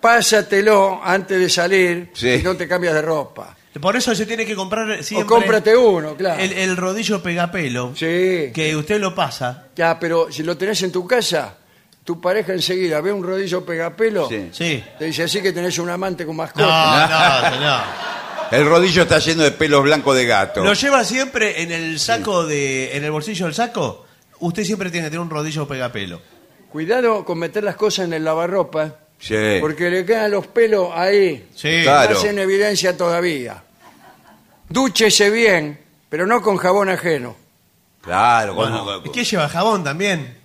Pásatelo 0.00 1.00
antes 1.02 1.40
de 1.40 1.48
salir 1.50 2.10
Sí. 2.14 2.28
y 2.34 2.42
no 2.42 2.56
te 2.56 2.68
cambias 2.68 2.94
de 2.94 3.02
ropa. 3.02 3.56
Por 3.80 3.96
eso 3.96 4.14
se 4.14 4.26
tiene 4.26 4.44
que 4.46 4.54
comprar 4.56 5.02
siempre 5.04 5.24
O 5.24 5.26
cómprate 5.26 5.76
uno, 5.76 6.16
claro. 6.16 6.40
el, 6.40 6.52
el 6.52 6.76
rodillo 6.76 7.22
pegapelo, 7.22 7.92
Sí. 7.94 8.50
que 8.54 8.74
usted 8.76 9.00
lo 9.00 9.14
pasa. 9.14 9.66
Ya, 9.76 9.98
pero 9.98 10.30
si 10.32 10.42
lo 10.42 10.56
tenés 10.56 10.82
en 10.82 10.90
tu 10.92 11.06
casa, 11.06 11.54
tu 12.04 12.20
pareja 12.20 12.52
enseguida 12.52 13.00
ve 13.00 13.12
un 13.12 13.22
rodillo 13.22 13.64
pegapelo, 13.64 14.28
Sí. 14.28 14.48
Sí. 14.52 14.84
te 14.98 15.04
dice 15.06 15.24
así 15.24 15.40
que 15.42 15.52
tenés 15.52 15.78
un 15.78 15.90
amante 15.90 16.24
con 16.24 16.36
No, 16.36 16.42
mascota. 16.42 17.40
no, 17.42 17.56
señor. 17.56 17.80
El 18.50 18.66
rodillo 18.66 19.02
está 19.02 19.18
lleno 19.18 19.42
de 19.42 19.50
pelos 19.50 19.82
blancos 19.82 20.16
de 20.16 20.24
gato. 20.24 20.64
Lo 20.64 20.72
lleva 20.72 21.04
siempre 21.04 21.60
en 21.62 21.70
el 21.70 22.00
saco 22.00 22.46
de, 22.46 22.96
en 22.96 23.04
el 23.04 23.10
bolsillo 23.10 23.44
del 23.44 23.54
saco. 23.54 24.06
Usted 24.40 24.64
siempre 24.64 24.90
tiene 24.90 25.06
que 25.06 25.10
tener 25.10 25.20
un 25.20 25.28
rodillo 25.28 25.68
pegapelo. 25.68 26.20
Cuidado 26.70 27.24
con 27.24 27.38
meter 27.38 27.64
las 27.64 27.76
cosas 27.76 28.06
en 28.06 28.12
el 28.14 28.24
lavarropa, 28.24 28.94
Sí. 29.18 29.34
porque 29.60 29.90
le 29.90 30.04
quedan 30.04 30.30
los 30.30 30.46
pelos 30.48 30.90
ahí. 30.94 31.48
Sí. 31.54 31.80
Claro. 31.82 32.14
Más 32.14 32.24
en 32.24 32.38
evidencia 32.38 32.96
todavía. 32.96 33.62
Dúchese 34.68 35.30
bien, 35.30 35.78
pero 36.08 36.26
no 36.26 36.42
con 36.42 36.56
jabón 36.56 36.88
ajeno. 36.90 37.34
Claro. 38.02 38.54
Cuando- 38.54 39.02
¿y 39.04 39.10
qué 39.10 39.24
lleva 39.24 39.48
jabón 39.48 39.82
también? 39.82 40.36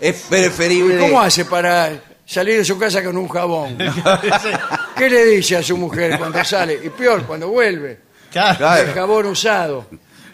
Es 0.00 0.22
preferible. 0.28 0.98
¿Cómo 0.98 1.20
hace 1.20 1.44
para 1.44 1.90
salir 2.24 2.58
de 2.58 2.64
su 2.64 2.78
casa 2.78 3.02
con 3.04 3.16
un 3.16 3.28
jabón? 3.28 3.76
¿Qué 4.96 5.08
le 5.10 5.24
dice 5.26 5.56
a 5.56 5.62
su 5.62 5.76
mujer 5.76 6.18
cuando 6.18 6.42
sale? 6.44 6.80
Y 6.82 6.88
peor, 6.90 7.24
cuando 7.24 7.48
vuelve. 7.48 8.00
Claro. 8.32 8.58
Claro. 8.58 8.82
El 8.88 8.94
jabón 8.94 9.26
usado, 9.26 9.86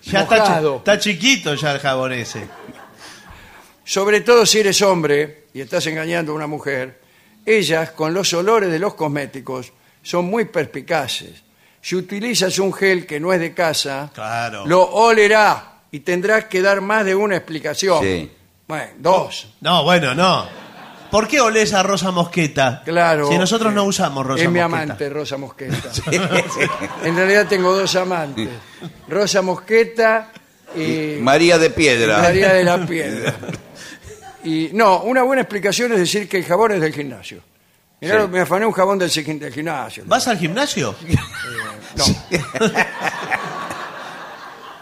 Ya 0.02 0.20
está, 0.22 0.34
chi- 0.36 0.40
mojado. 0.42 0.76
está 0.76 0.98
chiquito 0.98 1.54
ya 1.54 1.72
el 1.72 1.80
jabón 1.80 2.12
ese. 2.12 2.46
Sobre 3.84 4.20
todo 4.22 4.46
si 4.46 4.60
eres 4.60 4.80
hombre 4.82 5.44
y 5.52 5.60
estás 5.60 5.86
engañando 5.86 6.32
a 6.32 6.34
una 6.36 6.46
mujer, 6.46 7.00
Ellas, 7.46 7.90
con 7.90 8.14
los 8.14 8.32
olores 8.32 8.70
de 8.70 8.78
los 8.78 8.94
cosméticos, 8.94 9.70
son 10.02 10.24
muy 10.24 10.46
perspicaces. 10.46 11.42
Si 11.82 11.94
utilizas 11.94 12.58
un 12.58 12.72
gel 12.72 13.04
que 13.06 13.20
no 13.20 13.34
es 13.34 13.40
de 13.40 13.52
casa, 13.52 14.10
Claro. 14.14 14.64
lo 14.66 14.82
olerá 14.82 15.80
y 15.90 16.00
tendrás 16.00 16.46
que 16.46 16.62
dar 16.62 16.80
más 16.80 17.04
de 17.04 17.14
una 17.14 17.36
explicación. 17.36 18.02
Sí. 18.02 18.30
Bueno, 18.66 18.92
dos. 18.98 19.54
No, 19.60 19.84
bueno, 19.84 20.14
no. 20.14 20.46
¿Por 21.10 21.28
qué 21.28 21.38
olés 21.40 21.74
a 21.74 21.82
Rosa 21.82 22.10
Mosqueta? 22.10 22.80
Claro. 22.82 23.28
Si 23.28 23.36
nosotros 23.36 23.74
no 23.74 23.84
usamos 23.84 24.24
Rosa 24.26 24.44
es 24.44 24.50
mi 24.50 24.58
amante, 24.60 25.10
Rosa 25.10 25.36
Mosqueta. 25.36 25.90
en 27.04 27.14
realidad 27.14 27.46
tengo 27.46 27.76
dos 27.78 27.94
amantes. 27.94 28.48
Rosa 29.06 29.42
Mosqueta 29.42 30.32
y 30.74 31.18
María 31.20 31.58
de 31.58 31.68
Piedra. 31.70 32.18
María 32.22 32.54
de 32.54 32.64
la 32.64 32.86
Piedra. 32.86 33.34
Y 34.44 34.70
no, 34.72 35.02
una 35.02 35.22
buena 35.22 35.42
explicación 35.42 35.92
es 35.92 35.98
decir 35.98 36.28
que 36.28 36.36
el 36.38 36.44
jabón 36.44 36.72
es 36.72 36.80
del 36.80 36.92
gimnasio. 36.92 37.40
Mirá, 38.00 38.26
me 38.26 38.40
afané 38.40 38.66
un 38.66 38.72
jabón 38.72 38.98
del, 38.98 39.08
gi- 39.10 39.38
del 39.38 39.52
gimnasio. 39.52 40.04
¿Vas 40.06 40.28
al 40.28 40.38
gimnasio? 40.38 40.94
No. 41.96 42.04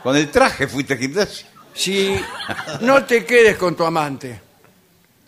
Con 0.02 0.16
el 0.16 0.30
traje 0.30 0.66
fuiste 0.66 0.94
al 0.94 0.98
gimnasio. 0.98 1.46
Si 1.74 2.16
no 2.80 3.04
te 3.04 3.24
quedes 3.24 3.56
con 3.56 3.76
tu 3.76 3.84
amante, 3.84 4.40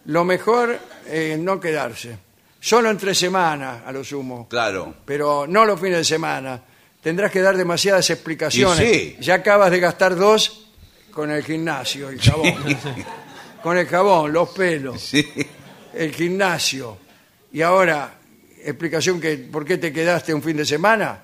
lo 0.06 0.24
mejor 0.24 0.78
es 1.09 1.39
no 1.39 1.61
quedarse. 1.61 2.16
Solo 2.61 2.90
entre 2.90 3.15
semanas, 3.15 3.82
a 3.86 3.93
lo 3.93 4.02
sumo. 4.02 4.48
Claro. 4.48 4.94
pero 5.05 5.47
no 5.47 5.65
los 5.66 5.78
fines 5.78 5.98
de 5.98 6.05
semana. 6.05 6.61
Tendrás 7.02 7.31
que 7.31 7.43
dar 7.43 7.56
demasiadas 7.56 8.09
explicaciones. 8.11 8.81
Y 8.81 8.94
sí. 8.94 9.16
Ya 9.20 9.35
acabas 9.35 9.70
de 9.70 9.78
gastar 9.81 10.16
dos 10.16 10.69
con 11.12 11.31
el 11.31 11.44
gimnasio, 11.44 12.09
el 12.09 12.20
jabón. 12.20 12.55
con 13.65 13.78
el 13.78 13.86
jabón, 13.86 14.31
los 14.31 14.51
pelos, 14.51 15.01
Sí. 15.01 15.27
el 15.95 16.12
gimnasio. 16.15 16.99
Y 17.51 17.62
ahora, 17.62 18.12
explicación 18.62 19.19
que 19.19 19.39
por 19.39 19.65
qué 19.65 19.78
te 19.78 19.91
quedaste 19.91 20.35
un 20.35 20.43
fin 20.43 20.59
de 20.59 20.66
semana. 20.66 21.23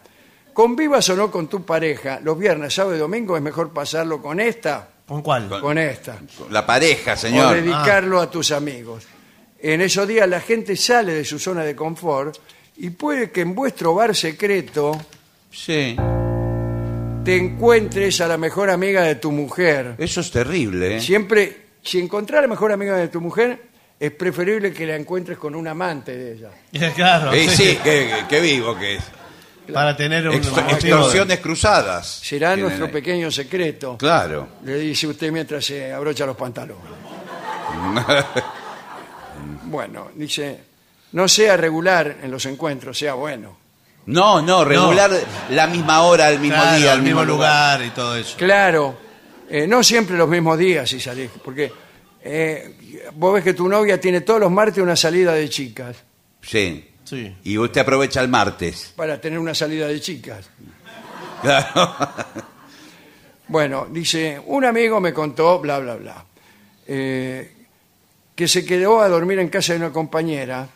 Convivas 0.55 1.07
o 1.11 1.17
no 1.17 1.31
con 1.31 1.49
tu 1.49 1.67
pareja, 1.67 2.19
los 2.25 2.39
viernes, 2.39 2.73
sábado 2.73 2.97
y 2.97 2.99
domingo 2.99 3.37
es 3.37 3.43
mejor 3.43 3.75
pasarlo 3.75 4.23
con 4.23 4.41
esta, 4.41 4.89
¿Con 5.07 5.21
cuál? 5.21 5.49
con 5.61 5.77
esta. 5.77 6.19
La 6.51 6.65
pareja, 6.65 7.13
O 7.13 7.17
señor. 7.17 7.55
dedicarlo 7.57 8.19
a 8.23 8.31
tus 8.31 8.53
amigos. 8.53 9.05
En 9.61 9.83
esos 9.83 10.09
días 10.09 10.27
la 10.27 10.41
gente 10.41 10.77
sale 10.77 11.13
de 11.13 11.25
su 11.27 11.39
zona 11.39 11.63
de 11.63 11.77
confort 11.77 12.39
y 12.79 12.89
puede 12.89 13.31
que 13.31 13.43
en 13.43 13.55
vuestro 13.55 13.95
bar 13.95 14.17
secreto 14.17 14.99
Sí. 15.51 15.95
te 17.25 17.37
encuentres 17.37 18.21
a 18.23 18.27
la 18.29 18.39
mejor 18.39 18.71
amiga 18.71 19.03
de 19.03 19.17
tu 19.17 19.31
mujer. 19.31 19.95
Eso 19.99 20.23
es 20.23 20.31
terrible, 20.31 20.97
¿eh? 20.97 21.01
Siempre, 21.03 21.70
si 21.83 21.99
encontrar 21.99 22.39
a 22.41 22.43
la 22.43 22.49
mejor 22.49 22.73
amiga 22.73 22.97
de 22.97 23.09
tu 23.09 23.21
mujer, 23.21 23.63
es 23.99 24.11
preferible 24.13 24.73
que 24.73 24.87
la 24.87 24.97
encuentres 24.97 25.37
con 25.39 25.55
un 25.55 25.67
amante 25.69 26.17
de 26.17 26.33
ella. 26.35 26.51
claro. 26.95 27.33
Eh, 27.33 27.49
sí, 27.49 27.79
qué, 27.83 28.25
qué 28.29 28.41
vivo 28.41 28.77
que 28.79 28.97
es. 28.97 29.05
Para 29.73 29.97
tener 29.97 30.29
un 30.29 30.35
Extor- 30.35 30.65
motivo 30.65 30.67
de- 30.67 30.75
extorsiones 31.03 31.39
cruzadas. 31.41 32.07
Será 32.25 32.49
Tienen 32.49 32.65
nuestro 32.65 32.87
ahí. 32.87 32.93
pequeño 32.93 33.31
secreto, 33.31 33.97
Claro. 33.99 34.49
le 34.65 34.75
dice 34.79 35.07
usted 35.07 35.31
mientras 35.31 35.65
se 35.65 35.93
abrocha 35.93 36.27
los 36.27 36.37
pantalones. 36.37 36.83
Bueno, 39.65 40.09
dice, 40.15 40.61
no 41.13 41.29
sea 41.29 41.57
regular 41.57 42.17
en 42.23 42.31
los 42.31 42.45
encuentros, 42.47 42.99
sea 42.99 43.15
bueno. 43.15 43.57
No, 44.07 44.43
no, 44.43 44.65
regular 44.65 45.11
la 45.51 45.67
misma 45.67 46.03
hora, 46.03 46.31
el 46.31 46.41
mismo 46.41 46.57
Claro, 46.61 46.77
día, 46.79 46.93
al 46.93 47.03
mismo 47.03 47.25
lugar. 47.25 47.83
y 47.85 47.91
todo 47.91 48.17
eso. 48.17 48.37
Claro, 48.37 48.99
eh, 49.51 49.67
no 49.67 49.83
siempre 49.83 50.17
los 50.17 50.29
mismos 50.29 50.57
días 50.59 50.89
si 50.89 50.99
salís, 51.01 51.31
porque 51.45 51.71
eh, 52.23 52.77
vos 53.15 53.35
ves 53.35 53.45
que 53.45 53.53
tu 53.55 53.69
novia 53.69 54.01
tiene 54.01 54.23
todos 54.23 54.41
los 54.41 54.51
martes 54.51 54.83
una 54.83 54.97
salida 54.97 55.33
de 55.35 55.49
chicas, 55.49 55.97
Sí. 56.41 56.87
Sí. 57.05 57.35
Y 57.43 57.59
usted 57.59 57.81
aprovecha 57.81 58.21
el 58.21 58.29
martes. 58.29 58.93
para 58.95 59.21
tener 59.21 59.39
una 59.39 59.53
salida 59.55 59.89
de 59.89 60.01
chicas. 60.01 60.49
Claro. 61.43 61.99
Bueno, 63.49 63.89
dice, 63.91 64.41
un 64.47 64.65
amigo 64.65 65.01
me 65.01 65.13
contó, 65.13 65.59
bla, 65.59 65.81
bla, 65.81 65.97
bla, 65.97 66.25
eh, 66.87 67.53
que 68.37 68.47
se 68.47 68.65
quedó 68.65 69.01
a 69.01 69.09
dormir 69.09 69.41
en 69.41 69.49
casa 69.49 69.73
de 69.73 69.81
una 69.81 69.91
compañera. 69.91 70.69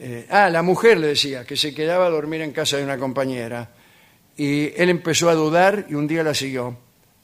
eh, 0.00 0.26
ah, 0.30 0.48
la 0.48 0.62
mujer 0.62 0.96
le 0.98 1.08
decía 1.08 1.44
que 1.44 1.54
se 1.54 1.74
quedaba 1.74 2.06
a 2.06 2.10
dormir 2.10 2.40
en 2.40 2.52
casa 2.52 2.78
de 2.78 2.84
una 2.84 2.96
compañera. 2.96 3.68
Y 4.38 4.72
él 4.80 4.88
empezó 4.88 5.28
a 5.28 5.34
dudar 5.34 5.84
y 5.90 5.94
un 5.94 6.06
día 6.08 6.22
la 6.22 6.32
siguió. 6.32 6.78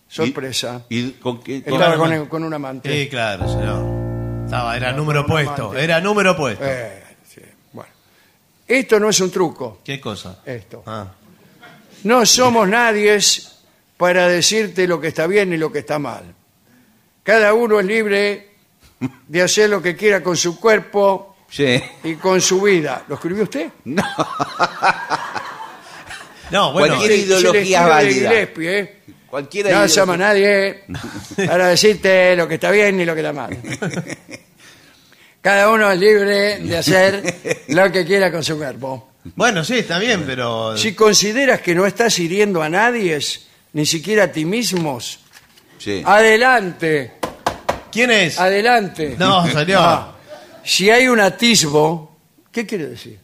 Sorpresa. 0.09 0.83
¿Y 0.89 1.13
con 1.13 1.43
qué? 1.43 1.63
con- 1.63 1.73
Estaba 1.75 1.97
con, 1.97 2.27
con 2.27 2.45
un 2.45 2.55
amante. 2.55 2.91
Sí, 3.05 3.09
claro, 3.09 3.49
señor. 3.49 4.45
Estaba, 4.45 4.77
era 4.77 4.93
número 4.93 5.23
opuesto. 5.23 5.63
amante. 5.67 5.85
Era 5.85 6.01
número 6.01 6.33
opuesto. 6.33 6.65
Eh, 6.67 7.03
sí, 7.29 7.41
bueno. 7.73 7.91
Esto 8.69 9.01
no 9.01 9.09
es 9.09 9.21
un 9.21 9.31
truco, 9.31 9.81
¿Qué 9.85 10.01
cosa? 10.01 10.41
esto. 10.47 10.83
Ah. 10.87 11.07
No 12.05 12.25
somos 12.27 12.69
nadies 12.69 13.51
para 13.97 14.29
decirte 14.29 14.87
lo 14.87 15.01
que 15.01 15.09
está 15.09 15.27
bien 15.27 15.53
y 15.53 15.57
lo 15.57 15.73
que 15.73 15.81
está 15.81 15.99
mal. 15.99 16.23
Cada 17.23 17.55
uno 17.55 17.81
es 17.81 17.87
libre 17.87 18.51
de 19.29 19.43
hacer 19.43 19.71
lo 19.71 19.81
que 19.83 19.97
quiera 19.97 20.23
con 20.23 20.37
su 20.37 20.61
cuerpo 20.61 21.37
Sí. 21.49 21.81
y 22.05 22.15
con 22.17 22.41
su 22.41 22.61
vida. 22.61 23.05
¿Lo 23.09 23.15
escribió 23.15 23.45
usted? 23.45 23.71
No, 26.51 26.73
bueno. 26.73 26.95
Cualquier 26.97 27.13
Es 27.13 27.19
el 27.21 27.27
ideología 27.27 27.87
válida. 27.87 28.31
Gillespie, 28.31 28.79
¿eh? 28.79 29.01
Cualquiera 29.35 29.73
No 29.73 29.89
somos 29.89 30.17
nadie 30.17 30.85
para 31.37 31.67
decirte 31.67 32.37
lo 32.37 32.47
que 32.47 32.55
está 32.55 32.71
bien 32.71 33.01
y 33.01 33.05
lo 33.05 33.15
que 33.17 33.21
está 33.21 33.33
mal. 33.33 33.59
Cada 35.41 35.71
uno 35.71 35.91
es 35.91 35.99
libre 35.99 36.61
de 36.61 36.77
hacer 36.79 37.35
lo 37.67 37.91
que 37.91 38.05
quiera 38.07 38.31
con 38.31 38.45
su 38.45 38.57
cuerpo. 38.57 39.09
Bueno, 39.35 39.65
sí, 39.65 39.79
está 39.81 39.99
bien, 39.99 40.23
pero. 40.25 40.77
Si 40.79 40.95
consideras 40.95 41.61
que 41.63 41.75
no 41.75 41.85
estás 41.85 42.17
hiriendo 42.21 42.63
a 42.63 42.69
nadie, 42.69 43.19
ni 43.73 43.85
siquiera 43.85 44.23
a 44.23 44.29
ti 44.31 44.45
mismos, 44.45 45.19
Sí. 45.79 46.01
adelante, 46.07 47.15
¿Quién 47.91 48.13
es? 48.13 48.39
adelante. 48.39 49.17
No, 49.19 49.45
señor. 49.51 49.81
Ah, 49.81 50.13
si 50.63 50.91
hay 50.91 51.09
un 51.09 51.19
atisbo, 51.19 52.17
¿qué 52.53 52.65
quiere 52.65 52.87
decir? 52.87 53.19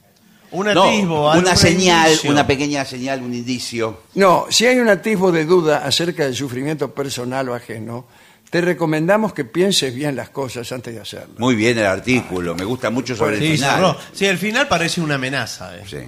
Un 0.53 0.67
No, 0.73 0.83
atisbo, 0.85 1.31
algún 1.31 1.47
una 1.47 1.57
señal, 1.57 2.09
indicio. 2.09 2.31
una 2.31 2.47
pequeña 2.47 2.85
señal, 2.85 3.23
un 3.23 3.33
indicio. 3.35 4.01
No, 4.15 4.47
si 4.51 4.67
hay 4.67 4.79
un 4.79 4.89
atisbo 4.89 5.31
de 5.31 5.45
duda 5.45 5.85
acerca 5.87 6.25
del 6.25 6.35
sufrimiento 6.35 6.93
personal 6.93 7.49
o 7.49 7.55
ajeno, 7.55 8.07
te 8.51 8.61
recomendamos 8.61 9.33
que 9.33 9.45
pienses 9.45 9.95
bien 9.95 10.17
las 10.17 10.31
cosas 10.31 10.71
antes 10.73 10.93
de 10.95 11.01
hacerlo. 11.01 11.35
Muy 11.39 11.55
bien 11.55 11.79
el 11.79 11.87
artículo, 11.87 12.57
me 12.57 12.65
gusta 12.65 12.91
mucho 12.91 13.15
sobre 13.15 13.37
el 13.37 13.43
Sí, 13.43 13.53
final. 13.53 13.75
cerró. 13.77 13.97
Sí, 14.13 14.27
el 14.27 14.39
final 14.39 14.67
parece 14.67 15.01
una 15.01 15.15
amenaza. 15.15 15.77
eh. 15.79 15.83
Sí. 15.89 15.99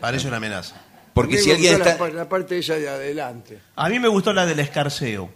Parece 0.00 0.28
una 0.28 0.36
amenaza. 0.36 0.80
Porque 1.12 1.34
Me 1.34 1.40
si 1.40 1.50
alguien 1.50 1.80
la 1.80 1.90
está... 1.90 2.08
la, 2.10 2.28
parte 2.28 2.58
esa 2.58 2.74
de 2.76 2.88
adelante. 2.88 3.58
A 3.74 3.88
mí 3.88 3.98
me 3.98 4.06
gustó 4.06 4.32
la 4.32 4.46
del 4.46 4.60
escarceo. 4.60 5.28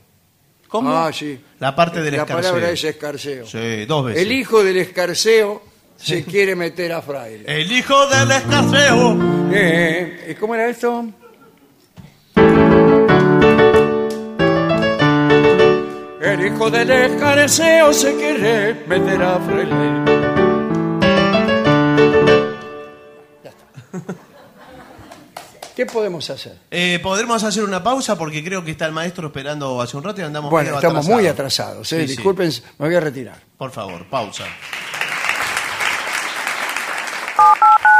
¿Cómo? 0.68 0.96
Ah, 0.96 1.12
sí. 1.12 1.40
La 1.58 1.74
parte 1.74 2.00
del 2.00 2.14
La 2.14 2.22
escarceo. 2.22 2.50
palabra 2.52 2.70
es 2.70 2.84
escarceo. 2.84 3.44
Sí, 3.46 3.84
dos 3.86 4.04
veces. 4.06 4.22
El 4.22 4.30
hijo 4.30 4.62
del 4.62 4.76
escarceo 4.76 5.60
se 6.02 6.24
quiere 6.24 6.56
meter 6.56 6.92
a 6.92 7.00
fraile. 7.02 7.44
El 7.46 7.70
hijo 7.70 8.06
del 8.08 8.30
escarceo. 8.30 9.16
Eh, 9.52 10.30
¿y 10.30 10.34
¿Cómo 10.34 10.54
era 10.54 10.68
esto? 10.68 11.06
El 16.20 16.46
hijo 16.46 16.70
del 16.70 16.90
escarceo 16.90 17.92
se 17.92 18.16
quiere 18.16 18.74
meter 18.86 19.22
a 19.22 19.38
fraile. 19.40 20.12
Ya 23.44 23.50
está. 23.50 24.14
¿Qué 25.76 25.86
podemos 25.86 26.28
hacer? 26.30 26.58
Eh, 26.70 26.98
¿Podremos 27.02 27.42
hacer 27.44 27.62
una 27.62 27.82
pausa? 27.82 28.18
Porque 28.18 28.42
creo 28.42 28.64
que 28.64 28.72
está 28.72 28.86
el 28.86 28.92
maestro 28.92 29.28
esperando 29.28 29.80
hace 29.80 29.96
un 29.96 30.02
rato 30.04 30.20
y 30.20 30.24
andamos 30.24 30.50
Bueno, 30.50 30.66
medio 30.66 30.78
estamos 30.78 31.06
muy 31.06 31.26
atrasados. 31.26 31.92
¿eh? 31.92 32.00
Sí, 32.00 32.08
sí. 32.08 32.16
Disculpen, 32.16 32.50
me 32.78 32.86
voy 32.86 32.94
a 32.96 33.00
retirar. 33.00 33.40
Por 33.56 33.70
favor, 33.70 34.06
pausa. 34.08 34.44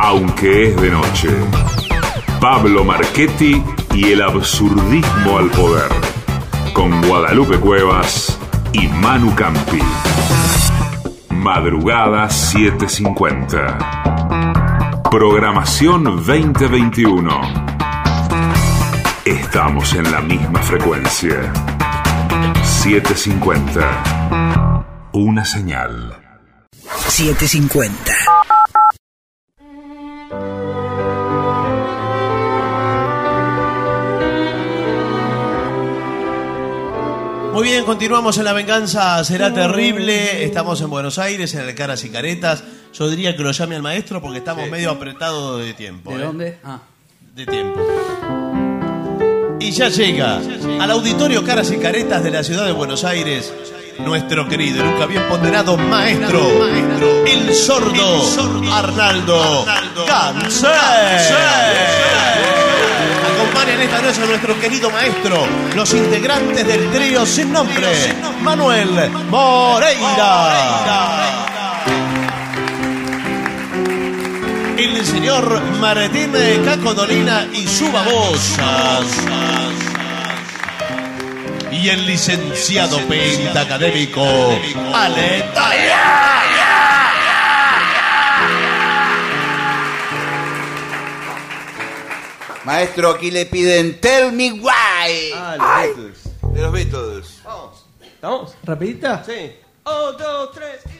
aunque 0.00 0.68
es 0.68 0.80
de 0.80 0.90
noche. 0.90 1.28
Pablo 2.40 2.84
Marchetti 2.84 3.60
y 3.94 4.12
el 4.12 4.22
absurdismo 4.22 5.38
al 5.38 5.50
poder. 5.50 5.90
Con 6.72 7.02
Guadalupe 7.02 7.58
Cuevas 7.58 8.38
y 8.72 8.86
Manu 8.88 9.34
Campi. 9.34 9.80
Madrugada 11.30 12.30
750. 12.30 15.02
Programación 15.10 16.04
2021. 16.04 17.40
Estamos 19.24 19.94
en 19.94 20.12
la 20.12 20.20
misma 20.20 20.60
frecuencia. 20.60 21.52
750. 22.62 24.84
Una 25.12 25.44
señal. 25.44 26.16
750. 27.08 28.12
Muy 37.58 37.70
bien, 37.70 37.84
continuamos 37.84 38.38
en 38.38 38.44
La 38.44 38.52
Venganza 38.52 39.24
Será 39.24 39.52
Terrible. 39.52 40.44
Estamos 40.44 40.80
en 40.80 40.90
Buenos 40.90 41.18
Aires, 41.18 41.52
en 41.54 41.68
el 41.68 41.74
Caras 41.74 42.04
y 42.04 42.08
Caretas. 42.08 42.62
Yo 42.94 43.10
diría 43.10 43.36
que 43.36 43.42
lo 43.42 43.50
llame 43.50 43.74
al 43.74 43.82
maestro 43.82 44.22
porque 44.22 44.38
estamos 44.38 44.70
medio 44.70 44.92
apretados 44.92 45.60
de 45.60 45.74
tiempo. 45.74 46.12
¿De 46.12 46.22
¿eh? 46.22 46.24
dónde? 46.24 46.58
Ah. 46.62 46.78
De 47.34 47.46
tiempo. 47.46 47.80
Y 49.58 49.72
ya 49.72 49.88
llega 49.88 50.40
al 50.80 50.88
auditorio 50.88 51.44
Caras 51.44 51.72
y 51.72 51.78
Caretas 51.78 52.22
de 52.22 52.30
la 52.30 52.44
ciudad 52.44 52.64
de 52.64 52.70
Buenos 52.70 53.02
Aires 53.02 53.52
nuestro 53.98 54.48
querido 54.48 54.84
y 54.84 54.88
nunca 54.88 55.06
bien 55.06 55.26
ponderado 55.28 55.76
maestro, 55.76 56.40
el 57.26 57.52
sordo 57.56 58.72
Arnaldo 58.72 59.66
Cáncer. 60.06 60.70
Acompañan 63.78 63.80
esta 63.80 64.02
noche 64.02 64.22
a 64.22 64.26
nuestro 64.26 64.60
querido 64.60 64.90
maestro, 64.90 65.46
los 65.76 65.94
integrantes 65.94 66.66
del 66.66 66.90
trío 66.90 67.24
sin 67.24 67.52
nombre, 67.52 67.86
Manuel 68.42 69.08
Moreira. 69.30 70.48
El 74.76 75.06
señor 75.06 75.62
Martín 75.80 76.32
Cacodolina 76.64 77.46
y 77.52 77.68
su 77.68 77.90
babosa. 77.92 79.00
Y 81.70 81.88
el 81.88 82.04
licenciado 82.06 82.98
pentacadémico 83.06 84.24
Ale 84.92 85.44
Maestro, 92.68 93.12
aquí 93.12 93.30
le 93.30 93.46
piden 93.46 93.98
Tell 93.98 94.30
Me 94.30 94.52
Why. 94.52 95.32
Ah, 95.34 95.56
los 95.56 95.96
Beatles. 95.96 96.52
De 96.52 96.60
los 96.60 96.70
Beatles. 96.70 97.40
Vamos. 97.42 97.86
¿Estamos? 98.02 98.54
¿Rapidita? 98.62 99.24
Sí. 99.24 99.56
Un, 99.86 100.18
dos, 100.18 100.50
tres 100.52 100.82
y... 100.84 100.97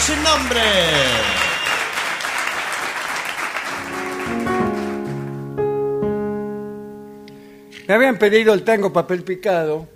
sin 0.00 0.22
nombre. 0.22 0.60
Me 7.88 7.94
habían 7.94 8.18
pedido 8.18 8.52
el 8.52 8.62
tango 8.62 8.92
papel 8.92 9.22
picado 9.22 9.86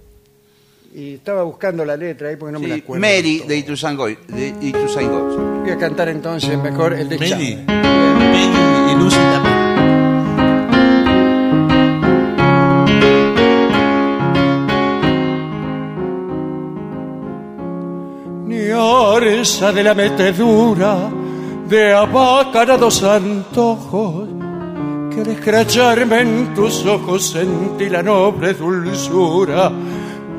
y 0.94 1.14
estaba 1.14 1.43
buscando 1.43 1.85
la 1.85 1.97
letra 1.97 2.28
ahí 2.28 2.36
porque 2.36 2.52
no 2.52 2.60
me 2.60 2.68
la 2.68 2.77
acuerdo. 2.77 3.01
Mary 3.01 3.43
de. 3.47 3.56
Ituzaingó. 3.56 4.06
De 4.06 4.55
Ituzaingó. 4.60 5.60
Voy 5.62 5.70
a 5.70 5.78
cantar 5.78 6.09
entonces 6.09 6.56
mejor 6.59 6.93
el 6.94 7.09
de. 7.09 7.18
Chávez. 7.18 7.59
Meli 7.66 8.93
y 8.93 8.97
Lucy 8.97 9.16
también. 9.16 9.49
De 19.20 19.82
la 19.82 19.92
metedura 19.92 21.10
de 21.68 21.92
abacarados 21.92 23.02
antojos 23.02 24.30
que 25.10 25.20
al 25.20 25.28
en 26.12 26.55
tus 26.55 26.86
ojos 26.86 27.28
sentí 27.28 27.90
la 27.90 28.02
noble 28.02 28.55
dulzura. 28.55 29.70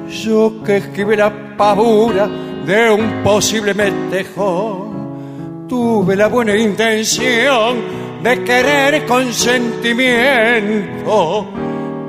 Yo 0.10 0.64
que 0.66 0.78
esquivé 0.78 1.16
la 1.16 1.56
pavura 1.56 2.28
de 2.66 2.90
un 2.90 3.22
posible 3.24 3.76
metejón 3.76 5.68
tuve 5.70 6.16
la 6.16 6.26
buena 6.26 6.58
intención 6.58 7.78
de 8.24 8.44
querer 8.44 9.06
con 9.06 9.32
sentimiento 9.32 11.46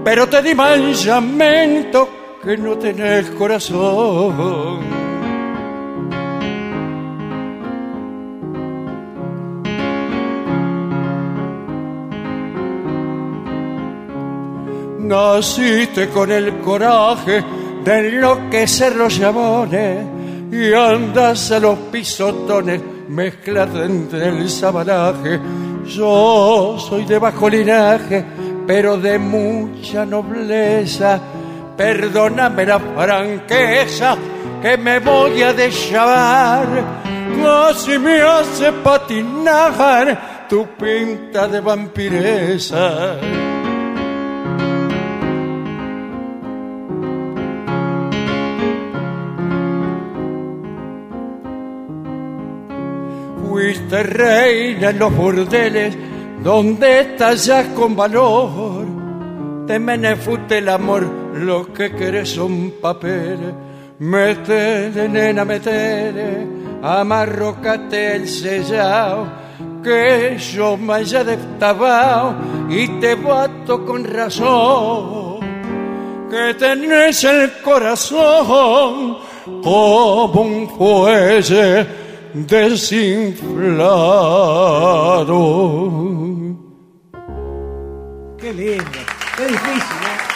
pero 0.02 0.26
te 0.26 0.40
di 0.40 0.54
manchamiento 0.54 2.08
que 2.42 2.56
no 2.56 2.78
tenés 2.78 3.28
corazón 3.32 5.01
Naciste 15.02 16.08
con 16.10 16.30
el 16.30 16.58
coraje 16.58 17.42
de 17.84 17.98
enloquecer 17.98 18.94
los 18.94 19.18
llamones 19.18 20.06
y 20.52 20.72
andas 20.72 21.50
a 21.50 21.58
los 21.58 21.76
pisotones 21.90 22.80
mezclado 23.08 23.82
entre 23.84 24.28
el 24.28 24.48
sabanaje. 24.48 25.40
Yo 25.86 26.76
soy 26.78 27.04
de 27.04 27.18
bajo 27.18 27.48
linaje, 27.48 28.24
pero 28.64 28.96
de 28.96 29.18
mucha 29.18 30.06
nobleza. 30.06 31.20
perdóname 31.76 32.64
la 32.64 32.78
franqueza 32.78 34.16
que 34.62 34.76
me 34.76 35.00
voy 35.00 35.42
a 35.42 35.52
deschavar. 35.52 36.66
Casi 37.42 37.98
me 37.98 38.22
hace 38.22 38.70
patinar 38.72 40.46
tu 40.48 40.64
pinta 40.78 41.48
de 41.48 41.60
vampiresa. 41.60 43.16
Fuiste 53.72 54.02
reina 54.02 54.90
en 54.90 54.98
los 54.98 55.16
burdeles 55.16 55.96
donde 56.44 57.00
estallas 57.00 57.68
con 57.68 57.96
valor. 57.96 58.84
Te 59.66 59.78
menefute 59.78 60.58
el 60.58 60.68
amor, 60.68 61.04
lo 61.32 61.72
que 61.72 61.90
querés 61.90 62.28
son 62.28 62.74
papeles. 62.82 63.54
Metele, 63.98 65.08
nena, 65.08 65.46
metele, 65.46 66.46
amarrocate 66.82 68.16
el 68.16 68.28
sellao, 68.28 69.26
que 69.82 70.36
yo 70.36 70.76
me 70.76 70.92
haya 70.92 71.24
destabao 71.24 72.34
y 72.68 72.86
te 73.00 73.14
bato 73.14 73.86
con 73.86 74.04
razón, 74.04 75.40
que 76.30 76.52
tenés 76.58 77.24
el 77.24 77.52
corazón 77.62 79.16
como 79.62 80.42
un 80.42 80.68
fuelle 80.76 82.01
desinflado. 82.34 83.38
Qué 88.38 88.52
lindo, 88.52 88.84
qué 89.36 89.46
difícil, 89.46 89.96
¿eh? 90.04 90.32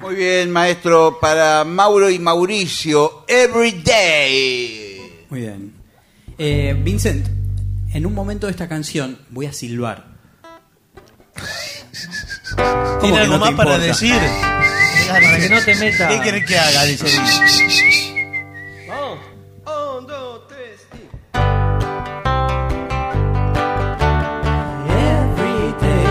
Muy 0.00 0.14
bien, 0.14 0.50
maestro. 0.50 1.18
Para 1.20 1.64
Mauro 1.64 2.08
y 2.08 2.18
Mauricio, 2.18 3.24
Every 3.28 3.82
Day. 3.82 5.26
Muy 5.28 5.40
bien. 5.40 5.74
Eh, 6.38 6.74
Vincent, 6.82 7.26
en 7.92 8.06
un 8.06 8.14
momento 8.14 8.46
de 8.46 8.52
esta 8.52 8.68
canción 8.68 9.18
voy 9.30 9.46
a 9.46 9.52
silbar. 9.52 10.07
¿Cómo 12.58 13.00
¿Tiene 13.00 13.18
algo 13.20 13.34
no 13.34 13.38
más 13.40 13.54
para 13.54 13.70
importa? 13.74 13.78
decir? 13.86 14.20
Para 15.08 15.38
que 15.38 15.48
no 15.48 15.60
te 15.64 15.74
meta. 15.76 16.08
¿Qué 16.08 16.20
querés 16.20 16.44
que 16.46 16.58
haga? 16.58 16.82
Dice 16.84 17.06
Vamos. 18.88 19.18
Un, 19.98 20.06
dos, 20.06 20.48
tres 20.48 20.86
y. 20.94 22.08
Every 24.90 25.72
day 25.84 26.10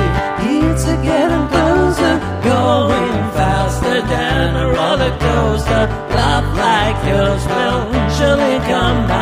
it's 0.69 0.85
a 0.85 0.95
getting 1.07 1.47
closer, 1.53 2.15
going 2.43 3.17
faster 3.37 4.01
than 4.13 4.55
a 4.55 4.65
roller 4.77 5.13
coaster. 5.19 5.83
Love 6.17 6.47
like 6.57 6.99
yours 7.11 7.43
will 7.53 7.81
surely 8.17 8.57
come 8.71 8.99
my 9.07 9.16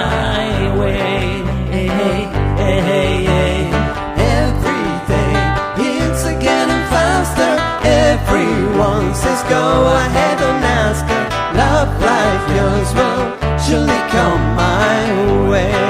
go 9.75 9.87
ahead 10.05 10.39
and 10.49 10.63
ask 10.83 11.03
her. 11.11 11.25
Love 11.61 11.91
life 12.09 12.45
yours 12.57 12.89
will 12.97 13.23
surely 13.63 14.01
come 14.15 14.43
my 14.55 15.49
way. 15.49 15.84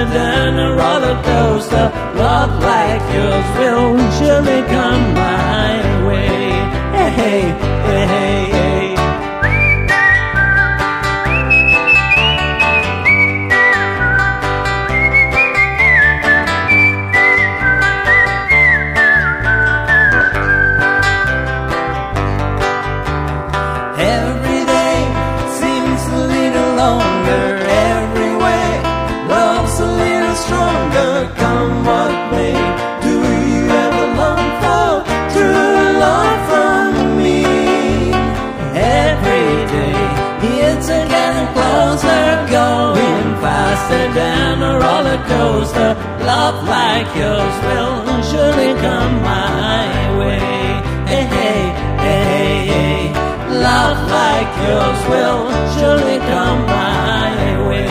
Faster 0.00 0.18
than 0.18 0.58
a 0.58 0.74
roller 0.74 1.22
coaster. 1.22 1.92
Love 2.16 2.62
like 2.62 3.02
yours 3.14 3.58
will 3.58 4.12
surely 4.18 4.62
come 4.68 5.14
my 5.14 6.06
way. 6.06 6.50
Hey, 6.92 7.40
hey, 7.86 8.06
hey. 8.06 8.29
Coaster. 45.70 45.94
Love 46.24 46.68
like 46.68 47.14
yours 47.16 47.54
will 47.66 48.22
surely 48.22 48.74
come 48.80 49.22
my 49.22 50.18
way. 50.18 50.38
Hey, 51.06 51.24
hey. 52.04 53.12
Love 53.50 54.10
like 54.10 54.52
yours 54.66 55.00
will 55.08 55.42
surely 55.74 56.18
come 56.18 56.66
my 56.66 57.68
way. 57.68 57.86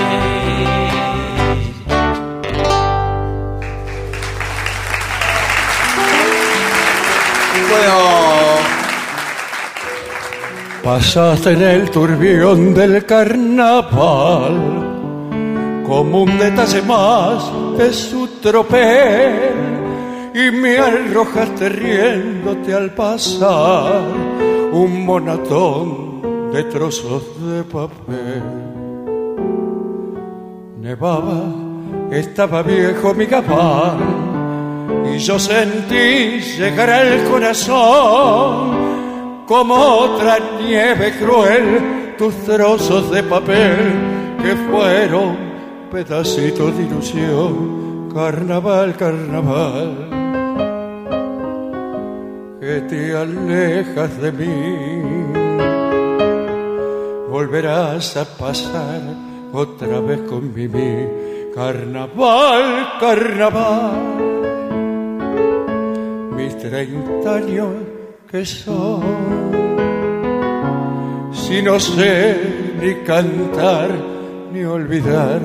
En 11.45 11.61
el 11.61 11.89
turbión 11.89 12.73
del 12.73 13.05
carnaval 13.05 14.53
como 15.87 16.23
un 16.23 16.37
detalle 16.37 16.81
más 16.81 17.43
de 17.79 17.93
su 17.93 18.27
tropel 18.41 20.31
y 20.35 20.51
me 20.51 20.77
arrojaste 20.77 21.69
riéndote 21.69 22.73
al 22.73 22.93
pasar 22.93 24.01
un 24.73 25.05
monatón 25.05 26.51
de 26.51 26.65
trozos 26.65 27.23
de 27.47 27.63
papel. 27.63 28.43
Nevaba, 30.81 31.43
estaba 32.11 32.63
viejo 32.63 33.13
mi 33.13 33.25
gabán 33.25 33.99
y 35.13 35.17
yo 35.19 35.39
sentí 35.39 36.41
llegar 36.57 36.89
al 36.89 37.23
corazón 37.29 39.45
como 39.47 39.75
otra 39.75 40.37
nieve 40.61 41.13
cruel 41.17 42.15
tus 42.17 42.35
trozos 42.43 43.09
de 43.09 43.23
papel 43.23 43.77
que 44.43 44.53
fueron 44.69 45.48
pedacitos 45.91 46.77
de 46.77 46.83
ilusión. 46.83 48.09
Carnaval, 48.13 48.95
carnaval, 48.95 50.09
que 52.59 52.81
te 52.89 53.15
alejas 53.15 54.21
de 54.21 54.31
mí. 54.31 54.55
Volverás 57.29 58.17
a 58.17 58.25
pasar 58.25 59.01
otra 59.53 59.99
vez 59.99 60.21
con 60.21 60.53
Mimi. 60.53 61.07
Carnaval, 61.55 62.87
carnaval 62.99 64.29
mis 66.39 66.57
treinta 66.57 67.35
años 67.35 67.73
que 68.29 68.45
son. 68.45 69.01
Si 71.31 71.61
no 71.61 71.79
sé 71.79 72.37
ni 72.81 72.93
cantar 73.05 73.89
ni 74.53 74.63
olvidar 74.63 75.41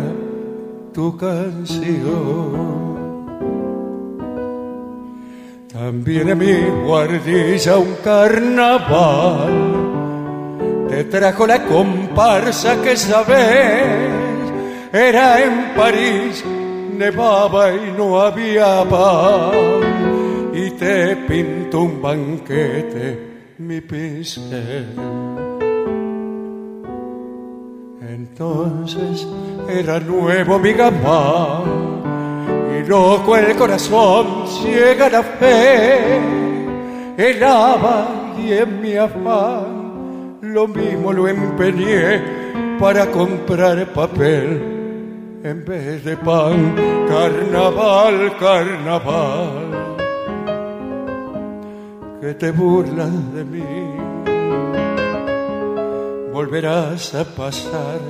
tu 0.95 1.17
canción. 1.17 2.85
También 5.73 6.29
en 6.29 6.39
mi 6.39 6.55
guardilla 6.87 7.79
un 7.79 7.97
carnaval 8.05 9.53
te 10.89 11.05
trajo 11.05 11.47
la 11.49 11.65
comparsa 11.65 12.81
que 12.81 12.97
sabes 12.97 13.83
era 14.93 15.43
en 15.43 15.75
París, 15.75 16.45
nevaba 16.97 17.73
y 17.73 17.93
no 17.99 18.21
había 18.21 18.89
pan 18.89 19.51
y 20.55 20.71
te 20.71 21.17
pintó 21.17 21.81
un 21.83 22.01
banquete 22.01 23.35
mi 23.59 23.81
pincel. 23.81 24.95
Entonces 28.01 29.27
era 29.69 30.01
nuevo 30.01 30.59
mi 30.59 30.73
gamán 30.73 31.63
y 32.77 32.87
loco 32.87 33.37
el 33.37 33.55
corazón, 33.57 34.47
ciega 34.47 35.09
la 35.09 35.23
fe, 35.23 36.21
helaba 37.17 38.35
y 38.39 38.53
en 38.53 38.81
mi 38.81 38.97
afán 38.97 40.39
lo 40.41 40.69
mismo 40.69 41.13
lo 41.13 41.27
empeñé 41.27 42.23
para 42.79 43.07
comprar 43.07 43.87
papel 43.93 45.41
en 45.43 45.65
vez 45.65 46.05
de 46.05 46.17
pan. 46.17 46.75
Carnaval, 47.09 48.37
carnaval, 48.39 49.71
que 52.21 52.35
te 52.35 52.51
burlas 52.51 53.35
de 53.35 53.45
mí 53.45 54.15
volverás 56.35 57.15
a 57.15 57.25
pasar 57.25 58.01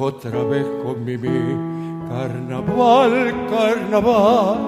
otra 0.00 0.42
vez 0.44 0.66
con 0.82 1.04
Mimi. 1.04 2.08
Carnaval, 2.08 3.46
carnaval, 3.48 4.58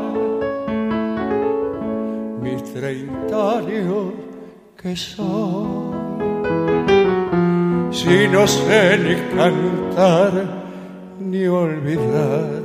mis 2.40 2.62
treinta 2.72 3.58
años 3.58 4.12
que 4.80 4.94
son. 4.94 5.92
Si 7.90 8.28
no 8.28 8.46
sé 8.46 8.98
ni 8.98 9.14
cantar 9.36 10.32
ni 11.18 11.46
olvidar 11.46 12.62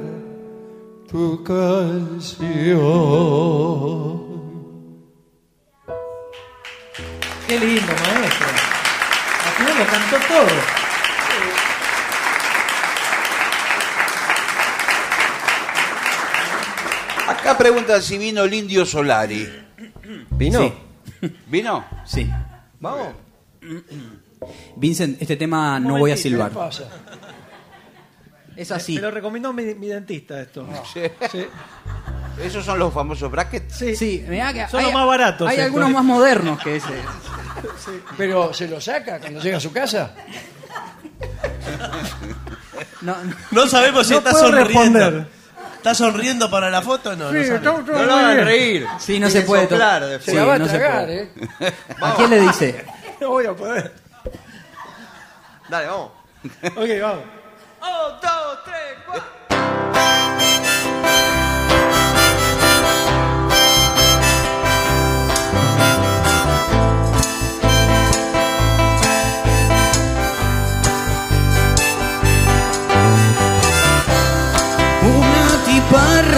tu 1.10 1.44
canción. 1.44 2.38
Qué 7.48 7.60
lindo, 7.60 7.94
maestro. 8.04 8.48
Al 9.46 9.54
final 9.58 9.76
lo 9.80 9.86
cantó 9.86 10.18
todo. 10.28 10.77
Acá 17.28 17.58
preguntan 17.58 18.02
si 18.02 18.18
vino 18.18 18.44
el 18.44 18.54
indio 18.54 18.86
Solari. 18.86 19.48
¿Vino? 20.32 20.60
Sí. 21.22 21.30
¿Vino? 21.48 21.86
Sí. 22.06 22.30
Vamos. 22.80 23.08
Vincent, 24.76 25.22
este 25.22 25.36
tema 25.36 25.80
no 25.80 25.98
voy 25.98 26.12
a 26.12 26.18
silbar. 26.18 26.50
¿Qué 26.52 26.56
pasa? 26.58 26.84
Es 28.56 28.72
así. 28.72 28.96
Me 28.96 29.02
lo 29.02 29.12
recomendó 29.12 29.54
mi, 29.54 29.64
mi 29.76 29.88
dentista 29.88 30.40
esto. 30.42 30.68
Sí. 30.94 31.02
Sí. 31.32 31.46
Esos 32.44 32.64
son 32.66 32.80
los 32.80 32.94
famosos 32.94 33.30
brackets. 33.32 33.76
Sí. 33.76 33.96
Sí, 33.96 34.26
mirá 34.28 34.54
que 34.54 34.68
Son 34.68 34.80
hay, 34.80 34.86
los 34.86 34.94
más 34.94 35.08
baratos. 35.08 35.50
hay 35.50 35.60
algunos 35.60 35.90
más 35.92 36.04
modernos 36.04 36.60
que 36.62 36.78
ese. 36.78 36.94
Pero 38.18 38.54
se 38.54 38.68
lo 38.68 38.80
saca 38.80 39.20
cuando 39.20 39.40
llega 39.42 39.58
a 39.58 39.60
su 39.60 39.72
casa. 39.72 40.14
No, 43.02 43.24
no. 43.24 43.36
No 43.52 43.68
sabemos 43.68 44.06
si 44.08 44.14
No 44.14 44.20
está 44.20 44.32
puedo 44.32 44.46
sonriendo. 44.48 45.00
responder. 45.00 45.37
¿Está 45.90 46.04
sonriendo 46.04 46.52
para 46.52 46.70
la 46.70 46.82
foto 46.82 47.12
o 47.12 47.16
no? 47.16 47.32
Sí, 47.32 47.50
no 47.50 47.62
todo- 47.62 47.84
todo 47.86 47.96
No 47.96 48.04
lo 48.04 48.12
muy 48.14 48.20
hagan 48.24 48.36
bien. 48.36 48.46
reír. 48.46 48.88
Sí, 49.00 49.20
no 49.22 49.30
se 49.30 49.42
puede 49.44 49.70
soplar 49.70 50.02
to- 50.02 50.08
después. 50.10 50.26
Se 50.26 50.32
Sí, 50.32 50.38
la 50.38 50.44
va 50.46 50.54
a 50.56 50.60
no 50.60 50.66
se 50.68 50.78
tragar, 50.78 51.06
puede. 51.06 51.22
¿eh? 51.62 51.74
¿A 52.02 52.14
quién 52.16 52.30
le 52.30 52.42
dice? 52.42 52.86
No 53.22 53.30
voy 53.30 53.46
a 53.48 53.54
poder. 53.54 53.94
Dale, 55.70 55.88
vamos. 55.88 56.12
Ok, 56.76 56.90
vamos. 57.02 57.24
Un, 57.82 58.22
dos, 58.22 58.64
tres, 58.66 58.98
cuatro. 59.06 60.47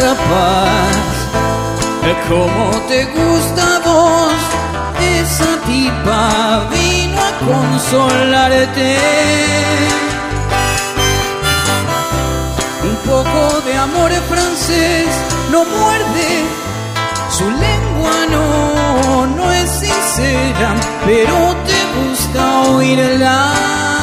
Rapaz, 0.09 0.95
como 2.27 2.63
te 2.87 3.05
gusta 3.05 3.75
a 3.75 3.79
vos, 3.79 4.41
esa 5.19 5.51
tipa 5.67 6.67
vino 6.71 7.19
a 7.29 7.31
consolarte. 7.49 8.97
Un 12.89 12.95
poco 13.11 13.61
de 13.67 13.73
amor 13.77 14.11
francés 14.31 15.07
no 15.51 15.63
muerde, 15.65 16.29
su 17.37 17.45
lengua 17.65 18.15
no, 18.31 19.27
no 19.37 19.51
es 19.51 19.69
sincera, 19.69 20.75
pero 21.05 21.55
te 21.67 21.79
gusta 21.97 22.61
oírla. 22.75 23.98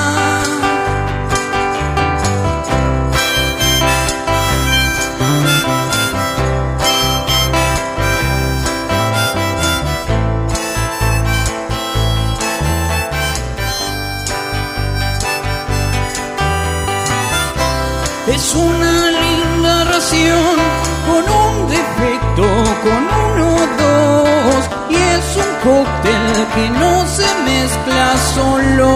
Con 21.06 21.24
un 21.44 21.54
defecto, 21.68 22.46
con 22.84 23.02
uno 23.24 23.46
o 23.54 23.66
dos. 23.82 24.60
Y 24.90 24.92
es 24.94 25.26
un 25.44 25.50
cóctel 25.66 26.32
que 26.54 26.64
no 26.70 26.92
se 27.16 27.28
mezcla 27.50 28.06
solo. 28.34 28.90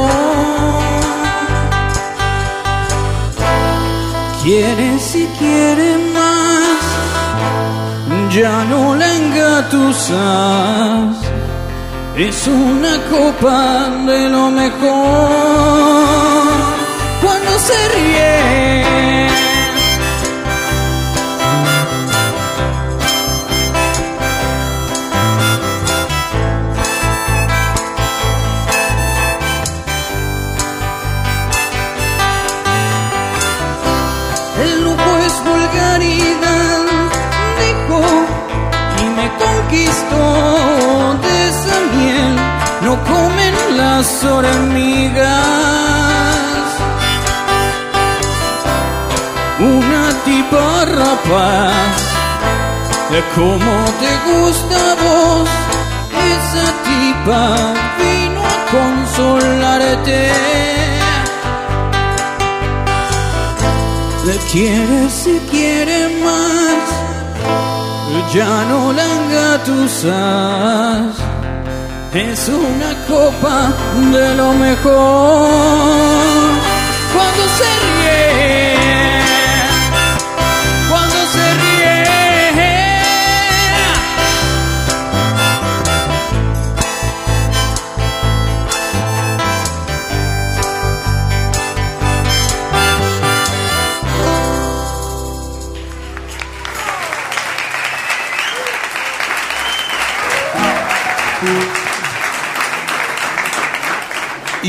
Quiere 4.43 4.99
si 4.99 5.27
quiere 5.39 5.89
más, 6.15 6.83
ya 8.35 8.65
no 8.65 8.95
la 8.97 9.09
engatusas. 9.17 10.21
Es 12.17 12.47
una 12.47 12.95
copa 13.11 13.89
de 14.07 14.29
lo 14.29 14.51
mejor 14.51 15.31
cuando 17.23 17.59
se 17.59 17.89
ríe. 17.95 19.30
Las 44.01 44.25
hormigas. 44.25 45.29
Una 49.59 50.05
tipa 50.25 50.69
rapaz, 51.01 51.99
de 53.11 53.21
como 53.37 53.75
te 54.03 54.13
gusta 54.31 54.81
vos, 55.03 55.49
esa 56.33 56.67
tipa 56.87 57.43
vino 58.01 58.41
a 58.53 58.55
consolarte. 58.77 60.21
Le 64.27 64.37
quiere 64.51 65.01
si 65.11 65.35
quiere 65.51 65.99
más, 66.25 66.83
ya 68.35 68.53
no 68.71 68.81
la 68.95 69.05
engatusas. 69.19 71.13
Es 72.13 72.49
una 72.49 72.93
copa 73.07 73.73
de 74.11 74.35
lo 74.35 74.53
mejor 74.55 75.49
cuando 77.15 77.43
se 77.57 77.65
ríe. 77.87 78.80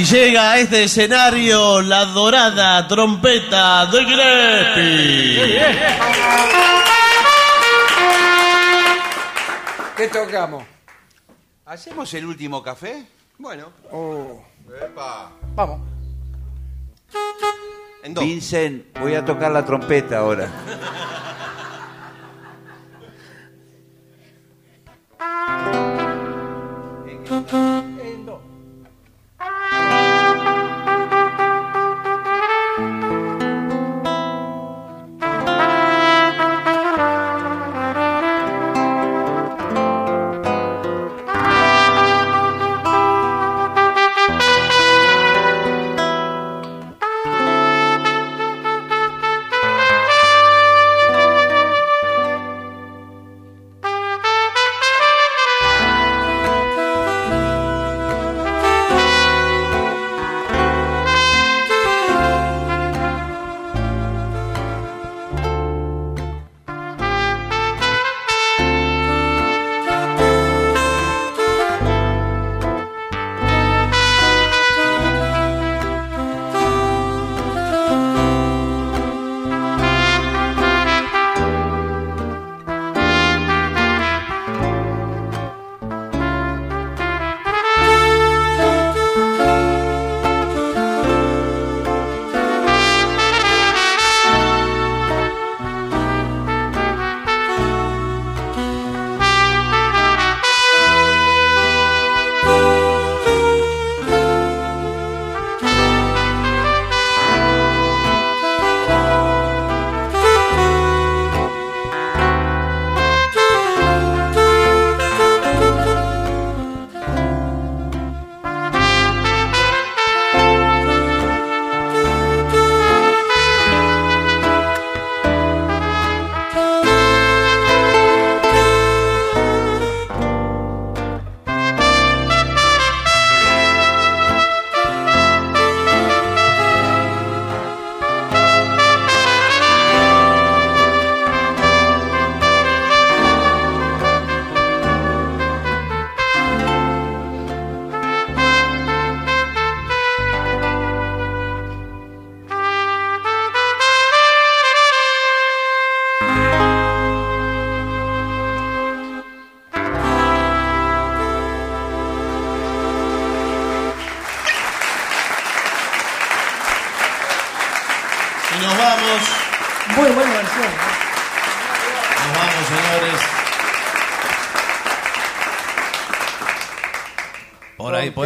Y 0.02 0.03
llega 0.03 0.53
a 0.53 0.60
este 0.60 0.86
escenario 0.86 1.80
la 1.80 2.06
dorada 2.06 2.88
trompeta 2.88 3.86
de 3.86 4.03
Gillespie. 4.03 5.61
¿Qué 9.95 10.07
tocamos? 10.07 10.64
¿Hacemos 11.68 12.11
el 12.15 12.26
último 12.26 12.64
café? 12.64 13.06
Bueno. 13.38 13.72
Oh, 13.91 14.44
Epa. 14.82 15.34
vamos. 15.53 15.82
En 18.02 18.15
do. 18.15 18.22
Vincent, 18.22 18.98
voy 18.99 19.14
a 19.14 19.23
tocar 19.23 19.52
la 19.52 19.64
trompeta 19.64 20.18
ahora. 20.18 20.49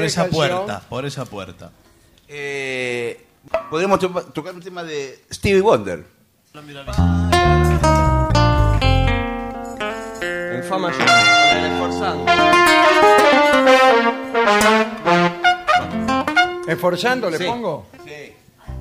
esa 0.06 0.24
canción? 0.24 0.50
puerta, 0.66 0.82
por 0.90 1.06
esa 1.06 1.26
puerta. 1.26 1.72
Eh, 2.28 3.26
podemos 3.70 4.00
to- 4.00 4.10
tocar 4.34 4.54
un 4.56 4.62
tema 4.62 4.84
de 4.84 5.24
Stevie 5.32 5.62
Wonder. 5.62 6.06
En 10.22 10.64
fa 10.64 10.78
mayor. 10.78 11.02
El 11.02 11.66
esforzando. 11.74 12.26
¿Esforzando 16.68 17.30
le 17.30 17.38
Sí. 17.38 17.46
pongo? 17.46 17.86
Sí. 18.06 18.34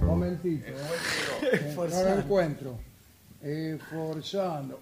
Momentito. 0.03 0.67
eh. 0.69 1.75
No 1.77 1.85
lo 2.03 2.09
encuentro. 2.19 2.79
Esforzando. 3.43 4.81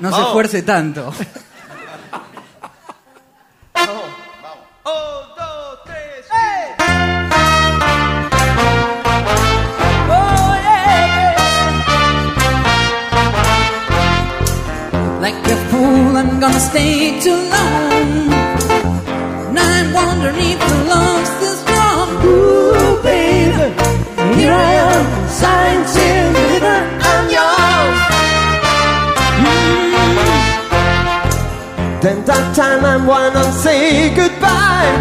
No 0.00 0.12
se 0.14 0.20
esfuerce 0.22 0.62
tanto. 0.62 1.12
Fool, 15.78 16.16
I'm 16.20 16.40
gonna 16.40 16.62
stay 16.70 17.20
too 17.24 17.40
long. 17.54 18.08
And 19.48 19.58
I'm 19.70 19.88
wondering 20.00 20.50
if 20.54 20.60
the 20.70 20.78
love's 20.92 21.30
still 21.36 21.56
strong. 21.64 22.06
Ooh, 22.26 22.94
baby, 23.10 23.66
here 24.38 24.54
I 24.68 24.72
am, 24.90 25.04
signed, 25.42 25.86
sealed, 25.94 26.34
delivered, 26.36 26.86
I'm 27.10 27.24
yours. 27.36 27.98
Then 32.02 32.18
that 32.30 32.46
time 32.60 32.82
I 32.94 32.96
wanna 33.12 33.44
say 33.64 33.82
goodbye. 34.20 34.92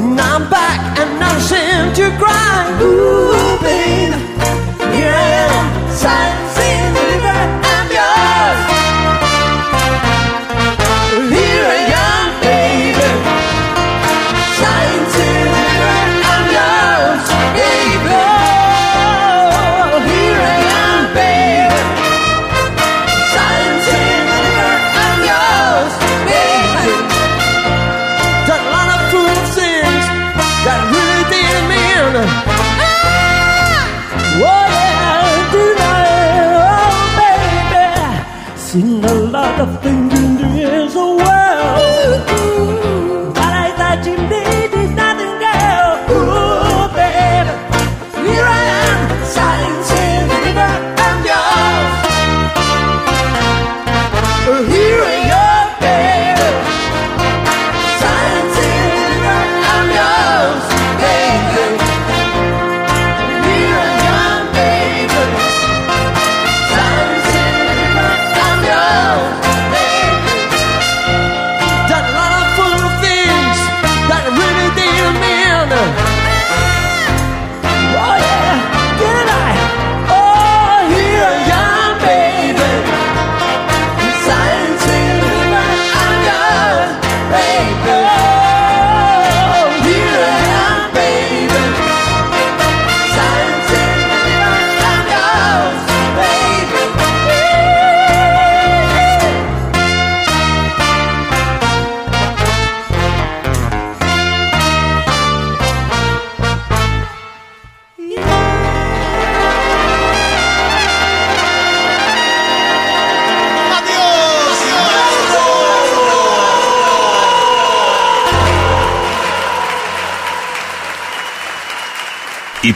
And 0.00 0.20
I'm 0.30 0.44
back 0.58 0.80
and 1.00 1.12
not 1.22 1.34
ashamed 1.42 1.92
to 2.00 2.06
cry. 2.22 2.58
Ooh, 2.82 3.56
baby, 3.68 4.18
here 4.96 5.14
I 5.24 5.28
am, 5.48 5.64
signed, 6.02 6.49